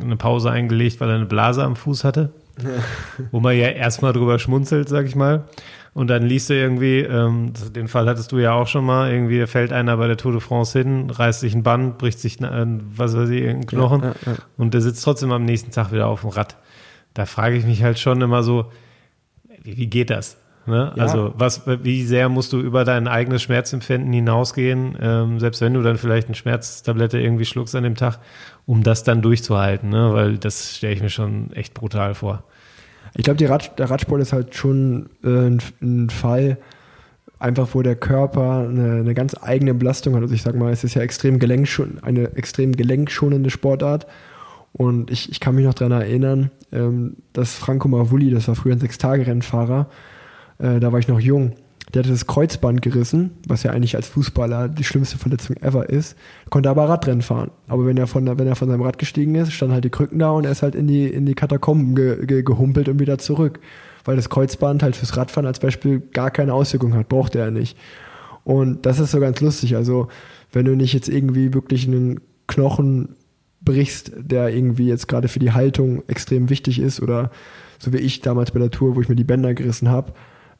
eine 0.00 0.16
Pause 0.16 0.50
eingelegt, 0.50 1.00
weil 1.00 1.08
er 1.08 1.16
eine 1.16 1.26
Blase 1.26 1.62
am 1.62 1.76
Fuß 1.76 2.04
hatte. 2.04 2.32
Wo 3.30 3.40
man 3.40 3.56
ja 3.56 3.68
erstmal 3.68 4.12
drüber 4.12 4.38
schmunzelt, 4.38 4.88
sag 4.88 5.06
ich 5.06 5.14
mal. 5.14 5.44
Und 5.94 6.08
dann 6.08 6.22
liest 6.22 6.50
du 6.50 6.54
irgendwie, 6.54 7.00
ähm, 7.00 7.52
den 7.74 7.88
Fall 7.88 8.08
hattest 8.08 8.30
du 8.32 8.38
ja 8.38 8.52
auch 8.52 8.66
schon 8.66 8.84
mal, 8.84 9.10
irgendwie 9.10 9.44
fällt 9.46 9.72
einer 9.72 9.96
bei 9.96 10.06
der 10.06 10.16
Tour 10.16 10.32
de 10.32 10.40
France 10.40 10.78
hin, 10.78 11.10
reißt 11.10 11.40
sich 11.40 11.54
ein 11.54 11.62
Band, 11.62 11.98
bricht 11.98 12.20
sich, 12.20 12.40
ein, 12.40 12.82
was 12.94 13.16
weiß 13.16 13.28
ich, 13.30 13.48
einen 13.48 13.66
Knochen 13.66 14.02
ja, 14.02 14.14
ja, 14.24 14.32
ja. 14.32 14.38
und 14.56 14.74
der 14.74 14.80
sitzt 14.80 15.02
trotzdem 15.02 15.32
am 15.32 15.44
nächsten 15.44 15.70
Tag 15.72 15.90
wieder 15.90 16.06
auf 16.06 16.20
dem 16.20 16.30
Rad. 16.30 16.56
Da 17.14 17.26
frage 17.26 17.56
ich 17.56 17.64
mich 17.64 17.82
halt 17.82 17.98
schon 17.98 18.20
immer 18.20 18.42
so, 18.42 18.70
wie, 19.62 19.76
wie 19.76 19.88
geht 19.88 20.10
das? 20.10 20.36
Ne? 20.68 20.92
Ja. 20.94 21.02
Also 21.02 21.32
was, 21.36 21.62
wie 21.66 22.04
sehr 22.04 22.28
musst 22.28 22.52
du 22.52 22.60
über 22.60 22.84
dein 22.84 23.08
eigenes 23.08 23.42
Schmerzempfinden 23.42 24.12
hinausgehen, 24.12 24.96
ähm, 25.00 25.40
selbst 25.40 25.60
wenn 25.60 25.74
du 25.74 25.82
dann 25.82 25.98
vielleicht 25.98 26.28
eine 26.28 26.36
Schmerztablette 26.36 27.18
irgendwie 27.18 27.44
schluckst 27.44 27.74
an 27.74 27.84
dem 27.84 27.94
Tag, 27.94 28.18
um 28.66 28.82
das 28.82 29.02
dann 29.02 29.22
durchzuhalten, 29.22 29.88
ne? 29.88 30.12
weil 30.12 30.38
das 30.38 30.76
stelle 30.76 30.92
ich 30.92 31.02
mir 31.02 31.10
schon 31.10 31.52
echt 31.52 31.74
brutal 31.74 32.14
vor. 32.14 32.44
Ich 33.14 33.24
glaube, 33.24 33.48
Rad, 33.48 33.78
der 33.78 33.90
Radsport 33.90 34.20
ist 34.20 34.32
halt 34.32 34.54
schon 34.54 35.08
äh, 35.24 35.28
ein, 35.28 35.62
ein, 35.80 36.10
Fall, 36.10 36.58
einfach 37.38 37.68
wo 37.72 37.82
der 37.82 37.96
Körper 37.96 38.66
eine, 38.68 38.96
eine, 39.00 39.14
ganz 39.14 39.34
eigene 39.40 39.74
Belastung 39.74 40.14
hat. 40.14 40.22
Also 40.22 40.34
ich 40.34 40.42
sag 40.42 40.54
mal, 40.54 40.72
es 40.72 40.84
ist 40.84 40.94
ja 40.94 41.02
extrem 41.02 41.38
gelenkschon, 41.38 41.98
eine 42.02 42.36
extrem 42.36 42.76
gelenkschonende 42.76 43.50
Sportart. 43.50 44.06
Und 44.72 45.10
ich, 45.10 45.30
ich 45.30 45.40
kann 45.40 45.54
mich 45.54 45.64
noch 45.64 45.74
daran 45.74 46.00
erinnern, 46.00 46.50
ähm, 46.72 47.16
dass 47.32 47.56
Franco 47.56 47.88
Mavulli, 47.88 48.30
das 48.30 48.48
war 48.48 48.54
früher 48.54 48.74
ein 48.74 48.80
Sechstage-Rennfahrer, 48.80 49.88
äh, 50.58 50.80
da 50.80 50.92
war 50.92 50.98
ich 50.98 51.08
noch 51.08 51.20
jung. 51.20 51.52
Der 51.94 52.02
hatte 52.02 52.10
das 52.10 52.26
Kreuzband 52.26 52.82
gerissen, 52.82 53.30
was 53.46 53.62
ja 53.62 53.70
eigentlich 53.70 53.96
als 53.96 54.08
Fußballer 54.08 54.68
die 54.68 54.84
schlimmste 54.84 55.16
Verletzung 55.16 55.56
ever 55.56 55.88
ist. 55.88 56.16
Konnte 56.50 56.68
aber 56.68 56.86
Radrennen 56.86 57.22
fahren. 57.22 57.50
Aber 57.66 57.86
wenn 57.86 57.96
er 57.96 58.06
von, 58.06 58.26
wenn 58.38 58.46
er 58.46 58.56
von 58.56 58.68
seinem 58.68 58.82
Rad 58.82 58.98
gestiegen 58.98 59.34
ist, 59.34 59.52
standen 59.52 59.72
halt 59.72 59.84
die 59.84 59.90
Krücken 59.90 60.18
da 60.18 60.30
und 60.30 60.44
er 60.44 60.52
ist 60.52 60.62
halt 60.62 60.74
in 60.74 60.86
die, 60.86 61.06
in 61.06 61.24
die 61.24 61.34
Katakomben 61.34 61.94
ge, 61.94 62.26
ge, 62.26 62.42
gehumpelt 62.42 62.90
und 62.90 63.00
wieder 63.00 63.16
zurück. 63.16 63.60
Weil 64.04 64.16
das 64.16 64.28
Kreuzband 64.28 64.82
halt 64.82 64.96
fürs 64.96 65.16
Radfahren 65.16 65.46
als 65.46 65.60
Beispiel 65.60 66.00
gar 66.00 66.30
keine 66.30 66.52
Auswirkung 66.52 66.94
hat, 66.94 67.08
brauchte 67.08 67.38
er 67.38 67.50
nicht. 67.50 67.76
Und 68.44 68.84
das 68.84 68.98
ist 69.00 69.10
so 69.10 69.20
ganz 69.20 69.40
lustig. 69.40 69.76
Also, 69.76 70.08
wenn 70.52 70.66
du 70.66 70.76
nicht 70.76 70.92
jetzt 70.92 71.08
irgendwie 71.08 71.54
wirklich 71.54 71.86
einen 71.86 72.20
Knochen 72.46 73.16
brichst, 73.60 74.12
der 74.16 74.48
irgendwie 74.48 74.88
jetzt 74.88 75.08
gerade 75.08 75.28
für 75.28 75.38
die 75.38 75.52
Haltung 75.52 76.02
extrem 76.06 76.50
wichtig 76.50 76.78
ist 76.80 77.00
oder 77.00 77.30
so 77.78 77.92
wie 77.92 77.98
ich 77.98 78.20
damals 78.20 78.50
bei 78.50 78.58
der 78.58 78.70
Tour, 78.70 78.96
wo 78.96 79.00
ich 79.00 79.08
mir 79.08 79.16
die 79.16 79.24
Bänder 79.24 79.54
gerissen 79.54 79.88
habe, 79.88 80.12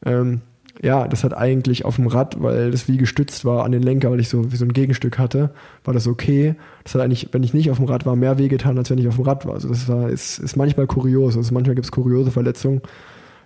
ähm, 0.04 0.40
ja, 0.82 1.08
das 1.08 1.24
hat 1.24 1.36
eigentlich 1.36 1.84
auf 1.84 1.96
dem 1.96 2.06
Rad, 2.06 2.40
weil 2.40 2.70
das 2.70 2.86
wie 2.86 2.98
gestützt 2.98 3.44
war 3.44 3.64
an 3.64 3.72
den 3.72 3.82
Lenker, 3.82 4.10
weil 4.10 4.20
ich 4.20 4.28
so 4.28 4.52
wie 4.52 4.56
so 4.56 4.64
ein 4.64 4.72
Gegenstück 4.72 5.18
hatte, 5.18 5.50
war 5.84 5.92
das 5.92 6.06
okay. 6.06 6.54
Das 6.84 6.94
hat 6.94 7.02
eigentlich, 7.02 7.28
wenn 7.32 7.42
ich 7.42 7.52
nicht 7.52 7.70
auf 7.70 7.78
dem 7.78 7.86
Rad 7.86 8.06
war, 8.06 8.14
mehr 8.14 8.38
wehgetan, 8.38 8.78
als 8.78 8.90
wenn 8.90 8.98
ich 8.98 9.08
auf 9.08 9.16
dem 9.16 9.24
Rad 9.24 9.44
war. 9.44 9.54
Also 9.54 9.68
das 9.68 9.88
war, 9.88 10.08
ist, 10.08 10.38
ist 10.38 10.56
manchmal 10.56 10.86
kurios. 10.86 11.36
Also 11.36 11.52
manchmal 11.52 11.74
gibt 11.74 11.86
es 11.86 11.90
kuriose 11.90 12.30
Verletzungen. 12.30 12.80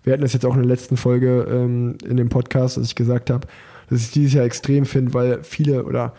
Wir 0.05 0.13
hatten 0.13 0.23
das 0.23 0.35
jetzt 0.35 0.45
auch 0.45 0.55
in 0.55 0.61
der 0.61 0.69
letzten 0.69 0.97
Folge 0.97 1.47
ähm, 1.51 1.97
in 2.07 2.17
dem 2.17 2.29
Podcast, 2.29 2.77
dass 2.77 2.85
ich 2.85 2.97
gesagt 2.97 3.31
habe, 3.31 3.47
dass 3.89 4.03
ich 4.03 4.11
dieses 4.11 4.35
Jahr 4.35 4.45
extrem 4.45 4.85
finde, 4.85 5.15
weil 5.15 5.43
viele 5.43 5.85
oder 5.85 6.13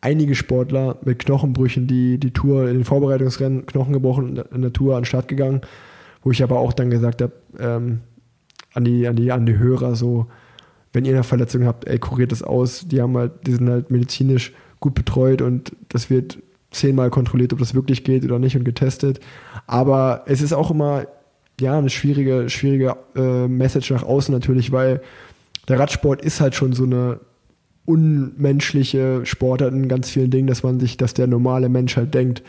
einige 0.00 0.34
Sportler 0.34 0.96
mit 1.04 1.20
Knochenbrüchen, 1.20 1.86
die 1.86 2.18
die 2.18 2.32
Tour 2.32 2.68
in 2.68 2.74
den 2.74 2.84
Vorbereitungsrennen 2.84 3.66
Knochen 3.66 3.92
gebrochen, 3.92 4.42
in 4.52 4.62
der 4.62 4.72
Tour 4.72 4.96
an 4.96 5.02
den 5.02 5.06
Start 5.06 5.28
gegangen, 5.28 5.60
wo 6.22 6.30
ich 6.30 6.42
aber 6.42 6.58
auch 6.58 6.72
dann 6.72 6.90
gesagt 6.90 7.22
habe, 7.22 7.32
ähm, 7.58 8.00
an 8.74 8.84
die, 8.84 9.08
an 9.08 9.16
die, 9.16 9.32
an 9.32 9.46
die 9.46 9.58
Hörer 9.58 9.94
so, 9.94 10.26
wenn 10.92 11.04
ihr 11.04 11.14
eine 11.14 11.24
Verletzung 11.24 11.64
habt, 11.64 11.86
ey, 11.86 11.98
kuriert 11.98 12.32
das 12.32 12.42
aus. 12.42 12.86
Die 12.86 13.00
haben 13.00 13.16
halt, 13.16 13.46
die 13.46 13.52
sind 13.52 13.68
halt 13.68 13.90
medizinisch 13.90 14.52
gut 14.80 14.94
betreut 14.94 15.42
und 15.42 15.72
das 15.88 16.10
wird 16.10 16.38
zehnmal 16.70 17.10
kontrolliert, 17.10 17.52
ob 17.52 17.58
das 17.58 17.74
wirklich 17.74 18.04
geht 18.04 18.24
oder 18.24 18.38
nicht 18.38 18.56
und 18.56 18.64
getestet. 18.64 19.20
Aber 19.66 20.22
es 20.26 20.42
ist 20.42 20.52
auch 20.52 20.70
immer, 20.70 21.06
ja, 21.60 21.76
eine 21.76 21.90
schwierige, 21.90 22.48
schwierige 22.48 22.96
äh, 23.16 23.48
Message 23.48 23.90
nach 23.90 24.02
außen 24.02 24.32
natürlich, 24.32 24.70
weil 24.70 25.00
der 25.68 25.78
Radsport 25.78 26.22
ist 26.22 26.40
halt 26.40 26.54
schon 26.54 26.72
so 26.72 26.84
eine 26.84 27.20
unmenschliche 27.84 29.24
Sportart 29.24 29.72
in 29.72 29.88
ganz 29.88 30.10
vielen 30.10 30.30
Dingen, 30.30 30.46
dass 30.46 30.62
man 30.62 30.78
sich, 30.78 30.96
dass 30.98 31.14
der 31.14 31.26
normale 31.26 31.68
Mensch 31.68 31.96
halt 31.96 32.14
denkt, 32.14 32.42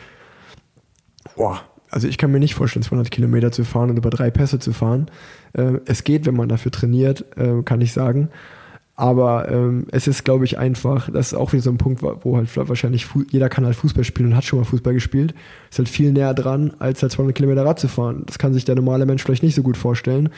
boah, 1.36 1.62
also 1.90 2.07
ich 2.07 2.18
kann 2.18 2.32
mir 2.32 2.40
nicht 2.40 2.56
vorstellen, 2.56 2.84
200 2.84 3.11
Kilometer 3.11 3.52
zu 3.52 3.64
fahren 3.64 3.90
und 3.90 3.98
über 3.98 4.10
drei 4.10 4.30
Pässe 4.30 4.60
zu 4.60 4.74
fahren. 4.74 5.10
Äh, 5.53 5.80
es 5.86 6.03
geht, 6.03 6.26
wenn 6.26 6.36
man 6.36 6.49
dafür 6.49 6.72
trainiert, 6.72 7.26
äh, 7.38 7.61
kann 7.64 7.82
ich 7.82 7.94
sagen. 7.94 8.30
Aber 8.95 9.49
ähm, 9.49 9.88
es 9.91 10.07
ist, 10.07 10.26
glaube 10.26 10.44
ich, 10.44 10.57
einfach, 10.57 11.10
das 11.10 11.28
ist 11.28 11.34
auch 11.34 11.53
wieder 11.53 11.64
so 11.64 11.70
ein 11.70 11.78
Punkt, 11.78 12.03
wo 12.03 12.36
halt 12.36 12.49
wahrscheinlich 12.57 13.07
jeder 13.32 13.48
kann 13.48 13.66
halt 13.66 13.78
Fußball 13.78 14.03
spielen 14.03 14.32
und 14.32 14.36
hat 14.36 14.44
schon 14.44 14.60
mal 14.60 14.66
Fußball 14.66 14.94
gespielt. 14.94 15.34
Ist 15.70 15.78
halt 15.78 15.88
viel 15.88 16.11
näher 16.11 16.34
dran, 16.34 16.74
als 16.80 17.02
halt 17.02 17.14
200 17.14 17.34
Kilometer 17.34 17.66
Rad 17.66 17.80
zu 17.80 17.88
fahren. 17.88 18.24
Das 18.26 18.38
kann 18.40 18.53
sich 18.53 18.66
der 18.66 18.76
normale 18.76 19.06
Mensch 19.06 19.24
vielleicht 19.24 19.44
nicht 19.44 19.56
so 19.56 19.64
gut 19.64 19.78
vorstellen. 19.78 20.30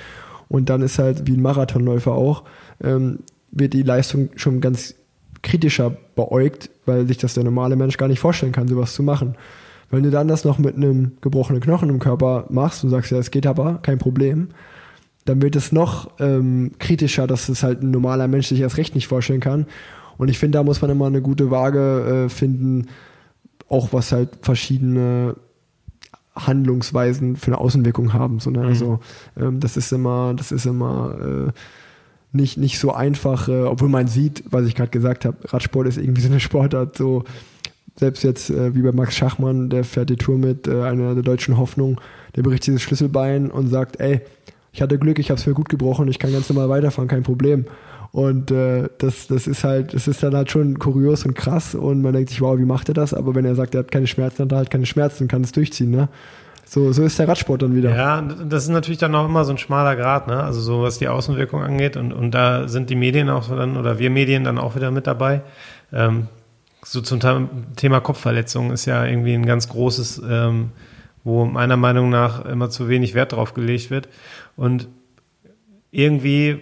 Und 0.48 0.70
dann 0.70 0.84
ist 0.84 1.00
halt, 1.00 1.26
wie 1.26 1.38
ein 1.38 1.42
Marathonläufer 1.42 2.12
auch, 2.12 2.44
ähm, 2.84 3.20
wird 3.52 3.74
die 3.74 3.82
Leistung 3.82 4.30
schon 4.36 4.62
ganz 4.62 4.94
kritischer 5.42 5.98
beäugt, 6.16 6.70
weil 6.86 7.08
sich 7.08 7.18
das 7.18 7.34
der 7.34 7.44
normale 7.44 7.76
Mensch 7.76 7.98
gar 7.98 8.08
nicht 8.10 8.20
vorstellen 8.20 8.52
kann, 8.52 8.68
sowas 8.68 8.94
zu 8.94 9.02
machen. 9.02 9.36
Wenn 9.92 10.04
du 10.04 10.10
dann 10.10 10.28
das 10.28 10.46
noch 10.46 10.58
mit 10.58 10.76
einem 10.76 11.12
gebrochenen 11.22 11.62
Knochen 11.62 11.90
im 11.90 12.00
Körper 12.00 12.46
machst 12.50 12.84
und 12.84 12.90
sagst, 12.90 13.12
ja, 13.12 13.18
es 13.18 13.32
geht 13.32 13.46
aber, 13.46 13.80
kein 13.82 13.98
Problem, 13.98 14.50
dann 15.26 15.42
wird 15.42 15.56
es 15.56 15.72
noch 15.72 16.12
ähm, 16.20 16.72
kritischer, 16.80 17.28
dass 17.28 17.50
es 17.50 17.62
halt 17.62 17.84
ein 17.84 17.92
normaler 17.92 18.28
Mensch 18.28 18.48
sich 18.48 18.60
erst 18.60 18.78
recht 18.78 18.96
nicht 18.96 19.08
vorstellen 19.08 19.42
kann. 19.42 19.68
Und 20.18 20.30
ich 20.30 20.40
finde, 20.40 20.58
da 20.58 20.64
muss 20.64 20.82
man 20.82 20.90
immer 20.90 21.08
eine 21.08 21.22
gute 21.22 21.52
Waage 21.52 22.26
äh, 22.26 22.30
finden, 22.30 22.88
auch 23.68 23.94
was 23.94 24.12
halt 24.12 24.30
verschiedene 24.42 25.36
Handlungsweisen 26.36 27.36
für 27.36 27.48
eine 27.48 27.58
Außenwirkung 27.58 28.14
haben. 28.14 28.40
So, 28.40 28.50
ne? 28.50 28.60
Mhm. 28.60 28.66
Also 28.66 29.00
ähm, 29.38 29.60
das 29.60 29.78
ist 29.78 29.92
immer, 29.92 30.34
das 30.34 30.52
ist 30.52 30.66
immer 30.66 31.16
äh, 31.50 31.52
nicht, 32.32 32.58
nicht 32.58 32.80
so 32.80 32.94
einfach, 32.94 33.50
äh, 33.50 33.64
obwohl 33.64 33.90
man 33.90 34.08
sieht, 34.08 34.44
was 34.50 34.66
ich 34.66 34.76
gerade 34.76 34.92
gesagt 34.92 35.26
habe, 35.26 35.38
Radsport 35.46 35.88
ist 35.88 35.98
irgendwie 35.98 36.22
so 36.22 36.30
eine 36.30 36.40
Sportart, 36.40 36.98
so 36.98 37.24
selbst 38.02 38.24
jetzt 38.24 38.50
äh, 38.50 38.74
wie 38.74 38.82
bei 38.82 38.92
Max 38.92 39.16
Schachmann, 39.16 39.70
der 39.70 39.84
fährt 39.84 40.10
die 40.10 40.16
Tour 40.16 40.36
mit, 40.36 40.68
äh, 40.68 40.82
einer 40.82 41.14
der 41.14 41.22
deutschen 41.22 41.58
Hoffnung, 41.58 42.02
der 42.36 42.42
bricht 42.42 42.66
dieses 42.66 42.82
Schlüsselbein 42.82 43.52
und 43.52 43.68
sagt, 43.68 44.00
ey, 44.00 44.22
ich 44.74 44.82
hatte 44.82 44.98
Glück, 44.98 45.20
ich 45.20 45.30
habe 45.30 45.40
es 45.40 45.46
mir 45.46 45.54
gut 45.54 45.70
gebrochen, 45.70 46.08
ich 46.08 46.18
kann 46.18 46.34
ganz 46.34 46.50
normal 46.50 46.68
weiterfahren, 46.68 47.08
kein 47.08 47.22
Problem. 47.22 47.66
Und 48.12 48.50
äh, 48.50 48.90
das, 48.98 49.28
das 49.28 49.46
ist 49.46 49.64
halt, 49.64 49.94
das 49.94 50.08
ist 50.08 50.24
dann 50.24 50.36
halt 50.36 50.50
schon 50.50 50.80
kurios 50.80 51.26
und 51.26 51.36
krass 51.36 51.76
und 51.76 52.02
man 52.02 52.14
denkt 52.14 52.32
sich, 52.32 52.42
wow, 52.42 52.58
wie 52.58 52.66
macht 52.66 52.90
er 52.90 52.96
das? 52.96 53.14
Aber 53.14 53.36
wenn 53.36 53.46
er 53.46 53.54
sagt, 53.54 53.76
er 53.76 53.82
hat 53.82 53.92
keine 53.92 54.08
Schmerzen, 54.08 54.38
dann 54.38 54.48
hat 54.48 54.54
er 54.54 54.58
halt 54.58 54.72
keine 54.72 54.88
Schmerzen 54.88 55.28
kann 55.28 55.44
es 55.44 55.52
durchziehen, 55.52 55.92
ne? 55.92 56.10
So, 56.66 56.92
so 56.94 57.04
ist 57.04 57.20
der 57.20 57.28
Radsport 57.28 57.62
dann 57.62 57.76
wieder. 57.76 57.96
Ja, 57.96 58.22
das 58.22 58.64
ist 58.64 58.70
natürlich 58.70 58.98
dann 58.98 59.14
auch 59.14 59.26
immer 59.26 59.46
so 59.46 59.52
ein 59.52 59.58
schmaler 59.60 59.96
Grad, 59.96 60.28
ne? 60.28 60.42
Also 60.42 60.60
so 60.60 60.82
was 60.82 60.98
die 60.98 61.08
Außenwirkung 61.08 61.62
angeht 61.62 61.98
und, 61.98 62.14
und 62.14 62.32
da 62.32 62.68
sind 62.68 62.90
die 62.90 62.96
Medien 62.96 63.30
auch 63.30 63.48
dann 63.50 63.78
oder 63.78 64.00
wir 64.00 64.10
Medien 64.10 64.44
dann 64.44 64.58
auch 64.58 64.76
wieder 64.76 64.90
mit 64.90 65.06
dabei. 65.06 65.42
Ähm, 65.94 66.28
so 66.84 67.02
zum 67.02 67.20
Thema 67.76 68.00
Kopfverletzungen 68.00 68.72
ist 68.72 68.86
ja 68.86 69.06
irgendwie 69.06 69.34
ein 69.34 69.46
ganz 69.46 69.70
großes, 69.70 70.22
ähm, 70.28 70.72
wo 71.24 71.46
meiner 71.46 71.78
Meinung 71.78 72.10
nach 72.10 72.46
immer 72.46 72.70
zu 72.70 72.90
wenig 72.90 73.14
Wert 73.14 73.34
drauf 73.34 73.54
gelegt 73.54 73.92
wird. 73.92 74.10
Und 74.56 74.88
irgendwie 75.92 76.60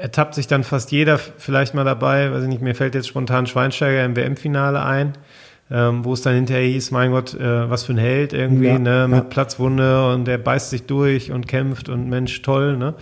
ertappt 0.00 0.34
sich 0.34 0.46
dann 0.46 0.64
fast 0.64 0.92
jeder 0.92 1.18
vielleicht 1.18 1.74
mal 1.74 1.84
dabei, 1.84 2.32
weiß 2.32 2.42
ich 2.42 2.48
nicht, 2.48 2.62
mir 2.62 2.74
fällt 2.74 2.94
jetzt 2.94 3.08
spontan 3.08 3.46
Schweinsteiger 3.46 4.04
im 4.04 4.16
WM-Finale 4.16 4.82
ein, 4.82 5.12
ähm, 5.70 6.04
wo 6.04 6.14
es 6.14 6.22
dann 6.22 6.34
hinterher 6.34 6.64
hieß, 6.64 6.90
mein 6.90 7.12
Gott, 7.12 7.34
äh, 7.34 7.70
was 7.70 7.84
für 7.84 7.92
ein 7.92 7.98
Held 7.98 8.32
irgendwie, 8.32 8.68
ja, 8.68 8.78
ne, 8.78 9.06
mit 9.08 9.18
ja. 9.18 9.24
Platzwunde 9.24 10.12
und 10.12 10.24
der 10.24 10.38
beißt 10.38 10.70
sich 10.70 10.86
durch 10.86 11.32
und 11.32 11.46
kämpft 11.46 11.88
und 11.88 12.08
Mensch, 12.08 12.40
toll, 12.42 12.76
ne. 12.76 12.94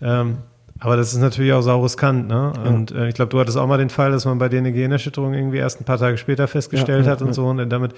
Ähm, 0.00 0.38
aber 0.82 0.96
das 0.96 1.12
ist 1.12 1.20
natürlich 1.20 1.52
auch 1.52 1.62
saures 1.62 1.96
Kant, 1.96 2.28
ne? 2.28 2.52
Ja. 2.56 2.70
Und 2.70 2.90
äh, 2.90 3.08
ich 3.08 3.14
glaube, 3.14 3.30
du 3.30 3.38
hattest 3.38 3.56
auch 3.56 3.66
mal 3.66 3.78
den 3.78 3.90
Fall, 3.90 4.10
dass 4.10 4.24
man 4.24 4.38
bei 4.38 4.48
dir 4.48 4.58
eine 4.58 4.72
Gehirnerschütterung 4.72 5.32
irgendwie 5.32 5.58
erst 5.58 5.80
ein 5.80 5.84
paar 5.84 5.98
Tage 5.98 6.18
später 6.18 6.48
festgestellt 6.48 7.06
hat 7.06 7.22
und 7.22 7.34
so 7.34 7.46
und 7.46 7.70
damit 7.70 7.94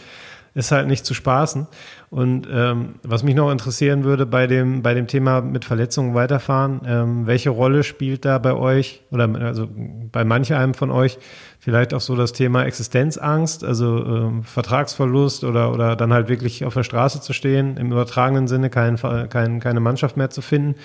ist 0.54 0.70
halt 0.70 0.86
nicht 0.86 1.04
zu 1.04 1.14
spaßen. 1.14 1.66
Und 2.10 2.46
ähm, 2.50 2.94
was 3.02 3.24
mich 3.24 3.34
noch 3.34 3.50
interessieren 3.50 4.04
würde 4.04 4.24
bei 4.24 4.46
dem, 4.46 4.82
bei 4.82 4.94
dem 4.94 5.08
Thema 5.08 5.40
mit 5.40 5.64
Verletzungen 5.64 6.14
weiterfahren, 6.14 6.80
ähm, 6.86 7.26
welche 7.26 7.50
Rolle 7.50 7.82
spielt 7.82 8.24
da 8.24 8.38
bei 8.38 8.54
euch 8.54 9.02
oder 9.10 9.28
also 9.40 9.68
bei 10.12 10.24
manch 10.24 10.54
einem 10.54 10.74
von 10.74 10.92
euch 10.92 11.18
vielleicht 11.58 11.92
auch 11.92 12.00
so 12.00 12.14
das 12.14 12.32
Thema 12.32 12.64
Existenzangst, 12.64 13.64
also 13.64 14.04
ähm, 14.04 14.44
Vertragsverlust 14.44 15.42
oder, 15.42 15.72
oder 15.72 15.96
dann 15.96 16.12
halt 16.12 16.28
wirklich 16.28 16.64
auf 16.64 16.74
der 16.74 16.84
Straße 16.84 17.20
zu 17.20 17.32
stehen, 17.32 17.76
im 17.76 17.90
übertragenen 17.90 18.46
Sinne 18.46 18.70
kein, 18.70 18.96
kein, 19.28 19.58
keine 19.58 19.80
Mannschaft 19.80 20.16
mehr 20.16 20.30
zu 20.30 20.40
finden, 20.40 20.76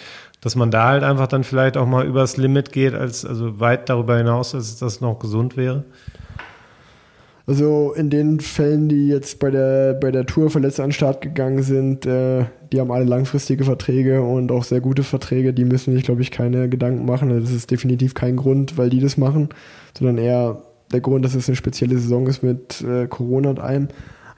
dass 0.41 0.55
man 0.55 0.71
da 0.71 0.87
halt 0.87 1.03
einfach 1.03 1.27
dann 1.27 1.43
vielleicht 1.43 1.77
auch 1.77 1.85
mal 1.85 2.05
übers 2.05 2.37
Limit 2.37 2.71
geht, 2.71 2.95
als 2.95 3.23
also 3.23 3.59
weit 3.59 3.89
darüber 3.89 4.17
hinaus, 4.17 4.55
als 4.55 4.79
das 4.79 4.99
noch 4.99 5.19
gesund 5.19 5.57
wäre? 5.57 5.83
Also 7.49 7.93
in 7.93 8.11
den 8.11 8.39
Fällen, 8.39 8.89
die 8.89 9.07
jetzt 9.07 9.39
bei 9.39 9.49
der, 9.49 9.95
bei 9.95 10.11
der 10.11 10.27
Tour 10.27 10.51
verletzt 10.51 10.79
an 10.79 10.89
den 10.89 10.93
Start 10.93 11.21
gegangen 11.21 11.63
sind, 11.63 12.05
äh, 12.05 12.45
die 12.71 12.79
haben 12.79 12.91
alle 12.91 13.05
langfristige 13.05 13.63
Verträge 13.63 14.21
und 14.21 14.51
auch 14.51 14.63
sehr 14.63 14.81
gute 14.81 15.01
Verträge. 15.01 15.51
Die 15.51 15.65
müssen 15.65 15.95
sich, 15.95 16.03
glaube 16.03 16.21
ich, 16.21 16.29
keine 16.29 16.69
Gedanken 16.69 17.07
machen. 17.07 17.29
Das 17.29 17.49
ist 17.49 17.71
definitiv 17.71 18.13
kein 18.13 18.35
Grund, 18.35 18.77
weil 18.77 18.91
die 18.91 18.99
das 18.99 19.17
machen, 19.17 19.49
sondern 19.97 20.19
eher 20.19 20.61
der 20.91 21.01
Grund, 21.01 21.25
dass 21.25 21.33
es 21.33 21.49
eine 21.49 21.55
spezielle 21.55 21.97
Saison 21.97 22.27
ist 22.27 22.43
mit 22.43 22.81
äh, 22.81 23.07
Corona 23.07 23.49
und 23.49 23.59
allem. 23.59 23.87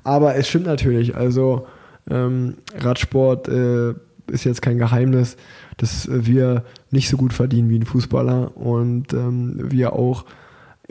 Aber 0.06 0.38
es 0.38 0.48
stimmt 0.48 0.68
natürlich. 0.68 1.14
Also 1.14 1.68
ähm, 2.10 2.60
Radsport 2.80 3.50
äh, 3.50 3.90
ist 4.32 4.46
jetzt 4.46 4.62
kein 4.62 4.78
Geheimnis, 4.78 5.36
dass 5.76 6.08
wir 6.10 6.64
nicht 6.92 7.10
so 7.10 7.18
gut 7.18 7.34
verdienen 7.34 7.70
wie 7.72 7.80
ein 7.80 7.86
Fußballer 7.86 8.56
und 8.56 9.12
ähm, 9.12 9.70
wir 9.70 9.92
auch 9.92 10.24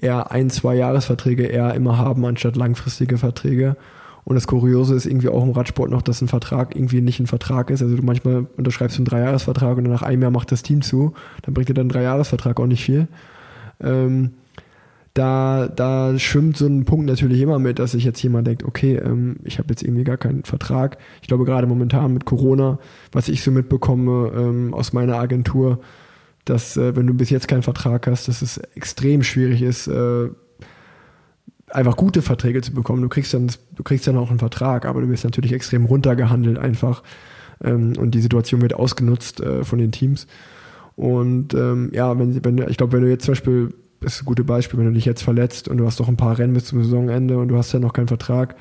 eher 0.01 0.31
ein, 0.31 0.51
zwei 0.51 0.75
Jahresverträge 0.77 1.45
eher 1.45 1.75
immer 1.75 1.99
haben, 1.99 2.25
anstatt 2.25 2.57
langfristige 2.57 3.19
Verträge. 3.19 3.77
Und 4.25 4.35
das 4.35 4.47
Kuriose 4.47 4.95
ist 4.95 5.07
irgendwie 5.07 5.29
auch 5.29 5.43
im 5.43 5.51
Radsport 5.51 5.91
noch, 5.91 6.03
dass 6.03 6.21
ein 6.21 6.29
Vertrag 6.29 6.77
irgendwie 6.77 7.01
nicht 7.01 7.21
ein 7.21 7.27
Vertrag 7.27 7.71
ist. 7.71 7.83
Also 7.83 7.97
du 7.97 8.03
manchmal 8.03 8.47
unterschreibst 8.57 8.97
einen 8.99 9.07
Dreijahresvertrag 9.07 9.79
und 9.79 9.85
nach 9.85 10.03
einem 10.03 10.23
Jahr 10.23 10.31
macht 10.31 10.53
das 10.53 10.63
Team 10.63 10.83
zu. 10.83 11.15
Dann 11.43 11.55
bringt 11.55 11.69
dir 11.69 11.75
dann 11.75 11.87
ein 11.87 11.91
Dreijahresvertrag 11.91 12.61
auch 12.61 12.67
nicht 12.67 12.85
viel. 12.85 13.09
Ähm, 13.83 14.33
da, 15.15 15.67
da 15.69 16.19
schwimmt 16.19 16.57
so 16.57 16.67
ein 16.67 16.85
Punkt 16.85 17.07
natürlich 17.07 17.41
immer 17.41 17.59
mit, 17.59 17.79
dass 17.79 17.93
sich 17.93 18.05
jetzt 18.05 18.23
jemand 18.23 18.47
denkt, 18.47 18.63
okay, 18.63 18.97
ähm, 18.97 19.37
ich 19.43 19.59
habe 19.59 19.71
jetzt 19.71 19.83
irgendwie 19.83 20.05
gar 20.05 20.17
keinen 20.17 20.45
Vertrag. 20.45 20.99
Ich 21.23 21.29
glaube 21.29 21.45
gerade 21.45 21.67
momentan 21.67 22.13
mit 22.13 22.25
Corona, 22.25 22.79
was 23.11 23.29
ich 23.29 23.43
so 23.43 23.51
mitbekomme 23.51 24.31
ähm, 24.35 24.75
aus 24.75 24.93
meiner 24.93 25.17
Agentur, 25.17 25.81
dass 26.51 26.77
äh, 26.77 26.95
wenn 26.97 27.07
du 27.07 27.15
bis 27.15 27.31
jetzt 27.31 27.49
keinen 27.49 27.63
Vertrag 27.63 28.07
hast, 28.07 28.29
dass 28.29 28.43
es 28.43 28.59
extrem 28.59 29.23
schwierig 29.23 29.63
ist, 29.63 29.87
äh, 29.87 30.29
einfach 31.69 31.97
gute 31.97 32.23
Verträge 32.23 32.61
zu 32.61 32.75
bekommen. 32.75 33.03
Du 33.03 33.09
kriegst 33.09 33.33
dann, 33.33 33.51
du 33.75 33.83
kriegst 33.83 34.07
dann 34.07 34.17
auch 34.17 34.31
einen 34.31 34.39
Vertrag, 34.39 34.85
aber 34.85 35.01
du 35.01 35.09
wirst 35.09 35.25
natürlich 35.25 35.53
extrem 35.53 35.85
runtergehandelt 35.85 36.59
einfach. 36.59 37.03
Ähm, 37.63 37.95
und 37.99 38.15
die 38.15 38.21
Situation 38.21 38.61
wird 38.63 38.75
ausgenutzt 38.75 39.41
äh, 39.41 39.65
von 39.65 39.79
den 39.79 39.93
Teams. 39.93 40.27
Und 40.97 41.55
ähm, 41.55 41.91
ja, 41.95 42.19
wenn, 42.19 42.45
wenn 42.45 42.59
ich 42.69 42.77
glaube, 42.77 42.95
wenn 42.95 43.03
du 43.03 43.09
jetzt 43.09 43.25
zum 43.25 43.33
Beispiel, 43.33 43.75
das 44.01 44.17
ist 44.17 44.23
ein 44.23 44.27
gutes 44.27 44.47
Beispiel, 44.47 44.79
wenn 44.79 44.87
du 44.87 44.93
dich 44.93 45.05
jetzt 45.05 45.23
verletzt 45.23 45.69
und 45.69 45.79
du 45.79 45.87
hast 45.87 46.01
doch 46.01 46.09
ein 46.09 46.17
paar 46.17 46.39
Rennen 46.39 46.55
bis 46.55 46.67
zum 46.67 46.83
Saisonende 46.83 47.39
und 47.39 47.49
du 47.49 47.57
hast 47.57 47.73
ja 47.73 47.79
noch 47.79 47.93
keinen 47.93 48.09
Vertrag, 48.09 48.57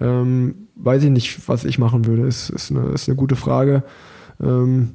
ähm, 0.00 0.68
weiß 0.76 1.02
ich 1.04 1.10
nicht, 1.10 1.48
was 1.48 1.64
ich 1.64 1.78
machen 1.78 2.06
würde. 2.06 2.26
Ist, 2.26 2.50
ist, 2.50 2.70
eine, 2.70 2.90
ist 2.90 3.08
eine 3.08 3.16
gute 3.16 3.36
Frage. 3.36 3.82
Ähm, 4.40 4.90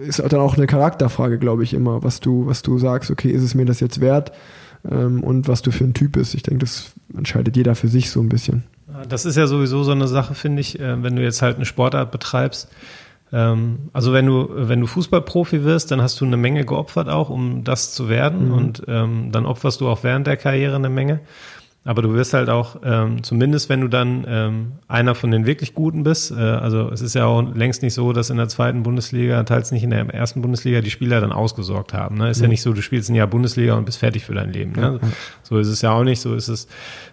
ist 0.00 0.20
dann 0.20 0.40
auch 0.40 0.56
eine 0.56 0.66
Charakterfrage, 0.66 1.38
glaube 1.38 1.62
ich, 1.62 1.74
immer, 1.74 2.02
was 2.02 2.20
du, 2.20 2.46
was 2.46 2.62
du 2.62 2.78
sagst, 2.78 3.10
okay, 3.10 3.30
ist 3.30 3.42
es 3.42 3.54
mir 3.54 3.64
das 3.64 3.80
jetzt 3.80 4.00
wert 4.00 4.32
ähm, 4.90 5.22
und 5.22 5.48
was 5.48 5.62
du 5.62 5.70
für 5.70 5.84
ein 5.84 5.94
Typ 5.94 6.12
bist. 6.12 6.34
Ich 6.34 6.42
denke, 6.42 6.60
das 6.60 6.92
entscheidet 7.16 7.56
jeder 7.56 7.74
für 7.74 7.88
sich 7.88 8.10
so 8.10 8.20
ein 8.20 8.28
bisschen. 8.28 8.64
Das 9.08 9.24
ist 9.24 9.36
ja 9.36 9.46
sowieso 9.46 9.82
so 9.82 9.92
eine 9.92 10.08
Sache, 10.08 10.34
finde 10.34 10.60
ich, 10.60 10.80
äh, 10.80 11.02
wenn 11.02 11.16
du 11.16 11.22
jetzt 11.22 11.42
halt 11.42 11.56
eine 11.56 11.64
Sportart 11.64 12.10
betreibst. 12.10 12.68
Ähm, 13.32 13.90
also 13.92 14.12
wenn 14.12 14.26
du, 14.26 14.48
wenn 14.50 14.80
du 14.80 14.86
Fußballprofi 14.86 15.64
wirst, 15.64 15.90
dann 15.90 16.00
hast 16.00 16.20
du 16.20 16.24
eine 16.24 16.36
Menge 16.36 16.64
geopfert 16.64 17.08
auch, 17.08 17.28
um 17.28 17.64
das 17.64 17.92
zu 17.92 18.08
werden 18.08 18.48
mhm. 18.48 18.54
und 18.54 18.82
ähm, 18.86 19.32
dann 19.32 19.46
opferst 19.46 19.80
du 19.80 19.88
auch 19.88 20.04
während 20.04 20.26
der 20.26 20.36
Karriere 20.36 20.76
eine 20.76 20.88
Menge. 20.88 21.20
Aber 21.86 22.02
du 22.02 22.12
wirst 22.14 22.34
halt 22.34 22.50
auch, 22.50 22.80
ähm, 22.84 23.22
zumindest 23.22 23.68
wenn 23.68 23.80
du 23.80 23.86
dann 23.86 24.26
ähm, 24.28 24.72
einer 24.88 25.14
von 25.14 25.30
den 25.30 25.46
wirklich 25.46 25.72
Guten 25.72 26.02
bist, 26.02 26.32
äh, 26.32 26.34
also 26.34 26.90
es 26.90 27.00
ist 27.00 27.14
ja 27.14 27.26
auch 27.26 27.42
längst 27.54 27.82
nicht 27.82 27.94
so, 27.94 28.12
dass 28.12 28.28
in 28.28 28.38
der 28.38 28.48
zweiten 28.48 28.82
Bundesliga, 28.82 29.40
teils 29.44 29.70
nicht 29.70 29.84
in 29.84 29.90
der 29.90 30.12
ersten 30.12 30.42
Bundesliga, 30.42 30.80
die 30.80 30.90
Spieler 30.90 31.20
dann 31.20 31.30
ausgesorgt 31.30 31.94
haben. 31.94 32.16
Ne? 32.16 32.28
Ist 32.28 32.38
mhm. 32.38 32.44
ja 32.44 32.48
nicht 32.48 32.62
so, 32.62 32.72
du 32.72 32.82
spielst 32.82 33.08
ein 33.08 33.14
Jahr 33.14 33.28
Bundesliga 33.28 33.74
und 33.74 33.84
bist 33.84 33.98
fertig 33.98 34.24
für 34.24 34.34
dein 34.34 34.52
Leben. 34.52 34.72
Ne? 34.72 34.98
Ja. 35.00 35.08
So 35.44 35.58
ist 35.58 35.68
es 35.68 35.80
ja 35.80 35.92
auch 35.92 36.02
nicht, 36.02 36.20
so 36.20 36.34
ist 36.34 36.48
es. 36.48 36.66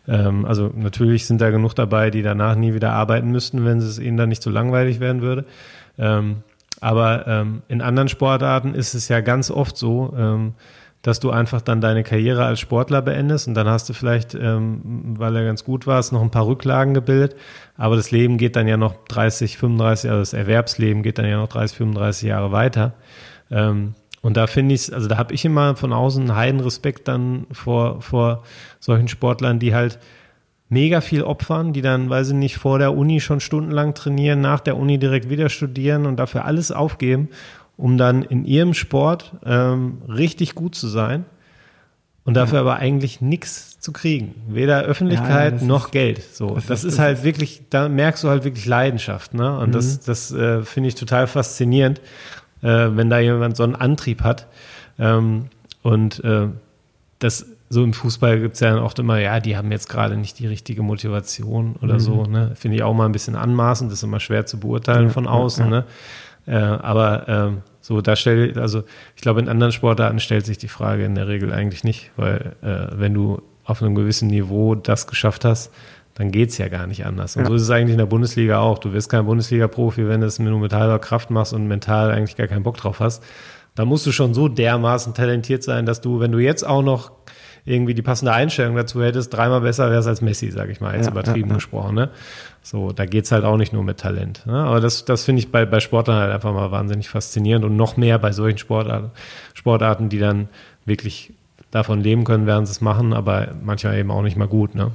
Ähm, 0.08 0.44
also 0.46 0.72
natürlich 0.76 1.28
sind 1.28 1.40
da 1.40 1.52
genug 1.52 1.76
dabei, 1.76 2.10
die 2.10 2.24
danach 2.24 2.56
nie 2.56 2.74
wieder 2.74 2.94
arbeiten 2.94 3.30
müssten, 3.30 3.66
wenn 3.66 3.78
es 3.78 4.00
ihnen 4.00 4.18
dann 4.18 4.30
nicht 4.30 4.42
so 4.42 4.50
langweilig 4.50 5.00
werden 5.00 5.22
würde. 5.22 5.46
Ähm, 6.00 6.38
aber 6.82 7.28
ähm, 7.28 7.62
in 7.68 7.82
anderen 7.82 8.10
Sportarten 8.10 8.74
ist 8.74 8.96
es 8.96 9.08
ja 9.08 9.22
ganz 9.22 9.52
oft 9.52 9.78
so, 9.78 10.16
ähm, 10.18 10.56
dass 11.04 11.20
du 11.20 11.32
einfach 11.32 11.62
dann 11.62 11.82
deine 11.82 12.04
Karriere 12.04 12.46
als 12.46 12.62
Sportler 12.62 13.02
beendest 13.02 13.50
und 13.50 13.54
dann 13.54 13.68
hast 13.68 13.90
du 13.90 13.94
vielleicht, 13.94 14.36
ähm, 14.36 14.82
weil 15.18 15.36
er 15.36 15.44
ganz 15.44 15.66
gut 15.66 15.86
war, 15.86 16.00
noch 16.12 16.22
ein 16.22 16.32
paar 16.32 16.48
Rücklagen 16.48 16.94
gebildet. 16.94 17.36
Aber 17.78 17.98
das 17.98 18.10
Leben 18.12 18.38
geht 18.38 18.56
dann 18.56 18.70
ja 18.70 18.78
noch 18.78 18.96
30, 19.10 19.58
35, 19.58 20.10
also 20.10 20.22
das 20.22 20.34
Erwerbsleben 20.34 21.04
geht 21.04 21.18
dann 21.18 21.28
ja 21.28 21.38
noch 21.38 21.50
30, 21.50 21.78
35 21.78 22.30
Jahre 22.30 22.52
weiter. 22.54 22.94
Ähm, 23.52 23.96
und 24.22 24.38
da 24.38 24.48
finde 24.48 24.76
ich 24.76 24.94
also 24.94 25.10
da 25.10 25.18
habe 25.18 25.34
ich 25.34 25.44
immer 25.44 25.76
von 25.76 25.92
außen 25.92 26.22
einen 26.22 26.36
heiden 26.36 26.62
Respekt 26.62 27.10
dann 27.10 27.48
vor, 27.52 28.02
vor 28.02 28.44
solchen 28.80 29.10
Sportlern, 29.10 29.60
die 29.60 29.76
halt 29.76 30.00
mega 30.70 31.02
viel 31.02 31.24
opfern, 31.24 31.74
die 31.74 31.82
dann, 31.82 32.10
weiß 32.10 32.30
ich 32.30 32.36
nicht, 32.36 32.58
vor 32.58 32.80
der 32.80 32.96
Uni 32.96 33.20
schon 33.20 33.42
stundenlang 33.42 33.94
trainieren, 33.94 34.40
nach 34.40 34.62
der 34.62 34.78
Uni 34.78 34.98
direkt 34.98 35.30
wieder 35.30 35.50
studieren 35.50 36.06
und 36.06 36.16
dafür 36.16 36.46
alles 36.46 36.72
aufgeben 36.72 37.28
um 37.78 37.98
dann 37.98 38.24
in 38.24 38.46
ihrem 38.46 38.74
Sport 38.74 39.34
ähm, 39.46 40.02
richtig 40.08 40.56
gut 40.56 40.76
zu 40.76 40.88
sein 40.88 41.26
und 42.26 42.36
dafür 42.36 42.56
ja. 42.56 42.62
aber 42.62 42.76
eigentlich 42.78 43.22
nichts 43.22 43.80
zu 43.80 43.92
kriegen. 43.92 44.36
Weder 44.48 44.84
Öffentlichkeit 44.84 45.62
ja, 45.62 45.68
noch 45.68 45.86
ist, 45.86 45.92
Geld. 45.92 46.24
So, 46.34 46.56
das, 46.56 46.68
das 46.68 46.84
ist, 46.84 46.94
ist, 46.94 47.00
halt 47.00 47.24
wirklich, 47.24 47.64
da 47.70 47.90
merkst 47.90 48.24
du 48.24 48.30
halt 48.30 48.46
wirklich 48.46 48.66
Leidenschaft, 48.66 49.34
ne? 49.34 49.58
Und 49.58 49.70
mhm. 49.70 49.74
das, 49.74 50.00
das 50.00 50.32
äh, 50.32 50.64
finde 50.64 50.90
ich 50.90 50.96
total 50.96 51.28
faszinierend, 51.28 52.00
äh, 52.62 52.68
wenn 52.68 53.10
da 53.10 53.20
jemand 53.20 53.58
so 53.58 53.64
einen 53.64 53.76
Antrieb 53.76 54.22
hat. 54.22 54.48
Ähm, 54.98 55.48
und 55.82 56.24
äh, 56.24 56.48
das 57.20 57.46
so 57.70 57.84
im 57.84 57.94
Fußball 57.94 58.40
gibt 58.40 58.54
es 58.54 58.60
ja 58.60 58.70
dann 58.70 58.80
auch 58.80 58.94
immer, 59.00 59.20
ja, 59.20 59.40
die 59.40 59.58
haben 59.58 59.72
jetzt 59.72 59.90
gerade 59.90 60.16
nicht 60.16 60.38
die 60.40 60.48
richtige 60.48 60.84
Motivation 60.84 61.76
oder 61.82 61.96
mhm. 61.96 62.00
so, 62.00 62.26
ne? 62.26 62.52
Finde 62.56 62.78
ich 62.78 62.84
auch 62.84 62.94
mal 62.94 63.06
ein 63.06 63.12
bisschen 63.12 63.36
anmaßend, 63.36 63.92
das 63.92 64.00
ist 64.00 64.04
immer 64.04 64.20
schwer 64.20 64.46
zu 64.46 64.60
beurteilen 64.60 65.08
ja, 65.08 65.10
von 65.10 65.28
außen, 65.28 65.70
ne? 65.70 65.86
Äh, 66.46 66.56
aber 66.56 67.28
ähm, 67.28 67.62
so, 67.82 68.02
da 68.02 68.16
stellt, 68.16 68.58
also 68.58 68.84
ich 69.16 69.22
glaube, 69.22 69.40
in 69.40 69.50
anderen 69.50 69.72
Sportarten 69.72 70.20
stellt 70.20 70.46
sich 70.46 70.58
die 70.58 70.68
Frage 70.68 71.06
in 71.06 71.16
der 71.16 71.28
Regel 71.28 71.54
eigentlich 71.54 71.84
nicht, 71.84 72.12
weil 72.16 72.56
äh, 72.62 72.88
wenn 72.98 73.14
du 73.14 73.42
auf 73.66 73.82
einem 73.82 73.96
gewissen 73.96 74.28
Niveau 74.28 74.76
das 74.76 75.08
geschafft 75.08 75.46
hast, 75.46 75.72
dann 76.16 76.32
geht's 76.32 76.58
ja 76.58 76.68
gar 76.68 76.86
nicht 76.86 77.06
anders. 77.06 77.36
Und 77.36 77.44
ja. 77.44 77.50
so 77.50 77.56
ist 77.56 77.64
es 77.64 77.70
eigentlich 77.70 77.94
in 77.94 77.98
der 77.98 78.06
Bundesliga 78.06 78.60
auch. 78.60 78.78
Du 78.78 78.94
wirst 78.94 79.10
kein 79.10 79.26
Bundesliga-Profi, 79.26 80.08
wenn 80.08 80.22
du 80.22 80.28
es 80.28 80.38
nur 80.38 80.60
mit 80.60 80.74
halber 80.74 81.00
Kraft 81.00 81.32
machst 81.32 81.54
und 81.54 81.68
mental 81.68 82.12
eigentlich 82.12 82.36
gar 82.36 82.48
keinen 82.48 82.64
Bock 82.64 82.78
drauf 82.78 83.00
hast. 83.00 83.24
Da 83.76 83.86
musst 83.86 84.06
du 84.06 84.12
schon 84.12 84.34
so 84.34 84.48
dermaßen 84.48 85.16
talentiert 85.16 85.64
sein, 85.64 85.86
dass 85.86 86.02
du, 86.02 86.20
wenn 86.20 86.32
du 86.32 86.38
jetzt 86.38 86.66
auch 86.66 86.84
noch 86.84 87.12
irgendwie 87.66 87.94
die 87.94 88.02
passende 88.02 88.34
Einstellung 88.34 88.76
dazu 88.76 89.02
hättest, 89.02 89.34
dreimal 89.34 89.62
besser 89.62 89.90
wärst 89.90 90.08
als 90.08 90.22
Messi, 90.22 90.52
sage 90.52 90.72
ich 90.72 90.82
mal, 90.82 90.96
jetzt 90.96 91.06
Ja, 91.06 91.12
übertrieben 91.12 91.50
ja, 91.50 91.56
gesprochen. 91.56 91.96
Ne? 91.96 92.10
So, 92.62 92.92
da 92.92 93.06
geht's 93.06 93.32
halt 93.32 93.46
auch 93.46 93.58
nicht 93.58 93.72
nur 93.72 93.84
mit 93.84 94.00
Talent. 94.00 94.46
Ne? 94.46 94.54
Aber 94.54 94.82
das, 94.82 95.06
das 95.06 95.24
finde 95.24 95.40
ich 95.40 95.52
bei, 95.52 95.66
bei 95.66 95.80
Sportlern 95.80 96.18
halt 96.18 96.32
einfach 96.32 96.54
mal 96.54 96.72
wahnsinnig 96.72 97.10
faszinierend 97.10 97.64
und 97.64 97.76
noch 97.78 97.96
mehr 97.96 98.20
bei 98.20 98.32
solchen 98.34 98.58
Sportarten, 98.58 99.12
Sportarten, 99.54 100.10
die 100.10 100.20
dann 100.20 100.50
wirklich 100.86 101.34
davon 101.72 102.02
leben 102.02 102.26
können, 102.26 102.46
während 102.46 102.68
sie 102.68 102.72
es 102.72 102.82
machen, 102.82 103.14
aber 103.14 103.50
manchmal 103.64 103.98
eben 103.98 104.12
auch 104.12 104.22
nicht 104.22 104.38
mal 104.38 104.48
gut. 104.48 104.76
Ne? 104.76 104.92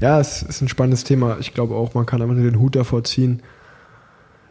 Ja, 0.00 0.18
es 0.18 0.42
ist 0.42 0.60
ein 0.62 0.68
spannendes 0.68 1.04
Thema. 1.04 1.36
Ich 1.40 1.54
glaube 1.54 1.74
auch, 1.74 1.94
man 1.94 2.04
kann 2.04 2.20
einfach 2.20 2.34
nur 2.34 2.44
den 2.50 2.58
Hut 2.58 2.74
davor 2.74 3.04
ziehen, 3.04 3.42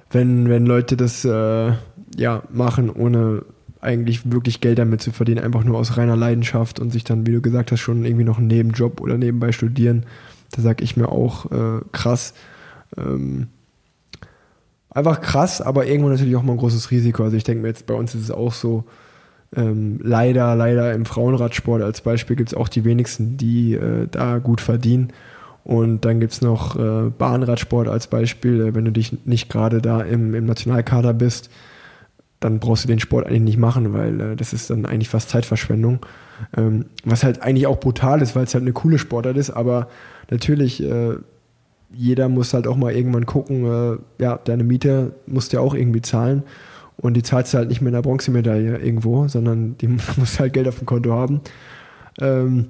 wenn, 0.10 0.50
wenn 0.50 0.66
Leute 0.66 0.96
das 0.96 1.26
äh, 1.26 1.74
ja, 2.18 2.44
machen, 2.50 2.90
ohne 2.90 3.44
eigentlich 3.82 4.32
wirklich 4.32 4.62
Geld 4.62 4.80
damit 4.80 5.02
zu 5.02 5.12
verdienen, 5.12 5.44
einfach 5.44 5.64
nur 5.64 5.78
aus 5.78 5.98
reiner 5.98 6.16
Leidenschaft 6.16 6.80
und 6.80 6.92
sich 6.92 7.04
dann, 7.04 7.26
wie 7.26 7.32
du 7.32 7.42
gesagt 7.42 7.72
hast, 7.72 7.80
schon 7.80 8.06
irgendwie 8.06 8.26
noch 8.26 8.38
einen 8.38 8.48
Nebenjob 8.48 9.00
oder 9.02 9.18
nebenbei 9.18 9.52
studieren. 9.52 10.06
Da 10.52 10.62
sage 10.62 10.84
ich 10.84 10.98
mir 10.98 11.10
auch 11.10 11.52
äh, 11.52 11.82
krass. 11.92 12.34
Ähm, 12.98 13.48
einfach 14.90 15.22
krass, 15.22 15.62
aber 15.62 15.86
irgendwo 15.86 16.10
natürlich 16.10 16.36
auch 16.36 16.44
mal 16.44 16.54
ein 16.54 16.60
großes 16.60 16.92
Risiko. 16.92 17.24
Also 17.24 17.38
ich 17.38 17.44
denke 17.44 17.62
mir 17.62 17.70
jetzt, 17.70 17.86
bei 17.86 17.94
uns 17.94 18.16
ist 18.16 18.24
es 18.24 18.32
auch 18.32 18.54
so, 18.54 18.84
ähm, 19.56 20.00
leider, 20.04 20.56
leider 20.56 20.94
im 20.94 21.06
Frauenradsport 21.06 21.82
als 21.82 22.02
Beispiel 22.02 22.36
gibt 22.36 22.50
es 22.50 22.56
auch 22.56 22.68
die 22.68 22.86
wenigsten, 22.86 23.38
die 23.38 23.74
äh, 23.74 24.08
da 24.10 24.38
gut 24.40 24.62
verdienen. 24.62 25.14
Und 25.64 26.06
dann 26.06 26.20
gibt 26.20 26.34
es 26.34 26.42
noch 26.42 26.76
äh, 26.78 27.10
Bahnradsport 27.10 27.88
als 27.88 28.08
Beispiel. 28.08 28.62
Äh, 28.62 28.76
wenn 28.76 28.86
du 28.86 28.92
dich 28.92 29.26
nicht 29.26 29.50
gerade 29.50 29.82
da 29.82 30.02
im, 30.02 30.34
im 30.34 30.46
Nationalkader 30.46 31.14
bist, 31.14 31.50
dann 32.40 32.60
brauchst 32.60 32.84
du 32.84 32.88
den 32.88 33.00
Sport 33.00 33.26
eigentlich 33.26 33.42
nicht 33.42 33.58
machen, 33.58 33.94
weil 33.94 34.20
äh, 34.22 34.36
das 34.36 34.54
ist 34.54 34.70
dann 34.70 34.86
eigentlich 34.86 35.10
fast 35.10 35.30
Zeitverschwendung. 35.30 36.00
Ähm, 36.56 36.86
was 37.04 37.24
halt 37.24 37.42
eigentlich 37.42 37.68
auch 37.68 37.80
brutal 37.80 38.22
ist, 38.22 38.36
weil 38.36 38.46
es 38.46 38.54
halt 38.54 38.64
eine 38.64 38.74
coole 38.74 38.98
Sportart 38.98 39.36
ist, 39.36 39.50
aber 39.50 39.90
natürlich, 40.30 40.82
äh, 40.82 41.16
jeder 41.92 42.30
muss 42.30 42.54
halt 42.54 42.68
auch 42.68 42.78
mal 42.78 42.94
irgendwann 42.94 43.26
gucken, 43.26 43.66
äh, 43.66 43.98
ja, 44.24 44.38
deine 44.38 44.64
Miete 44.64 45.14
musst 45.26 45.52
du 45.52 45.58
ja 45.58 45.64
auch 45.64 45.74
irgendwie 45.74 46.02
zahlen. 46.02 46.44
Und 46.98 47.16
die 47.16 47.24
zahlst 47.24 47.54
du 47.54 47.58
halt 47.58 47.70
nicht 47.70 47.82
mit 47.82 47.94
einer 47.94 48.02
Bronzemedaille 48.02 48.78
irgendwo, 48.78 49.28
sondern 49.28 49.78
die 49.78 49.88
musst 50.18 50.40
halt 50.40 50.54
Geld 50.54 50.68
auf 50.68 50.78
dem 50.80 50.86
Konto 50.86 51.12
haben. 51.14 51.42
Ähm, 52.22 52.68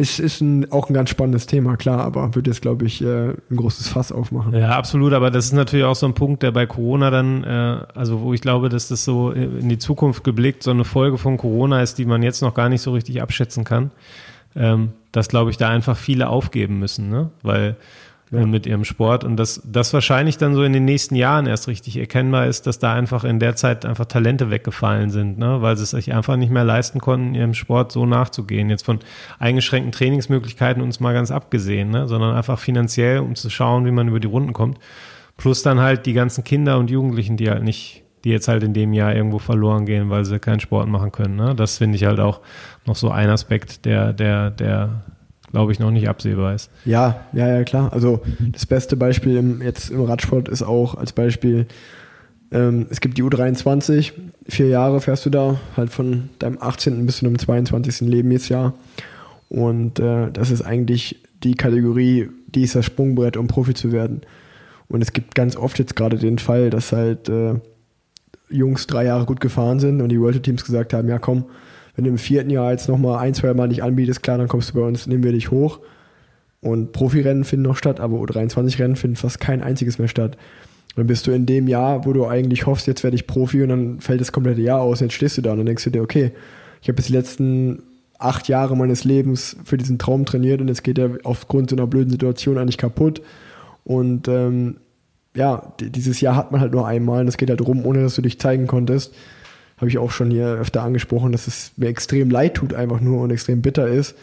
es 0.00 0.18
ist 0.18 0.40
ein, 0.40 0.70
auch 0.72 0.88
ein 0.88 0.94
ganz 0.94 1.10
spannendes 1.10 1.46
Thema, 1.46 1.76
klar, 1.76 2.00
aber 2.00 2.34
wird 2.34 2.46
jetzt, 2.46 2.62
glaube 2.62 2.86
ich, 2.86 3.02
äh, 3.02 3.30
ein 3.30 3.56
großes 3.56 3.88
Fass 3.88 4.10
aufmachen. 4.12 4.54
Ja, 4.54 4.70
absolut, 4.70 5.12
aber 5.12 5.30
das 5.30 5.46
ist 5.46 5.52
natürlich 5.52 5.84
auch 5.84 5.94
so 5.94 6.06
ein 6.06 6.14
Punkt, 6.14 6.42
der 6.42 6.50
bei 6.52 6.66
Corona 6.66 7.10
dann, 7.10 7.44
äh, 7.44 7.78
also 7.94 8.20
wo 8.20 8.32
ich 8.32 8.40
glaube, 8.40 8.68
dass 8.68 8.88
das 8.88 9.04
so 9.04 9.30
in 9.30 9.68
die 9.68 9.78
Zukunft 9.78 10.24
geblickt, 10.24 10.62
so 10.62 10.70
eine 10.70 10.84
Folge 10.84 11.18
von 11.18 11.36
Corona 11.36 11.82
ist, 11.82 11.98
die 11.98 12.06
man 12.06 12.22
jetzt 12.22 12.40
noch 12.40 12.54
gar 12.54 12.68
nicht 12.68 12.82
so 12.82 12.92
richtig 12.92 13.20
abschätzen 13.22 13.64
kann, 13.64 13.90
ähm, 14.56 14.92
dass, 15.12 15.28
glaube 15.28 15.50
ich, 15.50 15.56
da 15.56 15.68
einfach 15.68 15.96
viele 15.96 16.28
aufgeben 16.28 16.78
müssen, 16.78 17.10
ne? 17.10 17.30
weil 17.42 17.76
Ja. 18.32 18.46
mit 18.46 18.64
ihrem 18.64 18.84
Sport 18.84 19.24
und 19.24 19.36
das, 19.36 19.60
das 19.64 19.92
wahrscheinlich 19.92 20.38
dann 20.38 20.54
so 20.54 20.62
in 20.62 20.72
den 20.72 20.84
nächsten 20.84 21.16
Jahren 21.16 21.46
erst 21.46 21.66
richtig 21.66 21.96
erkennbar 21.96 22.46
ist, 22.46 22.64
dass 22.64 22.78
da 22.78 22.94
einfach 22.94 23.24
in 23.24 23.40
der 23.40 23.56
Zeit 23.56 23.84
einfach 23.84 24.04
Talente 24.04 24.50
weggefallen 24.50 25.10
sind, 25.10 25.36
ne? 25.36 25.62
weil 25.62 25.76
sie 25.76 25.82
es 25.82 25.90
sich 25.90 26.12
einfach 26.14 26.36
nicht 26.36 26.52
mehr 26.52 26.62
leisten 26.62 27.00
konnten, 27.00 27.34
ihrem 27.34 27.54
Sport 27.54 27.90
so 27.90 28.06
nachzugehen. 28.06 28.70
Jetzt 28.70 28.84
von 28.84 29.00
eingeschränkten 29.40 29.90
Trainingsmöglichkeiten 29.90 30.80
uns 30.80 31.00
mal 31.00 31.12
ganz 31.12 31.32
abgesehen, 31.32 31.90
ne? 31.90 32.06
sondern 32.06 32.36
einfach 32.36 32.60
finanziell, 32.60 33.18
um 33.18 33.34
zu 33.34 33.50
schauen, 33.50 33.84
wie 33.84 33.90
man 33.90 34.06
über 34.06 34.20
die 34.20 34.28
Runden 34.28 34.52
kommt. 34.52 34.78
Plus 35.36 35.64
dann 35.64 35.80
halt 35.80 36.06
die 36.06 36.12
ganzen 36.12 36.44
Kinder 36.44 36.78
und 36.78 36.88
Jugendlichen, 36.88 37.36
die 37.36 37.50
halt 37.50 37.64
nicht, 37.64 38.04
die 38.22 38.30
jetzt 38.30 38.46
halt 38.46 38.62
in 38.62 38.74
dem 38.74 38.92
Jahr 38.92 39.12
irgendwo 39.12 39.40
verloren 39.40 39.86
gehen, 39.86 40.08
weil 40.08 40.24
sie 40.24 40.38
keinen 40.38 40.60
Sport 40.60 40.86
machen 40.86 41.10
können. 41.10 41.34
Ne? 41.34 41.56
Das 41.56 41.78
finde 41.78 41.96
ich 41.96 42.04
halt 42.04 42.20
auch 42.20 42.42
noch 42.86 42.94
so 42.94 43.10
ein 43.10 43.28
Aspekt, 43.28 43.86
der, 43.86 44.12
der, 44.12 44.50
der, 44.50 45.02
glaube 45.50 45.72
ich, 45.72 45.78
noch 45.78 45.90
nicht 45.90 46.08
absehbar 46.08 46.54
ist. 46.54 46.70
Ja, 46.84 47.20
ja, 47.32 47.48
ja, 47.48 47.64
klar. 47.64 47.92
Also 47.92 48.20
das 48.52 48.66
beste 48.66 48.96
Beispiel 48.96 49.36
im, 49.36 49.62
jetzt 49.62 49.90
im 49.90 50.02
Radsport 50.02 50.48
ist 50.48 50.62
auch 50.62 50.94
als 50.94 51.12
Beispiel, 51.12 51.66
ähm, 52.52 52.86
es 52.90 53.00
gibt 53.00 53.18
die 53.18 53.22
U23, 53.22 54.12
vier 54.48 54.68
Jahre 54.68 55.00
fährst 55.00 55.26
du 55.26 55.30
da, 55.30 55.60
halt 55.76 55.90
von 55.90 56.30
deinem 56.38 56.58
18. 56.60 57.04
bis 57.06 57.18
zu 57.18 57.24
deinem 57.24 57.38
22. 57.38 58.08
Lebensjahr. 58.08 58.74
Und 59.48 59.98
äh, 59.98 60.30
das 60.30 60.50
ist 60.50 60.62
eigentlich 60.62 61.22
die 61.42 61.54
Kategorie, 61.54 62.28
die 62.46 62.62
ist 62.62 62.74
das 62.74 62.84
Sprungbrett, 62.84 63.36
um 63.36 63.48
Profi 63.48 63.74
zu 63.74 63.92
werden. 63.92 64.22
Und 64.88 65.02
es 65.02 65.12
gibt 65.12 65.34
ganz 65.34 65.56
oft 65.56 65.78
jetzt 65.78 65.96
gerade 65.96 66.18
den 66.18 66.38
Fall, 66.38 66.70
dass 66.70 66.92
halt 66.92 67.28
äh, 67.28 67.54
Jungs 68.48 68.86
drei 68.86 69.04
Jahre 69.04 69.24
gut 69.24 69.40
gefahren 69.40 69.78
sind 69.78 70.00
und 70.00 70.08
die 70.08 70.20
World 70.20 70.42
Teams 70.42 70.64
gesagt 70.64 70.92
haben, 70.92 71.08
ja 71.08 71.18
komm, 71.18 71.44
wenn 72.00 72.04
du 72.04 72.10
im 72.12 72.18
vierten 72.18 72.48
Jahr 72.48 72.70
jetzt 72.70 72.88
nochmal 72.88 73.18
ein, 73.18 73.34
zwei 73.34 73.52
Mal 73.52 73.68
nicht 73.68 73.82
anbietest, 73.82 74.22
klar, 74.22 74.38
dann 74.38 74.48
kommst 74.48 74.70
du 74.70 74.74
bei 74.74 74.80
uns, 74.80 75.06
nehmen 75.06 75.22
wir 75.22 75.32
dich 75.32 75.50
hoch. 75.50 75.80
Und 76.62 76.92
Profirennen 76.92 77.44
finden 77.44 77.64
noch 77.64 77.76
statt, 77.76 78.00
aber 78.00 78.16
U23-Rennen 78.16 78.96
finden 78.96 79.16
fast 79.16 79.38
kein 79.38 79.62
einziges 79.62 79.98
mehr 79.98 80.08
statt. 80.08 80.38
Dann 80.96 81.06
bist 81.06 81.26
du 81.26 81.30
in 81.30 81.44
dem 81.44 81.68
Jahr, 81.68 82.06
wo 82.06 82.14
du 82.14 82.26
eigentlich 82.26 82.64
hoffst, 82.64 82.86
jetzt 82.86 83.04
werde 83.04 83.16
ich 83.16 83.26
Profi 83.26 83.62
und 83.62 83.68
dann 83.68 84.00
fällt 84.00 84.22
das 84.22 84.32
komplette 84.32 84.62
Jahr 84.62 84.80
aus 84.80 85.02
und 85.02 85.08
jetzt 85.08 85.14
stehst 85.14 85.36
du 85.36 85.42
da 85.42 85.52
und 85.52 85.58
dann 85.58 85.66
denkst 85.66 85.84
du 85.84 85.90
dir, 85.90 86.00
okay, 86.00 86.32
ich 86.80 86.88
habe 86.88 86.96
jetzt 86.96 87.10
die 87.10 87.12
letzten 87.12 87.82
acht 88.18 88.48
Jahre 88.48 88.78
meines 88.78 89.04
Lebens 89.04 89.58
für 89.64 89.76
diesen 89.76 89.98
Traum 89.98 90.24
trainiert 90.24 90.62
und 90.62 90.68
jetzt 90.68 90.82
geht 90.82 90.98
er 90.98 91.18
aufgrund 91.24 91.68
so 91.68 91.76
einer 91.76 91.86
blöden 91.86 92.10
Situation 92.10 92.56
eigentlich 92.56 92.78
kaputt. 92.78 93.20
Und 93.84 94.26
ähm, 94.26 94.76
ja, 95.34 95.74
dieses 95.78 96.22
Jahr 96.22 96.34
hat 96.34 96.50
man 96.50 96.62
halt 96.62 96.72
nur 96.72 96.86
einmal 96.86 97.20
und 97.20 97.28
es 97.28 97.36
geht 97.36 97.50
halt 97.50 97.60
rum, 97.60 97.84
ohne 97.84 98.02
dass 98.02 98.14
du 98.14 98.22
dich 98.22 98.40
zeigen 98.40 98.66
konntest. 98.66 99.12
Habe 99.80 99.88
ich 99.88 99.96
auch 99.96 100.10
schon 100.10 100.30
hier 100.30 100.46
öfter 100.46 100.82
angesprochen, 100.82 101.32
dass 101.32 101.46
es 101.46 101.72
mir 101.76 101.88
extrem 101.88 102.30
leid 102.30 102.54
tut, 102.54 102.74
einfach 102.74 103.00
nur 103.00 103.22
und 103.22 103.30
extrem 103.30 103.62
bitter 103.62 103.88
ist. 103.88 104.14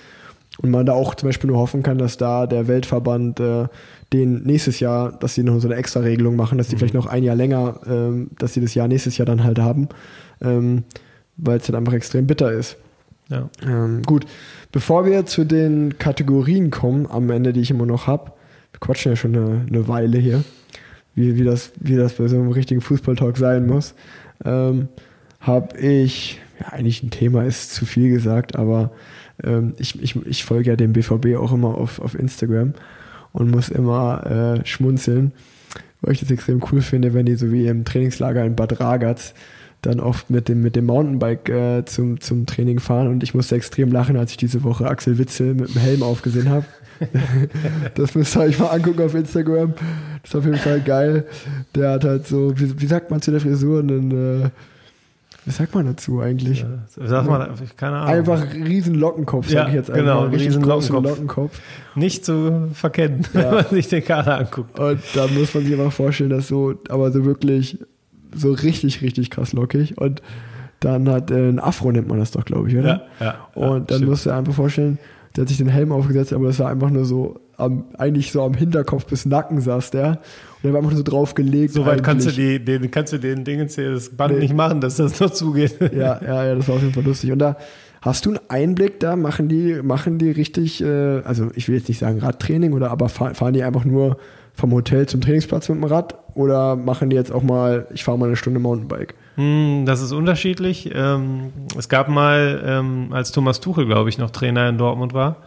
Und 0.60 0.70
man 0.70 0.86
da 0.86 0.94
auch 0.94 1.16
zum 1.16 1.30
Beispiel 1.30 1.50
nur 1.50 1.60
hoffen 1.60 1.82
kann, 1.84 1.98
dass 1.98 2.18
da 2.18 2.48
der 2.48 2.68
Weltverband 2.68 3.40
äh, 3.40 3.68
den 4.14 4.44
nächstes 4.44 4.80
Jahr, 4.80 5.12
dass 5.12 5.36
sie 5.36 5.44
noch 5.44 5.60
so 5.60 5.68
eine 5.68 5.78
extra 5.78 6.00
Regelung 6.02 6.36
machen, 6.36 6.58
dass 6.58 6.68
die 6.68 6.78
vielleicht 6.78 6.94
noch 6.94 7.06
ein 7.08 7.24
Jahr 7.24 7.36
länger, 7.36 7.80
ähm, 7.88 8.30
dass 8.38 8.54
sie 8.54 8.62
das 8.62 8.74
Jahr 8.74 8.88
nächstes 8.88 9.18
Jahr 9.18 9.26
dann 9.26 9.44
halt 9.44 9.60
haben, 9.60 9.90
ähm, 10.42 10.84
weil 11.38 11.58
es 11.58 11.68
dann 11.68 11.76
einfach 11.76 11.94
extrem 11.94 12.28
bitter 12.28 12.52
ist. 12.52 12.78
Ja. 13.30 13.50
Ähm, 13.66 14.04
gut, 14.04 14.26
bevor 14.72 15.06
wir 15.06 15.26
zu 15.26 15.44
den 15.44 15.98
Kategorien 15.98 16.72
kommen, 16.72 17.08
am 17.08 17.30
Ende, 17.30 17.52
die 17.52 17.62
ich 17.62 17.72
immer 17.72 17.86
noch 17.86 18.08
habe, 18.08 18.32
wir 18.72 18.80
quatschen 18.80 19.12
ja 19.12 19.16
schon 19.16 19.36
eine, 19.36 19.66
eine 19.68 19.88
Weile 19.88 20.18
hier, 20.18 20.44
wie, 21.16 21.36
wie, 21.36 21.44
das, 21.44 21.72
wie 21.80 21.96
das 21.96 22.14
bei 22.14 22.28
so 22.28 22.38
einem 22.38 22.52
richtigen 22.52 22.82
Fußballtalk 22.82 23.38
sein 23.38 23.66
muss, 23.66 23.96
ähm, 24.46 24.88
habe 25.40 25.78
ich, 25.78 26.40
ja, 26.60 26.68
eigentlich 26.70 27.04
ein 27.04 27.12
Thema 27.12 27.44
ist 27.44 27.74
zu 27.74 27.86
viel 27.86 28.10
gesagt, 28.10 28.56
aber 28.56 28.92
ähm, 29.44 29.74
ich, 29.78 30.02
ich, 30.02 30.16
ich 30.26 30.44
folge 30.44 30.72
ja 30.72 30.76
dem 30.76 30.94
BVB 30.94 31.38
auch 31.38 31.54
immer 31.54 31.76
auf, 31.76 32.00
auf 32.00 32.18
Instagram 32.18 32.74
und 33.34 33.52
muss 33.52 33.70
immer 33.70 34.60
äh, 34.62 34.66
schmunzeln, 34.66 35.32
weil 36.02 36.14
ich 36.14 36.20
das 36.20 36.32
extrem 36.32 36.62
cool 36.72 36.82
finde, 36.82 37.14
wenn 37.14 37.26
die 37.26 37.36
so 37.36 37.52
wie 37.52 37.68
im 37.68 37.86
Trainingslager 37.86 38.44
in 38.46 38.56
Bad 38.56 38.80
Ragaz 38.80 39.34
dann 39.82 40.00
oft 40.00 40.30
mit 40.30 40.50
dem, 40.50 40.62
mit 40.62 40.76
dem 40.76 40.86
Mountainbike 40.86 41.50
äh, 41.50 41.86
zum, 41.86 42.20
zum 42.20 42.46
Training 42.46 42.80
fahren 42.80 43.08
und 43.08 43.24
ich 43.24 43.34
musste 43.34 43.56
extrem 43.56 43.92
lachen, 43.92 44.18
als 44.18 44.32
ich 44.32 44.38
diese 44.38 44.64
Woche 44.64 44.88
Axel 44.88 45.18
Witzel 45.18 45.54
mit 45.54 45.74
dem 45.74 45.82
Helm 45.82 46.04
aufgesehen 46.04 46.50
habe. 46.50 46.66
das 47.96 48.16
müsst 48.16 48.36
ihr 48.36 48.42
euch 48.42 48.58
mal 48.58 48.70
angucken 48.70 49.04
auf 49.04 49.14
Instagram. 49.14 49.74
Das 50.24 50.32
ist 50.32 50.36
auf 50.36 50.46
jeden 50.46 50.58
Fall 50.58 50.82
geil. 50.82 51.26
Der 51.76 51.92
hat 51.92 52.04
halt 52.04 52.26
so, 52.26 52.60
wie, 52.60 52.82
wie 52.82 52.88
sagt 52.88 53.12
man 53.12 53.22
zu 53.22 53.30
der 53.30 53.40
Frisur, 53.40 53.80
einen, 53.82 54.12
äh, 54.46 54.50
wie 55.48 55.52
sagt 55.54 55.74
man 55.74 55.86
dazu 55.86 56.20
eigentlich? 56.20 56.66
Sag 56.88 57.26
mal, 57.26 57.50
keine 57.78 57.96
Ahnung. 57.98 58.10
Einfach 58.16 58.54
riesen 58.54 58.96
Lockenkopf, 58.96 59.48
sag 59.48 59.54
Ja, 59.54 59.68
ich 59.70 59.74
jetzt 59.76 59.88
genau, 59.94 60.00
einfach. 60.12 60.22
Einen 60.24 60.30
richtig 60.32 60.48
riesen 60.50 60.62
großen 60.62 60.94
Lockenkopf. 60.96 61.20
Lockenkopf. 61.20 61.60
Nicht 61.96 62.26
zu 62.26 62.68
verkennen, 62.74 63.26
Ja. 63.34 63.40
wenn 63.44 63.52
man 63.56 63.66
sich 63.70 63.88
den 63.88 64.04
Kader 64.04 64.40
anguckt. 64.40 64.78
Und 64.78 65.00
da 65.16 65.28
muss 65.28 65.54
man 65.54 65.64
sich 65.64 65.74
einfach 65.74 65.94
vorstellen, 65.94 66.32
dass 66.32 66.50
so, 66.50 66.74
aber 66.90 67.12
so 67.14 67.24
wirklich, 67.24 67.80
so 68.36 68.52
richtig, 68.52 69.02
richtig 69.02 69.30
krass 69.30 69.54
lockig. 69.54 69.98
Und 69.98 70.22
dann 70.82 71.08
hat 71.08 71.32
äh, 71.32 71.48
ein 71.50 71.60
Afro, 71.60 71.92
nennt 71.94 72.10
man 72.10 72.20
das 72.20 72.32
doch, 72.32 72.44
glaube 72.44 72.70
ich, 72.70 72.76
oder? 72.78 73.08
Ja, 73.22 73.26
ja, 73.26 73.36
Und 73.56 73.90
dann 73.90 73.98
stimmt. 74.00 74.10
musst 74.12 74.26
du 74.26 74.32
dir 74.32 74.36
einfach 74.36 74.54
vorstellen, 74.54 75.00
der 75.36 75.44
hat 75.44 75.48
sich 75.50 75.58
den 75.58 75.70
Helm 75.70 75.94
aufgesetzt, 75.94 76.34
aber 76.34 76.48
das 76.48 76.60
war 76.60 76.70
einfach 76.70 76.90
nur 76.90 77.06
so, 77.06 77.40
am, 77.58 77.86
eigentlich 77.98 78.32
so 78.32 78.44
am 78.44 78.54
Hinterkopf 78.54 79.06
bis 79.06 79.26
Nacken 79.26 79.60
saß 79.62 79.92
der. 79.92 80.08
Und 80.10 80.64
der 80.64 80.74
war 80.74 80.80
einfach 80.80 80.92
nur 80.92 80.98
so 80.98 81.04
drauf 81.04 81.34
gelegt. 81.36 81.74
Soweit 81.74 82.04
kannst 82.04 82.28
du, 82.28 82.32
die, 82.32 82.64
den, 82.64 82.90
kannst 82.92 83.14
du 83.14 83.18
den 83.18 83.44
Dingens 83.44 83.76
hier, 83.76 83.92
das 83.92 84.10
Band 84.16 84.34
Nee. 84.36 84.40
nicht 84.42 84.54
machen, 84.56 84.80
dass 84.82 84.98
das 84.98 85.20
noch 85.20 85.32
zugeht. 85.32 85.76
Ja, 85.96 86.20
ja, 86.24 86.46
ja, 86.46 86.56
das 86.56 86.68
war 86.68 86.76
auf 86.76 86.82
jeden 86.82 86.94
Fall 86.94 87.04
lustig. 87.04 87.32
Und 87.32 87.40
da 87.40 87.58
hast 88.02 88.26
du 88.26 88.30
einen 88.30 88.40
Einblick, 88.50 89.00
da 89.00 89.16
machen 89.16 89.50
die, 89.50 89.82
machen 89.82 90.18
die 90.20 90.30
richtig, 90.32 90.82
äh, 90.84 91.20
also 91.24 91.50
ich 91.56 91.68
will 91.68 91.76
jetzt 91.78 91.90
nicht 91.90 92.00
sagen 92.00 92.20
Radtraining 92.20 92.74
oder 92.74 92.92
aber 92.92 93.10
fahr, 93.10 93.34
fahren 93.34 93.54
die 93.54 93.64
einfach 93.64 93.86
nur 93.86 94.18
vom 94.54 94.72
Hotel 94.72 95.06
zum 95.08 95.22
Trainingsplatz 95.22 95.70
mit 95.70 95.78
dem 95.78 95.84
Rad 95.84 96.16
oder 96.34 96.76
machen 96.76 97.10
die 97.10 97.16
jetzt 97.16 97.32
auch 97.32 97.44
mal, 97.44 97.88
ich 97.94 98.04
fahre 98.04 98.18
mal 98.18 98.26
eine 98.28 98.36
Stunde 98.36 98.60
Mountainbike? 98.60 99.14
Hm, 99.36 99.84
Das 99.86 100.02
ist 100.02 100.12
unterschiedlich. 100.14 100.90
Ähm, 100.96 101.52
Es 101.78 101.90
gab 101.90 102.08
mal, 102.08 102.64
ähm, 102.66 103.08
als 103.12 103.32
Thomas 103.32 103.60
Tuchel, 103.60 103.86
glaube 103.86 104.10
ich, 104.10 104.18
noch 104.18 104.32
Trainer 104.32 104.68
in 104.70 104.78
Dortmund 104.80 105.14
war, 105.14 105.38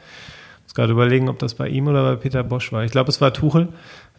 muss 0.71 0.75
gerade 0.77 0.93
überlegen, 0.93 1.29
ob 1.29 1.41
das 1.41 1.55
bei 1.55 1.67
ihm 1.67 1.89
oder 1.89 2.05
bei 2.05 2.15
Peter 2.15 2.45
Bosch 2.45 2.73
war. 2.73 2.85
Ich 2.85 2.93
glaube, 2.93 3.09
es 3.09 3.21
war 3.21 3.33
Tuchel. 3.33 3.71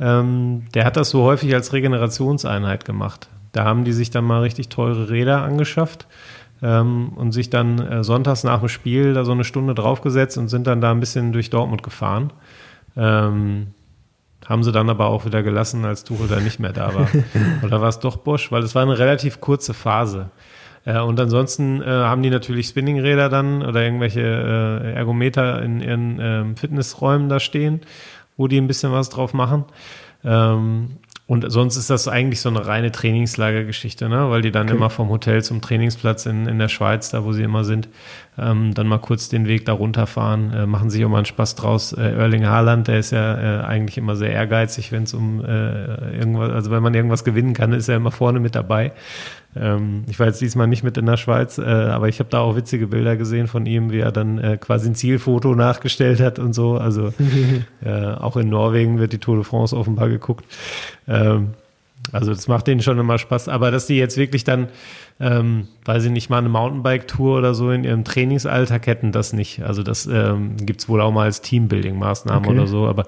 Ähm, 0.02 0.64
Der 0.73 0.84
hat 0.84 0.98
das 0.98 1.10
so 1.10 1.23
häufig 1.23 1.53
als 1.53 1.72
Regenerationseinheit 1.72 2.84
gemacht. 2.84 3.30
Da 3.53 3.64
haben 3.64 3.86
die 3.86 3.94
sich 3.94 4.10
dann 4.10 4.26
mal 4.26 4.41
richtig 4.41 4.68
teure 4.68 5.10
Räder 5.10 5.44
angeschafft, 5.44 6.07
ähm, 6.61 7.14
und 7.15 7.32
sich 7.32 7.49
dann 7.49 7.80
äh, 7.80 8.03
sonntags 8.03 8.44
nach 8.44 8.60
dem 8.60 8.68
Spiel 8.68 9.14
da 9.14 9.23
so 9.23 9.32
eine 9.32 9.45
Stunde 9.45 9.73
draufgesetzt 9.73 10.38
und 10.38 10.49
sind 10.49 10.68
dann 10.68 10.82
da 10.82 10.91
ein 10.91 10.99
bisschen 10.99 11.32
durch 11.32 11.49
Dortmund 11.49 11.84
gefahren. 11.84 12.34
Ähm, 12.98 13.68
haben 14.45 14.64
sie 14.64 14.73
dann 14.73 14.90
aber 14.90 15.06
auch 15.06 15.23
wieder 15.23 15.44
gelassen, 15.44 15.86
als 15.86 16.03
Tuchel 16.03 16.28
da 16.28 16.41
nicht 16.41 16.60
mehr 16.60 16.73
da 16.73 16.94
war. 16.94 17.07
Oder 17.64 17.80
war 17.80 17.88
es 17.88 17.99
doch 17.99 18.18
Bosch? 18.18 18.52
Weil 18.52 18.64
es 18.64 18.76
war 18.76 18.82
eine 18.82 18.99
relativ 18.99 19.40
kurze 19.40 19.73
Phase. 19.73 20.32
Äh, 20.86 20.99
und 20.99 21.20
ansonsten 21.20 21.82
äh, 21.82 21.86
haben 21.86 22.24
die 22.24 22.30
natürlich 22.30 22.68
Spinningräder 22.68 23.30
dann 23.30 23.64
oder 23.64 23.84
irgendwelche 23.84 24.22
äh, 24.22 24.94
Ergometer 24.94 25.62
in 25.62 25.82
ihren 25.82 26.20
ähm, 26.22 26.58
Fitnessräumen 26.58 27.30
da 27.30 27.40
stehen, 27.40 27.82
wo 28.38 28.48
die 28.48 28.58
ein 28.58 28.68
bisschen 28.68 28.91
was 28.91 29.10
drauf 29.10 29.34
machen. 29.34 29.66
Ähm, 30.24 30.98
und 31.28 31.49
sonst 31.49 31.78
ist 31.78 31.90
das 31.90 32.10
eigentlich 32.10 32.41
so 32.41 32.49
eine 32.49 32.68
reine 32.68 32.91
Trainingslagergeschichte, 32.91 34.10
ne? 34.10 34.30
weil 34.30 34.41
die 34.41 34.52
dann 34.52 34.68
okay. 34.68 34.76
immer 34.76 34.90
vom 34.90 35.08
Hotel 35.08 35.41
zum 35.41 35.62
Trainingsplatz 35.62 36.26
in, 36.26 36.45
in 36.45 36.60
der 36.60 36.68
Schweiz, 36.68 37.10
da 37.10 37.24
wo 37.24 37.32
sie 37.32 37.44
immer 37.44 37.64
sind, 37.64 37.88
ähm, 38.38 38.74
dann 38.74 38.88
mal 38.88 38.99
kurz 38.99 39.30
den 39.30 39.48
Weg 39.48 39.66
da 39.66 39.74
runterfahren, 39.74 40.53
äh, 40.53 40.66
machen 40.66 40.90
sich 40.90 41.03
auch 41.03 41.10
mal 41.10 41.18
einen 41.18 41.26
Spaß 41.26 41.56
draus. 41.56 41.94
Äh, 41.94 42.14
Erling 42.14 42.45
Haaland, 42.45 42.88
der 42.88 42.99
ist 42.99 43.12
ja 43.12 43.62
äh, 43.62 43.64
eigentlich 43.64 43.98
immer 43.98 44.16
sehr 44.16 44.32
ehrgeizig, 44.32 44.91
wenn 44.91 45.03
es 45.03 45.14
um 45.14 45.44
äh, 45.44 46.18
irgendwas, 46.18 46.52
also 46.52 46.72
wenn 46.72 46.82
man 46.82 46.94
irgendwas 46.94 47.24
gewinnen 47.24 47.53
kann, 47.53 47.74
ist 47.74 47.90
er 47.90 47.98
immer 47.98 48.12
vorne 48.12 48.40
mit 48.40 48.56
dabei. 48.56 48.94
Ähm, 49.53 50.06
ich 50.10 50.18
war 50.18 50.28
jetzt 50.28 50.40
diesmal 50.40 50.68
nicht 50.68 50.84
mit 50.84 50.98
in 50.98 51.06
der 51.06 51.18
Schweiz, 51.18 51.58
äh, 51.58 51.64
aber 51.64 52.08
ich 52.08 52.20
habe 52.20 52.30
da 52.30 52.40
auch 52.40 52.56
witzige 52.56 52.88
Bilder 52.88 53.18
gesehen 53.18 53.48
von 53.48 53.66
ihm, 53.66 53.91
wie 53.91 53.99
er 53.99 54.14
dann 54.14 54.38
äh, 54.38 54.58
quasi 54.58 54.90
ein 54.90 54.95
Zielfoto 54.95 55.53
nachgestellt 55.53 56.22
hat 56.22 56.40
und 56.40 56.53
so. 56.53 56.78
Also 56.78 57.14
äh, 57.84 58.14
auch 58.14 58.38
in 58.38 58.49
Norwegen 58.49 58.98
wird 58.98 59.12
die 59.12 59.18
Tour 59.18 59.36
de 59.36 59.44
France 59.44 59.76
offenbar 59.76 60.08
geguckt. 60.08 60.45
Ähm, 61.08 61.49
also 62.11 62.34
das 62.34 62.48
macht 62.48 62.68
denen 62.68 62.82
schon 62.82 62.99
immer 62.99 63.18
Spaß. 63.18 63.48
Aber 63.48 63.72
dass 63.72 63.88
die 63.88 63.95
jetzt 63.95 64.18
wirklich 64.18 64.44
dann, 64.44 64.69
ähm, 65.19 65.68
weiß 65.86 66.06
ich 66.06 66.11
nicht, 66.11 66.30
mal 66.30 66.40
eine 66.40 66.49
Mountainbike-Tour 66.49 67.38
oder 67.38 67.53
so 67.53 67.72
in 67.72 67.84
ihrem 67.84 68.03
Trainingsalltag 68.03 68.88
hätten, 68.88 69.11
das 69.11 69.34
nicht. 69.34 69.61
Also 69.64 69.84
das 69.84 70.07
ähm, 70.07 70.57
gibt 70.57 70.82
es 70.82 70.90
wohl 70.90 71.02
auch 71.02 71.11
mal 71.11 71.23
als 71.23 71.41
Teambuilding-Maßnahmen 71.44 72.45
okay. 72.45 72.57
oder 72.57 72.68
so. 72.68 72.88
Aber 72.88 73.06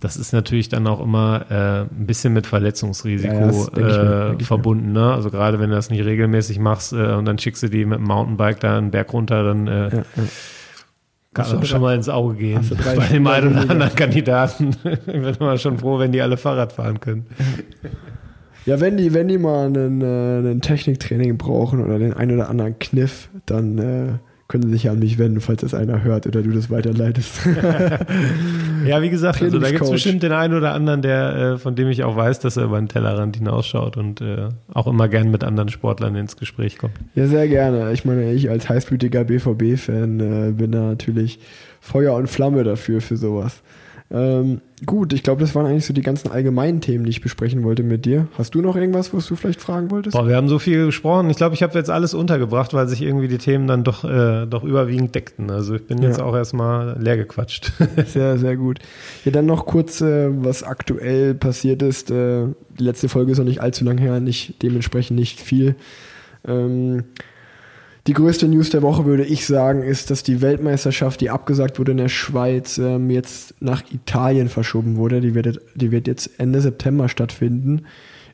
das 0.00 0.16
ist 0.16 0.32
natürlich 0.32 0.68
dann 0.68 0.86
auch 0.86 1.00
immer 1.00 1.46
äh, 1.50 1.80
ein 1.82 2.06
bisschen 2.06 2.32
mit 2.32 2.46
Verletzungsrisiko 2.46 3.68
ja, 3.78 4.32
äh, 4.32 4.44
verbunden. 4.44 4.92
Ne? 4.92 5.12
Also 5.12 5.30
gerade 5.30 5.60
wenn 5.60 5.70
du 5.70 5.76
das 5.76 5.90
nicht 5.90 6.04
regelmäßig 6.04 6.58
machst 6.58 6.92
äh, 6.92 7.12
und 7.12 7.26
dann 7.26 7.38
schickst 7.38 7.62
du 7.62 7.68
die 7.68 7.84
mit 7.84 7.98
dem 7.98 8.06
Mountainbike 8.06 8.60
da 8.60 8.78
einen 8.78 8.90
Berg 8.90 9.12
runter, 9.12 9.42
dann 9.44 9.66
äh, 9.66 9.88
ja, 9.88 9.96
ja. 9.98 10.22
Kann 11.34 11.60
das 11.60 11.68
schon 11.68 11.80
mal 11.80 11.94
ins 11.94 12.08
Auge 12.08 12.34
gehen. 12.34 12.60
Bei 12.96 13.06
dem 13.06 13.26
einen 13.26 13.52
oder 13.52 13.70
anderen 13.70 13.94
Kandidaten 13.94 14.70
bin 15.06 15.34
man 15.38 15.58
schon 15.58 15.78
froh, 15.78 15.98
wenn 15.98 16.12
die 16.12 16.20
alle 16.22 16.36
Fahrrad 16.36 16.72
fahren 16.72 17.00
können. 17.00 17.26
Ja, 18.66 18.80
wenn 18.80 18.96
die, 18.96 19.14
wenn 19.14 19.28
die 19.28 19.38
mal 19.38 19.66
einen, 19.66 20.00
äh, 20.02 20.50
ein 20.50 20.60
Techniktraining 20.60 21.38
brauchen 21.38 21.84
oder 21.84 21.98
den 21.98 22.12
einen 22.12 22.34
oder 22.34 22.50
anderen 22.50 22.78
Kniff, 22.78 23.28
dann 23.46 23.78
äh, 23.78 24.12
können 24.50 24.64
Sie 24.64 24.70
sich 24.70 24.82
ja 24.82 24.92
an 24.92 24.98
mich 24.98 25.16
wenden, 25.16 25.40
falls 25.40 25.60
das 25.60 25.74
einer 25.74 26.02
hört 26.02 26.26
oder 26.26 26.42
du 26.42 26.50
das 26.50 26.70
weiterleitest. 26.70 27.46
ja, 28.84 29.00
wie 29.00 29.08
gesagt, 29.08 29.40
also 29.40 29.60
da 29.60 29.70
gibt 29.70 29.82
es 29.82 29.90
bestimmt 29.90 30.24
den 30.24 30.32
einen 30.32 30.54
oder 30.54 30.74
anderen, 30.74 31.02
der, 31.02 31.36
äh, 31.36 31.58
von 31.58 31.76
dem 31.76 31.88
ich 31.88 32.02
auch 32.02 32.16
weiß, 32.16 32.40
dass 32.40 32.56
er 32.56 32.64
über 32.64 32.78
den 32.80 32.88
Tellerrand 32.88 33.36
hinausschaut 33.36 33.96
und 33.96 34.20
äh, 34.20 34.48
auch 34.74 34.88
immer 34.88 35.06
gern 35.08 35.30
mit 35.30 35.44
anderen 35.44 35.68
Sportlern 35.68 36.16
ins 36.16 36.36
Gespräch 36.36 36.78
kommt. 36.78 36.94
Ja, 37.14 37.28
sehr 37.28 37.46
gerne. 37.46 37.92
Ich 37.92 38.04
meine, 38.04 38.32
ich 38.32 38.50
als 38.50 38.68
heißblütiger 38.68 39.22
BVB-Fan 39.22 40.18
äh, 40.20 40.50
bin 40.50 40.72
da 40.72 40.80
natürlich 40.80 41.38
Feuer 41.80 42.14
und 42.16 42.26
Flamme 42.26 42.64
dafür, 42.64 43.00
für 43.00 43.16
sowas. 43.16 43.62
Ähm, 44.12 44.60
gut, 44.86 45.12
ich 45.12 45.22
glaube, 45.22 45.40
das 45.40 45.54
waren 45.54 45.66
eigentlich 45.66 45.86
so 45.86 45.94
die 45.94 46.02
ganzen 46.02 46.32
allgemeinen 46.32 46.80
Themen, 46.80 47.04
die 47.04 47.10
ich 47.10 47.20
besprechen 47.20 47.62
wollte 47.62 47.84
mit 47.84 48.04
dir. 48.04 48.26
Hast 48.36 48.56
du 48.56 48.60
noch 48.60 48.74
irgendwas, 48.74 49.14
was 49.14 49.26
du 49.28 49.36
vielleicht 49.36 49.60
fragen 49.60 49.90
wolltest? 49.92 50.16
Boah, 50.16 50.26
wir 50.26 50.34
haben 50.34 50.48
so 50.48 50.58
viel 50.58 50.86
gesprochen. 50.86 51.30
Ich 51.30 51.36
glaube, 51.36 51.54
ich 51.54 51.62
habe 51.62 51.78
jetzt 51.78 51.90
alles 51.90 52.12
untergebracht, 52.12 52.74
weil 52.74 52.88
sich 52.88 53.02
irgendwie 53.02 53.28
die 53.28 53.38
Themen 53.38 53.68
dann 53.68 53.84
doch, 53.84 54.04
äh, 54.04 54.46
doch 54.46 54.64
überwiegend 54.64 55.14
deckten. 55.14 55.50
Also 55.50 55.76
ich 55.76 55.86
bin 55.86 56.02
jetzt 56.02 56.18
ja. 56.18 56.24
auch 56.24 56.34
erstmal 56.34 57.00
leer 57.00 57.16
gequatscht. 57.16 57.72
sehr, 58.06 58.36
sehr 58.36 58.56
gut. 58.56 58.80
Ja, 59.24 59.30
dann 59.30 59.46
noch 59.46 59.64
kurz, 59.64 60.00
äh, 60.00 60.28
was 60.44 60.64
aktuell 60.64 61.34
passiert 61.34 61.82
ist. 61.82 62.10
Äh, 62.10 62.46
die 62.78 62.84
letzte 62.84 63.08
Folge 63.08 63.30
ist 63.30 63.38
noch 63.38 63.44
nicht 63.44 63.60
allzu 63.60 63.84
lang 63.84 63.98
her, 63.98 64.18
nicht, 64.18 64.60
dementsprechend 64.62 65.16
nicht 65.16 65.40
viel. 65.40 65.76
Ähm, 66.44 67.04
die 68.10 68.14
größte 68.14 68.48
News 68.48 68.70
der 68.70 68.82
Woche, 68.82 69.04
würde 69.04 69.22
ich 69.22 69.46
sagen, 69.46 69.84
ist, 69.84 70.10
dass 70.10 70.24
die 70.24 70.40
Weltmeisterschaft, 70.40 71.20
die 71.20 71.30
abgesagt 71.30 71.78
wurde 71.78 71.92
in 71.92 71.98
der 71.98 72.08
Schweiz, 72.08 72.76
ähm, 72.76 73.08
jetzt 73.08 73.54
nach 73.60 73.84
Italien 73.92 74.48
verschoben 74.48 74.96
wurde. 74.96 75.20
Die 75.20 75.36
wird, 75.36 75.60
die 75.76 75.92
wird 75.92 76.08
jetzt 76.08 76.40
Ende 76.40 76.60
September 76.60 77.08
stattfinden. 77.08 77.82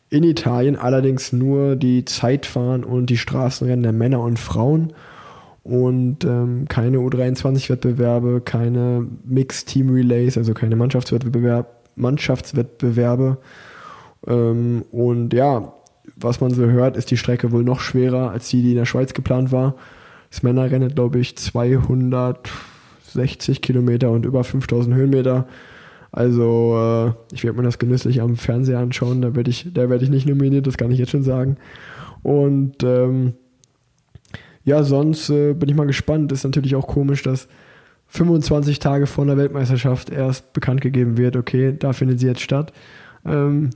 In 0.09 0.25
Italien 0.25 0.77
allerdings 0.77 1.35
nur 1.35 1.77
die 1.77 2.07
Zeitfahren 2.07 2.85
und 2.85 3.11
die 3.11 3.19
Straßenrennen 3.19 3.83
der 3.83 3.93
Männer 3.93 4.23
und 4.23 4.39
Frauen 4.39 4.95
und 5.63 6.25
ähm, 6.25 6.65
keine 6.71 6.97
U23-Wettbewerbe, 6.97 8.41
keine 8.41 9.07
Mixed 9.27 9.69
Team 9.69 9.91
Relays, 9.91 10.39
also 10.39 10.55
keine 10.55 10.77
Mannschaftswettbewerbe. 10.77 11.69
Mannschaftswettbewerbe. 11.97 13.37
Ähm, 14.27 14.87
und 14.91 15.35
ja, 15.35 15.75
was 16.17 16.41
man 16.41 16.51
so 16.51 16.67
hört, 16.67 16.97
ist 16.97 17.11
die 17.11 17.17
Strecke 17.17 17.53
wohl 17.53 17.63
noch 17.63 17.81
schwerer 17.81 18.31
als 18.31 18.49
die, 18.49 18.63
die 18.63 18.71
in 18.71 18.77
der 18.77 18.87
Schweiz 18.87 19.15
geplant 19.15 19.53
war. 19.53 19.77
Das 20.31 20.43
Männerrennen, 20.43 20.95
glaube 20.95 21.19
ich, 21.19 21.37
260 21.37 23.63
Kilometer 23.63 24.11
und 24.11 24.27
über 24.27 24.43
5000 24.43 24.95
Höhenmeter. 24.95 25.47
Also 26.11 26.77
äh, 26.79 27.13
ich 27.35 27.45
werde 27.45 27.59
mir 27.59 27.65
das 27.65 27.79
genüsslich 27.79 28.23
am 28.23 28.37
Fernseher 28.37 28.79
anschauen. 28.79 29.23
Da 29.23 29.37
werde 29.37 29.51
ich, 29.51 29.69
da 29.73 29.95
ich 29.95 30.11
nicht 30.11 30.27
nominiert, 30.27 30.67
das 30.67 30.79
kann 30.79 30.91
ich 30.91 30.99
jetzt 30.99 31.11
schon 31.11 31.23
sagen. 31.23 31.59
Und 32.23 32.83
ähm, 32.83 33.35
ja, 34.65 34.83
sonst 34.83 35.31
äh, 35.31 35.53
bin 35.53 35.69
ich 35.69 35.77
mal 35.77 35.87
gespannt. 35.87 36.33
Ist 36.33 36.45
natürlich 36.45 36.75
auch 36.75 36.87
komisch, 36.87 37.23
dass 37.23 37.47
25 38.09 38.79
Tage 38.79 39.07
vor 39.07 39.27
der 39.27 39.37
Weltmeisterschaft 39.37 40.11
erst 40.11 40.53
bekannt 40.53 40.81
gegeben 40.81 41.19
wird, 41.19 41.37
okay, 41.37 41.75
da 41.79 41.93
findet 41.93 42.21
sie 42.21 42.27
jetzt 42.27 42.41
statt. 42.41 42.73
Ähm, 43.25 43.71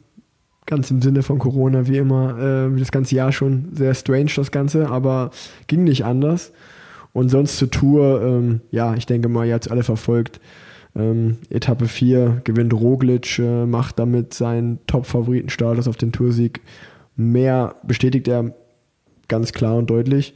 ganz 0.67 0.91
im 0.91 1.03
Sinne 1.03 1.23
von 1.23 1.39
Corona, 1.39 1.87
wie 1.87 1.97
immer, 1.97 2.39
äh, 2.39 2.79
das 2.79 2.93
ganze 2.93 3.15
Jahr 3.15 3.33
schon 3.33 3.71
sehr 3.73 3.95
strange 3.95 4.31
das 4.37 4.51
Ganze, 4.51 4.89
aber 4.89 5.31
ging 5.67 5.85
nicht 5.85 6.05
anders. 6.05 6.53
Und 7.13 7.29
sonst 7.29 7.59
zur 7.59 7.71
Tour, 7.71 8.23
ähm, 8.23 8.61
ja, 8.71 8.95
ich 8.95 9.07
denke 9.07 9.29
mal, 9.29 9.47
ihr 9.47 9.55
habt 9.55 9.67
es 9.67 9.73
alle 9.73 9.83
verfolgt. 9.83 10.41
Ähm, 10.95 11.39
Etappe 11.51 11.87
4 11.87 12.43
gewinnt 12.45 12.73
Roglic, 12.73 13.39
äh, 13.39 13.67
macht 13.67 13.99
damit 13.99 14.35
seinen 14.35 14.79
Top-Favoritenstatus 14.87 15.89
auf 15.89 15.97
den 15.97 16.13
Toursieg 16.13 16.61
mehr, 17.17 17.75
bestätigt 17.85 18.29
er 18.29 18.55
ganz 19.29 19.53
klar 19.53 19.77
und 19.77 19.91
deutlich. 19.91 20.35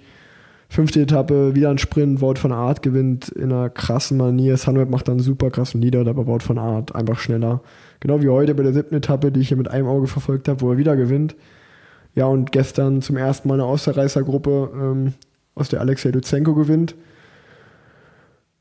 Fünfte 0.68 1.02
Etappe, 1.02 1.54
wieder 1.54 1.70
ein 1.70 1.78
Sprint, 1.78 2.20
Wout 2.20 2.36
von 2.36 2.52
Art 2.52 2.82
gewinnt 2.82 3.28
in 3.28 3.52
einer 3.52 3.70
krassen 3.70 4.16
Manier. 4.16 4.56
Sunweb 4.56 4.90
macht 4.90 5.08
dann 5.08 5.20
super 5.20 5.50
krassen 5.50 5.80
Leader, 5.80 6.06
aber 6.06 6.26
Wout 6.26 6.40
von 6.40 6.58
Art 6.58 6.94
einfach 6.94 7.18
schneller. 7.18 7.60
Genau 8.04 8.20
wie 8.20 8.28
heute 8.28 8.54
bei 8.54 8.62
der 8.62 8.74
siebten 8.74 8.96
Etappe, 8.96 9.32
die 9.32 9.40
ich 9.40 9.48
hier 9.48 9.56
mit 9.56 9.70
einem 9.70 9.86
Auge 9.86 10.06
verfolgt 10.08 10.46
habe, 10.48 10.60
wo 10.60 10.70
er 10.70 10.76
wieder 10.76 10.94
gewinnt. 10.94 11.34
Ja, 12.14 12.26
und 12.26 12.52
gestern 12.52 13.00
zum 13.00 13.16
ersten 13.16 13.48
Mal 13.48 13.54
eine 13.54 13.64
Außerreißergruppe, 13.64 14.72
ähm, 14.74 15.14
aus 15.54 15.70
der 15.70 15.80
Alexei 15.80 16.10
Lutsenko 16.10 16.54
gewinnt. 16.54 16.94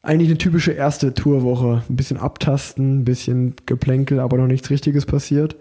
Eigentlich 0.02 0.30
eine 0.30 0.38
typische 0.38 0.72
erste 0.72 1.14
Tourwoche. 1.14 1.84
Ein 1.90 1.95
bisschen 1.98 2.15
abtasten, 2.15 2.99
ein 2.99 3.03
bisschen 3.03 3.56
Geplänkel, 3.65 4.22
aber 4.22 4.38
noch 4.38 4.48
nichts 4.48 4.70
Richtiges 4.70 5.06
passiert. 5.06 5.57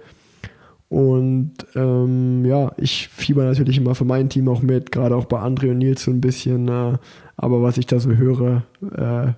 Und 0.88 1.54
ähm, 1.74 2.44
ja, 2.44 2.70
ich 2.76 3.08
fieber 3.08 3.42
natürlich 3.42 3.78
immer 3.78 3.96
für 3.96 4.04
mein 4.04 4.28
Team 4.28 4.48
auch 4.48 4.62
mit, 4.62 4.92
gerade 4.92 5.16
auch 5.16 5.24
bei 5.24 5.40
André 5.40 5.72
und 5.72 5.78
Nils 5.78 6.04
so 6.04 6.12
ein 6.12 6.20
bisschen. 6.20 6.68
Äh, 6.68 6.98
aber 7.36 7.62
was 7.62 7.78
ich 7.78 7.86
da 7.86 7.98
so 7.98 8.12
höre, 8.12 8.62
äh, 8.96 9.32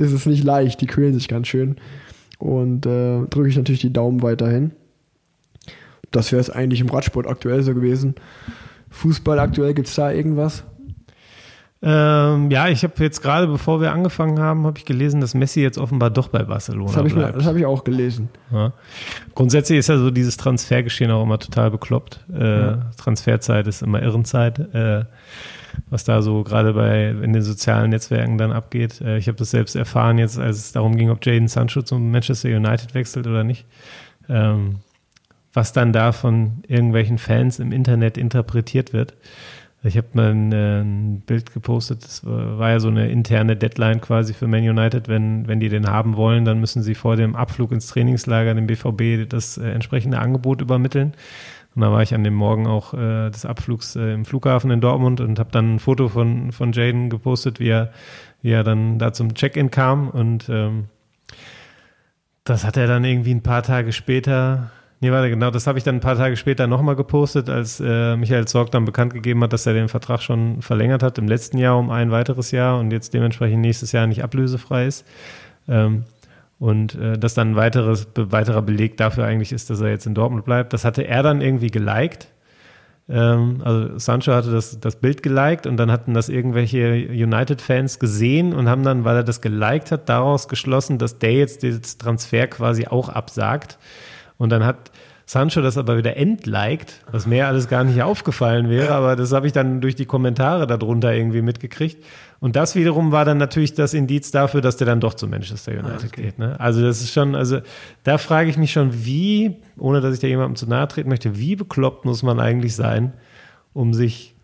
ist 0.00 0.12
es 0.12 0.24
nicht 0.24 0.44
leicht. 0.44 0.80
Die 0.80 0.86
quälen 0.86 1.12
sich 1.12 1.28
ganz 1.28 1.48
schön. 1.48 1.76
Und 2.42 2.86
äh, 2.86 3.24
drücke 3.26 3.48
ich 3.48 3.56
natürlich 3.56 3.82
die 3.82 3.92
Daumen 3.92 4.20
weiterhin. 4.20 4.72
Das 6.10 6.32
wäre 6.32 6.40
es 6.40 6.50
eigentlich 6.50 6.80
im 6.80 6.88
Radsport 6.88 7.28
aktuell 7.28 7.62
so 7.62 7.72
gewesen. 7.72 8.16
Fußball 8.90 9.38
aktuell, 9.38 9.74
gibt 9.74 9.86
es 9.86 9.94
da 9.94 10.10
irgendwas? 10.10 10.64
Ähm, 11.84 12.50
ja, 12.50 12.66
ich 12.66 12.82
habe 12.82 12.94
jetzt 12.98 13.22
gerade, 13.22 13.46
bevor 13.46 13.80
wir 13.80 13.92
angefangen 13.92 14.40
haben, 14.40 14.66
habe 14.66 14.76
ich 14.76 14.84
gelesen, 14.84 15.20
dass 15.20 15.34
Messi 15.34 15.60
jetzt 15.60 15.78
offenbar 15.78 16.10
doch 16.10 16.26
bei 16.26 16.42
Barcelona 16.42 16.92
das 16.92 17.06
ich 17.06 17.14
bleibt. 17.14 17.36
das 17.36 17.46
habe 17.46 17.60
ich 17.60 17.66
auch 17.66 17.84
gelesen. 17.84 18.28
Ja. 18.50 18.72
Grundsätzlich 19.36 19.78
ist 19.78 19.88
ja 19.88 19.98
so 19.98 20.10
dieses 20.10 20.36
Transfergeschehen 20.36 21.12
auch 21.12 21.22
immer 21.22 21.38
total 21.38 21.70
bekloppt. 21.70 22.24
Äh, 22.34 22.60
ja. 22.60 22.90
Transferzeit 22.96 23.68
ist 23.68 23.82
immer 23.82 24.02
Irrenzeit. 24.02 24.58
Äh, 24.74 25.04
was 25.90 26.04
da 26.04 26.22
so 26.22 26.42
gerade 26.42 26.72
bei 26.74 27.10
in 27.10 27.32
den 27.32 27.42
sozialen 27.42 27.90
Netzwerken 27.90 28.38
dann 28.38 28.52
abgeht. 28.52 29.00
Äh, 29.00 29.18
ich 29.18 29.28
habe 29.28 29.38
das 29.38 29.50
selbst 29.50 29.76
erfahren 29.76 30.18
jetzt, 30.18 30.38
als 30.38 30.56
es 30.58 30.72
darum 30.72 30.96
ging, 30.96 31.10
ob 31.10 31.24
Jaden 31.24 31.48
Sancho 31.48 31.82
zum 31.82 32.10
Manchester 32.10 32.48
United 32.48 32.94
wechselt 32.94 33.26
oder 33.26 33.44
nicht. 33.44 33.66
Ähm, 34.28 34.76
was 35.52 35.72
dann 35.72 35.92
da 35.92 36.12
von 36.12 36.62
irgendwelchen 36.66 37.18
Fans 37.18 37.58
im 37.58 37.72
Internet 37.72 38.16
interpretiert 38.16 38.92
wird. 38.92 39.14
Ich 39.84 39.96
habe 39.96 40.06
mal 40.12 40.30
ein, 40.30 40.52
äh, 40.52 40.80
ein, 40.80 41.22
Bild 41.26 41.52
gepostet, 41.52 42.04
das 42.04 42.24
war, 42.24 42.58
war, 42.58 42.70
ja 42.70 42.80
so 42.80 42.88
eine 42.88 43.10
interne 43.10 43.56
Deadline 43.56 44.00
quasi 44.00 44.32
für 44.32 44.46
Man 44.46 44.62
United. 44.62 45.08
Wenn, 45.08 45.48
wenn 45.48 45.58
die 45.58 45.68
den 45.68 45.88
haben 45.88 46.16
wollen, 46.16 46.44
dann 46.44 46.60
müssen 46.60 46.82
sie 46.82 46.94
vor 46.94 47.16
dem 47.16 47.34
Abflug 47.34 47.72
ins 47.72 47.88
Trainingslager 47.88 48.54
dem 48.54 48.68
BVB 48.68 49.28
das 49.28 49.58
äh, 49.58 49.68
entsprechende 49.70 50.20
Angebot 50.20 50.60
übermitteln 50.62 51.14
Und 51.74 51.82
da 51.82 51.90
war 51.90 52.02
ich 52.02 52.14
an 52.14 52.22
dem 52.22 52.34
Morgen 52.34 52.66
auch 52.66 52.92
äh, 52.92 53.30
des 53.30 53.46
Abflugs 53.46 53.96
äh, 53.96 54.12
im 54.12 54.24
Flughafen 54.24 54.70
in 54.70 54.80
Dortmund 54.80 55.20
und 55.20 55.38
habe 55.38 55.50
dann 55.50 55.76
ein 55.76 55.78
Foto 55.78 56.08
von, 56.08 56.52
von 56.52 56.72
Jaden 56.72 57.08
gepostet, 57.08 57.60
wie 57.60 57.68
er, 57.68 57.92
wie 58.42 58.50
er 58.50 58.62
dann 58.62 58.98
da 58.98 59.12
zum 59.12 59.34
Check-in 59.34 59.70
kam. 59.70 60.10
Und 60.10 60.48
ähm, 60.50 60.88
das 62.44 62.64
hat 62.64 62.76
er 62.76 62.86
dann 62.86 63.04
irgendwie 63.04 63.34
ein 63.34 63.42
paar 63.42 63.62
Tage 63.62 63.92
später, 63.92 64.70
nee, 65.00 65.10
warte, 65.10 65.30
genau, 65.30 65.50
das 65.50 65.66
habe 65.66 65.78
ich 65.78 65.84
dann 65.84 65.96
ein 65.96 66.00
paar 66.00 66.16
Tage 66.16 66.36
später 66.36 66.66
nochmal 66.66 66.96
gepostet, 66.96 67.48
als 67.48 67.80
äh, 67.80 68.16
Michael 68.16 68.46
Zorg 68.46 68.70
dann 68.70 68.84
bekannt 68.84 69.14
gegeben 69.14 69.42
hat, 69.42 69.54
dass 69.54 69.64
er 69.64 69.72
den 69.72 69.88
Vertrag 69.88 70.20
schon 70.20 70.60
verlängert 70.60 71.02
hat 71.02 71.16
im 71.16 71.26
letzten 71.26 71.56
Jahr 71.56 71.78
um 71.78 71.90
ein 71.90 72.10
weiteres 72.10 72.50
Jahr 72.50 72.78
und 72.78 72.90
jetzt 72.90 73.14
dementsprechend 73.14 73.60
nächstes 73.62 73.92
Jahr 73.92 74.06
nicht 74.06 74.22
ablösefrei 74.22 74.86
ist. 74.86 75.06
Ähm, 75.68 76.04
und 76.62 76.94
äh, 76.94 77.18
dass 77.18 77.34
dann 77.34 77.50
ein 77.50 77.56
weiteres, 77.56 78.06
weiterer 78.14 78.62
Beleg 78.62 78.96
dafür 78.96 79.24
eigentlich 79.24 79.50
ist, 79.50 79.68
dass 79.68 79.80
er 79.80 79.88
jetzt 79.88 80.06
in 80.06 80.14
Dortmund 80.14 80.44
bleibt. 80.44 80.72
Das 80.72 80.84
hatte 80.84 81.02
er 81.02 81.24
dann 81.24 81.40
irgendwie 81.40 81.72
geliked. 81.72 82.28
Ähm, 83.08 83.60
also 83.64 83.98
Sancho 83.98 84.32
hatte 84.32 84.52
das, 84.52 84.78
das 84.78 84.94
Bild 84.94 85.24
geliked 85.24 85.66
und 85.66 85.76
dann 85.76 85.90
hatten 85.90 86.14
das 86.14 86.28
irgendwelche 86.28 87.08
United-Fans 87.10 87.98
gesehen 87.98 88.54
und 88.54 88.68
haben 88.68 88.84
dann, 88.84 89.04
weil 89.04 89.16
er 89.16 89.24
das 89.24 89.40
geliked 89.40 89.90
hat, 89.90 90.08
daraus 90.08 90.46
geschlossen, 90.46 90.98
dass 90.98 91.18
der 91.18 91.32
jetzt 91.32 91.64
den 91.64 91.82
Transfer 91.82 92.46
quasi 92.46 92.86
auch 92.86 93.08
absagt. 93.08 93.76
Und 94.38 94.50
dann 94.50 94.64
hat 94.64 94.92
Sancho 95.26 95.62
das 95.62 95.76
aber 95.76 95.96
wieder 95.96 96.16
entliked, 96.16 97.00
was 97.10 97.26
mir 97.26 97.48
alles 97.48 97.66
gar 97.66 97.82
nicht 97.82 98.02
aufgefallen 98.02 98.70
wäre, 98.70 98.92
aber 98.92 99.16
das 99.16 99.32
habe 99.32 99.48
ich 99.48 99.52
dann 99.52 99.80
durch 99.80 99.96
die 99.96 100.06
Kommentare 100.06 100.68
darunter 100.68 101.12
irgendwie 101.12 101.42
mitgekriegt. 101.42 102.04
Und 102.42 102.56
das 102.56 102.74
wiederum 102.74 103.12
war 103.12 103.24
dann 103.24 103.38
natürlich 103.38 103.72
das 103.72 103.94
Indiz 103.94 104.32
dafür, 104.32 104.62
dass 104.62 104.76
der 104.76 104.88
dann 104.88 104.98
doch 104.98 105.14
zu 105.14 105.28
Manchester 105.28 105.70
United 105.70 105.92
ah, 105.92 106.06
okay. 106.08 106.22
geht. 106.22 106.38
Ne? 106.40 106.58
Also 106.58 106.82
das 106.82 107.00
ist 107.00 107.12
schon, 107.12 107.36
also 107.36 107.60
da 108.02 108.18
frage 108.18 108.50
ich 108.50 108.56
mich 108.58 108.72
schon, 108.72 109.04
wie, 109.04 109.58
ohne 109.78 110.00
dass 110.00 110.12
ich 110.12 110.18
da 110.18 110.26
jemandem 110.26 110.56
zu 110.56 110.66
nahe 110.66 110.88
treten 110.88 111.08
möchte, 111.08 111.38
wie 111.38 111.54
bekloppt 111.54 112.04
muss 112.04 112.24
man 112.24 112.40
eigentlich 112.40 112.74
sein, 112.74 113.12
um 113.74 113.94
sich 113.94 114.34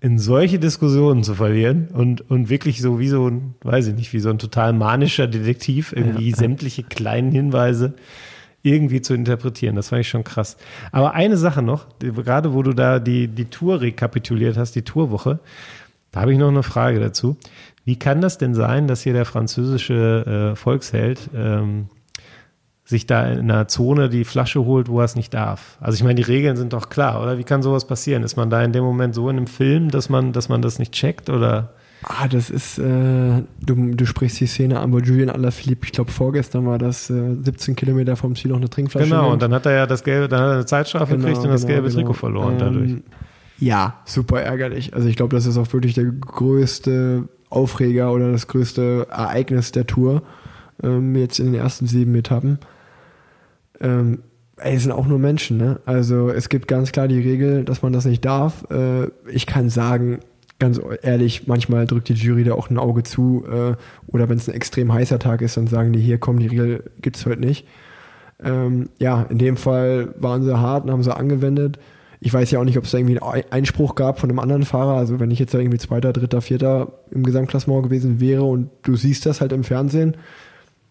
in 0.00 0.18
solche 0.18 0.58
Diskussionen 0.60 1.24
zu 1.24 1.34
verlieren 1.34 1.88
und, 1.92 2.22
und 2.30 2.48
wirklich 2.48 2.80
so 2.80 2.98
wie 2.98 3.08
so 3.08 3.28
ein, 3.28 3.54
weiß 3.60 3.88
ich 3.88 3.94
nicht, 3.96 4.14
wie 4.14 4.20
so 4.20 4.30
ein 4.30 4.38
total 4.38 4.72
manischer 4.72 5.26
Detektiv 5.26 5.92
irgendwie 5.94 6.30
ja. 6.30 6.36
sämtliche 6.36 6.84
kleinen 6.84 7.32
Hinweise 7.32 7.92
irgendwie 8.62 9.02
zu 9.02 9.12
interpretieren. 9.12 9.76
Das 9.76 9.90
fand 9.90 10.00
ich 10.00 10.08
schon 10.08 10.24
krass. 10.24 10.56
Aber 10.90 11.12
eine 11.12 11.36
Sache 11.36 11.60
noch, 11.60 11.86
gerade 11.98 12.54
wo 12.54 12.62
du 12.62 12.72
da 12.72 12.98
die, 12.98 13.28
die 13.28 13.44
Tour 13.46 13.82
rekapituliert 13.82 14.56
hast, 14.56 14.74
die 14.74 14.82
Tourwoche, 14.82 15.40
da 16.12 16.20
habe 16.20 16.32
ich 16.32 16.38
noch 16.38 16.48
eine 16.48 16.62
Frage 16.62 17.00
dazu. 17.00 17.36
Wie 17.84 17.98
kann 17.98 18.20
das 18.20 18.38
denn 18.38 18.54
sein, 18.54 18.86
dass 18.86 19.02
hier 19.02 19.12
der 19.12 19.24
französische 19.24 20.52
äh, 20.52 20.56
Volksheld 20.56 21.30
ähm, 21.34 21.88
sich 22.84 23.06
da 23.06 23.26
in 23.26 23.50
einer 23.50 23.66
Zone 23.66 24.08
die 24.08 24.24
Flasche 24.24 24.64
holt, 24.64 24.88
wo 24.88 25.00
er 25.00 25.06
es 25.06 25.16
nicht 25.16 25.34
darf? 25.34 25.78
Also 25.80 25.96
ich 25.96 26.04
meine, 26.04 26.14
die 26.16 26.22
Regeln 26.22 26.56
sind 26.56 26.74
doch 26.74 26.90
klar, 26.90 27.20
oder? 27.22 27.38
Wie 27.38 27.44
kann 27.44 27.62
sowas 27.62 27.86
passieren? 27.86 28.22
Ist 28.22 28.36
man 28.36 28.50
da 28.50 28.62
in 28.62 28.72
dem 28.72 28.84
Moment 28.84 29.14
so 29.14 29.28
in 29.28 29.36
einem 29.36 29.46
Film, 29.46 29.90
dass 29.90 30.08
man, 30.08 30.32
dass 30.32 30.48
man 30.48 30.62
das 30.62 30.78
nicht 30.78 30.92
checkt, 30.92 31.28
oder? 31.28 31.72
Ah, 32.04 32.26
das 32.28 32.50
ist, 32.50 32.78
äh, 32.78 33.42
du, 33.60 33.94
du 33.94 34.06
sprichst 34.06 34.40
die 34.40 34.46
Szene 34.46 34.80
an, 34.80 34.92
wo 34.92 34.98
Julian 34.98 35.30
Alaphilippe, 35.30 35.86
ich 35.86 35.92
glaube 35.92 36.10
vorgestern 36.10 36.66
war 36.66 36.76
das, 36.78 37.08
äh, 37.10 37.36
17 37.40 37.76
Kilometer 37.76 38.16
vom 38.16 38.34
Ziel 38.34 38.50
noch 38.50 38.58
eine 38.58 38.68
Trinkflasche 38.68 39.08
Genau, 39.08 39.22
nimmt. 39.22 39.34
und 39.34 39.42
dann 39.42 39.54
hat 39.54 39.66
er 39.66 39.72
ja 39.72 39.86
das 39.86 40.02
gelbe, 40.02 40.28
dann 40.28 40.40
hat 40.40 40.48
er 40.48 40.54
eine 40.54 40.66
Zeitstrafe 40.66 41.12
genau, 41.12 41.26
gekriegt 41.26 41.44
und 41.44 41.50
das 41.50 41.62
genau, 41.62 41.74
gelbe 41.74 41.88
genau. 41.88 42.00
Trikot 42.00 42.14
verloren 42.14 42.52
ähm, 42.54 42.58
dadurch. 42.58 42.94
Ja, 43.62 44.00
super 44.06 44.42
ärgerlich. 44.42 44.92
Also 44.92 45.06
ich 45.06 45.14
glaube, 45.14 45.36
das 45.36 45.46
ist 45.46 45.56
auch 45.56 45.72
wirklich 45.72 45.94
der 45.94 46.06
größte 46.06 47.28
Aufreger 47.48 48.12
oder 48.12 48.32
das 48.32 48.48
größte 48.48 49.06
Ereignis 49.08 49.70
der 49.70 49.86
Tour 49.86 50.22
ähm, 50.82 51.14
jetzt 51.14 51.38
in 51.38 51.46
den 51.46 51.54
ersten 51.54 51.86
sieben 51.86 52.12
Etappen. 52.16 52.58
Ähm, 53.80 54.24
ey, 54.56 54.76
sind 54.76 54.90
auch 54.90 55.06
nur 55.06 55.20
Menschen, 55.20 55.58
ne? 55.58 55.78
Also 55.86 56.28
es 56.28 56.48
gibt 56.48 56.66
ganz 56.66 56.90
klar 56.90 57.06
die 57.06 57.20
Regel, 57.20 57.64
dass 57.64 57.82
man 57.82 57.92
das 57.92 58.04
nicht 58.04 58.24
darf. 58.24 58.68
Äh, 58.68 59.10
ich 59.30 59.46
kann 59.46 59.70
sagen, 59.70 60.18
ganz 60.58 60.80
ehrlich, 61.02 61.46
manchmal 61.46 61.86
drückt 61.86 62.08
die 62.08 62.14
Jury 62.14 62.42
da 62.42 62.54
auch 62.54 62.68
ein 62.68 62.78
Auge 62.78 63.04
zu. 63.04 63.44
Äh, 63.46 63.76
oder 64.08 64.28
wenn 64.28 64.38
es 64.38 64.48
ein 64.48 64.56
extrem 64.56 64.92
heißer 64.92 65.20
Tag 65.20 65.40
ist, 65.40 65.56
dann 65.56 65.68
sagen 65.68 65.92
die, 65.92 66.00
hier 66.00 66.18
komm, 66.18 66.40
die 66.40 66.48
Regel 66.48 66.90
gibt 67.00 67.16
es 67.16 67.26
heute 67.26 67.40
nicht. 67.40 67.68
Ähm, 68.42 68.88
ja, 68.98 69.22
in 69.30 69.38
dem 69.38 69.56
Fall 69.56 70.16
waren 70.18 70.42
sie 70.42 70.58
hart 70.58 70.82
und 70.82 70.90
haben 70.90 71.04
sie 71.04 71.16
angewendet. 71.16 71.78
Ich 72.24 72.32
weiß 72.32 72.52
ja 72.52 72.60
auch 72.60 72.64
nicht, 72.64 72.78
ob 72.78 72.84
es 72.84 72.92
da 72.92 72.98
irgendwie 72.98 73.20
einen 73.20 73.44
Einspruch 73.50 73.96
gab 73.96 74.20
von 74.20 74.30
einem 74.30 74.38
anderen 74.38 74.64
Fahrer. 74.64 74.94
Also 74.94 75.18
wenn 75.18 75.32
ich 75.32 75.40
jetzt 75.40 75.54
da 75.54 75.58
irgendwie 75.58 75.78
Zweiter, 75.78 76.12
Dritter, 76.12 76.40
Vierter 76.40 76.92
im 77.10 77.24
Gesamtklassement 77.24 77.82
gewesen 77.82 78.20
wäre 78.20 78.44
und 78.44 78.70
du 78.82 78.94
siehst 78.94 79.26
das 79.26 79.40
halt 79.40 79.52
im 79.52 79.64
Fernsehen, 79.64 80.16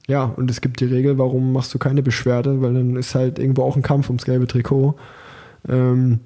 ja, 0.08 0.26
und 0.26 0.52
es 0.52 0.60
gibt 0.60 0.82
die 0.82 0.86
Regel, 0.86 1.18
warum 1.18 1.54
machst 1.54 1.74
du 1.74 1.80
keine 1.80 2.04
Beschwerde, 2.04 2.62
weil 2.62 2.74
dann 2.74 2.98
ist 2.98 3.16
halt 3.16 3.40
irgendwo 3.40 3.64
auch 3.64 3.78
ein 3.78 3.82
Kampf 3.82 4.10
ums 4.10 4.26
gelbe 4.26 4.46
Trikot. 4.46 4.96
Ähm, 5.70 6.20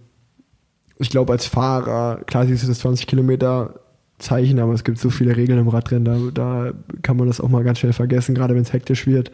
ich 0.98 1.12
glaube, 1.12 1.34
als 1.34 1.46
Fahrer, 1.46 2.22
klar 2.26 2.48
siehst 2.48 2.64
du 2.64 2.68
das 2.68 2.80
20 2.80 3.06
Kilometer 3.06 3.76
Zeichen, 4.18 4.60
aber 4.60 4.74
es 4.74 4.84
gibt 4.84 4.98
so 4.98 5.12
viele 5.12 5.36
Regeln 5.36 5.60
im 5.60 5.68
Radrennen, 5.68 6.06
da, 6.06 6.18
da 6.34 6.72
kann 7.04 7.18
man 7.18 7.28
das 7.28 7.42
auch 7.42 7.50
mal 7.50 7.64
ganz 7.64 7.80
schnell 7.80 7.94
vergessen, 7.94 8.34
gerade 8.34 8.56
wenn 8.56 8.64
es 8.64 8.74
hektisch 8.74 9.06
wird. 9.06 9.30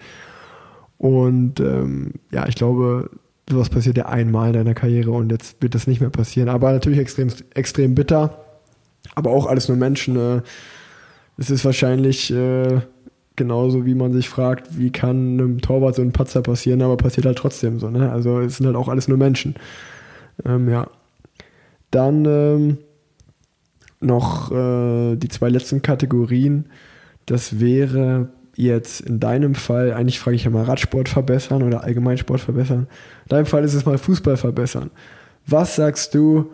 Und 0.97 1.59
ähm, 1.59 2.13
ja, 2.31 2.47
ich 2.47 2.55
glaube, 2.55 3.09
sowas 3.49 3.69
passiert 3.69 3.97
ja 3.97 4.05
einmal 4.05 4.49
in 4.49 4.53
deiner 4.53 4.73
Karriere 4.73 5.11
und 5.11 5.31
jetzt 5.31 5.61
wird 5.61 5.75
das 5.75 5.87
nicht 5.87 6.01
mehr 6.01 6.09
passieren. 6.09 6.49
Aber 6.49 6.71
natürlich 6.71 6.99
extrem, 6.99 7.29
extrem 7.53 7.95
bitter. 7.95 8.45
Aber 9.15 9.31
auch 9.31 9.47
alles 9.47 9.67
nur 9.67 9.77
Menschen. 9.77 10.15
Äh, 10.15 10.41
es 11.37 11.49
ist 11.49 11.65
wahrscheinlich 11.65 12.31
äh, 12.31 12.81
genauso, 13.35 13.85
wie 13.85 13.95
man 13.95 14.13
sich 14.13 14.29
fragt, 14.29 14.77
wie 14.77 14.91
kann 14.91 15.39
einem 15.39 15.61
Torwart 15.61 15.95
so 15.95 16.01
ein 16.01 16.13
Patzer 16.13 16.41
passieren, 16.41 16.81
aber 16.81 16.97
passiert 16.97 17.25
halt 17.25 17.37
trotzdem 17.37 17.79
so. 17.79 17.89
Ne? 17.89 18.11
Also 18.11 18.39
es 18.39 18.57
sind 18.57 18.67
halt 18.67 18.75
auch 18.75 18.87
alles 18.87 19.07
nur 19.07 19.17
Menschen. 19.17 19.55
Ähm, 20.45 20.69
ja. 20.69 20.87
Dann 21.89 22.25
ähm, 22.25 22.77
noch 23.99 24.51
äh, 24.51 25.15
die 25.15 25.29
zwei 25.29 25.49
letzten 25.49 25.81
Kategorien. 25.81 26.65
Das 27.25 27.59
wäre 27.59 28.29
jetzt 28.55 29.01
in 29.01 29.19
deinem 29.19 29.55
Fall, 29.55 29.93
eigentlich 29.93 30.19
frage 30.19 30.35
ich 30.35 30.43
ja 30.43 30.49
mal 30.49 30.63
Radsport 30.63 31.09
verbessern 31.09 31.63
oder 31.63 31.83
Allgemeinsport 31.83 32.41
verbessern. 32.41 32.87
In 33.25 33.29
deinem 33.29 33.45
Fall 33.45 33.63
ist 33.63 33.73
es 33.73 33.85
mal 33.85 33.97
Fußball 33.97 34.37
verbessern. 34.37 34.91
Was 35.47 35.75
sagst 35.75 36.13
du, 36.13 36.51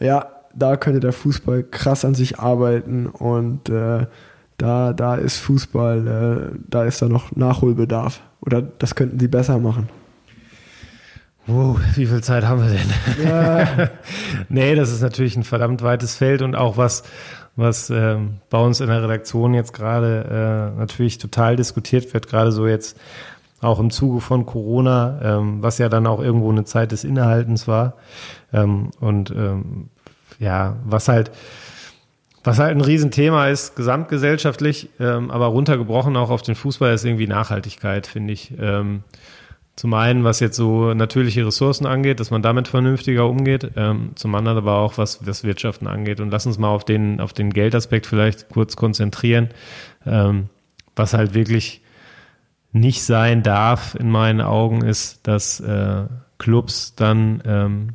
ja, 0.00 0.28
da 0.54 0.76
könnte 0.76 1.00
der 1.00 1.12
Fußball 1.12 1.64
krass 1.64 2.04
an 2.04 2.14
sich 2.14 2.38
arbeiten 2.38 3.06
und 3.06 3.68
äh, 3.68 4.06
da, 4.58 4.92
da 4.92 5.16
ist 5.16 5.38
Fußball, 5.38 6.52
äh, 6.54 6.58
da 6.68 6.84
ist 6.84 7.02
da 7.02 7.08
noch 7.08 7.34
Nachholbedarf 7.34 8.20
oder 8.40 8.62
das 8.62 8.94
könnten 8.94 9.18
sie 9.18 9.28
besser 9.28 9.58
machen. 9.58 9.88
Wow, 11.46 11.78
wie 11.94 12.06
viel 12.06 12.22
Zeit 12.22 12.44
haben 12.44 12.62
wir 12.62 12.70
denn? 12.70 13.28
Ja. 13.28 13.90
nee, 14.48 14.74
das 14.74 14.90
ist 14.90 15.02
natürlich 15.02 15.36
ein 15.36 15.44
verdammt 15.44 15.82
weites 15.82 16.16
Feld 16.16 16.40
und 16.40 16.54
auch 16.54 16.78
was, 16.78 17.02
was 17.56 17.90
ähm, 17.90 18.40
bei 18.50 18.58
uns 18.58 18.80
in 18.80 18.88
der 18.88 19.02
Redaktion 19.02 19.54
jetzt 19.54 19.72
gerade 19.72 20.72
äh, 20.74 20.78
natürlich 20.78 21.18
total 21.18 21.56
diskutiert 21.56 22.12
wird, 22.12 22.28
gerade 22.28 22.52
so 22.52 22.66
jetzt 22.66 22.98
auch 23.60 23.78
im 23.78 23.90
Zuge 23.90 24.20
von 24.20 24.44
Corona, 24.46 25.20
ähm, 25.22 25.62
was 25.62 25.78
ja 25.78 25.88
dann 25.88 26.06
auch 26.06 26.20
irgendwo 26.20 26.50
eine 26.50 26.64
Zeit 26.64 26.92
des 26.92 27.04
Innehaltens 27.04 27.66
war. 27.66 27.94
Ähm, 28.52 28.90
und 29.00 29.30
ähm, 29.30 29.88
ja, 30.38 30.76
was 30.84 31.08
halt, 31.08 31.30
was 32.42 32.58
halt 32.58 32.76
ein 32.76 32.82
Riesenthema 32.82 33.48
ist, 33.48 33.76
gesamtgesellschaftlich, 33.76 34.90
ähm, 35.00 35.30
aber 35.30 35.46
runtergebrochen 35.46 36.16
auch 36.16 36.30
auf 36.30 36.42
den 36.42 36.56
Fußball, 36.56 36.92
ist 36.92 37.04
irgendwie 37.04 37.26
Nachhaltigkeit, 37.26 38.06
finde 38.06 38.32
ich. 38.32 38.52
Ähm, 38.58 39.02
zum 39.76 39.92
einen, 39.94 40.22
was 40.22 40.38
jetzt 40.38 40.56
so 40.56 40.94
natürliche 40.94 41.46
Ressourcen 41.46 41.86
angeht, 41.86 42.20
dass 42.20 42.30
man 42.30 42.42
damit 42.42 42.68
vernünftiger 42.68 43.28
umgeht, 43.28 43.72
ähm, 43.76 44.12
zum 44.14 44.34
anderen 44.34 44.58
aber 44.58 44.76
auch, 44.76 44.98
was, 44.98 45.26
was 45.26 45.42
Wirtschaften 45.42 45.88
angeht. 45.88 46.20
Und 46.20 46.30
lass 46.30 46.46
uns 46.46 46.58
mal 46.58 46.68
auf 46.68 46.84
den, 46.84 47.20
auf 47.20 47.32
den 47.32 47.52
Geldaspekt 47.52 48.06
vielleicht 48.06 48.48
kurz 48.50 48.76
konzentrieren, 48.76 49.48
ähm, 50.06 50.48
was 50.94 51.12
halt 51.12 51.34
wirklich 51.34 51.82
nicht 52.72 53.02
sein 53.02 53.42
darf 53.42 53.96
in 53.96 54.10
meinen 54.10 54.40
Augen, 54.40 54.84
ist, 54.84 55.26
dass 55.26 55.58
äh, 55.60 56.04
Clubs 56.38 56.94
dann 56.94 57.42
ähm, 57.44 57.88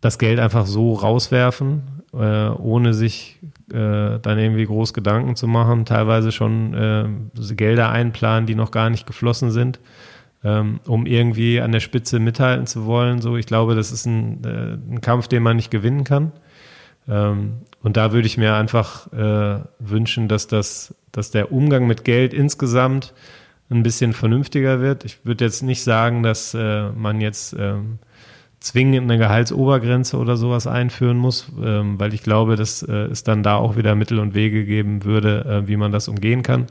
das 0.00 0.18
Geld 0.18 0.40
einfach 0.40 0.66
so 0.66 0.94
rauswerfen, 0.94 2.02
äh, 2.12 2.48
ohne 2.48 2.94
sich 2.94 3.38
äh, 3.72 4.18
dann 4.20 4.38
irgendwie 4.38 4.66
groß 4.66 4.92
Gedanken 4.92 5.36
zu 5.36 5.46
machen, 5.46 5.84
teilweise 5.84 6.32
schon 6.32 6.74
äh, 6.74 7.54
Gelder 7.54 7.90
einplanen, 7.90 8.46
die 8.46 8.54
noch 8.54 8.70
gar 8.70 8.90
nicht 8.90 9.06
geflossen 9.06 9.50
sind, 9.50 9.80
ähm, 10.42 10.80
um 10.86 11.06
irgendwie 11.06 11.60
an 11.60 11.72
der 11.72 11.80
Spitze 11.80 12.18
mithalten 12.18 12.66
zu 12.66 12.84
wollen. 12.84 13.20
So, 13.20 13.36
ich 13.36 13.46
glaube, 13.46 13.74
das 13.74 13.92
ist 13.92 14.06
ein, 14.06 14.44
äh, 14.44 14.94
ein 14.94 15.00
Kampf, 15.00 15.28
den 15.28 15.42
man 15.42 15.56
nicht 15.56 15.70
gewinnen 15.70 16.04
kann. 16.04 16.32
Ähm, 17.08 17.62
und 17.82 17.96
da 17.96 18.12
würde 18.12 18.26
ich 18.26 18.36
mir 18.36 18.54
einfach 18.54 19.12
äh, 19.12 19.60
wünschen, 19.78 20.28
dass 20.28 20.46
das, 20.46 20.94
dass 21.12 21.30
der 21.30 21.52
Umgang 21.52 21.86
mit 21.86 22.04
Geld 22.04 22.34
insgesamt 22.34 23.14
ein 23.70 23.82
bisschen 23.82 24.12
vernünftiger 24.12 24.80
wird. 24.80 25.04
Ich 25.04 25.24
würde 25.24 25.44
jetzt 25.44 25.62
nicht 25.62 25.82
sagen, 25.82 26.22
dass 26.22 26.54
äh, 26.54 26.90
man 26.90 27.20
jetzt 27.20 27.56
ähm, 27.58 27.98
zwingend 28.64 29.02
eine 29.02 29.18
Gehaltsobergrenze 29.18 30.16
oder 30.16 30.36
sowas 30.36 30.66
einführen 30.66 31.18
muss, 31.18 31.52
ähm, 31.62 32.00
weil 32.00 32.14
ich 32.14 32.22
glaube, 32.22 32.56
dass 32.56 32.82
äh, 32.82 32.92
es 32.92 33.22
dann 33.22 33.42
da 33.42 33.56
auch 33.56 33.76
wieder 33.76 33.94
Mittel 33.94 34.18
und 34.18 34.34
Wege 34.34 34.64
geben 34.64 35.04
würde, 35.04 35.44
äh, 35.44 35.68
wie 35.68 35.76
man 35.76 35.92
das 35.92 36.08
umgehen 36.08 36.42
kann. 36.42 36.66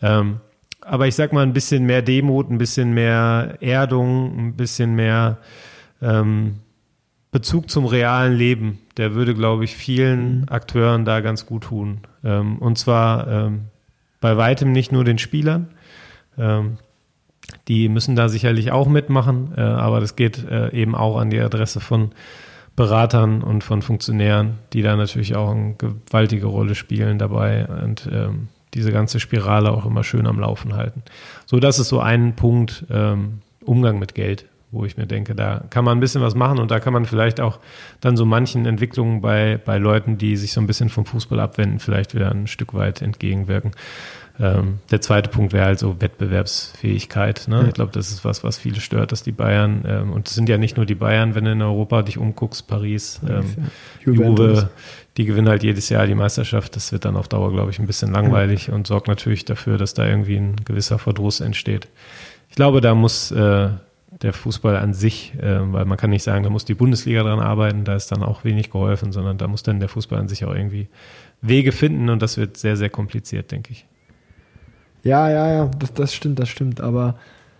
Ähm, 0.00 0.40
aber 0.80 1.06
ich 1.06 1.14
sag 1.14 1.34
mal, 1.34 1.42
ein 1.42 1.52
bisschen 1.52 1.84
mehr 1.84 2.00
Demut, 2.00 2.50
ein 2.50 2.56
bisschen 2.56 2.94
mehr 2.94 3.58
Erdung, 3.60 4.38
ein 4.38 4.56
bisschen 4.56 4.94
mehr 4.94 5.36
ähm, 6.00 6.60
Bezug 7.30 7.68
zum 7.68 7.84
realen 7.84 8.34
Leben, 8.34 8.78
der 8.96 9.14
würde, 9.14 9.34
glaube 9.34 9.64
ich, 9.64 9.76
vielen 9.76 10.40
mhm. 10.40 10.44
Akteuren 10.48 11.04
da 11.04 11.20
ganz 11.20 11.44
gut 11.44 11.64
tun. 11.64 11.98
Ähm, 12.24 12.56
und 12.56 12.78
zwar 12.78 13.28
ähm, 13.28 13.66
bei 14.22 14.38
weitem 14.38 14.72
nicht 14.72 14.92
nur 14.92 15.04
den 15.04 15.18
Spielern. 15.18 15.68
Ähm, 16.38 16.78
die 17.68 17.88
müssen 17.88 18.16
da 18.16 18.28
sicherlich 18.28 18.72
auch 18.72 18.88
mitmachen, 18.88 19.52
äh, 19.56 19.60
aber 19.60 20.00
das 20.00 20.16
geht 20.16 20.48
äh, 20.48 20.70
eben 20.72 20.94
auch 20.94 21.18
an 21.18 21.30
die 21.30 21.40
Adresse 21.40 21.80
von 21.80 22.10
Beratern 22.76 23.42
und 23.42 23.64
von 23.64 23.82
Funktionären, 23.82 24.58
die 24.72 24.82
da 24.82 24.94
natürlich 24.96 25.34
auch 25.34 25.50
eine 25.50 25.74
gewaltige 25.74 26.46
Rolle 26.46 26.74
spielen 26.74 27.18
dabei 27.18 27.66
und 27.66 28.08
ähm, 28.12 28.48
diese 28.74 28.92
ganze 28.92 29.18
Spirale 29.18 29.72
auch 29.72 29.84
immer 29.84 30.04
schön 30.04 30.26
am 30.26 30.38
Laufen 30.38 30.76
halten. 30.76 31.02
So, 31.46 31.58
das 31.58 31.78
ist 31.78 31.88
so 31.88 32.00
ein 32.00 32.36
Punkt 32.36 32.84
ähm, 32.90 33.40
Umgang 33.64 33.98
mit 33.98 34.14
Geld, 34.14 34.44
wo 34.70 34.84
ich 34.84 34.96
mir 34.96 35.06
denke, 35.06 35.34
da 35.34 35.64
kann 35.70 35.84
man 35.84 35.98
ein 35.98 36.00
bisschen 36.00 36.22
was 36.22 36.34
machen 36.34 36.58
und 36.58 36.70
da 36.70 36.78
kann 36.78 36.92
man 36.92 37.04
vielleicht 37.04 37.40
auch 37.40 37.58
dann 38.00 38.16
so 38.16 38.24
manchen 38.24 38.66
Entwicklungen 38.66 39.20
bei, 39.20 39.58
bei 39.62 39.78
Leuten, 39.78 40.18
die 40.18 40.36
sich 40.36 40.52
so 40.52 40.60
ein 40.60 40.66
bisschen 40.66 40.88
vom 40.88 41.04
Fußball 41.04 41.40
abwenden, 41.40 41.80
vielleicht 41.80 42.14
wieder 42.14 42.30
ein 42.30 42.46
Stück 42.46 42.74
weit 42.74 43.02
entgegenwirken. 43.02 43.72
Ähm, 44.40 44.78
der 44.90 45.00
zweite 45.00 45.30
Punkt 45.30 45.52
wäre 45.52 45.66
halt 45.66 45.78
so 45.78 46.00
Wettbewerbsfähigkeit. 46.00 47.46
Ne? 47.48 47.62
Ja. 47.62 47.68
Ich 47.68 47.74
glaube, 47.74 47.90
das 47.92 48.10
ist 48.10 48.24
was, 48.24 48.44
was 48.44 48.58
viele 48.58 48.80
stört, 48.80 49.10
dass 49.10 49.22
die 49.22 49.32
Bayern, 49.32 49.84
ähm, 49.86 50.12
und 50.12 50.28
es 50.28 50.34
sind 50.34 50.48
ja 50.48 50.58
nicht 50.58 50.76
nur 50.76 50.86
die 50.86 50.94
Bayern, 50.94 51.34
wenn 51.34 51.44
du 51.44 51.52
in 51.52 51.62
Europa 51.62 52.02
dich 52.02 52.18
umguckst, 52.18 52.68
Paris, 52.68 53.20
ähm, 53.28 53.44
ja. 54.06 54.12
Juve, 54.12 54.70
die 55.16 55.24
gewinnen 55.24 55.48
halt 55.48 55.64
jedes 55.64 55.88
Jahr 55.88 56.06
die 56.06 56.14
Meisterschaft. 56.14 56.76
Das 56.76 56.92
wird 56.92 57.04
dann 57.04 57.16
auf 57.16 57.26
Dauer, 57.26 57.52
glaube 57.52 57.70
ich, 57.70 57.80
ein 57.80 57.86
bisschen 57.86 58.12
langweilig 58.12 58.68
ja. 58.68 58.74
und 58.74 58.86
sorgt 58.86 59.08
natürlich 59.08 59.44
dafür, 59.44 59.76
dass 59.76 59.94
da 59.94 60.06
irgendwie 60.06 60.36
ein 60.36 60.56
gewisser 60.64 60.98
Verdruss 61.00 61.40
entsteht. 61.40 61.88
Ich 62.48 62.54
glaube, 62.54 62.80
da 62.80 62.94
muss 62.94 63.32
äh, 63.32 63.70
der 64.22 64.32
Fußball 64.32 64.76
an 64.76 64.94
sich, 64.94 65.34
äh, 65.40 65.72
weil 65.72 65.84
man 65.84 65.98
kann 65.98 66.10
nicht 66.10 66.22
sagen, 66.22 66.44
da 66.44 66.50
muss 66.50 66.64
die 66.64 66.74
Bundesliga 66.74 67.24
dran 67.24 67.40
arbeiten, 67.40 67.84
da 67.84 67.96
ist 67.96 68.12
dann 68.12 68.22
auch 68.22 68.44
wenig 68.44 68.70
geholfen, 68.70 69.10
sondern 69.10 69.36
da 69.36 69.48
muss 69.48 69.64
dann 69.64 69.80
der 69.80 69.88
Fußball 69.88 70.20
an 70.20 70.28
sich 70.28 70.44
auch 70.44 70.54
irgendwie 70.54 70.88
Wege 71.40 71.72
finden 71.72 72.08
und 72.08 72.22
das 72.22 72.36
wird 72.36 72.56
sehr, 72.56 72.76
sehr 72.76 72.88
kompliziert, 72.88 73.50
denke 73.50 73.72
ich. 73.72 73.87
Ja, 75.02 75.30
ja, 75.30 75.52
ja, 75.52 75.70
das, 75.78 75.92
das 75.94 76.14
stimmt, 76.14 76.38
das 76.38 76.48
stimmt, 76.48 76.80
aber 76.80 77.16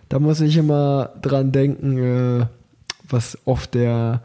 da 0.09 0.19
muss 0.19 0.41
ich 0.41 0.57
immer 0.57 1.11
dran 1.21 1.51
denken, 1.51 1.97
äh, 1.97 2.45
was 3.07 3.37
oft 3.45 3.73
der, 3.73 4.21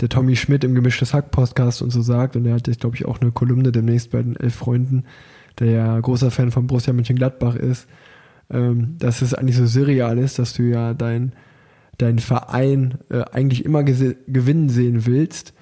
der 0.00 0.08
Tommy 0.08 0.36
Schmidt 0.36 0.64
im 0.64 0.74
Gemischtes 0.74 1.14
Hack 1.14 1.30
Podcast 1.30 1.82
und 1.82 1.90
so 1.90 2.02
sagt. 2.02 2.36
Und 2.36 2.46
er 2.46 2.54
hat 2.54 2.66
jetzt, 2.66 2.80
glaube 2.80 2.96
ich, 2.96 3.06
auch 3.06 3.20
eine 3.20 3.32
Kolumne 3.32 3.72
demnächst 3.72 4.10
bei 4.10 4.22
den 4.22 4.36
Elf 4.36 4.54
Freunden, 4.56 5.04
der 5.58 5.70
ja 5.70 6.00
großer 6.00 6.30
Fan 6.30 6.50
von 6.50 6.66
Borussia 6.66 6.92
Mönchengladbach 6.92 7.54
ist, 7.54 7.86
ähm, 8.50 8.96
dass 8.98 9.22
es 9.22 9.34
eigentlich 9.34 9.56
so 9.56 9.66
surreal 9.66 10.18
ist, 10.18 10.38
dass 10.38 10.52
du 10.52 10.64
ja 10.64 10.92
dein, 10.92 11.32
dein 11.98 12.18
Verein 12.18 12.98
äh, 13.10 13.22
eigentlich 13.32 13.64
immer 13.64 13.82
gewinnen 13.82 14.68
sehen 14.68 15.06
willst, 15.06 15.54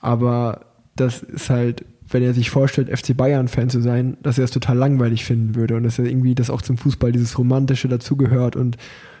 aber 0.00 0.66
das 0.96 1.22
ist 1.22 1.50
halt, 1.50 1.84
wenn 2.14 2.22
er 2.22 2.32
sich 2.32 2.48
vorstellt, 2.48 2.96
FC 2.96 3.16
Bayern-Fan 3.16 3.70
zu 3.70 3.80
sein, 3.80 4.16
dass 4.22 4.38
er 4.38 4.44
es 4.44 4.52
total 4.52 4.76
langweilig 4.76 5.24
finden 5.24 5.56
würde 5.56 5.74
und 5.74 5.82
dass 5.82 5.98
er 5.98 6.04
irgendwie 6.04 6.36
das 6.36 6.48
auch 6.48 6.62
zum 6.62 6.78
Fußball 6.78 7.10
dieses 7.10 7.36
Romantische 7.36 7.88
dazugehört 7.88 8.54
und 8.54 8.76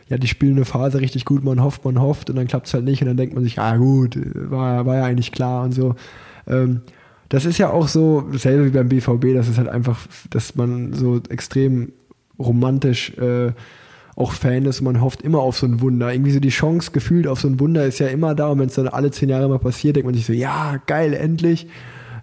ja, 0.08 0.16
die 0.16 0.28
spielen 0.28 0.54
eine 0.54 0.64
Phase 0.64 1.00
richtig 1.00 1.24
gut, 1.24 1.42
man 1.42 1.60
hofft, 1.60 1.84
man 1.84 2.00
hofft 2.00 2.30
und 2.30 2.36
dann 2.36 2.46
klappt 2.46 2.68
es 2.68 2.74
halt 2.74 2.84
nicht 2.84 3.02
und 3.02 3.08
dann 3.08 3.16
denkt 3.16 3.34
man 3.34 3.42
sich, 3.42 3.58
ah 3.58 3.78
gut, 3.78 4.16
war, 4.34 4.86
war 4.86 4.94
ja 4.94 5.04
eigentlich 5.04 5.32
klar 5.32 5.64
und 5.64 5.72
so. 5.72 5.96
Ähm, 6.46 6.82
das 7.30 7.46
ist 7.46 7.58
ja 7.58 7.70
auch 7.70 7.88
so, 7.88 8.28
dasselbe 8.30 8.66
wie 8.66 8.70
beim 8.70 8.88
BVB, 8.88 9.34
das 9.34 9.48
ist 9.48 9.58
halt 9.58 9.68
einfach, 9.68 10.06
dass 10.30 10.54
man 10.54 10.92
so 10.92 11.20
extrem 11.30 11.90
romantisch 12.38 13.10
äh, 13.18 13.50
auch 14.14 14.30
Fan 14.34 14.66
ist 14.66 14.78
und 14.80 14.84
man 14.84 15.00
hofft 15.00 15.22
immer 15.22 15.40
auf 15.40 15.56
so 15.56 15.66
ein 15.66 15.80
Wunder. 15.80 16.12
Irgendwie 16.12 16.30
so 16.30 16.38
die 16.38 16.50
Chance 16.50 16.92
gefühlt 16.92 17.26
auf 17.26 17.40
so 17.40 17.48
ein 17.48 17.58
Wunder 17.58 17.86
ist 17.86 17.98
ja 17.98 18.06
immer 18.06 18.36
da 18.36 18.50
und 18.50 18.60
wenn 18.60 18.68
es 18.68 18.74
dann 18.74 18.86
alle 18.86 19.10
zehn 19.10 19.30
Jahre 19.30 19.48
mal 19.48 19.58
passiert, 19.58 19.96
denkt 19.96 20.06
man 20.06 20.14
sich 20.14 20.26
so, 20.26 20.32
ja, 20.32 20.80
geil, 20.86 21.12
endlich. 21.12 21.66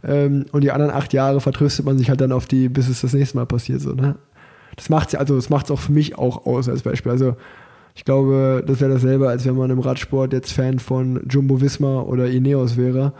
Ähm, 0.04 0.46
und 0.52 0.64
die 0.64 0.72
anderen 0.72 0.92
acht 0.92 1.14
Jahre 1.14 1.42
vertröstet 1.42 1.86
man 1.86 1.98
sich 1.98 2.10
halt 2.10 2.22
dann 2.22 2.32
auf 2.32 2.48
die, 2.48 2.70
bis 2.70 2.90
es 2.90 3.02
das 3.02 3.14
nächste 3.14 3.38
Mal 3.38 3.46
passiert. 3.46 3.82
So, 3.82 3.94
ne? 3.94 4.16
Das 4.76 4.90
macht's 4.90 5.16
also 5.16 5.36
das 5.36 5.50
macht's 5.50 5.72
auch 5.72 5.80
für 5.80 5.92
mich 5.92 6.18
auch 6.18 6.46
aus 6.46 6.70
als 6.70 6.84
Beispiel. 6.84 7.12
Also 7.12 7.36
ich 7.96 8.06
glaube, 8.06 8.64
das 8.66 8.80
wäre 8.80 8.94
dasselbe, 8.94 9.28
als 9.30 9.46
wenn 9.46 9.56
man 9.56 9.70
im 9.70 9.80
Radsport 9.80 10.34
jetzt 10.34 10.54
Fan 10.54 10.80
von 10.80 11.22
Jumbo 11.30 11.62
Visma 11.62 12.02
oder 12.02 12.30
Ineos 12.30 12.78
wäre, 12.78 13.14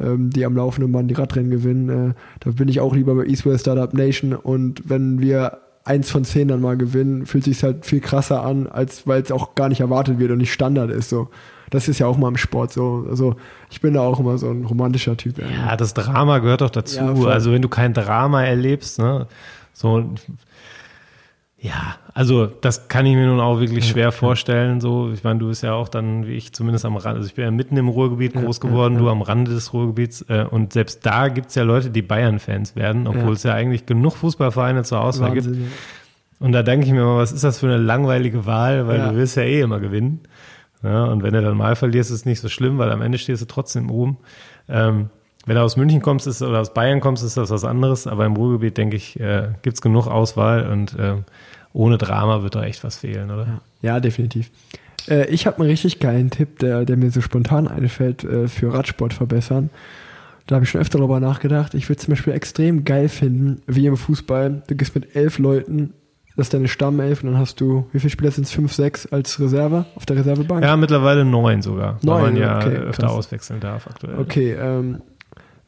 ähm, 0.00 0.30
die 0.30 0.44
am 0.44 0.56
laufenden 0.56 0.90
Band 0.92 1.10
die 1.10 1.14
Radrennen 1.14 1.50
gewinnen. 1.50 2.10
Äh, 2.10 2.14
da 2.40 2.50
bin 2.50 2.68
ich 2.68 2.80
auch 2.80 2.94
lieber 2.94 3.14
bei 3.14 3.26
Eastwell 3.26 3.58
Startup 3.58 3.92
Nation 3.92 4.32
und 4.32 4.88
wenn 4.88 5.20
wir 5.20 5.58
eins 5.84 6.10
von 6.10 6.24
zehn 6.24 6.48
dann 6.48 6.60
mal 6.60 6.76
gewinnen, 6.76 7.26
fühlt 7.26 7.44
sich 7.44 7.62
halt 7.62 7.86
viel 7.86 8.00
krasser 8.00 8.42
an, 8.42 8.66
als 8.66 9.06
weil 9.06 9.22
es 9.22 9.30
auch 9.30 9.54
gar 9.54 9.68
nicht 9.68 9.80
erwartet 9.80 10.18
wird 10.18 10.32
und 10.32 10.38
nicht 10.38 10.52
Standard 10.52 10.90
ist. 10.90 11.08
So. 11.08 11.28
Das 11.70 11.88
ist 11.88 11.98
ja 11.98 12.06
auch 12.06 12.16
mal 12.16 12.28
im 12.28 12.36
Sport 12.36 12.72
so. 12.72 13.06
Also 13.08 13.36
ich 13.70 13.80
bin 13.80 13.94
da 13.94 14.00
auch 14.00 14.20
immer 14.20 14.38
so 14.38 14.50
ein 14.50 14.64
romantischer 14.64 15.16
Typ. 15.16 15.38
Ja, 15.38 15.46
ja 15.48 15.76
das 15.76 15.94
Drama 15.94 16.38
gehört 16.38 16.60
doch 16.60 16.70
dazu. 16.70 16.98
Ja, 16.98 17.28
also 17.28 17.52
wenn 17.52 17.62
du 17.62 17.68
kein 17.68 17.92
Drama 17.92 18.44
erlebst, 18.44 18.98
ne, 18.98 19.26
so 19.72 20.14
ja, 21.58 21.96
also 22.12 22.46
das 22.46 22.88
kann 22.88 23.06
ich 23.06 23.14
mir 23.14 23.26
nun 23.26 23.40
auch 23.40 23.60
wirklich 23.60 23.88
schwer 23.88 24.12
vorstellen. 24.12 24.80
So, 24.80 25.10
ich 25.12 25.24
meine, 25.24 25.40
du 25.40 25.48
bist 25.48 25.62
ja 25.62 25.72
auch 25.72 25.88
dann, 25.88 26.26
wie 26.26 26.34
ich 26.34 26.52
zumindest 26.52 26.84
am 26.84 26.96
Rand, 26.96 27.16
also 27.16 27.26
ich 27.26 27.34
bin 27.34 27.44
ja 27.44 27.50
mitten 27.50 27.76
im 27.76 27.88
Ruhrgebiet 27.88 28.34
groß 28.34 28.60
geworden, 28.60 28.94
ja, 28.94 29.00
ja, 29.00 29.06
ja. 29.06 29.12
du 29.12 29.16
am 29.16 29.22
Rande 29.22 29.52
des 29.52 29.72
Ruhrgebiets. 29.72 30.22
Äh, 30.28 30.46
und 30.48 30.74
selbst 30.74 31.04
da 31.06 31.28
gibt 31.28 31.48
es 31.48 31.54
ja 31.54 31.62
Leute, 31.62 31.90
die 31.90 32.02
Bayern-Fans 32.02 32.76
werden, 32.76 33.06
obwohl 33.06 33.32
es 33.32 33.42
ja 33.42 33.54
eigentlich 33.54 33.86
genug 33.86 34.16
Fußballvereine 34.16 34.84
zur 34.84 35.00
Auswahl 35.00 35.34
Wahnsinn, 35.34 35.54
gibt. 35.54 35.66
Und 36.38 36.52
da 36.52 36.62
denke 36.62 36.86
ich 36.86 36.92
mir 36.92 37.02
mal, 37.02 37.16
was 37.16 37.32
ist 37.32 37.42
das 37.42 37.58
für 37.58 37.66
eine 37.66 37.78
langweilige 37.78 38.44
Wahl, 38.44 38.86
weil 38.86 39.00
du 39.00 39.16
willst 39.16 39.36
ja 39.36 39.42
eh 39.42 39.60
immer 39.60 39.80
gewinnen. 39.80 40.20
Ja, 40.86 41.04
und 41.04 41.22
wenn 41.22 41.32
du 41.32 41.42
dann 41.42 41.56
mal 41.56 41.74
verlierst, 41.74 42.10
ist 42.10 42.18
es 42.20 42.24
nicht 42.24 42.40
so 42.40 42.48
schlimm, 42.48 42.78
weil 42.78 42.92
am 42.92 43.02
Ende 43.02 43.18
stehst 43.18 43.42
du 43.42 43.46
trotzdem 43.46 43.90
oben. 43.90 44.18
Ähm, 44.68 45.10
wenn 45.44 45.56
du 45.56 45.62
aus 45.62 45.76
München 45.76 46.00
kommst 46.00 46.26
ist, 46.26 46.42
oder 46.42 46.60
aus 46.60 46.74
Bayern 46.74 47.00
kommst, 47.00 47.24
ist 47.24 47.36
das 47.36 47.50
was 47.50 47.64
anderes. 47.64 48.06
Aber 48.06 48.24
im 48.24 48.36
Ruhrgebiet, 48.36 48.76
denke 48.76 48.96
ich, 48.96 49.18
äh, 49.18 49.48
gibt 49.62 49.74
es 49.74 49.82
genug 49.82 50.06
Auswahl 50.06 50.70
und 50.70 50.96
äh, 50.98 51.14
ohne 51.72 51.98
Drama 51.98 52.42
wird 52.42 52.54
da 52.54 52.62
echt 52.62 52.84
was 52.84 52.98
fehlen, 52.98 53.30
oder? 53.30 53.60
Ja, 53.82 54.00
definitiv. 54.00 54.50
Äh, 55.08 55.26
ich 55.28 55.46
habe 55.46 55.58
einen 55.58 55.68
richtig 55.68 55.98
geilen 55.98 56.30
Tipp, 56.30 56.58
der, 56.60 56.84
der 56.84 56.96
mir 56.96 57.10
so 57.10 57.20
spontan 57.20 57.68
einfällt, 57.68 58.24
äh, 58.24 58.48
für 58.48 58.72
Radsport 58.72 59.12
verbessern. 59.12 59.70
Da 60.46 60.54
habe 60.54 60.64
ich 60.64 60.70
schon 60.70 60.80
öfter 60.80 60.98
darüber 60.98 61.18
nachgedacht. 61.18 61.74
Ich 61.74 61.88
würde 61.88 62.00
zum 62.00 62.12
Beispiel 62.12 62.32
extrem 62.32 62.84
geil 62.84 63.08
finden, 63.08 63.62
wie 63.66 63.86
im 63.86 63.96
Fußball. 63.96 64.62
Du 64.68 64.76
gehst 64.76 64.94
mit 64.94 65.16
elf 65.16 65.38
Leuten, 65.38 65.92
das 66.36 66.46
ist 66.46 66.54
deine 66.54 66.68
Stammelf 66.68 67.22
und 67.22 67.32
dann 67.32 67.38
hast 67.38 67.60
du, 67.60 67.86
wie 67.92 67.98
viele 67.98 68.10
Spieler 68.10 68.30
sind 68.30 68.44
es? 68.44 68.52
Fünf, 68.52 68.72
sechs 68.72 69.06
als 69.06 69.40
Reserve 69.40 69.86
auf 69.94 70.06
der 70.06 70.16
Reservebank? 70.16 70.62
Ja, 70.62 70.76
mittlerweile 70.76 71.24
neun 71.24 71.62
sogar. 71.62 71.98
Neun, 72.02 72.22
weil 72.22 72.32
man 72.32 72.36
ja 72.36 72.58
okay, 72.58 72.76
öfter 72.76 73.06
krass. 73.06 73.16
auswechseln 73.16 73.60
darf 73.60 73.86
aktuell. 73.86 74.18
Okay, 74.18 74.52
ähm, 74.52 75.02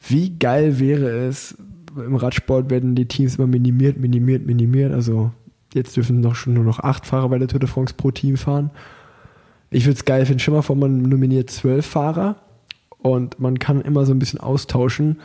wie 0.07 0.37
geil 0.37 0.79
wäre 0.79 1.09
es, 1.27 1.57
im 1.95 2.15
Radsport 2.15 2.69
werden 2.69 2.95
die 2.95 3.07
Teams 3.07 3.37
immer 3.37 3.47
minimiert, 3.47 3.97
minimiert, 3.97 4.45
minimiert. 4.45 4.93
Also 4.93 5.31
Jetzt 5.73 5.95
dürfen 5.95 6.19
noch 6.19 6.35
schon 6.35 6.53
nur 6.53 6.63
noch 6.63 6.79
acht 6.79 7.05
Fahrer 7.05 7.29
bei 7.29 7.37
der 7.37 7.47
Tour 7.47 7.59
de 7.59 7.69
France 7.69 7.93
pro 7.95 8.11
Team 8.11 8.37
fahren. 8.37 8.71
Ich 9.69 9.85
würde 9.85 9.97
es 9.97 10.05
geil 10.05 10.25
finden, 10.25 10.39
schon 10.39 10.55
mal 10.55 10.63
vor, 10.63 10.75
man 10.75 11.03
nominiert 11.03 11.51
zwölf 11.51 11.85
Fahrer 11.85 12.37
und 12.97 13.39
man 13.39 13.59
kann 13.59 13.81
immer 13.81 14.05
so 14.05 14.13
ein 14.13 14.19
bisschen 14.19 14.39
austauschen 14.39 15.19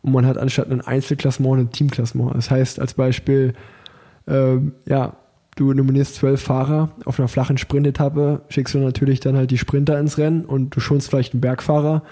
und 0.00 0.12
man 0.12 0.24
hat 0.24 0.38
anstatt 0.38 0.70
ein 0.70 0.80
Einzelklassement 0.80 1.60
ein 1.60 1.70
Teamklassement. 1.70 2.34
Das 2.34 2.50
heißt 2.50 2.80
als 2.80 2.94
Beispiel, 2.94 3.52
ähm, 4.26 4.72
ja, 4.86 5.16
du 5.56 5.72
nominierst 5.72 6.16
zwölf 6.16 6.42
Fahrer 6.42 6.90
auf 7.04 7.18
einer 7.18 7.28
flachen 7.28 7.58
Sprintetappe, 7.58 8.42
schickst 8.48 8.74
du 8.74 8.78
natürlich 8.78 9.20
dann 9.20 9.36
halt 9.36 9.50
die 9.50 9.58
Sprinter 9.58 9.98
ins 9.98 10.18
Rennen 10.18 10.44
und 10.44 10.74
du 10.74 10.80
schonst 10.80 11.10
vielleicht 11.10 11.34
einen 11.34 11.40
Bergfahrer. 11.40 12.02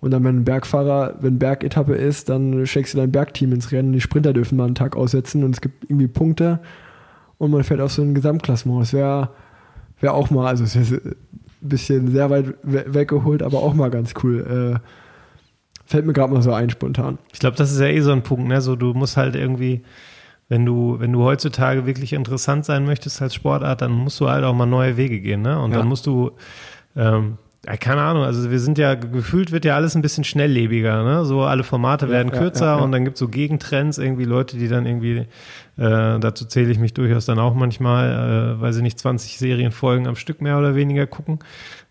Und 0.00 0.12
dann, 0.12 0.24
wenn 0.24 0.38
ein 0.38 0.44
Bergfahrer, 0.44 1.16
wenn 1.20 1.38
Bergetappe 1.38 1.94
ist, 1.94 2.30
dann 2.30 2.66
schickst 2.66 2.94
du 2.94 2.98
dein 2.98 3.12
Bergteam 3.12 3.52
ins 3.52 3.70
Rennen. 3.70 3.92
Die 3.92 4.00
Sprinter 4.00 4.32
dürfen 4.32 4.56
mal 4.56 4.64
einen 4.64 4.74
Tag 4.74 4.96
aussetzen 4.96 5.44
und 5.44 5.54
es 5.54 5.60
gibt 5.60 5.84
irgendwie 5.84 6.08
Punkte 6.08 6.60
und 7.38 7.50
man 7.50 7.64
fährt 7.64 7.80
auf 7.80 7.92
so 7.92 8.02
ein 8.02 8.14
Gesamtklassement. 8.14 8.82
Das 8.82 8.92
wäre 8.92 9.30
wär 10.00 10.14
auch 10.14 10.30
mal, 10.30 10.46
also 10.46 10.64
es 10.64 10.74
ist 10.74 10.92
ein 10.92 11.16
bisschen 11.60 12.10
sehr 12.10 12.30
weit 12.30 12.54
weggeholt, 12.62 13.42
aber 13.42 13.58
auch 13.58 13.74
mal 13.74 13.90
ganz 13.90 14.14
cool. 14.22 14.80
Äh, 14.80 14.88
fällt 15.86 16.06
mir 16.06 16.12
gerade 16.12 16.32
mal 16.32 16.42
so 16.42 16.52
ein 16.52 16.70
spontan. 16.70 17.18
Ich 17.32 17.40
glaube, 17.40 17.56
das 17.56 17.72
ist 17.72 17.80
ja 17.80 17.86
eh 17.86 18.00
so 18.00 18.12
ein 18.12 18.22
Punkt, 18.22 18.48
ne? 18.48 18.60
So, 18.60 18.76
du 18.76 18.94
musst 18.94 19.16
halt 19.16 19.36
irgendwie, 19.36 19.82
wenn 20.50 20.66
du, 20.66 20.96
wenn 20.98 21.12
du 21.12 21.22
heutzutage 21.24 21.86
wirklich 21.86 22.12
interessant 22.12 22.66
sein 22.66 22.84
möchtest 22.84 23.22
als 23.22 23.34
Sportart, 23.34 23.80
dann 23.80 23.92
musst 23.92 24.20
du 24.20 24.28
halt 24.28 24.44
auch 24.44 24.54
mal 24.54 24.66
neue 24.66 24.98
Wege 24.98 25.20
gehen, 25.20 25.40
ne? 25.40 25.58
Und 25.58 25.70
ja. 25.70 25.78
dann 25.78 25.88
musst 25.88 26.06
du 26.06 26.32
ähm, 26.94 27.38
ja, 27.66 27.76
keine 27.76 28.00
Ahnung, 28.00 28.24
also 28.24 28.50
wir 28.50 28.58
sind 28.58 28.78
ja, 28.78 28.94
gefühlt 28.94 29.52
wird 29.52 29.66
ja 29.66 29.76
alles 29.76 29.94
ein 29.94 30.00
bisschen 30.00 30.24
schnelllebiger, 30.24 31.04
ne? 31.04 31.24
So 31.26 31.42
alle 31.42 31.62
Formate 31.62 32.06
ja, 32.06 32.12
werden 32.12 32.32
kürzer 32.32 32.82
und 32.82 32.90
dann 32.90 33.04
gibt's 33.04 33.20
so 33.20 33.28
Gegentrends, 33.28 33.98
irgendwie 33.98 34.24
Leute, 34.24 34.56
die 34.56 34.66
dann 34.66 34.86
irgendwie, 34.86 35.26
äh, 35.76 36.18
dazu 36.18 36.46
zähle 36.46 36.70
ich 36.70 36.78
mich 36.78 36.94
durchaus 36.94 37.26
dann 37.26 37.38
auch 37.38 37.54
manchmal, 37.54 38.56
äh, 38.56 38.60
weil 38.62 38.72
sie 38.72 38.80
nicht 38.80 38.98
20 38.98 39.38
Serienfolgen 39.38 40.06
am 40.06 40.16
Stück 40.16 40.40
mehr 40.40 40.58
oder 40.58 40.74
weniger 40.74 41.06
gucken. 41.06 41.40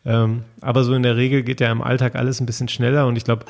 Ähm, 0.05 0.41
aber 0.59 0.83
so 0.83 0.95
in 0.95 1.03
der 1.03 1.17
Regel 1.17 1.43
geht 1.43 1.61
ja 1.61 1.71
im 1.71 1.83
Alltag 1.83 2.15
alles 2.15 2.39
ein 2.39 2.47
bisschen 2.47 2.67
schneller 2.67 3.05
und 3.05 3.15
ich 3.15 3.23
glaube, 3.23 3.45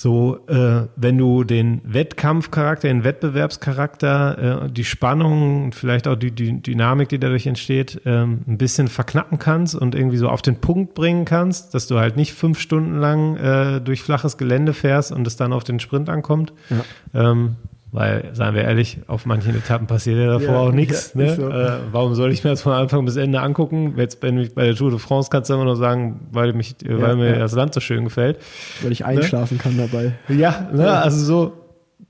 so, 0.00 0.38
äh, 0.46 0.86
wenn 0.94 1.18
du 1.18 1.42
den 1.42 1.80
Wettkampfcharakter, 1.82 2.86
den 2.86 3.02
Wettbewerbscharakter, 3.02 4.66
äh, 4.66 4.70
die 4.70 4.84
Spannung 4.84 5.64
und 5.64 5.74
vielleicht 5.74 6.06
auch 6.06 6.14
die, 6.14 6.30
die 6.30 6.62
Dynamik, 6.62 7.08
die 7.08 7.18
dadurch 7.18 7.48
entsteht, 7.48 8.02
ähm, 8.04 8.42
ein 8.46 8.58
bisschen 8.58 8.86
verknappen 8.86 9.40
kannst 9.40 9.74
und 9.74 9.96
irgendwie 9.96 10.18
so 10.18 10.28
auf 10.28 10.40
den 10.40 10.60
Punkt 10.60 10.94
bringen 10.94 11.24
kannst, 11.24 11.74
dass 11.74 11.88
du 11.88 11.98
halt 11.98 12.16
nicht 12.16 12.32
fünf 12.32 12.60
Stunden 12.60 13.00
lang 13.00 13.34
äh, 13.38 13.80
durch 13.80 14.02
flaches 14.02 14.38
Gelände 14.38 14.72
fährst 14.72 15.10
und 15.10 15.26
es 15.26 15.34
dann 15.34 15.52
auf 15.52 15.64
den 15.64 15.80
Sprint 15.80 16.08
ankommt. 16.08 16.52
Ja. 16.70 17.32
Ähm, 17.32 17.56
weil, 17.90 18.30
seien 18.34 18.54
wir 18.54 18.62
ehrlich, 18.62 18.98
auf 19.06 19.24
manchen 19.24 19.56
Etappen 19.56 19.86
passiert 19.86 20.18
ja 20.18 20.26
davor 20.26 20.54
ja, 20.54 20.60
auch 20.60 20.72
nichts. 20.72 21.12
Ja, 21.14 21.22
ne? 21.22 21.34
so. 21.34 21.48
äh, 21.48 21.78
warum 21.90 22.14
soll 22.14 22.30
ich 22.32 22.44
mir 22.44 22.50
das 22.50 22.60
von 22.60 22.72
Anfang 22.72 23.04
bis 23.04 23.16
Ende 23.16 23.40
angucken? 23.40 23.94
Jetzt 23.96 24.20
bin 24.20 24.38
ich 24.38 24.54
bei 24.54 24.64
der 24.64 24.74
Tour 24.74 24.90
de 24.90 24.98
France 24.98 25.30
kannst 25.30 25.48
du 25.48 25.54
immer 25.54 25.64
nur 25.64 25.76
sagen, 25.76 26.28
weil, 26.30 26.52
mich, 26.52 26.76
ja, 26.84 27.00
weil 27.00 27.16
mir 27.16 27.38
das 27.38 27.52
Land 27.52 27.72
so 27.72 27.80
schön 27.80 28.04
gefällt. 28.04 28.38
Weil 28.82 28.92
ich 28.92 29.06
einschlafen 29.06 29.56
ne? 29.56 29.62
kann 29.62 29.78
dabei. 29.78 30.12
Ja, 30.28 30.68
ne? 30.72 30.90
also 30.90 31.24
so, 31.24 31.52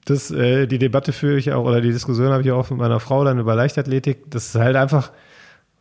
das, 0.05 0.31
äh, 0.33 0.67
die 0.67 0.79
Debatte 0.79 1.13
führe 1.13 1.39
ich 1.39 1.53
auch, 1.53 1.65
oder 1.65 1.81
die 1.81 1.93
Diskussion 1.93 2.33
habe 2.33 2.43
ich 2.43 2.51
auch 2.51 2.71
mit 2.71 2.79
meiner 2.81 2.99
Frau 2.99 3.23
dann 3.23 3.39
über 3.39 3.55
Leichtathletik. 3.55 4.31
Das 4.31 4.47
ist 4.47 4.55
halt 4.57 4.75
einfach, 4.75 5.13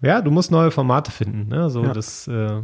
ja, 0.01 0.21
du 0.21 0.29
musst 0.29 0.51
neue 0.51 0.69
Formate 0.69 1.11
finden. 1.11 1.47
Ne? 1.49 1.69
So, 1.71 1.81
das 1.83 2.27
äh, 2.27 2.61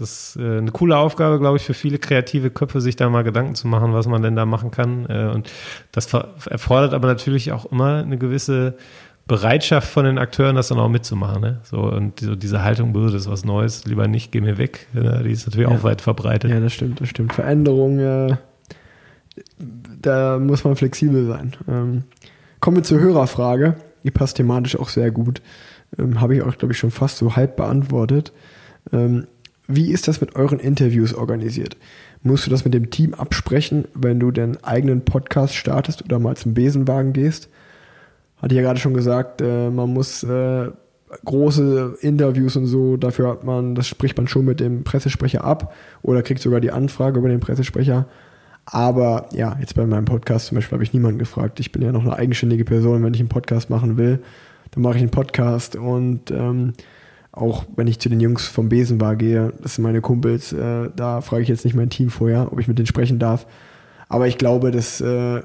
das 0.00 0.34
ist 0.34 0.36
äh, 0.36 0.58
eine 0.58 0.70
coole 0.70 0.96
Aufgabe, 0.96 1.38
glaube 1.38 1.58
ich, 1.58 1.62
für 1.62 1.74
viele 1.74 1.98
kreative 1.98 2.50
Köpfe, 2.50 2.80
sich 2.80 2.96
da 2.96 3.08
mal 3.10 3.22
Gedanken 3.22 3.54
zu 3.54 3.68
machen, 3.68 3.92
was 3.92 4.08
man 4.08 4.22
denn 4.22 4.34
da 4.34 4.46
machen 4.46 4.70
kann. 4.70 5.06
Äh, 5.08 5.30
und 5.34 5.50
das 5.92 6.12
erfordert 6.12 6.94
aber 6.94 7.06
natürlich 7.06 7.52
auch 7.52 7.66
immer 7.66 7.96
eine 7.96 8.18
gewisse 8.18 8.74
Bereitschaft 9.26 9.88
von 9.88 10.06
den 10.06 10.18
Akteuren, 10.18 10.56
das 10.56 10.68
dann 10.68 10.78
auch 10.78 10.88
mitzumachen. 10.88 11.40
Ne? 11.40 11.60
So, 11.62 11.82
und 11.82 12.18
so 12.20 12.34
diese 12.34 12.64
Haltung, 12.64 12.92
das 12.94 13.14
ist 13.14 13.30
was 13.30 13.44
Neues, 13.44 13.84
lieber 13.84 14.08
nicht, 14.08 14.32
geh 14.32 14.40
mir 14.40 14.58
weg, 14.58 14.88
ne? 14.92 15.22
die 15.24 15.30
ist 15.30 15.46
natürlich 15.46 15.68
ja. 15.68 15.76
auch 15.76 15.82
weit 15.84 16.00
verbreitet. 16.00 16.50
Ja, 16.50 16.58
das 16.58 16.72
stimmt, 16.72 17.00
das 17.00 17.08
stimmt. 17.08 17.34
Veränderung, 17.34 17.98
äh, 17.98 18.36
da 20.00 20.38
muss 20.38 20.64
man 20.64 20.76
flexibel 20.76 21.26
sein. 21.26 21.52
Ähm, 21.68 22.04
kommen 22.60 22.78
wir 22.78 22.82
zur 22.82 23.00
Hörerfrage. 23.00 23.76
Die 24.02 24.10
passt 24.10 24.38
thematisch 24.38 24.76
auch 24.76 24.88
sehr 24.88 25.10
gut. 25.10 25.42
Ähm, 25.98 26.20
Habe 26.20 26.36
ich 26.36 26.42
auch, 26.42 26.56
glaube 26.56 26.72
ich, 26.72 26.78
schon 26.78 26.90
fast 26.90 27.18
so 27.18 27.36
halb 27.36 27.56
beantwortet. 27.56 28.32
Ähm, 28.92 29.26
wie 29.70 29.90
ist 29.90 30.08
das 30.08 30.20
mit 30.20 30.36
euren 30.36 30.58
Interviews 30.58 31.14
organisiert? 31.14 31.76
Musst 32.22 32.46
du 32.46 32.50
das 32.50 32.64
mit 32.64 32.74
dem 32.74 32.90
Team 32.90 33.14
absprechen, 33.14 33.86
wenn 33.94 34.20
du 34.20 34.30
den 34.30 34.62
eigenen 34.62 35.04
Podcast 35.04 35.54
startest 35.54 36.04
oder 36.04 36.18
mal 36.18 36.36
zum 36.36 36.54
Besenwagen 36.54 37.12
gehst? 37.12 37.48
Hatte 38.36 38.54
ich 38.54 38.56
ja 38.56 38.62
gerade 38.62 38.80
schon 38.80 38.94
gesagt, 38.94 39.40
äh, 39.40 39.70
man 39.70 39.92
muss 39.92 40.22
äh, 40.22 40.70
große 41.24 41.98
Interviews 42.00 42.56
und 42.56 42.66
so, 42.66 42.96
dafür 42.96 43.28
hat 43.28 43.44
man, 43.44 43.74
das 43.74 43.86
spricht 43.88 44.16
man 44.16 44.28
schon 44.28 44.44
mit 44.44 44.60
dem 44.60 44.84
Pressesprecher 44.84 45.44
ab 45.44 45.74
oder 46.02 46.22
kriegt 46.22 46.40
sogar 46.40 46.60
die 46.60 46.70
Anfrage 46.70 47.18
über 47.18 47.28
den 47.28 47.40
Pressesprecher. 47.40 48.06
Aber 48.66 49.28
ja, 49.32 49.56
jetzt 49.60 49.74
bei 49.74 49.84
meinem 49.86 50.04
Podcast 50.04 50.46
zum 50.46 50.56
Beispiel 50.56 50.76
habe 50.76 50.84
ich 50.84 50.92
niemanden 50.92 51.18
gefragt. 51.18 51.58
Ich 51.58 51.72
bin 51.72 51.82
ja 51.82 51.92
noch 51.92 52.02
eine 52.02 52.16
eigenständige 52.16 52.64
Person. 52.64 53.02
Wenn 53.02 53.14
ich 53.14 53.20
einen 53.20 53.28
Podcast 53.28 53.68
machen 53.68 53.96
will, 53.96 54.20
dann 54.70 54.82
mache 54.82 54.96
ich 54.96 55.02
einen 55.02 55.10
Podcast 55.10 55.74
und 55.74 56.30
ähm, 56.30 56.74
auch 57.32 57.64
wenn 57.76 57.86
ich 57.86 58.00
zu 58.00 58.08
den 58.08 58.20
Jungs 58.20 58.46
vom 58.46 58.68
Besenbar 58.68 59.16
gehe, 59.16 59.52
das 59.62 59.76
sind 59.76 59.84
meine 59.84 60.00
Kumpels, 60.00 60.52
äh, 60.52 60.90
da 60.94 61.20
frage 61.20 61.42
ich 61.42 61.48
jetzt 61.48 61.64
nicht 61.64 61.74
mein 61.74 61.90
Team 61.90 62.10
vorher, 62.10 62.52
ob 62.52 62.58
ich 62.60 62.68
mit 62.68 62.78
denen 62.78 62.86
sprechen 62.86 63.18
darf. 63.18 63.46
Aber 64.08 64.26
ich 64.26 64.38
glaube, 64.38 64.72
dass 64.72 65.00
äh, 65.00 65.42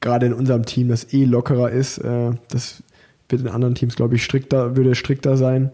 gerade 0.00 0.26
in 0.26 0.32
unserem 0.32 0.64
Team 0.64 0.88
das 0.88 1.12
eh 1.12 1.24
lockerer 1.24 1.70
ist. 1.70 1.98
Äh, 1.98 2.32
das 2.48 2.82
wird 3.28 3.42
in 3.42 3.48
anderen 3.48 3.74
Teams, 3.74 3.96
glaube 3.96 4.14
ich, 4.14 4.24
strikter, 4.24 4.76
würde 4.76 4.94
strikter 4.94 5.36
sein. 5.36 5.72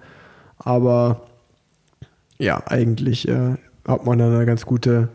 Aber 0.58 1.22
ja, 2.38 2.62
eigentlich 2.66 3.28
äh, 3.28 3.56
hat 3.86 4.06
man 4.06 4.18
dann 4.18 4.34
eine 4.34 4.46
ganz 4.46 4.64
gute 4.64 5.10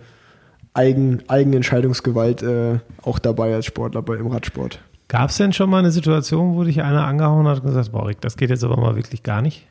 Eigen, 0.73 1.23
Eigenentscheidungsgewalt 1.27 2.43
äh, 2.43 2.79
auch 3.01 3.17
dabei 3.17 3.55
als 3.55 3.65
Sportler 3.65 4.03
bei, 4.03 4.15
im 4.15 4.27
Radsport. 4.27 4.79
Gab 5.07 5.29
es 5.29 5.37
denn 5.37 5.53
schon 5.53 5.69
mal 5.69 5.79
eine 5.79 5.91
Situation, 5.91 6.55
wo 6.55 6.63
dich 6.63 6.83
einer 6.83 7.05
angehauen 7.05 7.47
hat 7.47 7.61
und 7.61 7.67
gesagt, 7.67 7.91
boah, 7.91 8.07
Rick, 8.07 8.21
das 8.21 8.37
geht 8.37 8.49
jetzt 8.49 8.63
aber 8.63 8.77
mal 8.77 8.95
wirklich 8.95 9.23
gar 9.23 9.41
nicht? 9.41 9.65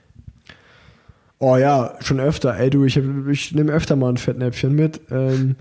Oh 1.39 1.57
ja, 1.57 1.95
schon 2.01 2.19
öfter. 2.21 2.57
Ey, 2.59 2.71
du, 2.71 2.85
ich, 2.85 2.97
ich 2.97 3.55
nehme 3.55 3.73
öfter 3.73 3.97
mal 3.97 4.09
ein 4.09 4.17
Fettnäpfchen 4.17 4.75
mit. 4.75 5.01
Ähm, 5.11 5.57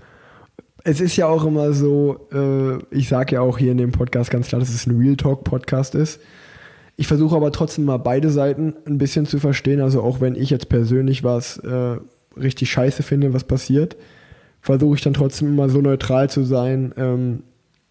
es 0.84 1.00
ist 1.00 1.16
ja 1.16 1.26
auch 1.26 1.44
immer 1.44 1.72
so, 1.72 2.28
äh, 2.32 2.78
ich 2.96 3.08
sage 3.08 3.34
ja 3.34 3.40
auch 3.40 3.58
hier 3.58 3.72
in 3.72 3.78
dem 3.78 3.92
Podcast 3.92 4.30
ganz 4.30 4.48
klar, 4.48 4.60
dass 4.60 4.70
es 4.70 4.86
ein 4.86 4.96
Real 4.96 5.16
Talk 5.16 5.44
Podcast 5.44 5.94
ist. 5.94 6.20
Ich 6.96 7.08
versuche 7.08 7.36
aber 7.36 7.52
trotzdem 7.52 7.84
mal 7.84 7.98
beide 7.98 8.30
Seiten 8.30 8.74
ein 8.86 8.96
bisschen 8.96 9.26
zu 9.26 9.38
verstehen. 9.38 9.80
Also 9.80 10.02
auch 10.02 10.20
wenn 10.20 10.34
ich 10.34 10.48
jetzt 10.48 10.68
persönlich 10.68 11.24
was 11.24 11.58
äh, 11.58 11.98
richtig 12.38 12.70
scheiße 12.70 13.02
finde, 13.02 13.34
was 13.34 13.44
passiert, 13.44 13.96
versuche 14.62 14.94
ich 14.94 15.02
dann 15.02 15.12
trotzdem 15.14 15.48
immer 15.48 15.68
so 15.68 15.80
neutral 15.80 16.30
zu 16.30 16.44
sein, 16.44 16.94
ähm, 16.96 17.42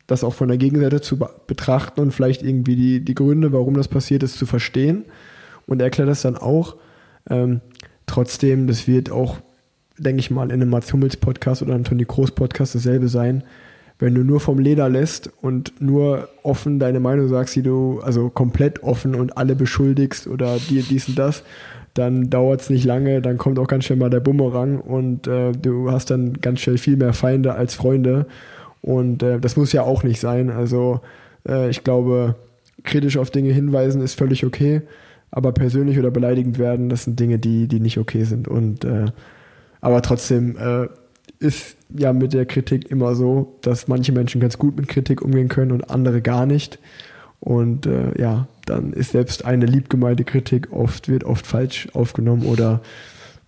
das 0.08 0.24
auch 0.24 0.34
von 0.34 0.48
der 0.48 0.58
Gegenseite 0.58 1.02
zu 1.02 1.20
betrachten 1.48 2.00
und 2.00 2.12
vielleicht 2.12 2.42
irgendwie 2.42 2.76
die, 2.76 3.06
die 3.06 3.16
Gründe, 3.16 3.54
warum 3.54 3.76
das 3.76 3.88
passiert 3.88 4.24
ist, 4.24 4.38
zu 4.38 4.46
verstehen 4.46 5.06
und 5.68 5.82
erkläre 5.82 6.10
das 6.10 6.22
dann 6.22 6.38
auch. 6.38 6.76
Ähm, 7.30 7.62
Trotzdem, 8.06 8.68
das 8.68 8.88
wird 8.88 9.12
auch, 9.12 9.38
denke 9.98 10.20
ich 10.20 10.32
mal, 10.32 10.46
in 10.46 10.54
einem 10.54 10.70
Mats 10.70 10.92
Hummels 10.94 11.18
Podcast 11.18 11.62
oder 11.62 11.74
einem 11.74 11.84
Toni 11.84 12.06
Kroos 12.06 12.32
Podcast 12.32 12.76
dasselbe 12.76 13.08
sein. 13.08 13.44
Wenn 13.98 14.14
du 14.14 14.24
nur 14.24 14.42
vom 14.42 14.60
Leder 14.60 14.90
lässt 14.90 15.30
und 15.42 15.82
nur 15.82 16.28
offen 16.44 16.80
deine 16.80 17.00
Meinung 17.00 17.30
sagst, 17.30 17.56
die 17.56 17.64
du, 17.64 18.02
also 18.02 18.30
komplett 18.30 18.84
offen 18.84 19.16
und 19.16 19.38
alle 19.38 19.56
beschuldigst 19.56 20.28
oder 20.28 20.58
dir 20.58 20.84
dies 20.84 21.08
und 21.08 21.18
das, 21.18 21.44
dann 21.94 22.30
dauert 22.30 22.60
es 22.60 22.70
nicht 22.70 22.84
lange, 22.84 23.22
dann 23.22 23.38
kommt 23.38 23.58
auch 23.58 23.68
ganz 23.68 23.86
schnell 23.86 23.98
mal 23.98 24.10
der 24.10 24.20
Bumerang 24.20 24.82
und 24.82 25.28
äh, 25.28 25.54
du 25.54 25.92
hast 25.92 26.12
dann 26.12 26.42
ganz 26.42 26.60
schnell 26.60 26.78
viel 26.78 26.98
mehr 26.98 27.14
Feinde 27.14 27.56
als 27.56 27.74
Freunde. 27.74 28.26
Und 28.82 29.24
äh, 29.24 29.40
das 29.40 29.56
muss 29.56 29.72
ja 29.72 29.84
auch 29.84 30.04
nicht 30.04 30.20
sein. 30.20 30.50
Also 30.50 31.00
äh, 31.48 31.70
ich 31.70 31.86
glaube, 31.86 32.36
kritisch 32.84 33.18
auf 33.18 33.32
Dinge 33.32 33.54
hinweisen 33.54 34.02
ist 34.02 34.16
völlig 34.16 34.46
okay 34.46 34.82
aber 35.36 35.52
persönlich 35.52 36.00
oder 36.00 36.12
beleidigend 36.12 36.58
werden, 36.58 36.88
das 36.88 37.04
sind 37.04 37.20
Dinge, 37.20 37.38
die, 37.38 37.68
die 37.68 37.82
nicht 37.82 37.98
okay 37.98 38.24
sind. 38.24 38.48
Und 38.48 38.86
äh, 38.86 39.08
aber 39.82 40.02
trotzdem 40.02 40.58
äh, 40.58 40.88
ist 41.40 41.76
ja 41.90 42.14
mit 42.14 42.32
der 42.32 42.46
Kritik 42.46 42.90
immer 42.90 43.16
so, 43.16 43.58
dass 43.62 43.90
manche 43.90 44.14
Menschen 44.14 44.40
ganz 44.40 44.58
gut 44.58 44.78
mit 44.78 44.88
Kritik 44.88 45.22
umgehen 45.22 45.50
können 45.50 45.74
und 45.74 45.90
andere 45.90 46.22
gar 46.22 46.46
nicht. 46.46 46.80
Und 47.42 47.86
äh, 47.86 48.18
ja, 48.18 48.48
dann 48.66 48.94
ist 48.94 49.12
selbst 49.12 49.44
eine 49.44 49.66
liebgemeinte 49.66 50.24
Kritik 50.24 50.72
oft, 50.72 51.10
wird 51.10 51.26
oft 51.26 51.46
falsch 51.46 51.90
aufgenommen 51.92 52.46
oder 52.46 52.80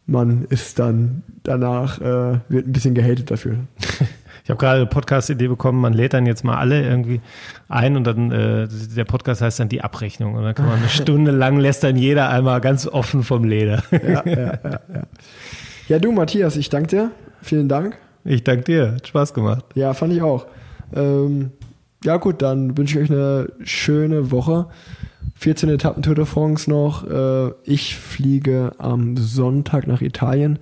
man 0.05 0.43
ist 0.49 0.79
dann 0.79 1.23
danach, 1.43 2.01
äh, 2.01 2.39
wird 2.49 2.67
ein 2.67 2.73
bisschen 2.73 2.95
gehatet 2.95 3.31
dafür. 3.31 3.59
Ich 4.47 4.49
habe 4.49 4.59
gerade 4.59 4.77
eine 4.77 4.85
Podcast-Idee 4.85 5.49
bekommen, 5.49 5.81
man 5.81 5.91
lädt 5.91 6.13
dann 6.13 6.25
jetzt 6.25 6.45
mal 6.45 6.55
alle 6.55 6.81
irgendwie 6.81 7.19
ein 7.67 7.97
und 7.97 8.05
dann 8.05 8.31
äh, 8.31 8.69
der 8.95 9.03
Podcast 9.03 9.41
heißt 9.41 9.59
dann 9.59 9.67
die 9.67 9.81
Abrechnung 9.81 10.35
und 10.35 10.43
dann 10.43 10.55
kann 10.55 10.67
man 10.67 10.77
eine 10.77 10.87
Stunde 10.87 11.31
lang 11.31 11.59
lässt 11.59 11.83
dann 11.83 11.97
jeder 11.97 12.29
einmal 12.29 12.61
ganz 12.61 12.87
offen 12.87 13.23
vom 13.23 13.43
Leder. 13.43 13.83
Ja, 13.91 14.25
ja, 14.25 14.35
ja, 14.35 14.59
ja. 14.63 14.79
ja 15.89 15.99
du 15.99 16.13
Matthias, 16.13 16.55
ich 16.55 16.69
danke 16.69 16.87
dir. 16.87 17.11
Vielen 17.41 17.67
Dank. 17.67 17.97
Ich 18.23 18.45
danke 18.45 18.63
dir. 18.63 18.93
Hat 18.93 19.07
Spaß 19.09 19.33
gemacht. 19.33 19.65
Ja, 19.75 19.93
fand 19.93 20.13
ich 20.13 20.21
auch. 20.21 20.45
Ähm, 20.95 21.51
ja 22.05 22.15
gut, 22.15 22.41
dann 22.41 22.77
wünsche 22.77 23.01
ich 23.01 23.03
euch 23.03 23.11
eine 23.11 23.49
schöne 23.65 24.31
Woche. 24.31 24.67
14 25.35 25.67
Etappen 25.67 26.03
Tour 26.03 26.15
de 26.15 26.23
France 26.23 26.69
noch. 26.69 27.05
Äh, 27.05 27.51
ich 27.65 27.97
fliege 27.97 28.71
am 28.77 29.17
Sonntag 29.17 29.87
nach 29.87 29.99
Italien. 29.99 30.59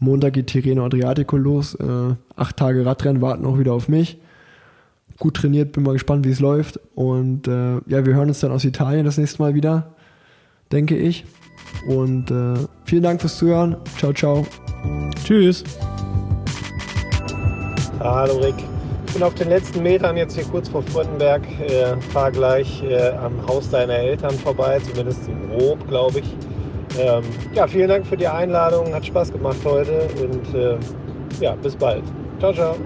Montag 0.00 0.34
geht 0.34 0.48
Tirreno 0.48 0.84
Adriatico 0.84 1.36
los. 1.36 1.74
Äh, 1.74 2.14
acht 2.36 2.56
Tage 2.56 2.86
Radrennen 2.86 3.20
warten 3.20 3.44
auch 3.46 3.58
wieder 3.58 3.72
auf 3.72 3.88
mich. 3.88 4.18
Gut 5.18 5.34
trainiert, 5.34 5.72
bin 5.72 5.82
mal 5.82 5.94
gespannt, 5.94 6.24
wie 6.24 6.30
es 6.30 6.38
läuft. 6.38 6.78
Und 6.94 7.48
äh, 7.48 7.76
ja, 7.86 8.06
wir 8.06 8.14
hören 8.14 8.28
uns 8.28 8.40
dann 8.40 8.52
aus 8.52 8.64
Italien 8.64 9.04
das 9.04 9.18
nächste 9.18 9.42
Mal 9.42 9.54
wieder, 9.54 9.94
denke 10.70 10.96
ich. 10.96 11.24
Und 11.88 12.30
äh, 12.30 12.54
vielen 12.84 13.02
Dank 13.02 13.20
fürs 13.20 13.36
Zuhören. 13.38 13.76
Ciao, 13.98 14.12
ciao. 14.12 14.46
Tschüss. 15.24 15.64
Hallo 17.98 18.38
Rick. 18.38 18.54
Ich 19.08 19.14
bin 19.14 19.22
auf 19.22 19.34
den 19.34 19.48
letzten 19.48 19.82
Metern 19.82 20.16
jetzt 20.16 20.36
hier 20.36 20.44
kurz 20.44 20.68
vor 20.68 20.82
Fröndenberg. 20.82 21.42
Äh, 21.60 22.00
Fahre 22.12 22.30
gleich 22.30 22.82
äh, 22.84 23.10
am 23.10 23.44
Haus 23.48 23.70
deiner 23.70 23.94
Eltern 23.94 24.34
vorbei, 24.34 24.78
zumindest 24.88 25.26
im 25.26 25.48
Grob, 25.48 25.88
glaube 25.88 26.20
ich. 26.20 26.36
Ähm, 26.96 27.24
ja, 27.54 27.66
vielen 27.66 27.88
Dank 27.88 28.06
für 28.06 28.16
die 28.16 28.28
Einladung. 28.28 28.94
Hat 28.94 29.04
Spaß 29.04 29.32
gemacht 29.32 29.58
heute 29.64 30.08
und 30.22 30.54
äh, 30.54 30.76
ja, 31.40 31.54
bis 31.56 31.76
bald. 31.76 32.02
Ciao, 32.38 32.52
ciao. 32.52 32.76